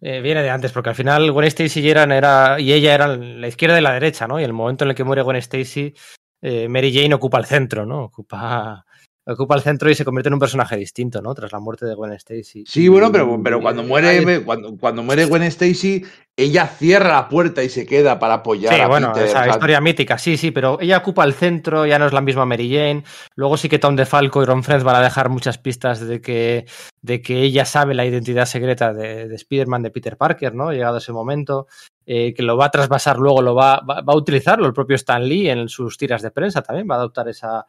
Eh, 0.01 0.21
viene 0.21 0.43
de 0.43 0.51
antes, 0.51 0.73
porque 0.73 0.91
al 0.91 0.95
final 0.95 1.31
Gwen 1.33 1.47
Stacy 1.47 1.81
y, 1.81 1.89
eran, 1.91 2.13
era, 2.13 2.61
y 2.61 2.73
ella 2.73 2.95
eran 2.95 3.41
la 3.41 3.49
izquierda 3.49 3.79
y 3.79 3.83
la 3.83 3.93
derecha, 3.95 4.27
¿no? 4.29 4.39
Y 4.39 4.45
el 4.45 4.53
momento 4.53 4.85
en 4.85 4.91
el 4.91 4.97
que 4.97 5.05
muere 5.05 5.23
Gwen 5.23 5.37
Stacy, 5.37 5.95
eh, 6.43 6.69
Mary 6.69 6.93
Jane 6.95 7.15
ocupa 7.15 7.39
el 7.39 7.47
centro, 7.47 7.87
¿no? 7.87 8.05
Ocupa, 8.05 8.85
ocupa 9.27 9.57
el 9.57 9.63
centro 9.63 9.91
y 9.91 9.95
se 9.95 10.05
convierte 10.05 10.29
en 10.29 10.35
un 10.35 10.41
personaje 10.41 10.77
distinto, 10.77 11.21
¿no? 11.21 11.35
Tras 11.35 11.53
la 11.53 11.59
muerte 11.59 11.87
de 11.87 11.95
Gwen 11.95 12.13
Stacy. 12.13 12.65
Sí, 12.67 12.89
bueno, 12.89 13.11
pero, 13.11 13.41
pero 13.43 13.61
cuando 13.61 13.83
muere, 13.83 14.45
cuando, 14.45 14.77
cuando 14.77 15.03
muere 15.03 15.25
Gwen 15.27 15.43
Stacy, 15.43 16.05
ella 16.39 16.67
cierra 16.67 17.09
la 17.15 17.29
puerta 17.29 17.63
y 17.63 17.69
se 17.71 17.87
queda 17.87 18.19
para 18.19 18.35
apoyar 18.35 18.75
Sí, 18.75 18.81
a 18.81 18.87
bueno, 18.89 19.13
Peter. 19.13 19.29
esa 19.29 19.49
historia 19.49 19.81
mítica, 19.81 20.19
sí, 20.19 20.37
sí, 20.37 20.51
pero 20.51 20.79
ella 20.81 20.99
ocupa 20.99 21.25
el 21.25 21.33
centro, 21.33 21.87
ya 21.87 21.99
no 21.99 22.07
es 22.07 22.13
la 22.13 22.21
misma 22.21 22.45
Mary 22.45 22.69
Jane. 22.71 23.05
Luego 23.37 23.57
sí 23.57 23.69
que 23.71 23.79
Tom 23.79 23.97
DeFalco 23.97 24.43
y 24.43 24.45
Ron 24.45 24.63
Friends 24.63 24.85
van 24.85 24.97
a 24.97 25.03
dejar 25.03 25.31
muchas 25.31 25.57
pistas 25.57 26.01
de 26.07 26.21
que, 26.21 26.67
de 27.01 27.23
que 27.23 27.41
ella 27.43 27.65
sabe 27.65 27.95
la 27.95 28.05
identidad 28.05 28.45
secreta 28.45 28.93
de, 28.93 29.29
de 29.29 29.35
Spider-Man 29.35 29.83
de 29.83 29.91
Peter 29.91 30.17
Parker, 30.19 30.55
¿no? 30.55 30.73
Llegado 30.73 30.99
ese 30.99 31.13
momento, 31.13 31.69
eh, 32.05 32.35
que 32.35 32.43
lo 32.43 32.57
va 32.59 32.67
a 32.67 32.71
trasvasar 32.71 33.17
luego, 33.19 33.41
lo 33.41 33.55
va, 33.55 33.81
va, 33.81 34.03
va 34.03 34.13
a 34.13 34.17
utilizarlo 34.17 34.67
el 34.67 34.73
propio 34.75 34.95
Stan 34.97 35.27
Lee 35.27 35.49
en 35.49 35.69
sus 35.71 35.97
tiras 35.97 36.21
de 36.23 36.31
prensa 36.31 36.61
también, 36.63 36.87
va 36.89 36.97
a 36.97 36.99
adoptar 36.99 37.29
esa. 37.29 37.65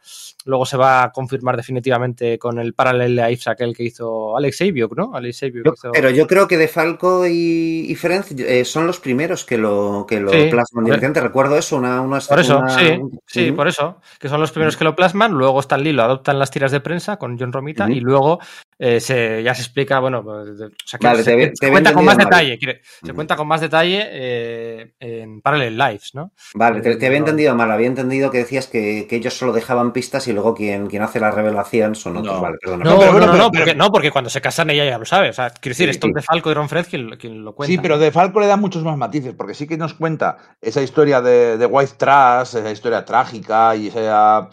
Luego 0.46 0.66
se 0.66 0.76
va 0.78 1.04
a 1.04 1.12
confirmar 1.12 1.56
definitivamente 1.56 2.38
con 2.38 2.60
el 2.60 2.74
Parallel 2.74 3.16
Lives 3.16 3.48
aquel 3.48 3.76
que 3.76 3.84
hizo 3.84 4.36
Alex 4.38 4.58
Saviuk, 4.58 4.96
¿no? 4.98 5.16
Alex 5.16 5.38
Saviuk 5.38 5.66
Yo- 5.66 5.74
hizo- 5.74 5.92
pero 5.94 6.10
yo 6.10 6.28
creo 6.28 6.48
que 6.50 6.58
De 6.58 6.68
Falco 6.68 7.26
y, 7.26 7.86
y 7.90 7.96
Ferenc 7.96 8.26
eh, 8.40 8.57
son 8.66 8.88
los 8.88 9.00
primeros 9.00 9.44
que 9.46 9.58
lo, 9.58 10.06
que 10.08 10.20
lo 10.20 10.32
Sí, 10.32 10.48
plasman 10.50 10.86
directamente. 10.86 11.22
Recuerdo 11.22 11.58
eso, 11.58 11.78
una, 11.78 12.02
una 12.02 12.20
Por 12.20 12.40
eso, 12.40 12.60
una- 12.60 12.70
sí, 12.78 13.00
sí, 13.26 13.48
Ujú. 13.48 13.56
por 13.56 13.68
eso, 13.68 14.02
que 14.20 14.30
son 14.30 14.40
los 14.42 14.52
primeros 14.52 14.78
que 14.78 14.84
lo 14.84 14.96
plasman, 14.96 15.32
luego 15.34 15.60
Stan 15.60 15.82
Lee 15.84 15.94
lo 15.94 16.04
adopta 16.04 16.32
en 16.32 16.40
las 16.40 16.52
tiras 16.52 16.72
de 16.72 16.80
prensa 16.80 17.18
con 17.18 17.38
John 17.40 17.52
Romita 17.54 17.90
y 17.90 18.00
luego 18.00 18.40
eh, 18.80 19.00
se, 19.00 19.42
ya 19.42 19.56
se 19.56 19.64
explica, 19.64 20.00
bueno, 20.00 20.24
pues, 20.24 20.58
de- 20.60 20.66
o 20.68 20.70
sea, 20.86 21.00
que 21.00 21.08
Vale, 21.08 21.20
se, 21.20 21.24
te 21.26 21.34
había- 21.34 21.48
se 21.48 21.54
te 21.54 21.66
había 21.66 21.74
cuenta 21.74 21.94
con 21.94 22.06
más 22.06 22.18
detalle, 22.18 22.58
quiere- 22.60 22.82
se 22.84 23.06
Ujú. 23.08 23.16
cuenta 23.16 23.36
con 23.36 23.48
más 23.48 23.62
detalle 23.62 24.08
eh, 24.12 24.94
en 25.00 25.42
Parallel 25.42 25.78
Lives, 25.78 26.12
¿no? 26.14 26.32
Vale, 26.54 26.82
te, 26.82 26.96
te 26.96 27.06
había 27.08 27.20
No. 27.20 27.26
entendido 27.26 27.56
mal. 27.56 27.72
Había 27.72 27.88
entendido 27.88 28.30
que 28.30 28.40
decías 28.40 28.68
que, 28.68 29.08
que 29.10 29.16
ellos 29.16 29.34
solo 29.34 29.52
dejaban 29.54 29.94
pistas 29.94 30.28
y 30.28 30.34
luego 30.34 30.54
quien, 30.54 30.88
quien 30.88 31.02
hace 31.02 31.20
la 31.20 31.32
revelación 31.32 31.96
son 31.96 32.18
otros. 32.18 32.36
No. 32.36 32.42
Vale, 32.42 32.58
perdona. 32.62 32.84
No, 32.86 33.00
pero 33.00 33.12
no, 33.14 33.20
no, 33.20 33.26
pero- 33.26 33.32
no, 33.38 33.52
pero- 33.52 33.64
porque, 33.66 33.76
no, 33.76 33.92
porque 33.92 34.12
cuando 34.12 34.30
se 34.30 34.42
casan 34.42 34.70
ella 34.70 34.86
ya 34.86 34.98
lo 34.98 35.06
sabe, 35.06 35.30
o 35.30 35.34
sea, 35.34 35.50
quiero 35.50 35.72
decir, 35.74 35.88
Sí, 35.88 35.92
es 35.92 36.00
Tom 36.00 36.12
sí. 36.12 36.16
DeFalco 36.16 36.52
y 36.52 36.54
Ron 36.54 36.70
Fred 36.70 36.86
quien, 36.88 37.10
quien 37.18 37.44
lo 37.44 37.54
cuenta. 37.56 37.72
Sí, 37.72 37.80
pero 37.82 37.98
de 37.98 38.12
Falco 38.12 38.40
da 38.48 38.58
muchos 38.58 38.84
más 38.84 38.98
matices, 38.98 39.34
porque 39.36 39.54
sí 39.54 39.68
que 39.68 39.78
nos 39.78 39.94
cuenta 39.94 40.38
esa 40.62 40.82
historia 40.82 41.22
de, 41.22 41.58
de 41.58 41.66
White 41.66 41.96
Trash, 41.98 42.56
esa 42.56 42.72
historia 42.72 43.06
trágica 43.06 43.76
y 43.76 43.88
esa, 43.88 44.50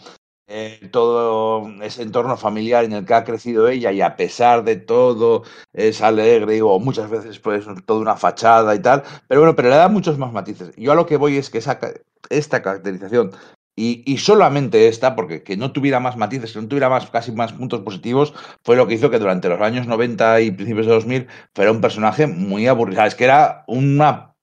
eh, 0.47 0.89
todo 0.91 1.67
ese 1.81 2.03
entorno 2.03 2.37
familiar 2.37 2.83
en 2.83 2.93
el 2.93 3.05
que 3.05 3.15
ha 3.15 3.23
crecido 3.23 3.67
ella 3.67 3.91
y 3.91 4.01
a 4.01 4.15
pesar 4.15 4.63
de 4.63 4.75
todo 4.75 5.41
es 5.73 6.03
alegre 6.03 6.61
o 6.61 6.77
muchas 6.79 7.09
veces 7.09 7.39
pues 7.39 7.65
toda 7.85 7.99
una 7.99 8.15
fachada 8.15 8.75
y 8.75 8.79
tal, 8.79 9.03
pero 9.27 9.41
bueno, 9.41 9.55
pero 9.55 9.69
le 9.69 9.75
da 9.77 9.89
muchos 9.89 10.19
más 10.19 10.31
matices. 10.31 10.75
Yo 10.77 10.91
a 10.91 10.95
lo 10.95 11.07
que 11.07 11.17
voy 11.17 11.37
es 11.37 11.49
que 11.49 11.57
esta 11.57 12.61
caracterización 12.61 13.31
y, 13.77 14.17
solamente 14.19 14.87
esta, 14.87 15.15
porque 15.15 15.43
que 15.43 15.57
no 15.57 15.73
tuviera 15.73 15.99
más 15.99 16.15
matices, 16.15 16.53
que 16.53 16.61
no 16.61 16.67
tuviera 16.67 16.89
más, 16.89 17.09
casi 17.09 17.33
más 17.33 17.51
puntos 17.51 17.81
positivos, 17.81 18.33
fue 18.63 18.77
lo 18.77 18.87
que 18.87 18.93
hizo 18.93 19.09
que 19.09 19.19
durante 19.19 19.49
los 19.49 19.59
años 19.59 19.85
90 19.85 20.41
y 20.41 20.51
principios 20.51 20.85
de 20.85 20.93
2000 20.93 21.27
fuera 21.53 21.71
un 21.71 21.81
personaje 21.81 22.25
muy 22.25 22.67
aburrido. 22.67 23.03
Es 23.03 23.15
que 23.15 23.25
era 23.25 23.65
una, 23.67 24.33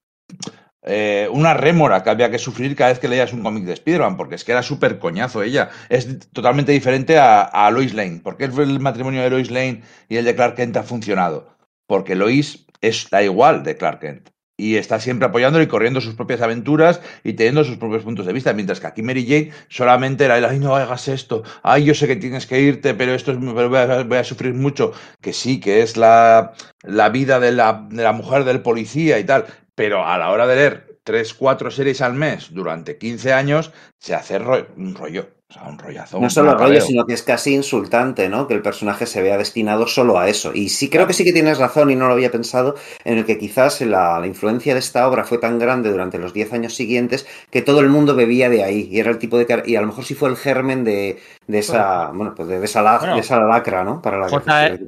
eh, 0.83 1.29
una 1.33 1.55
rémora 1.55 2.03
que 2.03 2.11
había 2.11 2.31
que 2.31 2.39
sufrir 2.39 2.77
cada 2.77 2.91
vez 2.91 2.99
que 2.99 3.09
leías 3.09 3.33
un 3.33 3.43
cómic 3.43 3.65
de 3.65 3.73
Spider-Man, 3.73 4.19
porque 4.19 4.35
es 4.35 4.45
que 4.45 4.53
era 4.53 4.63
súper 4.63 4.99
coñazo 4.99 5.43
ella. 5.43 5.71
Es 5.89 6.31
totalmente 6.31 6.73
diferente 6.73 7.19
a, 7.19 7.71
Lois 7.73 7.95
Lane. 7.95 8.21
¿Por 8.23 8.37
qué 8.37 8.45
el 8.45 8.81
matrimonio 8.81 9.23
de 9.23 9.31
Lois 9.31 9.51
Lane 9.51 9.83
y 10.11 10.17
el 10.17 10.27
de 10.27 10.35
Clark 10.35 10.57
Kent 10.57 10.77
ha 10.77 10.83
funcionado? 10.83 11.57
Porque 11.87 12.17
Lois 12.17 12.67
es 12.83 13.11
la 13.11 13.23
igual 13.23 13.63
de 13.63 13.77
Clark 13.79 14.01
Kent. 14.01 14.32
Y 14.63 14.77
está 14.77 15.01
siempre 15.01 15.27
apoyándolo 15.27 15.65
y 15.65 15.67
corriendo 15.67 16.01
sus 16.01 16.15
propias 16.15 16.41
aventuras 16.41 17.01
y 17.25 17.33
teniendo 17.33 17.65
sus 17.65 17.79
propios 17.79 18.05
puntos 18.05 18.27
de 18.27 18.33
vista. 18.33 18.53
Mientras 18.53 18.79
que 18.79 18.87
aquí 18.87 19.03
Mary 19.03 19.27
Jane 19.27 19.51
solamente 19.69 20.25
era 20.25 20.39
el, 20.39 20.45
ay, 20.45 20.61
no 20.61 20.77
hagas 20.77 21.09
esto, 21.09 21.43
ay, 21.65 21.83
yo 21.85 21.95
sé 21.95 22.07
que 22.07 22.15
tienes 22.15 22.47
que 22.47 22.61
irte, 22.61 22.95
pero 22.95 23.13
esto 23.13 23.33
es, 23.33 23.39
pero 23.39 23.69
voy, 23.69 23.79
a, 23.79 24.05
voy 24.05 24.19
a 24.19 24.23
sufrir 24.23 24.55
mucho. 24.55 24.93
Que 25.21 25.33
sí, 25.33 25.59
que 25.59 25.83
es 25.83 25.97
la, 25.97 26.53
la 26.85 27.09
vida 27.09 27.41
de 27.41 27.51
la, 27.51 27.89
de 27.91 28.05
la 28.05 28.13
mujer 28.13 28.45
del 28.45 28.63
policía 28.63 29.19
y 29.19 29.25
tal. 29.25 29.47
Pero 29.75 30.07
a 30.07 30.17
la 30.17 30.31
hora 30.31 30.47
de 30.47 30.55
leer 30.55 31.01
tres, 31.03 31.35
cuatro 31.35 31.73
series 31.73 32.01
al 32.01 32.15
mes 32.15 32.53
durante 32.53 32.99
15 32.99 33.33
años, 33.33 33.73
se 33.99 34.15
hace 34.15 34.39
un 34.39 34.95
rollo. 34.95 35.29
O 35.53 35.55
sea, 35.55 35.69
un 35.69 35.79
rollazo. 35.79 36.19
No 36.19 36.31
solo 36.31 36.55
rollo, 36.57 36.81
sino 36.81 37.05
que 37.05 37.12
es 37.12 37.23
casi 37.23 37.53
insultante, 37.55 38.31
¿no? 38.31 38.47
Que 38.49 38.55
el 38.55 38.62
personaje 38.62 39.05
se 39.05 39.20
vea 39.20 39.37
destinado 39.37 39.87
solo 39.87 40.19
a 40.19 40.27
eso. 40.31 40.53
Y 40.55 40.70
sí, 40.70 40.89
creo 40.89 41.07
que 41.07 41.12
sí 41.12 41.24
que 41.24 41.33
tienes 41.35 41.59
razón 41.59 41.91
y 41.91 41.95
no 41.95 42.07
lo 42.07 42.15
había 42.15 42.31
pensado, 42.31 42.74
en 43.05 43.19
el 43.19 43.27
que 43.27 43.37
quizás 43.37 43.83
la, 43.83 44.19
la 44.19 44.27
influencia 44.27 44.73
de 44.73 44.81
esta 44.81 45.07
obra 45.07 45.24
fue 45.24 45.37
tan 45.37 45.59
grande 45.59 45.91
durante 45.91 46.16
los 46.19 46.33
10 46.33 46.55
años 46.55 46.74
siguientes 46.74 47.27
que 47.51 47.61
todo 47.61 47.81
el 47.81 47.91
mundo 47.91 48.15
bebía 48.15 48.49
de 48.49 48.65
ahí. 48.65 48.89
Y 48.91 48.99
era 48.99 49.11
el 49.11 49.19
tipo 49.19 49.37
de. 49.37 49.62
Y 49.66 49.77
a 49.77 49.83
lo 49.83 49.89
mejor 49.89 50.05
sí 50.05 50.15
fue 50.15 50.31
el 50.31 50.37
germen 50.37 50.85
de, 50.85 51.19
de 51.47 51.59
esa. 51.59 52.07
Bueno, 52.15 52.35
pues 52.35 52.49
de 52.49 52.65
esa, 52.65 52.81
la- 52.81 52.99
Bueno. 52.99 53.15
de 53.16 53.20
esa 53.20 53.39
lacra, 53.41 53.85
¿no? 53.85 54.01
Para 54.01 54.19
la 54.19 54.27
que- 54.29 54.31
J- 54.33 54.79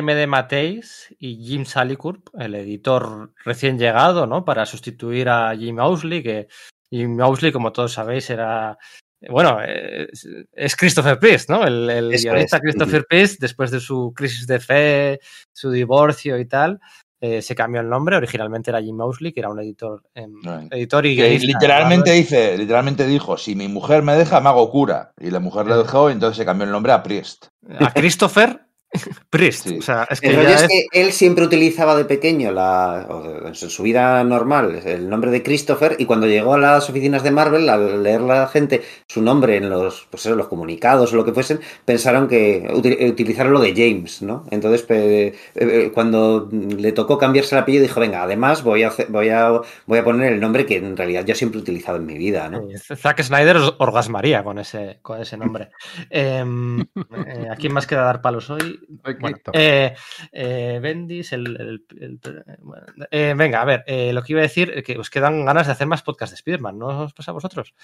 JM 0.00 0.26
Mateis 0.26 1.14
y 1.20 1.36
Jim 1.44 1.64
Salicourt, 1.64 2.28
el 2.38 2.56
editor 2.56 3.30
recién 3.44 3.78
llegado, 3.78 4.26
¿no? 4.26 4.44
Para 4.44 4.66
sustituir 4.66 5.28
a 5.28 5.54
Jim 5.56 5.78
Owsley, 5.78 6.22
que 6.24 6.48
Jim 6.90 7.20
Owsley, 7.20 7.52
como 7.52 7.70
todos 7.70 7.92
sabéis, 7.92 8.30
era. 8.30 8.78
Bueno, 9.28 9.58
es, 9.62 10.76
Christopher 10.76 11.18
Priest, 11.18 11.50
¿no? 11.50 11.66
El, 11.66 11.90
el 11.90 12.10
guionista 12.10 12.56
es. 12.56 12.62
Christopher 12.62 13.04
Priest, 13.08 13.40
después 13.40 13.70
de 13.70 13.80
su 13.80 14.12
crisis 14.14 14.46
de 14.46 14.60
fe, 14.60 15.20
su 15.52 15.70
divorcio 15.70 16.38
y 16.38 16.46
tal, 16.46 16.78
eh, 17.20 17.42
se 17.42 17.56
cambió 17.56 17.80
el 17.80 17.88
nombre. 17.88 18.16
Originalmente 18.16 18.70
era 18.70 18.80
Jim 18.80 19.00
Owsley, 19.00 19.32
que 19.32 19.40
era 19.40 19.48
un 19.50 19.58
editor, 19.58 20.02
em, 20.14 20.34
Right. 20.42 20.72
editor 20.72 21.04
y 21.04 21.16
Que 21.16 21.38
literalmente 21.40 22.12
dice, 22.12 22.56
literalmente 22.56 23.06
dijo, 23.06 23.36
si 23.36 23.56
mi 23.56 23.66
mujer 23.66 24.02
me 24.02 24.14
deja, 24.14 24.40
me 24.40 24.50
hago 24.50 24.70
cura. 24.70 25.12
Y 25.18 25.30
la 25.30 25.40
mujer 25.40 25.66
le 25.66 25.76
dejó 25.76 26.10
y 26.10 26.12
entonces 26.12 26.36
se 26.36 26.44
cambió 26.44 26.64
el 26.64 26.70
nombre 26.70 26.92
a 26.92 27.02
Priest. 27.02 27.46
a 27.80 27.92
Christopher 27.92 28.67
Priest. 29.30 29.68
Sí. 29.68 29.78
O 29.78 29.82
sea, 29.82 30.06
es 30.10 30.20
que 30.20 30.28
El 30.28 30.36
ya 30.42 30.54
es 30.54 30.62
es- 30.62 30.68
que 30.68 30.86
él 31.00 31.12
siempre 31.12 31.44
utilizaba 31.44 31.94
de 31.96 32.04
pequeño, 32.06 32.50
la, 32.50 33.06
en 33.44 33.54
su 33.54 33.82
vida 33.82 34.24
normal, 34.24 34.80
el 34.84 35.08
nombre 35.10 35.30
de 35.30 35.42
Christopher, 35.42 35.96
y 35.98 36.06
cuando 36.06 36.26
llegó 36.26 36.54
a 36.54 36.58
las 36.58 36.88
oficinas 36.88 37.22
de 37.22 37.30
Marvel, 37.30 37.68
al 37.68 38.02
leer 38.02 38.22
la 38.22 38.46
gente 38.48 38.82
su 39.06 39.20
nombre 39.20 39.56
en 39.56 39.68
los, 39.68 40.06
pues 40.10 40.24
eso, 40.24 40.34
los 40.34 40.48
comunicados 40.48 41.12
o 41.12 41.16
lo 41.16 41.24
que 41.24 41.32
fuesen, 41.32 41.60
pensaron 41.84 42.28
que 42.28 42.66
util- 42.72 43.10
utilizaron 43.10 43.52
lo 43.52 43.60
de 43.60 43.72
James, 43.74 44.22
¿no? 44.22 44.44
Entonces, 44.50 44.82
pe- 44.82 45.34
eh, 45.54 45.90
cuando 45.92 46.48
le 46.50 46.92
tocó 46.92 47.18
cambiarse 47.18 47.54
el 47.54 47.62
apellido, 47.62 47.82
dijo, 47.82 48.00
venga, 48.00 48.22
además 48.22 48.62
voy 48.62 48.84
a, 48.84 48.88
hacer- 48.88 49.08
voy 49.10 49.28
a, 49.28 49.60
voy 49.86 49.98
a 49.98 50.04
poner 50.04 50.32
el 50.32 50.40
nombre 50.40 50.64
que 50.64 50.76
en 50.76 50.96
realidad 50.96 51.24
yo 51.26 51.34
siempre 51.34 51.58
he 51.58 51.62
utilizado 51.62 51.98
en 51.98 52.06
mi 52.06 52.16
vida, 52.16 52.48
¿no? 52.48 52.62
Sí, 52.78 52.94
Zack 52.96 53.22
Snyder 53.22 53.56
os- 53.58 53.74
orgasmaría 53.78 54.42
con 54.42 54.58
ese, 54.58 54.98
con 55.02 55.20
ese 55.20 55.36
nombre. 55.36 55.68
Em, 56.10 56.80
eh, 56.80 57.48
¿A 57.52 57.56
quién 57.56 57.72
más 57.74 57.86
queda 57.86 58.02
dar 58.02 58.22
palos 58.22 58.48
hoy? 58.50 58.77
Bueno, 59.20 59.38
eh, 59.52 59.94
eh, 60.32 60.78
Bendis, 60.82 61.32
el, 61.32 61.46
el- 61.60 61.84
el- 62.00 62.20
bueno, 62.60 62.86
eh, 63.10 63.34
venga, 63.36 63.62
a 63.62 63.64
ver, 63.64 63.84
eh, 63.86 64.12
lo 64.12 64.22
que 64.22 64.32
iba 64.32 64.40
a 64.40 64.42
decir, 64.42 64.82
que 64.82 64.98
os 64.98 65.10
quedan 65.10 65.44
ganas 65.44 65.66
de 65.66 65.72
hacer 65.72 65.86
más 65.86 66.02
podcast 66.02 66.32
de 66.32 66.36
Spider-Man, 66.36 66.78
¿no 66.78 66.86
os 67.04 67.12
pasa 67.12 67.30
a 67.30 67.34
vosotros? 67.34 67.74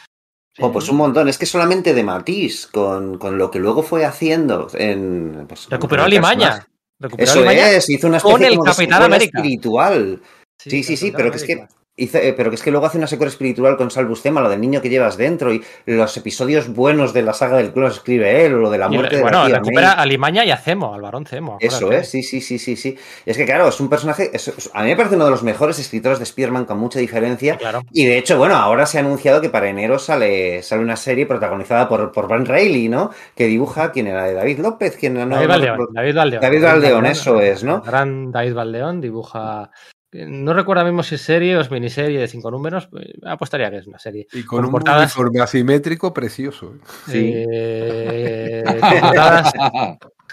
Oh, 0.60 0.70
pues 0.70 0.88
un 0.88 0.96
montón. 0.98 1.28
Es 1.28 1.36
que 1.36 1.46
solamente 1.46 1.94
de 1.94 2.04
Matisse, 2.04 2.68
con, 2.68 3.18
con 3.18 3.36
lo 3.38 3.50
que 3.50 3.58
luego 3.58 3.82
fue 3.82 4.04
haciendo 4.04 4.68
en... 4.74 5.46
pues, 5.48 5.68
Recuperó 5.68 6.02
a 6.02 6.04
con 6.04 6.12
el 6.12 6.16
Limaña. 6.16 6.38
personaje. 6.50 6.68
Recuperó 7.00 7.30
Eso 7.30 7.40
Limaña 7.40 7.70
es, 7.70 7.90
hizo 7.90 8.06
una 8.06 8.20
con 8.20 8.30
especie 8.32 8.46
el 8.48 8.54
como 8.58 8.64
de 8.64 8.70
Capitán 8.70 8.92
secuela 8.98 9.04
América. 9.16 9.38
espiritual. 9.38 10.22
Sí, 10.56 10.82
sí, 10.84 10.96
sí, 10.96 11.06
el 11.08 11.12
pero 11.14 11.30
que 11.32 11.36
es 11.38 11.44
que 11.44 11.66
Eh, 11.96 12.34
pero 12.36 12.50
que 12.50 12.56
es 12.56 12.62
que 12.62 12.72
luego 12.72 12.86
hace 12.86 12.98
una 12.98 13.06
secuela 13.06 13.30
espiritual 13.30 13.76
con 13.76 13.88
Salvus 13.88 14.20
Tema, 14.20 14.40
lo 14.40 14.48
del 14.48 14.60
niño 14.60 14.82
que 14.82 14.88
llevas 14.88 15.16
dentro 15.16 15.54
y 15.54 15.62
los 15.86 16.16
episodios 16.16 16.68
buenos 16.74 17.12
de 17.12 17.22
la 17.22 17.32
saga 17.32 17.56
del 17.58 17.72
clon 17.72 17.86
escribe 17.88 18.44
él, 18.44 18.54
o 18.54 18.58
lo 18.58 18.70
de 18.70 18.78
la 18.78 18.86
Y, 18.90 18.96
muerte 18.96 19.20
bueno, 19.20 19.44
de 19.44 19.44
la 19.44 19.46
tía 19.46 19.56
recupera 19.58 19.88
May. 19.94 20.02
a 20.02 20.06
Limaña 20.06 20.44
y 20.44 20.50
a 20.50 20.56
Cemo, 20.56 20.92
al 20.92 21.02
varón 21.02 21.24
Cemo. 21.24 21.56
Eso 21.60 21.92
es, 21.92 22.10
sí, 22.10 22.24
sí, 22.24 22.40
sí, 22.40 22.58
sí, 22.58 22.74
sí. 22.74 22.96
Es 23.24 23.36
que 23.36 23.44
claro, 23.44 23.68
es 23.68 23.78
un 23.78 23.88
personaje, 23.88 24.28
es- 24.32 24.70
a 24.74 24.82
mí 24.82 24.88
me 24.88 24.96
parece 24.96 25.14
uno 25.14 25.26
de 25.26 25.30
los 25.30 25.44
mejores 25.44 25.78
escritores 25.78 26.18
de 26.18 26.24
Spider-Man 26.24 26.64
con 26.64 26.78
mucha 26.78 26.98
diferencia. 26.98 27.56
Claro. 27.58 27.82
Y 27.92 28.04
de 28.06 28.18
hecho, 28.18 28.38
bueno, 28.38 28.56
ahora 28.56 28.86
se 28.86 28.98
ha 28.98 29.00
anunciado 29.00 29.40
que 29.40 29.50
para 29.50 29.68
enero 29.68 30.00
sale, 30.00 30.62
sale 30.64 30.82
una 30.82 30.96
serie 30.96 31.26
protagonizada 31.26 31.88
por, 31.88 32.10
por 32.10 32.26
Van 32.26 32.44
Reilly, 32.44 32.88
¿no? 32.88 33.10
Que 33.36 33.46
dibuja, 33.46 33.92
¿quién 33.92 34.08
era? 34.08 34.24
¿De 34.24 34.34
David 34.34 34.58
López? 34.58 34.96
¿Quién 34.98 35.16
era? 35.16 35.26
No, 35.26 35.36
David 35.36 35.46
no 35.46 35.52
Valdeón. 35.52 35.70
recuerdo. 35.74 35.92
David 35.94 36.16
Valdeón. 36.16 36.42
David 36.42 36.62
Valdeón, 36.64 37.06
eso 37.06 37.40
es, 37.40 37.62
¿no? 37.62 37.82
Gran 37.82 38.32
David 38.32 38.54
Valdeón 38.54 39.00
dibuja. 39.00 39.70
No 40.14 40.54
recuerdo 40.54 40.84
mismo 40.84 41.02
si 41.02 41.16
es 41.16 41.22
serie 41.22 41.56
o 41.56 41.60
es 41.60 41.70
miniserie 41.70 42.20
de 42.20 42.28
cinco 42.28 42.50
números. 42.50 42.86
pues, 42.86 43.06
Apostaría 43.24 43.68
que 43.70 43.78
es 43.78 43.86
una 43.88 43.98
serie. 43.98 44.26
Y 44.32 44.44
con, 44.44 44.58
Con 44.58 44.66
un 44.66 44.70
portadas- 44.70 45.16
uniforme 45.16 45.40
asimétrico 45.40 46.14
precioso. 46.14 46.74
¿eh? 46.76 46.78
Sí. 47.08 47.32
Eh, 47.34 48.62
con, 48.64 49.00
portadas, 49.00 49.52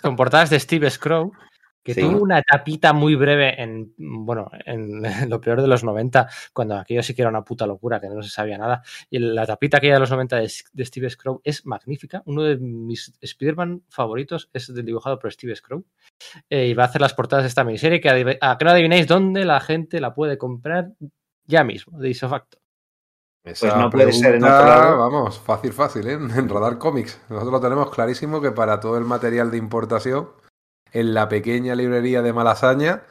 con 0.02 0.16
portadas 0.16 0.50
de 0.52 0.60
Steve 0.60 0.90
Scrow, 0.90 1.32
que 1.84 1.94
Sí. 1.94 2.02
tuvo 2.02 2.20
una 2.22 2.42
tapita 2.44 2.94
muy 2.94 3.16
breve 3.16 3.62
en, 3.62 3.94
bueno, 3.98 4.50
en 4.66 5.02
lo 5.30 5.42
peor 5.42 5.62
de 5.62 5.68
los 5.68 5.84
90, 5.84 6.28
cuando 6.54 6.76
aquello 6.76 7.02
sí 7.04 7.14
que 7.16 7.22
era 7.24 7.30
una 7.30 7.44
puta 7.44 7.66
locura, 7.66 8.00
que 8.00 8.08
no 8.10 8.22
se 8.22 8.30
sabía 8.30 8.58
nada. 8.58 8.82
Y 9.10 9.20
la 9.20 9.46
tapita 9.46 9.78
aquella 9.78 9.96
de 9.96 10.00
los 10.00 10.12
90 10.12 10.36
de, 10.38 10.52
de 10.74 10.86
Steve 10.86 11.10
Scrow 11.10 11.42
es 11.44 11.66
magnífica. 11.66 12.22
Uno 12.26 12.44
de 12.44 12.58
mis 12.58 13.14
Spider-Man 13.22 13.84
favoritos 13.90 14.50
es 14.54 14.74
del 14.74 14.86
dibujado 14.86 15.18
por 15.20 15.32
Steve 15.32 15.56
Scrow. 15.56 15.84
Eh, 16.50 16.68
y 16.68 16.74
va 16.74 16.84
a 16.84 16.88
hacer 16.88 17.02
las 17.02 17.14
portadas 17.14 17.44
de 17.44 17.50
esta 17.50 17.64
miniserie, 17.64 18.00
que, 18.00 18.38
a 18.40 18.58
que 18.58 18.66
no 18.66 18.72
adivináis 18.72 19.08
dónde 19.08 19.44
la 19.46 19.60
gente 19.60 20.00
la 20.00 20.14
puede 20.14 20.38
comprar 20.38 20.92
ya 21.46 21.64
mismo, 21.64 21.98
de 22.00 22.10
isofacto. 22.10 22.60
Esa 23.44 23.76
no 23.76 23.90
puede 23.90 24.14
ser 24.14 24.36
en 24.36 24.42
pregunta, 24.42 24.56
otro 24.60 24.68
lado. 24.68 24.98
Vamos, 25.00 25.40
fácil, 25.40 25.74
fácil, 25.74 26.08
¿eh? 26.08 26.14
En 26.14 26.48
Radar 26.48 26.78
Comics. 26.78 27.20
Nosotros 27.28 27.52
lo 27.54 27.60
tenemos 27.60 27.90
clarísimo 27.90 28.40
que 28.40 28.52
para 28.52 28.80
todo 28.80 29.00
el 29.00 29.06
material 29.06 29.50
de 29.50 29.58
importación, 29.58 30.30
en 30.92 31.14
la 31.14 31.30
pequeña 31.30 31.76
librería 31.76 32.22
de 32.22 32.34
Malasaña, 32.34 33.04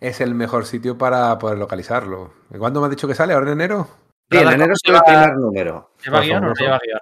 es 0.00 0.20
el 0.20 0.34
mejor 0.34 0.66
sitio 0.66 0.98
para 0.98 1.38
poder 1.38 1.58
localizarlo. 1.58 2.32
¿Cuándo 2.58 2.80
me 2.80 2.86
has 2.86 2.90
dicho 2.90 3.08
que 3.08 3.14
sale? 3.14 3.32
¿Ahora 3.32 3.46
en 3.46 3.52
enero? 3.60 3.88
Sí, 4.30 4.38
en 4.38 4.48
enero 4.48 4.74
sale 4.76 4.96
el 4.98 5.02
lleva- 5.02 5.04
primer 5.04 5.36
número. 5.38 5.90
¿Lleva 6.04 6.20
guion 6.20 6.44
o 6.44 6.48
no 6.48 6.54
lleva 6.54 6.80
guion? 6.84 7.00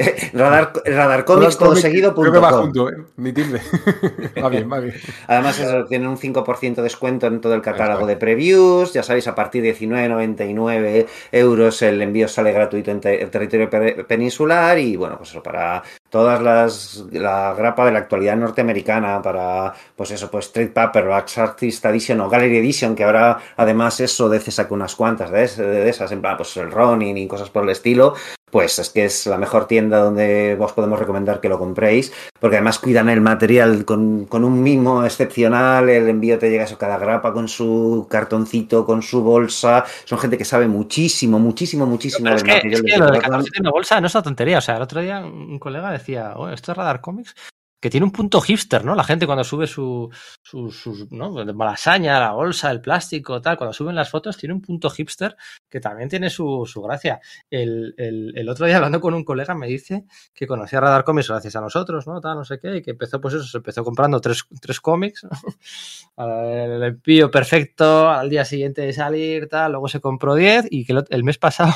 Radar, 0.32 0.72
Radar 0.84 1.24
Comics, 1.24 1.58
todo 1.58 1.76
seguido, 1.76 2.14
Creo 2.14 2.32
que 2.32 2.38
va 2.38 2.50
com. 2.50 2.60
junto, 2.62 2.88
¿eh? 2.90 2.94
Ni 3.16 3.32
tilde. 3.32 3.60
va 4.42 4.48
bien, 4.48 4.70
va 4.70 4.78
bien. 4.80 4.94
Además, 5.26 5.58
eso, 5.58 5.84
tienen 5.86 6.08
un 6.08 6.16
5% 6.16 6.74
de 6.76 6.82
descuento 6.82 7.26
en 7.26 7.40
todo 7.40 7.54
el 7.54 7.62
catálogo 7.62 8.06
de 8.06 8.16
previews. 8.16 8.92
Ya 8.92 9.02
sabéis, 9.02 9.26
a 9.28 9.34
partir 9.34 9.62
de 9.62 9.74
19,99 9.76 11.06
euros 11.32 11.82
el 11.82 12.00
envío 12.02 12.28
sale 12.28 12.52
gratuito 12.52 12.90
en, 12.90 13.00
te- 13.00 13.22
en 13.22 13.30
territorio 13.30 13.68
pe- 13.70 14.04
peninsular. 14.04 14.78
Y 14.78 14.96
bueno, 14.96 15.16
pues 15.18 15.30
eso, 15.30 15.42
para 15.42 15.82
todas 16.08 16.40
las. 16.42 17.04
la 17.12 17.54
grapa 17.56 17.84
de 17.86 17.92
la 17.92 17.98
actualidad 18.00 18.36
norteamericana, 18.36 19.20
para 19.22 19.72
pues 19.96 20.10
eso, 20.10 20.30
pues 20.30 20.52
Trade 20.52 20.68
Paperbacks, 20.68 21.38
Artist 21.38 21.84
Edition 21.84 22.20
o 22.20 22.28
Gallery 22.28 22.58
Edition, 22.58 22.94
que 22.94 23.04
ahora 23.04 23.38
además 23.56 24.00
eso 24.00 24.28
DC 24.28 24.50
saca 24.50 24.74
unas 24.74 24.94
cuantas 24.96 25.30
de, 25.30 25.46
de 25.64 25.88
esas, 25.88 26.10
en 26.12 26.20
plan, 26.20 26.36
pues 26.36 26.56
el 26.56 26.70
Ronin 26.70 27.16
y 27.16 27.26
cosas 27.26 27.50
por 27.50 27.64
el 27.64 27.70
estilo. 27.70 28.14
Pues 28.50 28.78
es 28.78 28.90
que 28.90 29.04
es 29.04 29.26
la 29.26 29.38
mejor 29.38 29.66
tienda 29.66 29.98
donde 29.98 30.56
os 30.58 30.72
podemos 30.72 30.98
recomendar 30.98 31.40
que 31.40 31.48
lo 31.48 31.58
compréis 31.58 32.12
porque 32.40 32.56
además 32.56 32.78
cuidan 32.78 33.08
el 33.10 33.20
material 33.20 33.84
con, 33.84 34.24
con 34.24 34.44
un 34.44 34.62
mimo 34.62 35.04
excepcional, 35.04 35.88
el 35.88 36.08
envío 36.08 36.38
te 36.38 36.50
llega 36.50 36.64
eso 36.64 36.78
cada 36.78 36.98
grapa 36.98 37.32
con 37.32 37.48
su 37.48 38.06
cartoncito, 38.10 38.86
con 38.86 39.02
su 39.02 39.22
bolsa, 39.22 39.84
son 40.04 40.18
gente 40.18 40.38
que 40.38 40.44
sabe 40.44 40.66
muchísimo, 40.66 41.38
muchísimo, 41.38 41.86
muchísimo 41.86 42.24
Pero 42.24 42.36
es 42.36 42.42
del 42.42 42.50
que, 42.50 42.56
material 42.56 42.74
es 42.74 42.82
de 42.82 42.90
que 42.90 42.98
lo 42.98 43.04
de 43.04 43.12
Spider-Man. 43.18 43.40
14 43.42 43.58
en 43.58 43.64
la 43.64 43.70
bolsa 43.70 44.00
no 44.00 44.06
es 44.06 44.14
una 44.14 44.22
tontería. 44.22 44.58
O 44.58 44.62
sea, 44.62 44.76
el 44.76 44.82
otro 44.82 45.00
día 45.02 45.20
un 45.20 45.58
colega 45.58 45.92
decía, 45.92 46.32
oh, 46.34 46.48
esto 46.48 46.72
es 46.72 46.78
Radar 46.78 47.02
Comics, 47.02 47.34
que 47.80 47.90
tiene 47.90 48.04
un 48.04 48.12
punto 48.12 48.40
hipster, 48.40 48.84
¿no? 48.84 48.94
La 48.94 49.04
gente 49.04 49.26
cuando 49.26 49.42
sube 49.42 49.66
su, 49.66 50.10
su, 50.42 50.70
sus, 50.70 51.10
¿no? 51.10 51.32
Malasaña, 51.54 52.20
la 52.20 52.32
bolsa, 52.32 52.70
el 52.70 52.80
plástico, 52.80 53.40
tal, 53.40 53.56
cuando 53.56 53.72
suben 53.72 53.94
las 53.94 54.10
fotos, 54.10 54.36
tiene 54.36 54.54
un 54.54 54.60
punto 54.60 54.90
hipster 54.90 55.36
que 55.68 55.80
también 55.80 56.08
tiene 56.08 56.28
su, 56.28 56.66
su 56.66 56.82
gracia. 56.82 57.20
El, 57.48 57.94
el, 57.96 58.32
el 58.36 58.48
otro 58.48 58.66
día 58.66 58.76
hablando 58.76 59.00
con 59.00 59.14
un 59.14 59.24
colega 59.24 59.54
me 59.54 59.66
dice 59.66 60.04
que 60.34 60.46
conocía 60.46 60.80
Radar 60.80 61.04
Comics 61.04 61.28
gracias 61.28 61.56
a 61.56 61.60
nosotros, 61.60 62.06
¿no? 62.06 62.20
Tal, 62.20 62.36
no 62.36 62.44
sé 62.44 62.58
qué, 62.58 62.76
y 62.76 62.82
que 62.82 62.90
empezó, 62.90 63.20
pues 63.20 63.34
eso, 63.34 63.44
se 63.44 63.56
empezó 63.56 63.82
comprando 63.82 64.20
tres, 64.20 64.44
tres 64.60 64.80
cómics, 64.80 65.26
el 66.18 66.82
envío 66.82 67.30
perfecto 67.30 68.10
al 68.10 68.28
día 68.28 68.44
siguiente 68.44 68.82
de 68.82 68.92
salir, 68.92 69.48
tal, 69.48 69.72
luego 69.72 69.88
se 69.88 70.00
compró 70.00 70.34
10 70.34 70.66
y 70.70 70.84
que 70.84 70.94
el, 71.08 71.24
mes 71.24 71.38
pasado 71.38 71.72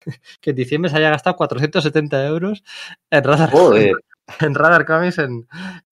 que 0.40 0.50
en 0.50 0.56
diciembre 0.56 0.90
se 0.90 0.96
haya 0.96 1.10
gastado 1.10 1.36
470 1.36 2.26
euros 2.26 2.64
en 3.10 3.24
Radar, 3.24 3.50
Joder. 3.50 3.92
En 4.40 4.54
Radar 4.54 4.84
Comics 4.86 5.18
en, 5.18 5.46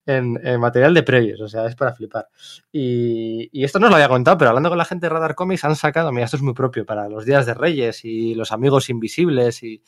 en, 0.05 0.59
material 0.59 0.93
de 0.93 1.03
previos, 1.03 1.39
o 1.41 1.47
sea, 1.47 1.65
es 1.67 1.75
para 1.75 1.93
flipar. 1.93 2.27
Y, 2.71 3.49
y 3.51 3.63
esto 3.63 3.79
no 3.79 3.85
os 3.87 3.89
lo 3.91 3.95
había 3.95 4.09
contado, 4.09 4.37
pero 4.37 4.49
hablando 4.49 4.69
con 4.69 4.77
la 4.77 4.85
gente 4.85 5.05
de 5.05 5.09
Radar 5.09 5.35
Comics 5.35 5.63
han 5.65 5.75
sacado, 5.75 6.11
mira, 6.11 6.25
esto 6.25 6.37
es 6.37 6.43
muy 6.43 6.53
propio 6.53 6.85
para 6.85 7.09
los 7.09 7.25
días 7.25 7.45
de 7.45 7.53
Reyes 7.53 8.03
y 8.05 8.35
los 8.35 8.51
amigos 8.51 8.89
invisibles 8.89 9.63
y, 9.63 9.83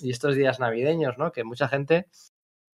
y 0.00 0.10
estos 0.10 0.36
días 0.36 0.58
navideños, 0.60 1.18
¿no? 1.18 1.32
Que 1.32 1.44
mucha 1.44 1.68
gente, 1.68 2.08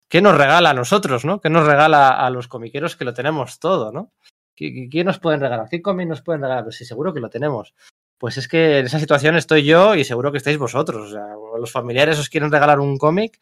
¿qué 0.09 0.21
nos 0.21 0.37
regala 0.37 0.71
a 0.71 0.73
nosotros, 0.73 1.25
¿no? 1.25 1.39
¿Qué 1.41 1.49
nos 1.49 1.65
regala 1.65 2.09
a 2.09 2.29
los 2.29 2.47
comiqueros 2.47 2.95
que 2.95 3.05
lo 3.05 3.13
tenemos 3.13 3.59
todo, 3.59 3.91
¿no? 3.91 4.11
¿Qué, 4.55 4.73
qué- 4.73 4.89
qué 4.89 5.03
nos 5.03 5.19
pueden 5.19 5.39
regalar? 5.41 5.67
¿Qué 5.69 5.81
cómic 5.81 6.07
nos 6.07 6.21
pueden 6.21 6.41
regalar? 6.41 6.63
Pues 6.63 6.75
sí, 6.77 6.85
seguro 6.85 7.13
que 7.13 7.19
lo 7.19 7.29
tenemos. 7.29 7.73
Pues 8.19 8.37
es 8.37 8.47
que 8.47 8.79
en 8.79 8.85
esa 8.85 8.99
situación 8.99 9.35
estoy 9.35 9.63
yo 9.63 9.95
y 9.95 10.03
seguro 10.03 10.31
que 10.31 10.37
estáis 10.37 10.57
vosotros. 10.57 11.09
O 11.09 11.11
sea, 11.11 11.25
los 11.59 11.71
familiares 11.71 12.19
os 12.19 12.29
quieren 12.29 12.51
regalar 12.51 12.79
un 12.79 12.97
cómic. 12.97 13.39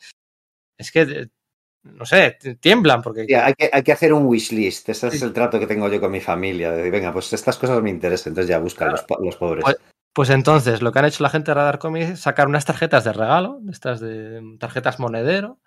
Es 0.77 0.91
que, 0.91 1.01
eh, 1.01 1.27
no 1.83 2.05
sé, 2.05 2.37
tiemblan 2.59 3.01
porque... 3.01 3.21
Hay, 3.35 3.53
que, 3.53 3.69
hay 3.71 3.83
que 3.83 3.91
hacer 3.91 4.13
un 4.13 4.25
wishlist, 4.25 4.89
ese 4.89 5.07
es 5.07 5.21
el 5.21 5.33
trato 5.33 5.59
que 5.59 5.67
tengo 5.67 5.87
yo 5.89 5.99
con 5.99 6.11
mi 6.11 6.21
familia, 6.21 6.71
de 6.71 6.89
venga, 6.91 7.11
pues 7.11 7.31
estas 7.33 7.57
cosas 7.57 7.81
me 7.81 7.89
interesan, 7.89 8.31
entonces 8.31 8.49
ya 8.49 8.59
buscan 8.59 8.91
los, 8.91 9.05
los 9.19 9.35
pobres. 9.37 9.63
Pues- 9.63 9.77
Pues 10.13 10.29
entonces, 10.29 10.81
lo 10.81 10.91
que 10.91 10.99
han 10.99 11.05
hecho 11.05 11.23
la 11.23 11.29
gente 11.29 11.51
de 11.51 11.55
Radar 11.55 11.79
Comics 11.79 12.09
es 12.09 12.19
sacar 12.19 12.47
unas 12.47 12.65
tarjetas 12.65 13.03
de 13.05 13.13
regalo, 13.13 13.59
estas 13.71 13.99
de 14.01 14.41
mm, 14.41 14.57
tarjetas 14.57 14.99
monedero, 14.99 15.59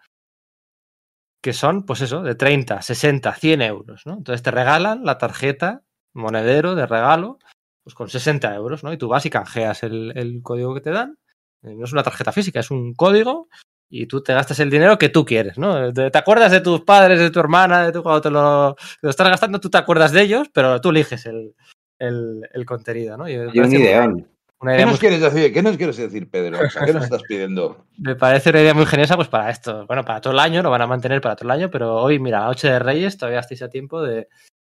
que 1.42 1.52
son, 1.52 1.84
pues 1.84 2.00
eso, 2.00 2.22
de 2.22 2.34
30, 2.34 2.80
60, 2.82 3.34
100 3.34 3.62
euros, 3.62 4.02
¿no? 4.06 4.14
Entonces 4.14 4.42
te 4.42 4.50
regalan 4.50 5.04
la 5.04 5.18
tarjeta 5.18 5.82
monedero 6.14 6.74
de 6.74 6.86
regalo, 6.86 7.38
pues 7.82 7.94
con 7.94 8.08
60 8.08 8.54
euros, 8.54 8.82
¿no? 8.84 8.92
Y 8.92 8.98
tú 8.98 9.08
vas 9.08 9.26
y 9.26 9.30
canjeas 9.30 9.82
el, 9.82 10.12
el 10.16 10.42
código 10.42 10.74
que 10.74 10.80
te 10.80 10.90
dan. 10.90 11.18
Eh, 11.62 11.74
No 11.74 11.84
es 11.84 11.92
una 11.92 12.02
tarjeta 12.02 12.32
física, 12.32 12.60
es 12.60 12.70
un 12.70 12.94
código 12.94 13.48
y 13.88 14.06
tú 14.06 14.22
te 14.22 14.34
gastas 14.34 14.58
el 14.60 14.70
dinero 14.70 14.98
que 14.98 15.08
tú 15.08 15.24
quieres, 15.24 15.58
¿no? 15.58 15.92
Te, 15.92 16.10
acuerdas 16.18 16.50
de 16.50 16.60
tus 16.60 16.80
padres, 16.80 17.18
de 17.18 17.30
tu 17.30 17.40
hermana, 17.40 17.86
de 17.86 17.92
tu, 17.92 18.02
cuando 18.02 18.20
te 18.20 18.30
lo, 18.30 18.74
te 18.74 18.98
lo 19.02 19.10
estás 19.10 19.28
gastando, 19.28 19.60
tú 19.60 19.70
te 19.70 19.78
acuerdas 19.78 20.12
de 20.12 20.22
ellos, 20.22 20.48
pero 20.52 20.80
tú 20.80 20.90
eliges 20.90 21.26
el, 21.26 21.54
el, 21.98 22.48
el 22.52 22.66
contenido, 22.66 23.16
¿no? 23.16 23.28
Y 23.28 23.36
un 23.36 23.72
ideón. 23.72 24.28
una 24.60 24.72
¿Qué 24.72 24.76
idea 24.76 24.86
nos 24.86 24.94
muy 24.94 24.98
quieres 24.98 25.20
decir? 25.20 25.52
¿Qué 25.52 25.62
nos 25.62 25.76
quieres 25.76 25.96
decir, 25.96 26.28
Pedro? 26.28 26.58
O 26.64 26.70
sea, 26.70 26.84
¿Qué 26.84 26.92
nos 26.92 27.04
estás 27.04 27.22
pidiendo? 27.22 27.86
Me 27.98 28.16
parece 28.16 28.50
una 28.50 28.62
idea 28.62 28.74
muy 28.74 28.86
geniosa, 28.86 29.16
pues 29.16 29.28
para 29.28 29.50
esto. 29.50 29.86
Bueno, 29.86 30.04
para 30.04 30.20
todo 30.20 30.32
el 30.32 30.38
año, 30.38 30.62
lo 30.62 30.70
van 30.70 30.82
a 30.82 30.86
mantener 30.86 31.20
para 31.20 31.36
todo 31.36 31.46
el 31.48 31.58
año, 31.58 31.70
pero 31.70 31.96
hoy, 31.96 32.18
mira, 32.18 32.40
la 32.40 32.46
noche 32.46 32.68
de 32.68 32.78
Reyes, 32.78 33.16
todavía 33.16 33.40
estáis 33.40 33.62
a 33.62 33.68
tiempo 33.68 34.02
de, 34.02 34.28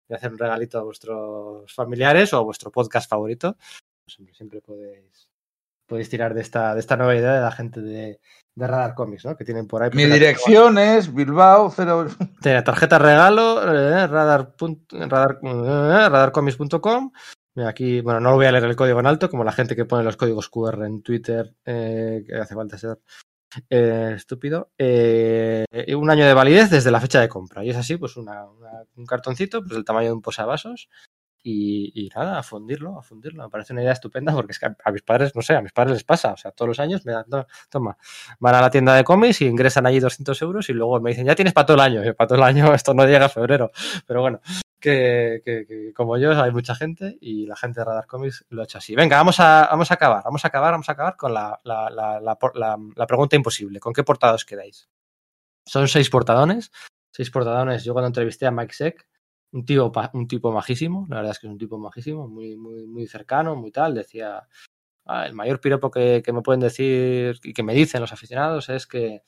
de 0.07 0.15
hacer 0.15 0.31
un 0.31 0.37
regalito 0.37 0.79
a 0.79 0.83
vuestros 0.83 1.73
familiares 1.73 2.33
o 2.33 2.37
a 2.37 2.43
vuestro 2.43 2.71
podcast 2.71 3.09
favorito. 3.09 3.57
Pues, 4.05 4.19
hombre, 4.19 4.33
siempre 4.33 4.61
podéis, 4.61 5.29
podéis 5.87 6.09
tirar 6.09 6.33
de 6.33 6.41
esta, 6.41 6.73
de 6.73 6.79
esta 6.79 6.97
nueva 6.97 7.15
idea 7.15 7.35
de 7.35 7.41
la 7.41 7.51
gente 7.51 7.81
de, 7.81 8.19
de 8.55 8.67
Radar 8.67 8.93
Comics, 8.93 9.25
¿no? 9.25 9.35
Que 9.35 9.45
tienen 9.45 9.67
por 9.67 9.81
ahí. 9.83 9.89
Mi 9.93 10.05
dirección 10.05 10.77
es 10.77 11.13
Bilbao 11.13 11.71
0... 11.75 12.07
Tiene 12.41 12.61
tarjeta 12.61 12.99
regalo, 12.99 13.61
eh, 13.63 14.07
radar, 14.07 14.55
radar, 14.91 15.39
eh, 15.43 16.09
radarcomics.com. 16.09 17.11
Mira, 17.55 17.69
Aquí, 17.69 18.01
bueno, 18.01 18.19
no 18.19 18.31
lo 18.31 18.35
voy 18.37 18.45
a 18.47 18.51
leer 18.51 18.63
el 18.65 18.75
código 18.75 18.99
en 18.99 19.07
alto, 19.07 19.29
como 19.29 19.43
la 19.43 19.51
gente 19.51 19.75
que 19.75 19.85
pone 19.85 20.03
los 20.03 20.17
códigos 20.17 20.49
QR 20.49 20.83
en 20.85 21.01
Twitter, 21.03 21.53
eh, 21.65 22.23
que 22.27 22.35
hace 22.35 22.55
falta 22.55 22.77
ser 22.77 22.99
eh, 23.69 24.13
estúpido. 24.15 24.71
Eh, 24.77 25.65
un 25.95 26.09
año 26.09 26.25
de 26.25 26.33
validez 26.33 26.69
desde 26.71 26.89
la 26.91 26.99
fecha 26.99 27.21
de 27.21 27.29
compra. 27.29 27.63
Y 27.63 27.69
es 27.69 27.77
así, 27.77 27.97
pues 27.97 28.17
una- 28.17 28.45
una- 28.45 28.83
un 28.95 29.05
cartoncito, 29.05 29.61
pues 29.61 29.73
del 29.73 29.85
tamaño 29.85 30.07
de 30.07 30.13
un 30.13 30.21
posavasos. 30.23 30.89
Y, 31.45 32.09
nada, 32.15 32.39
a 32.39 32.43
fundirlo, 32.43 32.97
a 32.97 33.01
fundirlo. 33.03 33.43
Me 33.43 33.49
parece 33.49 33.73
una 33.73 33.81
idea 33.81 33.91
estupenda 33.91 34.31
porque 34.33 34.53
es 34.53 34.59
que 34.59 34.65
a, 34.67 34.91
mis 34.91 35.01
padres, 35.01 35.35
no 35.35 35.41
sé, 35.41 35.53
a 35.55 35.61
mis 35.61 35.73
padres 35.73 35.93
les 35.93 36.03
pasa. 36.05 36.31
O 36.31 36.37
sea, 36.37 36.51
todos 36.51 36.69
los 36.69 36.79
años 36.79 37.05
me 37.05 37.11
dan, 37.11 37.25
"No, 37.27 37.45
toma, 37.69 37.97
van 38.39 38.55
a 38.55 38.61
la 38.61 38.69
tienda 38.69 38.95
de 38.95 39.03
cómics 39.03 39.41
y 39.41 39.47
ingresan 39.47 39.85
allí 39.85 39.99
200 39.99 40.41
euros 40.41 40.69
y 40.69 40.73
luego 40.73 41.01
me 41.01 41.09
dicen, 41.09 41.25
ya 41.25 41.35
tienes 41.35 41.53
para 41.53 41.65
todo 41.65 41.75
el 41.75 41.81
año. 41.81 42.05
Y 42.05 42.13
para 42.13 42.27
todo 42.29 42.37
el 42.37 42.43
año 42.45 42.73
esto 42.81 42.93
no 42.93 43.05
llega 43.05 43.25
a 43.25 43.29
febrero. 43.29 43.71
Pero 44.07 44.21
bueno, 44.21 44.39
que, 44.79 45.91
como 45.95 46.17
yo 46.17 46.41
hay 46.41 46.51
mucha 46.51 46.75
gente 46.75 47.17
y 47.19 47.45
la 47.45 47.55
gente 47.57 47.81
de 47.81 47.85
Radar 47.85 48.07
Comics 48.07 48.45
lo 48.49 48.61
ha 48.61 48.65
hecho 48.65 48.77
así. 48.77 48.95
Venga, 48.95 49.17
vamos 49.17 49.39
a, 49.41 49.67
vamos 49.69 49.91
a 49.91 49.95
acabar, 49.95 50.23
vamos 50.23 50.45
a 50.45 50.47
acabar, 50.47 50.71
vamos 50.71 50.87
a 50.87 50.91
acabar 50.93 51.17
con 51.17 51.33
la, 51.33 51.59
la- 51.65 51.89
la- 51.89 52.77
la 52.95 53.07
pregunta 53.07 53.35
imposible. 53.35 53.79
¿Con 53.81 53.91
qué 53.93 54.03
portados 54.03 54.45
quedáis? 54.45 54.89
Son 55.65 55.87
seis 55.89 56.09
portadones. 56.09 56.71
Seis 57.11 57.29
portadones. 57.31 57.83
Yo 57.83 57.93
cuando 57.93 58.07
entrevisté 58.07 58.45
a 58.45 58.51
Mike 58.51 58.73
Seck 58.73 59.07
un 59.53 59.65
tipo, 59.65 59.91
un 60.13 60.27
tipo 60.27 60.51
majísimo, 60.51 61.05
la 61.09 61.17
verdad 61.17 61.31
es 61.31 61.39
que 61.39 61.47
es 61.47 61.51
un 61.51 61.59
tipo 61.59 61.77
majísimo, 61.77 62.27
muy, 62.27 62.55
muy, 62.57 62.85
muy 62.85 63.07
cercano, 63.07 63.55
muy 63.55 63.71
tal. 63.71 63.93
Decía, 63.93 64.47
ah, 65.05 65.25
el 65.25 65.33
mayor 65.33 65.61
piropo 65.61 65.91
que, 65.91 66.21
que, 66.25 66.33
me 66.33 66.41
pueden 66.41 66.59
decir 66.59 67.39
y 67.43 67.53
que 67.53 67.63
me 67.63 67.73
dicen 67.73 68.01
los 68.01 68.11
aficionados 68.11 68.69
es 68.69 68.87
que, 68.87 69.23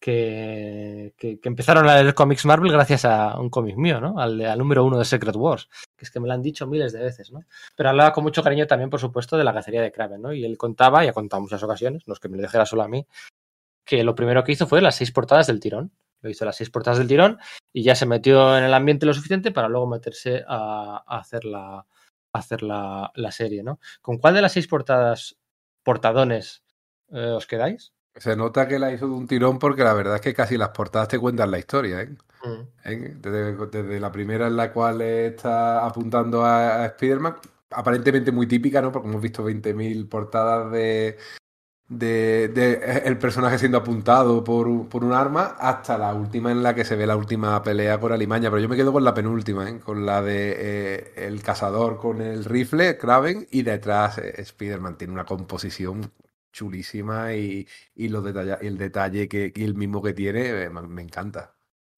que, 0.00 1.14
que, 1.16 1.38
empezaron 1.44 1.88
a 1.88 2.02
leer 2.02 2.14
cómics 2.14 2.44
Marvel 2.44 2.72
gracias 2.72 3.04
a 3.04 3.38
un 3.38 3.50
cómic 3.50 3.76
mío, 3.76 4.00
¿no? 4.00 4.18
Al, 4.18 4.40
al, 4.44 4.58
número 4.58 4.84
uno 4.84 4.98
de 4.98 5.04
Secret 5.04 5.36
Wars, 5.36 5.68
que 5.96 6.04
es 6.04 6.10
que 6.10 6.20
me 6.20 6.28
lo 6.28 6.34
han 6.34 6.42
dicho 6.42 6.66
miles 6.66 6.92
de 6.92 7.02
veces, 7.02 7.30
¿no? 7.32 7.40
Pero 7.76 7.90
hablaba 7.90 8.12
con 8.12 8.24
mucho 8.24 8.42
cariño 8.42 8.66
también, 8.66 8.90
por 8.90 9.00
supuesto, 9.00 9.36
de 9.36 9.44
la 9.44 9.54
cacería 9.54 9.82
de 9.82 9.92
Kraven, 9.92 10.22
¿no? 10.22 10.32
Y 10.32 10.44
él 10.44 10.58
contaba, 10.58 11.04
y 11.04 11.08
ha 11.08 11.12
contado 11.12 11.42
muchas 11.42 11.62
ocasiones, 11.62 12.06
no 12.06 12.14
es 12.14 12.20
que 12.20 12.28
me 12.28 12.36
lo 12.36 12.42
dijera 12.42 12.66
solo 12.66 12.82
a 12.82 12.88
mí, 12.88 13.06
que 13.84 14.04
lo 14.04 14.14
primero 14.14 14.44
que 14.44 14.52
hizo 14.52 14.66
fue 14.66 14.80
las 14.80 14.96
seis 14.96 15.10
portadas 15.10 15.46
del 15.46 15.60
tirón. 15.60 15.92
Lo 16.24 16.30
hizo 16.30 16.46
las 16.46 16.56
seis 16.56 16.70
portadas 16.70 16.98
del 16.98 17.06
tirón 17.06 17.38
y 17.70 17.82
ya 17.82 17.94
se 17.94 18.06
metió 18.06 18.56
en 18.56 18.64
el 18.64 18.72
ambiente 18.72 19.04
lo 19.04 19.12
suficiente 19.12 19.52
para 19.52 19.68
luego 19.68 19.86
meterse 19.86 20.42
a, 20.48 21.04
a 21.06 21.18
hacer, 21.18 21.44
la, 21.44 21.76
a 21.76 21.86
hacer 22.32 22.62
la, 22.62 23.12
la, 23.14 23.30
serie, 23.30 23.62
¿no? 23.62 23.78
¿Con 24.00 24.16
cuál 24.16 24.32
de 24.32 24.40
las 24.40 24.52
seis 24.52 24.66
portadas, 24.66 25.36
portadones, 25.82 26.64
eh, 27.12 27.34
os 27.36 27.46
quedáis? 27.46 27.92
Se 28.16 28.36
nota 28.36 28.66
que 28.66 28.78
la 28.78 28.90
hizo 28.90 29.06
de 29.06 29.12
un 29.12 29.26
tirón 29.26 29.58
porque 29.58 29.84
la 29.84 29.92
verdad 29.92 30.14
es 30.14 30.22
que 30.22 30.32
casi 30.32 30.56
las 30.56 30.70
portadas 30.70 31.08
te 31.08 31.18
cuentan 31.18 31.50
la 31.50 31.58
historia, 31.58 32.00
¿eh? 32.00 32.16
Mm. 32.42 32.62
¿Eh? 32.86 33.16
Desde, 33.18 33.66
desde, 33.66 34.00
la 34.00 34.10
primera 34.10 34.46
en 34.46 34.56
la 34.56 34.72
cual 34.72 35.02
está 35.02 35.84
apuntando 35.84 36.42
a, 36.42 36.84
a 36.84 36.86
Spider-Man, 36.86 37.36
aparentemente 37.68 38.32
muy 38.32 38.46
típica, 38.46 38.80
¿no? 38.80 38.90
Porque 38.90 39.08
hemos 39.08 39.20
visto 39.20 39.44
20.000 39.44 40.08
portadas 40.08 40.72
de, 40.72 41.18
de, 41.88 42.48
de, 42.48 43.02
el 43.04 43.18
personaje 43.18 43.58
siendo 43.58 43.78
apuntado 43.78 44.42
por, 44.42 44.88
por, 44.88 45.04
un 45.04 45.12
arma 45.12 45.56
hasta 45.58 45.98
la 45.98 46.14
última 46.14 46.50
en 46.50 46.62
la 46.62 46.74
que 46.74 46.84
se 46.84 46.96
ve 46.96 47.06
la 47.06 47.16
última 47.16 47.62
pelea 47.62 48.00
por 48.00 48.12
Alimaña. 48.12 48.50
Pero 48.50 48.62
yo 48.62 48.68
me 48.68 48.76
quedo 48.76 48.92
con 48.92 49.04
la 49.04 49.14
penúltima, 49.14 49.68
¿eh? 49.68 49.80
con 49.80 50.06
la 50.06 50.22
de 50.22 50.54
eh, 50.58 51.12
el 51.16 51.42
cazador 51.42 51.98
con 51.98 52.20
el 52.20 52.44
rifle, 52.44 52.96
Kraven, 52.96 53.46
y 53.50 53.62
detrás 53.62 54.18
eh, 54.18 54.34
Spider-Man. 54.38 54.96
Tiene 54.96 55.12
una 55.12 55.24
composición 55.24 56.10
chulísima 56.52 57.34
y, 57.34 57.66
y 57.94 58.08
los 58.08 58.24
detalla, 58.24 58.54
el 58.54 58.78
detalle 58.78 59.28
que, 59.28 59.52
y 59.54 59.64
el 59.64 59.74
mismo 59.74 60.02
que 60.02 60.14
tiene 60.14 60.70
me, 60.70 60.82
me 60.82 61.02
encanta. 61.02 61.54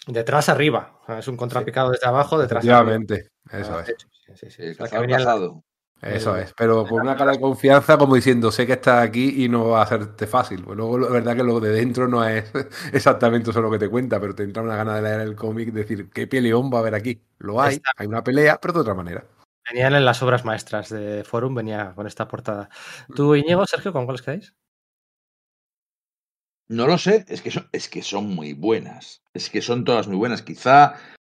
Detrás 0.07 0.49
arriba, 0.49 1.01
es 1.19 1.27
un 1.27 1.37
contrapicado 1.37 1.89
sí. 1.89 1.95
desde 1.95 2.09
abajo, 2.09 2.39
detrás 2.39 2.65
Efectivamente, 2.65 3.31
arriba. 3.47 3.67
eso 3.67 3.79
ah, 3.79 3.85
es. 3.87 3.97
Sí, 4.11 4.33
sí, 4.35 4.51
sí. 4.51 4.63
El 4.63 4.77
cazador. 4.77 5.63
Eso 6.15 6.37
es, 6.37 6.53
pero 6.57 6.87
con 6.87 7.03
una 7.03 7.17
cara 7.17 7.33
de 7.33 7.41
confianza 7.41 7.99
como 7.99 8.15
diciendo, 8.15 8.51
sé 8.51 8.67
que 8.67 8.75
estás 8.75 9.03
aquí 9.03 9.45
y 9.45 9.49
no 9.49 9.69
va 9.69 9.81
a 9.81 9.83
hacerte 9.85 10.27
fácil. 10.27 10.63
Pues 10.63 10.77
luego, 10.77 10.99
la 10.99 11.09
verdad 11.09 11.37
que 11.37 11.43
lo 11.43 11.61
de 11.61 11.71
dentro 11.71 12.09
no 12.09 12.25
es 12.25 12.51
exactamente 12.93 13.51
eso 13.51 13.61
lo 13.61 13.71
que 13.71 13.79
te 13.79 13.89
cuenta, 13.89 14.21
pero 14.21 14.35
te 14.35 14.43
entra 14.43 14.63
una 14.63 14.77
gana 14.77 14.97
de 14.97 15.03
leer 15.03 15.21
el 15.21 15.37
cómic, 15.37 15.73
decir, 15.73 16.11
¿qué 16.11 16.27
peleón 16.27 16.71
va 16.73 16.79
a 16.79 16.81
haber 16.81 16.95
aquí? 16.95 17.21
Lo 17.39 17.61
hay, 17.61 17.77
Está. 17.77 17.91
hay 17.97 18.07
una 18.07 18.23
pelea, 18.23 18.59
pero 18.61 18.75
de 18.75 18.81
otra 18.81 18.95
manera. 18.95 19.25
Venían 19.69 19.95
en 19.95 20.05
las 20.05 20.23
obras 20.23 20.45
maestras 20.45 20.91
de 20.91 21.25
Forum, 21.25 21.55
venía 21.55 21.93
con 21.95 22.07
esta 22.07 22.29
portada. 22.29 22.69
¿Tú, 23.15 23.35
Íñigo, 23.35 23.67
Sergio, 23.67 23.93
con 23.93 24.05
cuáles 24.05 24.23
quedáis? 24.23 24.55
No 26.69 26.87
lo 26.87 26.99
sé, 26.99 27.25
es 27.29 27.43
que, 27.43 27.51
son, 27.51 27.69
es 27.73 27.89
que 27.89 28.03
son 28.03 28.29
muy 28.29 28.53
buenas. 28.53 29.23
Es 29.35 29.51
que 29.51 29.63
son 29.63 29.85
todas 29.85 30.09
muy 30.09 30.17
buenas. 30.17 30.43
Quizá 30.43 30.97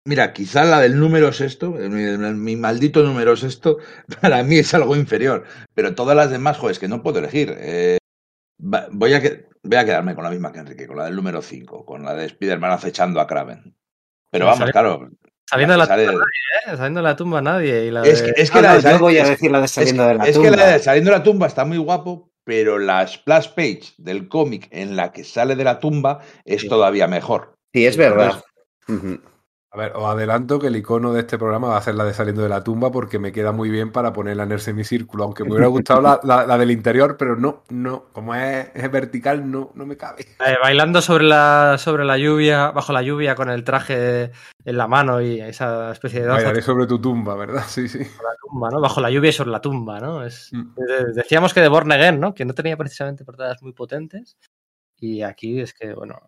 Mira, 0.08 0.32
quizá 0.32 0.64
la 0.64 0.80
del 0.80 0.98
número 0.98 1.34
sexto, 1.34 1.72
mi, 1.72 2.02
mi, 2.32 2.56
maldito 2.56 3.02
número 3.02 3.36
sexto, 3.36 3.76
para 4.22 4.42
mí 4.42 4.56
es 4.56 4.72
algo 4.72 4.96
inferior. 4.96 5.44
Pero 5.74 5.94
todas 5.94 6.16
las 6.16 6.30
demás, 6.30 6.56
joder, 6.56 6.72
es 6.72 6.78
que 6.78 6.88
no 6.88 7.02
puedo 7.02 7.18
elegir. 7.18 7.54
Eh, 7.58 7.98
voy, 8.58 9.12
a 9.12 9.20
que, 9.20 9.48
voy 9.62 9.76
a 9.76 9.84
quedarme 9.84 10.14
con 10.14 10.24
la 10.24 10.30
misma 10.30 10.50
que 10.50 10.60
Enrique, 10.60 10.86
con 10.86 10.96
la 10.96 11.04
del 11.04 11.14
número 11.14 11.42
5, 11.42 11.84
con 11.84 12.06
la 12.06 12.14
de 12.14 12.24
Spider-Man 12.24 12.70
acechando 12.70 13.20
a 13.20 13.26
Kraven. 13.26 13.76
Pero 14.30 14.46
vamos, 14.46 14.70
claro. 14.70 15.10
Saliendo 15.44 15.74
de 15.74 15.78
la 15.78 15.84
sale... 15.84 16.06
tumba 16.06 16.20
nadie, 16.20 16.72
¿eh? 16.72 16.76
Saliendo 16.78 17.00
de 17.00 17.04
la 17.04 17.16
tumba 17.16 17.42
nadie. 17.42 17.84
Y 17.84 17.90
la 17.90 18.02
es 18.04 18.22
que, 18.22 18.32
es 18.34 18.50
que 18.50 18.62
no, 18.62 18.62
la 18.62 18.74
no, 18.76 18.80
de, 18.80 18.90
yo 18.90 18.98
voy 18.98 19.18
a 19.18 19.24
decir 19.24 19.50
la 19.50 19.60
de 19.60 19.68
saliendo 19.68 20.04
es, 20.04 20.08
de 20.08 20.14
la 20.14 20.24
es 20.24 20.34
tumba. 20.36 20.50
que 20.50 20.56
la 20.56 20.66
de 20.68 20.78
saliendo 20.78 21.10
de 21.10 21.18
la 21.18 21.22
tumba 21.22 21.46
está 21.46 21.66
muy 21.66 21.76
guapo, 21.76 22.30
pero 22.44 22.78
la 22.78 23.06
splash 23.06 23.48
page 23.48 23.92
del 23.98 24.26
cómic 24.28 24.68
en 24.70 24.96
la 24.96 25.12
que 25.12 25.22
sale 25.22 25.54
de 25.54 25.64
la 25.64 25.78
tumba 25.78 26.20
es 26.46 26.62
sí. 26.62 26.68
todavía 26.70 27.08
mejor. 27.08 27.58
Sí, 27.74 27.84
es 27.84 27.98
verdad. 27.98 28.42
Entonces, 28.88 29.18
uh 29.18 29.20
-huh. 29.20 29.37
A 29.78 29.82
ver, 29.82 29.92
os 29.94 30.04
adelanto 30.06 30.58
que 30.58 30.66
el 30.66 30.74
icono 30.74 31.12
de 31.12 31.20
este 31.20 31.38
programa 31.38 31.68
va 31.68 31.76
a 31.76 31.82
ser 31.82 31.94
la 31.94 32.02
de 32.02 32.12
saliendo 32.12 32.42
de 32.42 32.48
la 32.48 32.64
tumba 32.64 32.90
porque 32.90 33.20
me 33.20 33.30
queda 33.30 33.52
muy 33.52 33.70
bien 33.70 33.92
para 33.92 34.12
ponerla 34.12 34.42
en 34.42 34.50
el 34.50 34.58
semicírculo, 34.58 35.22
aunque 35.22 35.44
me 35.44 35.50
hubiera 35.50 35.68
gustado 35.68 36.00
la, 36.00 36.18
la, 36.24 36.46
la, 36.46 36.58
del 36.58 36.72
interior, 36.72 37.16
pero 37.16 37.36
no, 37.36 37.62
no, 37.68 38.06
como 38.12 38.34
es, 38.34 38.72
es 38.74 38.90
vertical, 38.90 39.48
no, 39.48 39.70
no, 39.74 39.86
me 39.86 39.96
cabe. 39.96 40.22
Eh, 40.44 40.56
bailando 40.60 41.00
sobre 41.00 41.22
la, 41.22 41.76
sobre 41.78 42.04
la 42.04 42.18
lluvia, 42.18 42.72
bajo 42.72 42.92
la 42.92 43.02
lluvia, 43.02 43.36
con 43.36 43.50
el 43.50 43.62
traje 43.62 44.32
en 44.64 44.76
la 44.76 44.88
mano 44.88 45.20
y 45.20 45.40
esa 45.40 45.92
especie 45.92 46.22
de 46.22 46.26
danza. 46.26 46.42
Bailaré 46.42 46.62
sobre 46.62 46.88
tu 46.88 47.00
tumba, 47.00 47.36
¿verdad? 47.36 47.62
Sí, 47.68 47.88
sí. 47.88 48.00
La 48.00 48.34
tumba, 48.40 48.70
¿no? 48.70 48.80
Bajo 48.80 49.00
la 49.00 49.12
lluvia 49.12 49.30
y 49.30 49.32
sobre 49.32 49.52
la 49.52 49.60
tumba, 49.60 50.00
¿no? 50.00 50.24
Es, 50.24 50.50
mm. 50.52 50.74
Decíamos 51.14 51.54
que 51.54 51.60
de 51.60 51.68
Born 51.68 51.92
Again, 51.92 52.18
¿no? 52.18 52.34
Que 52.34 52.44
no 52.44 52.52
tenía 52.52 52.76
precisamente 52.76 53.24
portadas 53.24 53.62
muy 53.62 53.74
potentes. 53.74 54.38
Y 54.98 55.22
aquí 55.22 55.60
es 55.60 55.72
que, 55.72 55.94
bueno, 55.94 56.18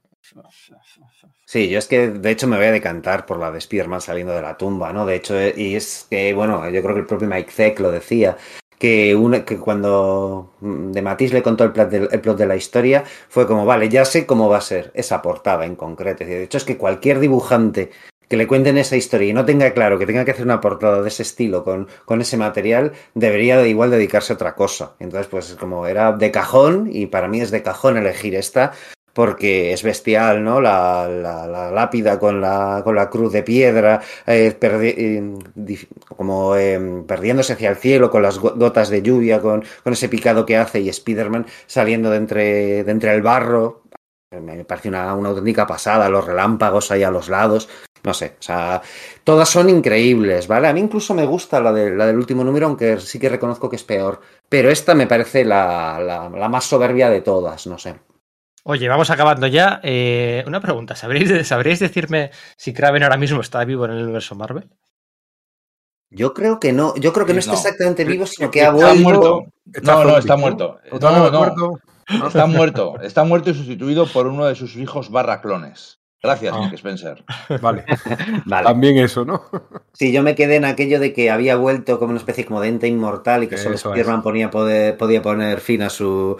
Sí, 1.45 1.69
yo 1.69 1.79
es 1.79 1.87
que 1.87 2.09
de 2.09 2.31
hecho 2.31 2.47
me 2.47 2.57
voy 2.57 2.67
a 2.67 2.73
decantar 2.73 3.27
por 3.27 3.39
la 3.39 3.51
de 3.51 3.59
Spider-Man 3.59 4.01
saliendo 4.01 4.33
de 4.33 4.43
la 4.43 4.57
tumba, 4.57 4.93
¿no? 4.93 5.07
De 5.07 5.17
hecho, 5.17 5.35
y 5.41 5.75
es 5.75 6.07
que, 6.09 6.33
bueno, 6.35 6.69
yo 6.71 6.83
creo 6.83 6.95
que 6.95 7.01
el 7.01 7.07
propio 7.07 7.29
Mike 7.29 7.51
Zeck 7.51 7.81
lo 7.81 7.91
decía, 7.91 8.37
que, 8.81 9.59
cuando 9.63 10.55
de 10.61 11.03
Matisse 11.03 11.35
le 11.35 11.43
contó 11.43 11.65
el 11.65 11.73
plot, 11.73 11.91
de, 11.91 12.47
la 12.47 12.57
historia, 12.57 13.05
fue 13.29 13.47
como, 13.47 13.67
vale, 13.67 13.89
ya 13.89 14.05
sé 14.05 14.27
cómo 14.27 14.49
va 14.49 14.57
a 14.57 14.63
ser 14.63 14.91
esa 14.95 15.21
portada 15.21 15.67
en 15.67 15.77
concreto. 15.77 16.25
De 16.25 16.45
hecho, 16.45 16.57
es 16.57 16.65
que 16.65 16.79
cualquier 16.79 17.21
dibujante 17.21 17.91
que 18.27 18.37
le 18.37 18.47
cuenten 18.47 18.79
esa 18.79 18.97
historia 18.97 19.29
y 19.29 19.33
no 19.33 19.45
tenga 19.45 19.73
claro 19.73 19.99
que 19.99 20.07
tenga 20.07 20.25
que 20.25 20.31
hacer 20.31 20.45
una 20.45 20.61
portada 20.61 21.03
de 21.03 21.09
ese 21.09 21.25
estilo 21.25 21.65
con, 21.65 21.89
con 22.05 22.21
ese 22.21 22.37
material, 22.37 22.93
debería 23.15 23.59
de 23.59 23.69
igual 23.69 23.91
dedicarse 23.91 24.33
a 24.33 24.37
otra 24.37 24.55
cosa. 24.55 24.95
Entonces, 24.99 25.27
pues 25.27 25.57
como 25.59 25.87
era 25.87 26.13
de 26.13 26.31
cajón, 26.31 26.89
y 26.91 27.07
para 27.07 27.29
mí 27.29 27.41
es 27.41 27.51
de 27.51 27.63
cajón 27.63 27.99
elegir 27.99 28.35
esta, 28.35 28.73
porque 29.13 29.73
es 29.73 29.83
bestial, 29.83 30.43
¿no? 30.45 30.61
La, 30.61 31.09
la, 31.09 31.71
lápida 31.71 32.19
con 32.19 32.41
la, 32.41 32.83
con 32.85 32.95
la 32.95 33.11
cruz 33.11 33.33
de 33.33 33.43
piedra, 33.43 34.01
eh, 34.27 34.57
eh, 34.61 35.37
como 36.17 36.57
eh, 36.57 37.05
perdiéndose 37.07 37.55
hacia 37.55 37.71
el 37.71 37.77
cielo 37.77 38.11
con 38.11 38.23
las 38.23 38.39
gotas 38.39 38.89
de 38.91 39.03
lluvia, 39.03 39.41
con, 39.41 39.65
con 39.83 39.93
ese 39.93 40.09
picado 40.09 40.47
que 40.47 40.57
hace 40.57 40.81
y 40.81 40.89
Spider-Man 40.89 41.47
saliendo 41.67 42.11
de 42.11 42.17
entre, 42.17 42.85
de 42.85 42.91
entre 42.91 43.15
el 43.15 43.23
barro. 43.23 43.83
Me 44.31 44.65
parece 44.65 44.89
una, 44.89 45.13
una 45.15 45.31
auténtica 45.31 45.67
pasada, 45.67 46.09
los 46.09 46.25
relámpagos 46.25 46.91
ahí 46.93 47.03
a 47.03 47.11
los 47.11 47.29
lados. 47.29 47.69
No 48.03 48.15
sé, 48.15 48.37
o 48.39 48.43
sea, 48.43 48.81
todas 49.25 49.49
son 49.49 49.69
increíbles, 49.69 50.47
¿vale? 50.47 50.69
A 50.69 50.73
mí 50.73 50.81
incluso 50.81 51.13
me 51.15 51.27
gusta 51.27 51.61
la, 51.61 51.73
de, 51.73 51.91
la 51.91 52.07
del 52.07 52.17
último 52.17 52.45
número, 52.45 52.67
aunque 52.67 52.99
sí 53.01 53.19
que 53.19 53.29
reconozco 53.29 53.69
que 53.69 53.77
es 53.77 53.85
peor. 53.85 54.21
Pero 54.49 54.71
esta 54.71 54.95
me 54.95 55.07
parece 55.07 55.45
la, 55.45 56.31
la 56.35 56.49
más 56.49 56.65
soberbia 56.65 57.11
de 57.11 57.21
todas, 57.21 57.67
no 57.67 57.77
sé. 57.77 57.97
Oye, 58.65 58.89
vamos 58.89 59.11
acabando 59.11 59.47
ya. 59.47 59.81
Eh, 59.83 60.45
una 60.47 60.61
pregunta, 60.61 60.95
¿sabréis, 60.95 61.47
¿sabréis 61.47 61.79
decirme 61.79 62.31
si 62.57 62.73
Kraven 62.73 63.03
ahora 63.03 63.17
mismo 63.17 63.41
está 63.41 63.65
vivo 63.65 63.85
en 63.85 63.93
el 63.93 64.03
universo 64.05 64.35
Marvel? 64.35 64.69
Yo 66.11 66.35
creo 66.35 66.59
que 66.59 66.73
no, 66.73 66.95
yo 66.97 67.13
creo 67.13 67.25
que 67.25 67.33
no, 67.33 67.37
no 67.37 67.41
está 67.41 67.55
exactamente 67.55 68.05
vivo, 68.05 68.27
sino 68.27 68.51
que 68.51 68.63
ha 68.63 68.71
vuelto. 68.71 69.01
Muerto. 69.01 69.45
No, 69.83 70.05
no, 70.05 70.19
está 70.19 70.37
muerto. 70.37 70.81
No, 71.01 71.31
no, 71.31 71.31
no. 71.31 72.27
Está 72.27 72.47
muerto. 72.47 73.01
Está 73.01 73.25
muerto 73.25 73.51
y 73.51 73.55
sustituido 73.55 74.07
por 74.07 74.27
uno 74.27 74.47
de 74.47 74.57
sus 74.57 74.77
hijos 74.77 75.11
barra 75.11 75.41
clones. 75.41 76.00
Gracias, 76.23 76.55
ah. 76.55 76.71
Spencer. 76.75 77.25
Vale. 77.63 77.85
vale. 78.45 78.67
También 78.67 78.99
eso, 78.99 79.25
¿no? 79.25 79.43
Sí, 79.93 80.13
yo 80.13 80.23
me 80.23 80.35
quedé 80.35 80.57
en 80.57 80.67
aquello 80.67 81.01
de 81.01 81.13
que 81.13 81.31
había 81.31 81.57
vuelto 81.57 81.99
como 81.99 82.11
una 82.11 82.19
especie 82.19 82.45
como 82.45 82.61
de 82.61 82.69
ente 82.69 82.89
inmortal 82.89 83.45
y 83.45 83.49
que 83.49 83.57
solo 83.57 83.77
Spider-Man 83.77 84.23
ponía 84.23 84.51
poder, 84.51 84.97
podía 84.97 85.23
poner 85.23 85.61
fin 85.61 85.83
a 85.83 85.91
su 85.91 86.37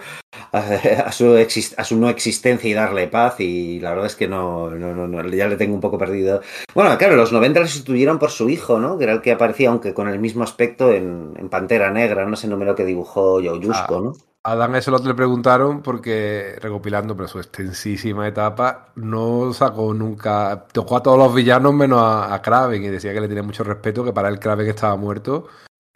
a, 0.51 0.59
a, 0.59 1.11
su 1.11 1.35
exist, 1.35 1.77
a 1.79 1.83
su 1.83 1.97
no 1.97 2.09
existencia 2.09 2.69
y 2.69 2.73
darle 2.73 3.07
paz 3.07 3.39
y 3.39 3.79
la 3.79 3.91
verdad 3.91 4.05
es 4.05 4.15
que 4.15 4.27
no, 4.27 4.69
no, 4.69 4.93
no, 4.93 5.07
no, 5.07 5.27
ya 5.29 5.47
le 5.47 5.57
tengo 5.57 5.73
un 5.73 5.81
poco 5.81 5.97
perdido. 5.97 6.41
Bueno, 6.75 6.95
claro, 6.97 7.15
los 7.15 7.31
90 7.31 7.59
le 7.59 7.67
sustituyeron 7.67 8.19
por 8.19 8.29
su 8.29 8.49
hijo, 8.49 8.79
¿no? 8.79 8.97
Que 8.97 9.05
era 9.05 9.13
el 9.13 9.21
que 9.21 9.31
aparecía, 9.31 9.69
aunque 9.69 9.93
con 9.93 10.07
el 10.07 10.19
mismo 10.19 10.43
aspecto 10.43 10.91
en, 10.91 11.33
en 11.37 11.49
Pantera 11.49 11.91
Negra, 11.91 12.25
no 12.25 12.35
sé 12.35 12.47
el 12.47 12.51
número 12.51 12.75
que 12.75 12.85
dibujó 12.85 13.41
Joe 13.43 13.59
Yusko, 13.59 13.95
ah. 13.97 14.01
¿no? 14.03 14.13
A 14.43 14.55
Dan 14.55 14.75
eso 14.75 14.97
le 14.97 15.13
preguntaron 15.13 15.83
porque, 15.83 16.57
recopilando 16.59 17.15
pero 17.15 17.27
su 17.27 17.37
extensísima 17.37 18.27
etapa, 18.27 18.91
no 18.95 19.53
sacó 19.53 19.93
nunca. 19.93 20.65
Tocó 20.71 20.97
a 20.97 21.03
todos 21.03 21.17
los 21.19 21.35
villanos 21.35 21.73
menos 21.75 22.01
a, 22.01 22.33
a 22.33 22.41
Kraven 22.41 22.83
y 22.83 22.87
decía 22.87 23.13
que 23.13 23.21
le 23.21 23.27
tenía 23.27 23.43
mucho 23.43 23.63
respeto, 23.63 24.03
que 24.03 24.13
para 24.13 24.29
él 24.29 24.39
Kraven 24.39 24.67
estaba 24.67 24.95
muerto 24.95 25.47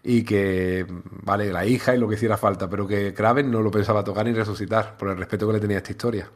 y 0.03 0.23
que, 0.23 0.85
vale, 1.23 1.51
la 1.51 1.65
hija 1.65 1.95
y 1.95 1.97
lo 1.97 2.07
que 2.07 2.15
hiciera 2.15 2.37
falta, 2.37 2.69
pero 2.69 2.87
que 2.87 3.13
Kraven 3.15 3.49
no 3.49 3.61
lo 3.61 3.71
pensaba 3.71 4.03
tocar 4.03 4.25
ni 4.27 4.33
resucitar 4.33 4.95
por 4.97 5.09
el 5.09 5.17
respeto 5.17 5.47
que 5.47 5.53
le 5.53 5.59
tenía 5.59 5.77
a 5.77 5.79
esta 5.79 5.91
historia. 5.91 6.29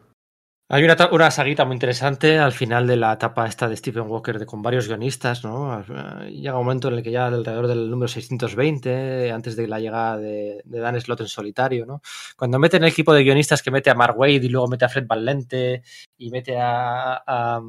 Hay 0.71 0.83
una, 0.83 0.95
una 1.11 1.31
saguita 1.31 1.65
muy 1.65 1.73
interesante 1.73 2.37
al 2.37 2.51
final 2.51 2.85
de 2.85 2.95
la 2.95 3.13
etapa 3.13 3.47
esta 3.47 3.67
de 3.67 3.75
Stephen 3.75 4.03
Walker 4.03 4.37
de, 4.37 4.45
con 4.45 4.61
varios 4.61 4.87
guionistas, 4.87 5.43
¿no? 5.43 5.83
Llega 6.27 6.59
un 6.59 6.63
momento 6.63 6.89
en 6.89 6.93
el 6.93 7.01
que 7.01 7.09
ya 7.09 7.25
alrededor 7.25 7.65
del 7.65 7.89
número 7.89 8.07
620, 8.07 9.31
antes 9.31 9.55
de 9.55 9.67
la 9.67 9.79
llegada 9.79 10.19
de, 10.19 10.61
Dan 10.65 11.01
Slott 11.01 11.21
en 11.21 11.27
solitario, 11.27 11.87
¿no? 11.87 12.03
Cuando 12.37 12.59
meten 12.59 12.83
el 12.83 12.89
equipo 12.89 13.13
de 13.13 13.23
guionistas 13.23 13.63
que 13.63 13.71
mete 13.71 13.89
a 13.89 13.95
Mark 13.95 14.15
Wade 14.15 14.33
y 14.33 14.49
luego 14.49 14.67
mete 14.67 14.85
a 14.85 14.89
Fred 14.89 15.07
Van 15.07 15.25
Lente 15.25 15.81
y 16.19 16.29
mete 16.29 16.55
a, 16.59 17.15
a, 17.25 17.61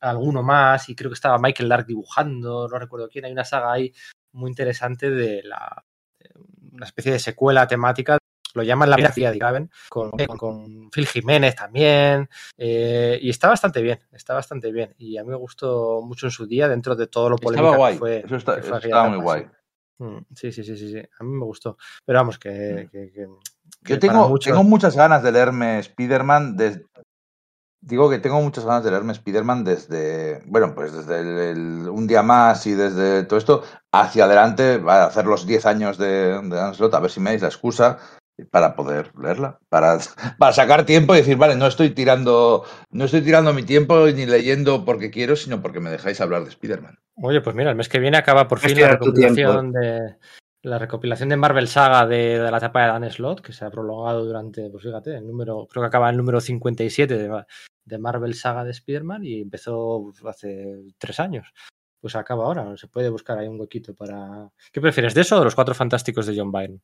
alguno 0.00 0.42
más 0.42 0.88
y 0.88 0.96
creo 0.96 1.12
que 1.12 1.14
estaba 1.14 1.38
Michael 1.38 1.68
Lark 1.68 1.86
dibujando, 1.86 2.66
no 2.66 2.78
recuerdo 2.80 3.08
quién, 3.08 3.26
hay 3.26 3.32
una 3.32 3.44
saga 3.44 3.72
ahí 3.72 3.92
muy 4.32 4.50
interesante 4.50 5.08
de 5.08 5.44
la 5.44 5.84
una 6.72 6.86
especie 6.86 7.12
de 7.12 7.20
secuela 7.20 7.66
temática 7.68 8.17
lo 8.54 8.62
llaman 8.62 8.90
la 8.90 8.96
vida 8.96 9.30
de 9.32 9.38
Graven, 9.38 9.70
con, 9.88 10.10
con, 10.10 10.36
con, 10.36 10.90
Phil 10.90 11.06
Jiménez 11.06 11.54
también, 11.54 12.28
eh, 12.56 13.18
y 13.20 13.30
está 13.30 13.48
bastante 13.48 13.82
bien, 13.82 14.00
está 14.12 14.34
bastante 14.34 14.72
bien, 14.72 14.94
y 14.98 15.18
a 15.18 15.24
mí 15.24 15.30
me 15.30 15.36
gustó 15.36 16.00
mucho 16.02 16.26
en 16.26 16.30
su 16.32 16.46
día 16.46 16.68
dentro 16.68 16.96
de 16.96 17.06
todo 17.06 17.28
lo 17.30 17.36
polémico 17.36 17.76
guay. 17.76 17.92
que 17.94 17.98
fue. 17.98 18.22
Eso 18.24 18.36
está, 18.36 18.56
que 18.56 18.62
fue 18.62 18.78
eso 18.78 18.86
estaba 18.86 19.08
muy 19.08 19.18
guay. 19.18 19.42
sí. 19.42 19.48
Mm, 20.00 20.18
Sí, 20.34 20.52
sí, 20.52 20.62
sí, 20.64 20.76
sí, 20.76 20.96
a 20.98 21.24
mí 21.24 21.30
me 21.30 21.44
gustó, 21.44 21.76
pero 22.04 22.20
vamos, 22.20 22.38
que... 22.38 22.88
que, 22.92 23.12
que- 23.12 23.28
que 23.84 23.92
Yo 23.94 23.98
tengo, 23.98 24.28
muchos- 24.28 24.50
tengo 24.52 24.64
muchas 24.64 24.96
ganas 24.96 25.22
de 25.22 25.32
leerme 25.32 25.78
Spider-Man 25.80 26.56
desde... 26.56 26.86
Digo 27.80 28.10
que 28.10 28.18
tengo 28.18 28.40
muchas 28.40 28.64
ganas 28.64 28.82
de 28.82 28.90
leerme 28.90 29.12
Spider-Man 29.12 29.62
desde, 29.62 30.42
bueno, 30.46 30.74
pues 30.74 30.92
desde 30.92 31.20
el, 31.20 31.28
el- 31.38 31.88
un 31.88 32.06
día 32.08 32.22
más 32.22 32.66
y 32.66 32.72
desde 32.74 33.22
todo 33.24 33.38
esto 33.38 33.62
hacia 33.92 34.24
adelante, 34.24 34.78
va 34.78 35.04
a 35.04 35.06
hacer 35.06 35.26
los 35.26 35.46
10 35.46 35.64
años 35.66 35.96
de, 35.96 36.40
de 36.42 36.58
a 36.60 37.00
ver 37.00 37.10
si 37.10 37.20
me 37.20 37.30
dais 37.30 37.42
la 37.42 37.48
excusa 37.48 37.98
para 38.50 38.76
poder 38.76 39.12
leerla, 39.20 39.58
para, 39.68 39.98
para 40.38 40.52
sacar 40.52 40.86
tiempo 40.86 41.14
y 41.14 41.18
decir, 41.18 41.36
vale, 41.36 41.56
no 41.56 41.66
estoy 41.66 41.90
tirando, 41.90 42.64
no 42.90 43.04
estoy 43.04 43.22
tirando 43.22 43.52
mi 43.52 43.62
tiempo 43.62 44.06
ni 44.06 44.26
leyendo 44.26 44.84
porque 44.84 45.10
quiero, 45.10 45.36
sino 45.36 45.60
porque 45.60 45.80
me 45.80 45.90
dejáis 45.90 46.20
hablar 46.20 46.44
de 46.44 46.50
Spider-Man. 46.50 46.98
Oye, 47.22 47.40
pues 47.40 47.56
mira, 47.56 47.70
el 47.70 47.76
mes 47.76 47.88
que 47.88 47.98
viene 47.98 48.16
acaba 48.16 48.46
por 48.46 48.60
fin 48.60 48.80
la 48.80 48.88
recopilación 48.88 49.72
de 49.72 50.16
la 50.62 50.78
recopilación 50.78 51.28
de 51.28 51.36
Marvel 51.36 51.68
Saga 51.68 52.06
de, 52.06 52.38
de 52.38 52.50
la 52.50 52.58
etapa 52.58 52.82
de 52.82 52.88
Dan 52.88 53.10
Slott, 53.10 53.40
que 53.40 53.52
se 53.52 53.64
ha 53.64 53.70
prolongado 53.70 54.24
durante, 54.24 54.68
pues 54.70 54.82
fíjate, 54.82 55.16
el 55.16 55.26
número, 55.26 55.66
creo 55.70 55.82
que 55.82 55.86
acaba 55.86 56.10
el 56.10 56.16
número 56.16 56.40
57 56.40 57.16
de, 57.16 57.44
de 57.84 57.98
Marvel 57.98 58.34
Saga 58.34 58.64
de 58.64 58.72
Spider-Man 58.72 59.24
y 59.24 59.40
empezó 59.40 60.12
hace 60.26 60.84
tres 60.98 61.20
años. 61.20 61.52
Pues 62.00 62.14
acaba 62.14 62.44
ahora, 62.44 62.76
se 62.76 62.86
puede 62.88 63.08
buscar 63.08 63.38
ahí 63.38 63.48
un 63.48 63.58
huequito 63.58 63.94
para. 63.94 64.50
¿Qué 64.72 64.80
prefieres, 64.80 65.14
de 65.14 65.22
eso 65.22 65.36
o 65.36 65.38
de 65.40 65.46
los 65.46 65.54
cuatro 65.54 65.74
fantásticos 65.74 66.26
de 66.26 66.36
John 66.36 66.52
Byrne? 66.52 66.80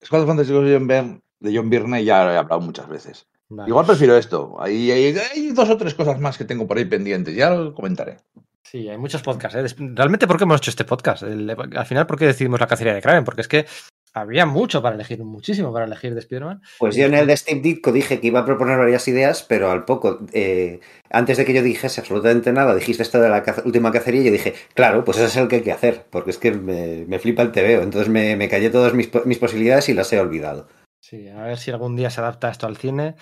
Escuadros 0.00 0.28
Fantásticos 0.28 0.64
de 0.64 0.74
John, 0.74 0.86
Byrne, 0.86 1.20
de 1.40 1.56
John 1.56 1.70
Byrne 1.70 2.04
ya 2.04 2.32
he 2.32 2.36
hablado 2.36 2.60
muchas 2.60 2.88
veces. 2.88 3.26
Vale. 3.48 3.68
Igual 3.68 3.86
prefiero 3.86 4.16
esto. 4.16 4.56
Hay, 4.60 4.90
hay- 4.90 5.16
hay 5.16 5.50
dos 5.52 5.68
o 5.68 5.76
tres 5.76 5.94
cosas 5.94 6.20
más 6.20 6.38
que 6.38 6.44
tengo 6.44 6.66
por 6.66 6.78
ahí 6.78 6.84
pendientes, 6.84 7.34
ya 7.34 7.50
lo 7.50 7.74
comentaré. 7.74 8.18
Sí, 8.62 8.88
hay 8.88 8.96
muchos 8.98 9.22
podcasts. 9.22 9.56
¿eh? 9.58 9.74
Realmente, 9.94 10.26
¿por 10.28 10.36
qué 10.38 10.44
hemos 10.44 10.60
hecho 10.60 10.70
este 10.70 10.84
podcast? 10.84 11.24
El- 11.24 11.50
al 11.50 11.86
final, 11.86 12.06
¿por 12.06 12.16
qué 12.18 12.26
decidimos 12.26 12.60
la 12.60 12.68
cacería 12.68 12.94
de 12.94 13.02
Kraven? 13.02 13.24
Porque 13.24 13.40
es 13.40 13.48
que 13.48 13.66
había 14.12 14.46
mucho 14.46 14.82
para 14.82 14.94
elegir, 14.96 15.22
muchísimo 15.24 15.72
para 15.72 15.84
elegir 15.86 16.14
de 16.14 16.20
Spider-Man. 16.20 16.62
Pues 16.78 16.96
yo 16.96 17.06
en 17.06 17.14
el 17.14 17.26
de 17.26 17.36
Steve 17.36 17.60
Ditko 17.60 17.92
dije 17.92 18.20
que 18.20 18.26
iba 18.26 18.40
a 18.40 18.44
proponer 18.44 18.76
varias 18.78 19.06
ideas, 19.08 19.42
pero 19.48 19.70
al 19.70 19.84
poco, 19.84 20.18
eh, 20.32 20.80
antes 21.10 21.36
de 21.38 21.44
que 21.44 21.54
yo 21.54 21.62
dijese 21.62 22.00
absolutamente 22.00 22.52
nada, 22.52 22.74
dijiste 22.74 23.02
esto 23.02 23.20
de 23.20 23.28
la 23.28 23.42
caza- 23.42 23.62
última 23.64 23.92
cacería 23.92 24.22
y 24.22 24.24
yo 24.26 24.32
dije, 24.32 24.54
claro, 24.74 25.04
pues 25.04 25.18
ese 25.18 25.26
es 25.26 25.36
el 25.36 25.48
que 25.48 25.56
hay 25.56 25.62
que 25.62 25.72
hacer, 25.72 26.06
porque 26.10 26.30
es 26.30 26.38
que 26.38 26.52
me, 26.52 27.04
me 27.06 27.18
flipa 27.18 27.42
el 27.42 27.52
TVO. 27.52 27.82
Entonces 27.82 28.08
me, 28.08 28.36
me 28.36 28.48
callé 28.48 28.70
todas 28.70 28.94
mis, 28.94 29.10
mis 29.24 29.38
posibilidades 29.38 29.88
y 29.88 29.94
las 29.94 30.12
he 30.12 30.20
olvidado. 30.20 30.68
Sí, 31.02 31.28
a 31.28 31.42
ver 31.42 31.58
si 31.58 31.70
algún 31.70 31.96
día 31.96 32.10
se 32.10 32.20
adapta 32.20 32.50
esto 32.50 32.66
al 32.66 32.76
cine. 32.76 33.14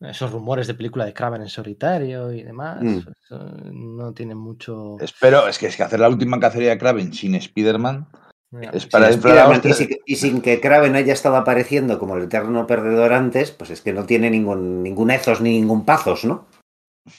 Esos 0.00 0.32
rumores 0.32 0.66
de 0.66 0.74
película 0.74 1.06
de 1.06 1.14
Kraven 1.14 1.40
en 1.42 1.48
solitario 1.48 2.30
y 2.32 2.42
demás, 2.42 2.82
Mm. 2.82 2.98
eso 2.98 3.38
no 3.72 4.12
tienen 4.12 4.36
mucho. 4.36 4.96
Espero, 5.00 5.46
es 5.48 5.58
que, 5.58 5.68
es 5.68 5.76
que 5.76 5.84
hacer 5.84 6.00
la 6.00 6.08
última 6.08 6.38
cacería 6.40 6.70
de 6.70 6.78
Kraven 6.78 7.14
sin 7.14 7.34
Spider-Man 7.36 8.08
Mira, 8.54 8.70
es 8.72 8.86
para 8.86 9.06
a 9.06 9.10
Spider-Man, 9.10 9.62
y, 9.64 9.72
sin, 9.72 9.88
y 10.06 10.16
sin 10.16 10.40
que 10.40 10.60
Kraven 10.60 10.94
haya 10.94 11.12
estado 11.12 11.36
apareciendo 11.36 11.98
como 11.98 12.16
el 12.16 12.24
eterno 12.24 12.66
perdedor 12.66 13.12
antes, 13.12 13.50
pues 13.50 13.70
es 13.70 13.80
que 13.80 13.92
no 13.92 14.06
tiene 14.06 14.30
ningún, 14.30 14.82
ningún 14.82 15.10
ethos 15.10 15.40
ni 15.40 15.60
ningún 15.60 15.84
pazos, 15.84 16.24
¿no? 16.24 16.46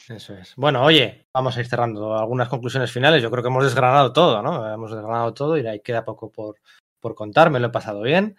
Eso 0.09 0.33
es. 0.33 0.53
Bueno, 0.55 0.83
oye, 0.83 1.27
vamos 1.33 1.55
a 1.55 1.59
ir 1.59 1.67
cerrando 1.67 2.17
algunas 2.17 2.49
conclusiones 2.49 2.91
finales. 2.91 3.21
Yo 3.21 3.29
creo 3.29 3.43
que 3.43 3.49
hemos 3.49 3.63
desgranado 3.63 4.13
todo, 4.13 4.41
¿no? 4.41 4.71
Hemos 4.73 4.91
desgranado 4.91 5.33
todo 5.33 5.57
y 5.57 5.67
ahí 5.67 5.81
queda 5.81 6.03
poco 6.05 6.31
por, 6.31 6.55
por 6.99 7.13
contar. 7.13 7.51
Me 7.51 7.59
lo 7.59 7.67
he 7.67 7.71
pasado 7.71 8.01
bien. 8.01 8.35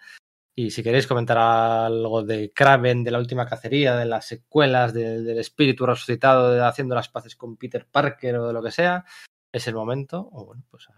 Y 0.57 0.71
si 0.71 0.83
queréis 0.83 1.07
comentar 1.07 1.37
algo 1.39 2.23
de 2.23 2.51
Kraven, 2.53 3.05
de 3.05 3.11
la 3.11 3.19
última 3.19 3.47
cacería, 3.47 3.95
de 3.95 4.07
las 4.07 4.27
secuelas, 4.27 4.95
de- 4.95 5.23
del 5.23 5.39
espíritu 5.39 5.85
resucitado, 5.87 6.51
de 6.51 6.65
haciendo 6.65 6.95
las 6.95 7.11
paces 7.11 7.37
con 7.37 7.57
Peter 7.57 7.87
Parker 7.89 8.37
o 8.39 8.47
de 8.49 8.53
lo 8.55 8.63
que 8.63 8.71
sea, 8.73 9.05
es 9.53 9.69
el 9.69 9.75
momento. 9.75 10.29
O 10.33 10.47
bueno, 10.47 10.65
pues 10.71 10.89
a 10.89 10.95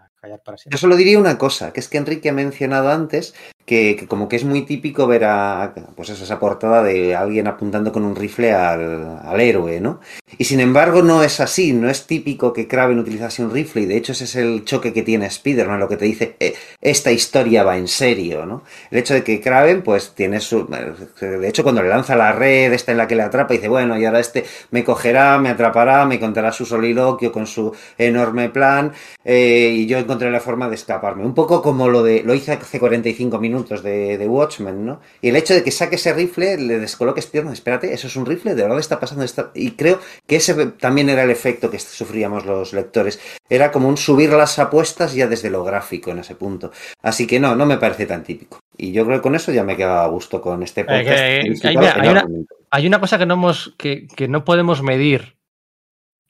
Yo 0.66 0.78
solo 0.78 0.96
diría 0.96 1.18
una 1.18 1.38
cosa, 1.38 1.72
que 1.72 1.80
es 1.80 1.88
que 1.88 1.98
Enrique 1.98 2.28
ha 2.28 2.32
mencionado 2.32 2.90
antes 2.90 3.34
que, 3.68 4.06
como 4.08 4.28
que 4.28 4.36
es 4.36 4.44
muy 4.44 4.62
típico 4.62 5.06
ver 5.06 5.24
a, 5.24 5.74
pues 5.94 6.08
esa 6.08 6.40
portada 6.40 6.82
de 6.82 7.14
alguien 7.14 7.46
apuntando 7.46 7.92
con 7.92 8.02
un 8.04 8.16
rifle 8.16 8.52
al, 8.52 9.20
al 9.22 9.40
héroe, 9.40 9.80
¿no? 9.80 10.00
Y 10.38 10.44
sin 10.44 10.60
embargo 10.60 11.02
no 11.02 11.22
es 11.22 11.38
así, 11.40 11.72
no 11.72 11.90
es 11.90 12.06
típico 12.06 12.52
que 12.52 12.66
Kraven 12.66 12.98
utilizase 12.98 13.44
un 13.44 13.50
rifle 13.50 13.82
y 13.82 13.86
de 13.86 13.96
hecho 13.98 14.12
ese 14.12 14.24
es 14.24 14.36
el 14.36 14.64
choque 14.64 14.92
que 14.92 15.02
tiene 15.02 15.26
Spider-Man, 15.26 15.78
lo 15.78 15.88
que 15.88 15.98
te 15.98 16.06
dice, 16.06 16.36
eh, 16.40 16.54
esta 16.80 17.12
historia 17.12 17.62
va 17.62 17.76
en 17.76 17.88
serio, 17.88 18.46
¿no? 18.46 18.64
El 18.90 18.98
hecho 18.98 19.14
de 19.14 19.22
que 19.22 19.40
Kraven 19.40 19.82
pues 19.82 20.12
tiene 20.14 20.40
su... 20.40 20.66
De 21.20 21.48
hecho 21.48 21.62
cuando 21.62 21.82
le 21.82 21.90
lanza 21.90 22.16
la 22.16 22.32
red 22.32 22.72
esta 22.72 22.92
en 22.92 22.98
la 22.98 23.06
que 23.06 23.16
le 23.16 23.22
atrapa 23.22 23.52
dice, 23.52 23.68
bueno, 23.68 23.98
y 23.98 24.04
ahora 24.06 24.20
este 24.20 24.44
me 24.70 24.82
cogerá, 24.82 25.38
me 25.38 25.50
atrapará, 25.50 26.06
me 26.06 26.18
contará 26.18 26.52
su 26.52 26.64
soliloquio 26.64 27.30
con 27.30 27.46
su 27.46 27.74
enorme 27.98 28.48
plan 28.48 28.92
eh, 29.24 29.72
y 29.74 29.86
yo 29.86 29.98
encontré 29.98 30.30
la 30.30 30.40
forma 30.40 30.68
de 30.68 30.76
escaparme. 30.76 31.24
Un 31.24 31.34
poco 31.34 31.60
como 31.60 31.88
lo 31.88 32.02
de 32.02 32.22
lo 32.24 32.32
hice 32.32 32.52
hace 32.52 32.80
45 32.80 33.38
minutos 33.38 33.57
de, 33.66 34.18
de 34.18 34.28
Watchmen, 34.28 34.84
¿no? 34.86 35.00
Y 35.20 35.28
el 35.30 35.36
hecho 35.36 35.54
de 35.54 35.62
que 35.64 35.70
saque 35.70 35.96
ese 35.96 36.12
rifle, 36.12 36.56
le 36.58 36.78
descoloque 36.78 37.22
Spiderman, 37.22 37.52
espérate, 37.54 37.92
eso 37.92 38.06
es 38.06 38.16
un 38.16 38.26
rifle, 38.26 38.54
de 38.54 38.62
verdad 38.62 38.78
está 38.78 39.00
pasando 39.00 39.24
esto. 39.24 39.50
Y 39.54 39.72
creo 39.72 39.98
que 40.26 40.36
ese 40.36 40.54
también 40.72 41.08
era 41.08 41.22
el 41.24 41.30
efecto 41.30 41.70
que 41.70 41.78
sufríamos 41.78 42.46
los 42.46 42.72
lectores. 42.72 43.20
Era 43.48 43.70
como 43.72 43.88
un 43.88 43.96
subir 43.96 44.30
las 44.30 44.58
apuestas 44.58 45.14
ya 45.14 45.26
desde 45.26 45.50
lo 45.50 45.64
gráfico 45.64 46.10
en 46.10 46.18
ese 46.20 46.34
punto. 46.34 46.70
Así 47.02 47.26
que 47.26 47.40
no, 47.40 47.56
no 47.56 47.66
me 47.66 47.78
parece 47.78 48.06
tan 48.06 48.22
típico. 48.24 48.58
Y 48.76 48.92
yo 48.92 49.04
creo 49.04 49.18
que 49.18 49.22
con 49.22 49.34
eso 49.34 49.50
ya 49.52 49.64
me 49.64 49.76
quedaba 49.76 50.04
a 50.04 50.08
gusto 50.08 50.40
con 50.40 50.62
este 50.62 50.84
podcast. 50.84 51.08
que- 51.08 51.42
disfrutado 51.50 51.86
hay- 51.86 52.08
una- 52.08 52.10
enormemente. 52.20 52.54
Hay 52.70 52.86
una 52.86 53.00
cosa 53.00 53.18
que 53.18 53.26
no, 53.26 53.34
hemos, 53.34 53.74
que, 53.78 54.06
que 54.08 54.28
no 54.28 54.44
podemos 54.44 54.82
medir. 54.82 55.36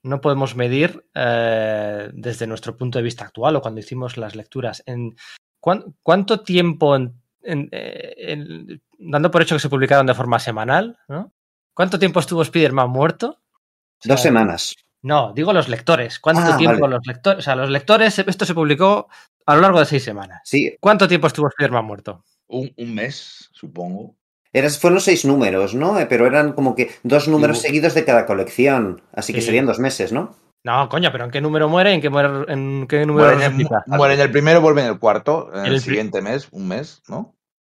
No 0.01 0.21
podemos 0.21 0.55
medir 0.55 1.03
eh, 1.13 2.09
desde 2.13 2.47
nuestro 2.47 2.77
punto 2.77 2.97
de 2.99 3.03
vista 3.03 3.25
actual 3.25 3.57
o 3.57 3.61
cuando 3.61 3.81
hicimos 3.81 4.15
las 4.15 4.35
lecturas. 4.35 4.81
En 4.85 5.15
¿Cuánto 5.59 6.41
tiempo, 6.41 6.95
en- 6.95 7.13
en- 7.43 7.69
eh, 7.71 8.13
en- 8.17 8.81
dando 8.97 9.31
por 9.31 9.41
hecho 9.41 9.55
que 9.55 9.59
se 9.59 9.69
publicaron 9.69 10.05
de 10.07 10.13
forma 10.15 10.39
semanal, 10.39 10.97
¿no? 11.07 11.31
¿Cuánto 11.73 11.99
tiempo 11.99 12.19
estuvo 12.19 12.41
Spider-Man 12.41 12.89
muerto? 12.89 13.29
O 13.29 14.01
sea, 14.01 14.13
Dos 14.13 14.21
semanas. 14.21 14.75
No, 15.01 15.31
digo 15.33 15.53
los 15.53 15.69
lectores. 15.69 16.19
¿Cuánto 16.19 16.41
Ah, 16.43 16.57
tiempo 16.57 16.81
vale. 16.81 16.95
los 16.95 17.07
lectores? 17.07 17.39
O 17.39 17.41
sea, 17.41 17.55
los 17.55 17.69
lectores, 17.69 18.19
esto 18.19 18.45
se 18.45 18.53
publicó 18.53 19.07
a 19.45 19.55
lo 19.55 19.61
largo 19.61 19.79
de 19.79 19.85
seis 19.85 20.03
semanas. 20.03 20.41
Sí, 20.43 20.75
¿Cuánto 20.79 21.07
tiempo 21.07 21.27
estuvo 21.27 21.47
Spider-Man 21.47 21.85
muerto? 21.85 22.23
Un, 22.47 22.73
un 22.77 22.93
mes, 22.95 23.49
supongo. 23.53 24.15
Eras, 24.51 24.79
fueron 24.79 24.99
seis 24.99 25.23
números, 25.25 25.73
¿no? 25.75 25.99
Eh, 25.99 26.05
Pero 26.07 26.25
eran 26.25 26.53
como 26.53 26.75
que 26.75 26.89
dos 27.03 27.27
números 27.27 27.59
seguidos 27.59 27.93
de 27.93 28.03
cada 28.03 28.25
colección. 28.25 29.01
Así 29.13 29.31
que 29.33 29.41
Sí. 29.41 29.45
serían 29.47 29.67
dos 29.67 29.79
meses, 29.79 30.11
¿no? 30.11 30.35
No, 30.63 30.89
coño, 30.89 31.09
pero 31.11 31.25
¿en 31.25 31.31
qué 31.31 31.39
número 31.39 31.69
muere? 31.69 31.93
¿En 31.93 32.01
qué, 32.01 32.09
muere, 32.09 32.51
en 32.51 32.85
qué 32.87 33.05
número 33.05 33.27
Muere 33.27 33.45
en, 33.45 33.61
el, 33.61 33.67
muere 33.87 34.13
en 34.15 34.19
el 34.19 34.31
primero, 34.31 34.59
vuelve 34.61 34.81
en 34.81 34.87
el 34.87 34.99
cuarto, 34.99 35.49
en 35.53 35.65
el, 35.65 35.79
siguiente 35.79 36.21
mes, 36.21 36.49
un 36.51 36.67
mes, 36.67 37.01
¿no? 37.07 37.35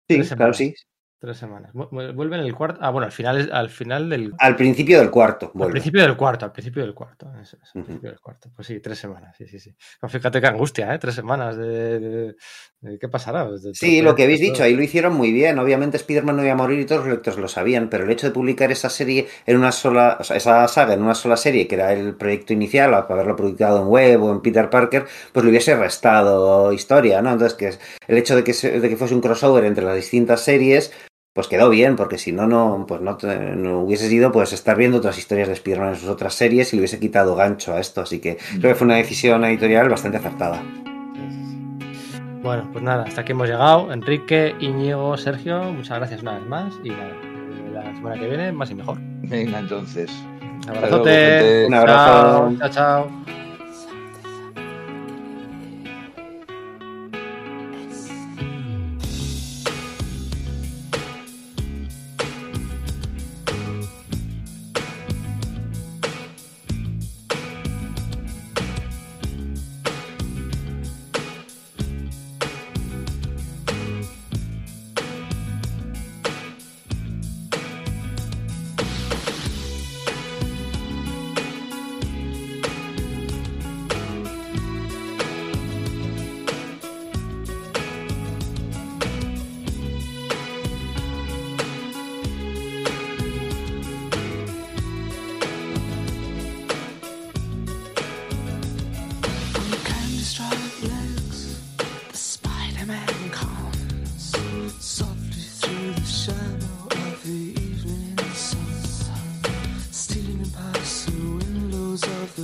Sí, 0.09 0.21
claro, 0.35 0.53
sí. 0.53 0.75
Tres 1.23 1.37
semanas. 1.37 1.71
Vu- 1.73 1.87
vu- 1.89 2.13
Vuelve 2.13 2.35
en 2.35 2.41
el 2.41 2.53
cuarto. 2.53 2.79
Ah, 2.81 2.89
bueno, 2.89 3.05
al 3.05 3.13
final, 3.13 3.49
al 3.53 3.69
final 3.69 4.09
del. 4.09 4.33
Al 4.39 4.57
principio 4.57 4.99
del 4.99 5.09
cuarto, 5.09 5.53
Al 5.57 5.69
principio 5.71 6.01
del 6.01 6.17
cuarto, 6.17 6.43
al 6.43 6.51
principio 6.51 6.81
del 6.83 6.93
cuarto. 6.93 7.31
Eso 7.41 7.55
es, 7.63 7.69
al 7.73 7.83
principio 7.85 8.09
del 8.09 8.19
cuarto. 8.19 8.49
Pues 8.53 8.67
sí, 8.67 8.81
tres 8.81 8.99
semanas. 8.99 9.33
Sí, 9.37 9.47
sí, 9.47 9.57
sí. 9.57 9.73
No, 10.01 10.09
fíjate 10.09 10.41
qué 10.41 10.47
angustia, 10.47 10.93
¿eh? 10.93 10.99
Tres 10.99 11.15
semanas 11.15 11.55
de. 11.55 11.99
de- 12.01 12.35
de- 12.81 12.99
¿Qué 12.99 13.07
pasará? 13.07 13.47
Pues 13.47 13.63
de- 13.63 13.73
Sí, 13.73 14.01
lo 14.01 14.13
que 14.15 14.23
habéis 14.23 14.41
dicho, 14.41 14.63
ahí 14.63 14.75
lo 14.75 14.83
hicieron 14.83 15.13
muy 15.13 15.31
bien. 15.31 15.57
Obviamente 15.59 15.95
Spider-Man 15.95 16.35
no 16.35 16.43
iba 16.43 16.51
a 16.51 16.57
morir 16.57 16.81
y 16.81 16.85
todos 16.85 17.05
los 17.05 17.13
lectores 17.13 17.39
lo 17.39 17.47
sabían, 17.47 17.87
pero 17.89 18.03
el 18.03 18.11
hecho 18.11 18.27
de 18.27 18.33
publicar 18.33 18.69
esa 18.73 18.89
serie 18.89 19.25
en 19.45 19.55
una 19.55 19.71
sola, 19.71 20.17
o 20.19 20.25
sea, 20.25 20.35
esa 20.35 20.67
saga 20.67 20.93
en 20.93 21.01
una 21.03 21.15
sola 21.15 21.37
serie, 21.37 21.69
que 21.69 21.75
era 21.75 21.93
el 21.93 22.15
proyecto 22.17 22.51
inicial, 22.51 22.89
para 23.07 23.13
haberlo 23.21 23.37
publicado 23.37 23.81
en 23.81 23.87
web 23.87 24.21
o 24.23 24.29
en 24.33 24.41
Peter 24.41 24.69
Parker, 24.69 25.05
pues 25.31 25.45
le 25.45 25.49
hubiese 25.51 25.73
restado 25.77 26.73
historia, 26.73 27.21
¿no? 27.21 27.31
Entonces, 27.31 27.57
que 27.57 27.71
el 28.09 28.17
hecho 28.17 28.35
de 28.35 28.43
que, 28.43 28.51
se- 28.53 28.77
de 28.81 28.89
que 28.89 28.97
fuese 28.97 29.15
un 29.15 29.21
crossover 29.21 29.63
entre 29.63 29.85
las 29.85 29.95
distintas 29.95 30.41
series, 30.41 30.91
pues 31.33 31.47
quedó 31.47 31.69
bien, 31.69 31.95
porque 31.95 32.17
si 32.17 32.31
no, 32.31 32.45
no, 32.47 32.85
pues 32.87 33.01
no, 33.01 33.17
te- 33.17 33.55
no 33.55 33.79
hubiese 33.81 34.07
sido 34.07 34.31
pues 34.31 34.53
estar 34.53 34.77
viendo 34.77 34.97
otras 34.99 35.17
historias 35.17 35.47
de 35.47 35.55
Spider-Man 35.55 35.89
en 35.89 35.95
sus 35.95 36.09
otras 36.09 36.35
series 36.35 36.71
y 36.71 36.75
le 36.75 36.81
hubiese 36.81 36.99
quitado 36.99 37.35
gancho 37.35 37.73
a 37.73 37.79
esto. 37.79 38.01
Así 38.01 38.19
que 38.19 38.37
creo 38.59 38.73
que 38.73 38.75
fue 38.75 38.85
una 38.85 38.95
decisión 38.97 39.43
editorial 39.45 39.89
bastante 39.89 40.17
acertada. 40.17 40.61
Bueno, 42.43 42.69
pues 42.73 42.83
nada, 42.83 43.03
hasta 43.03 43.21
aquí 43.21 43.31
hemos 43.31 43.47
llegado. 43.47 43.91
Enrique, 43.93 44.53
Íñigo, 44.59 45.15
Sergio, 45.17 45.63
muchas 45.71 45.97
gracias 45.97 46.21
una 46.21 46.33
vez 46.37 46.45
más. 46.47 46.73
Y 46.83 46.89
nada, 46.89 47.13
la 47.73 47.95
semana 47.95 48.15
que 48.19 48.27
viene, 48.27 48.51
más 48.51 48.69
y 48.69 48.75
mejor. 48.75 48.97
Venga, 48.99 49.59
entonces. 49.59 50.11
Un 50.67 50.69
abrazote. 50.69 51.65
Un 51.67 51.73
abrazo. 51.73 52.53
Chao, 52.59 52.69
chao, 52.69 52.69
chao. 52.69 53.42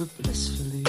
Blissfully 0.06 0.89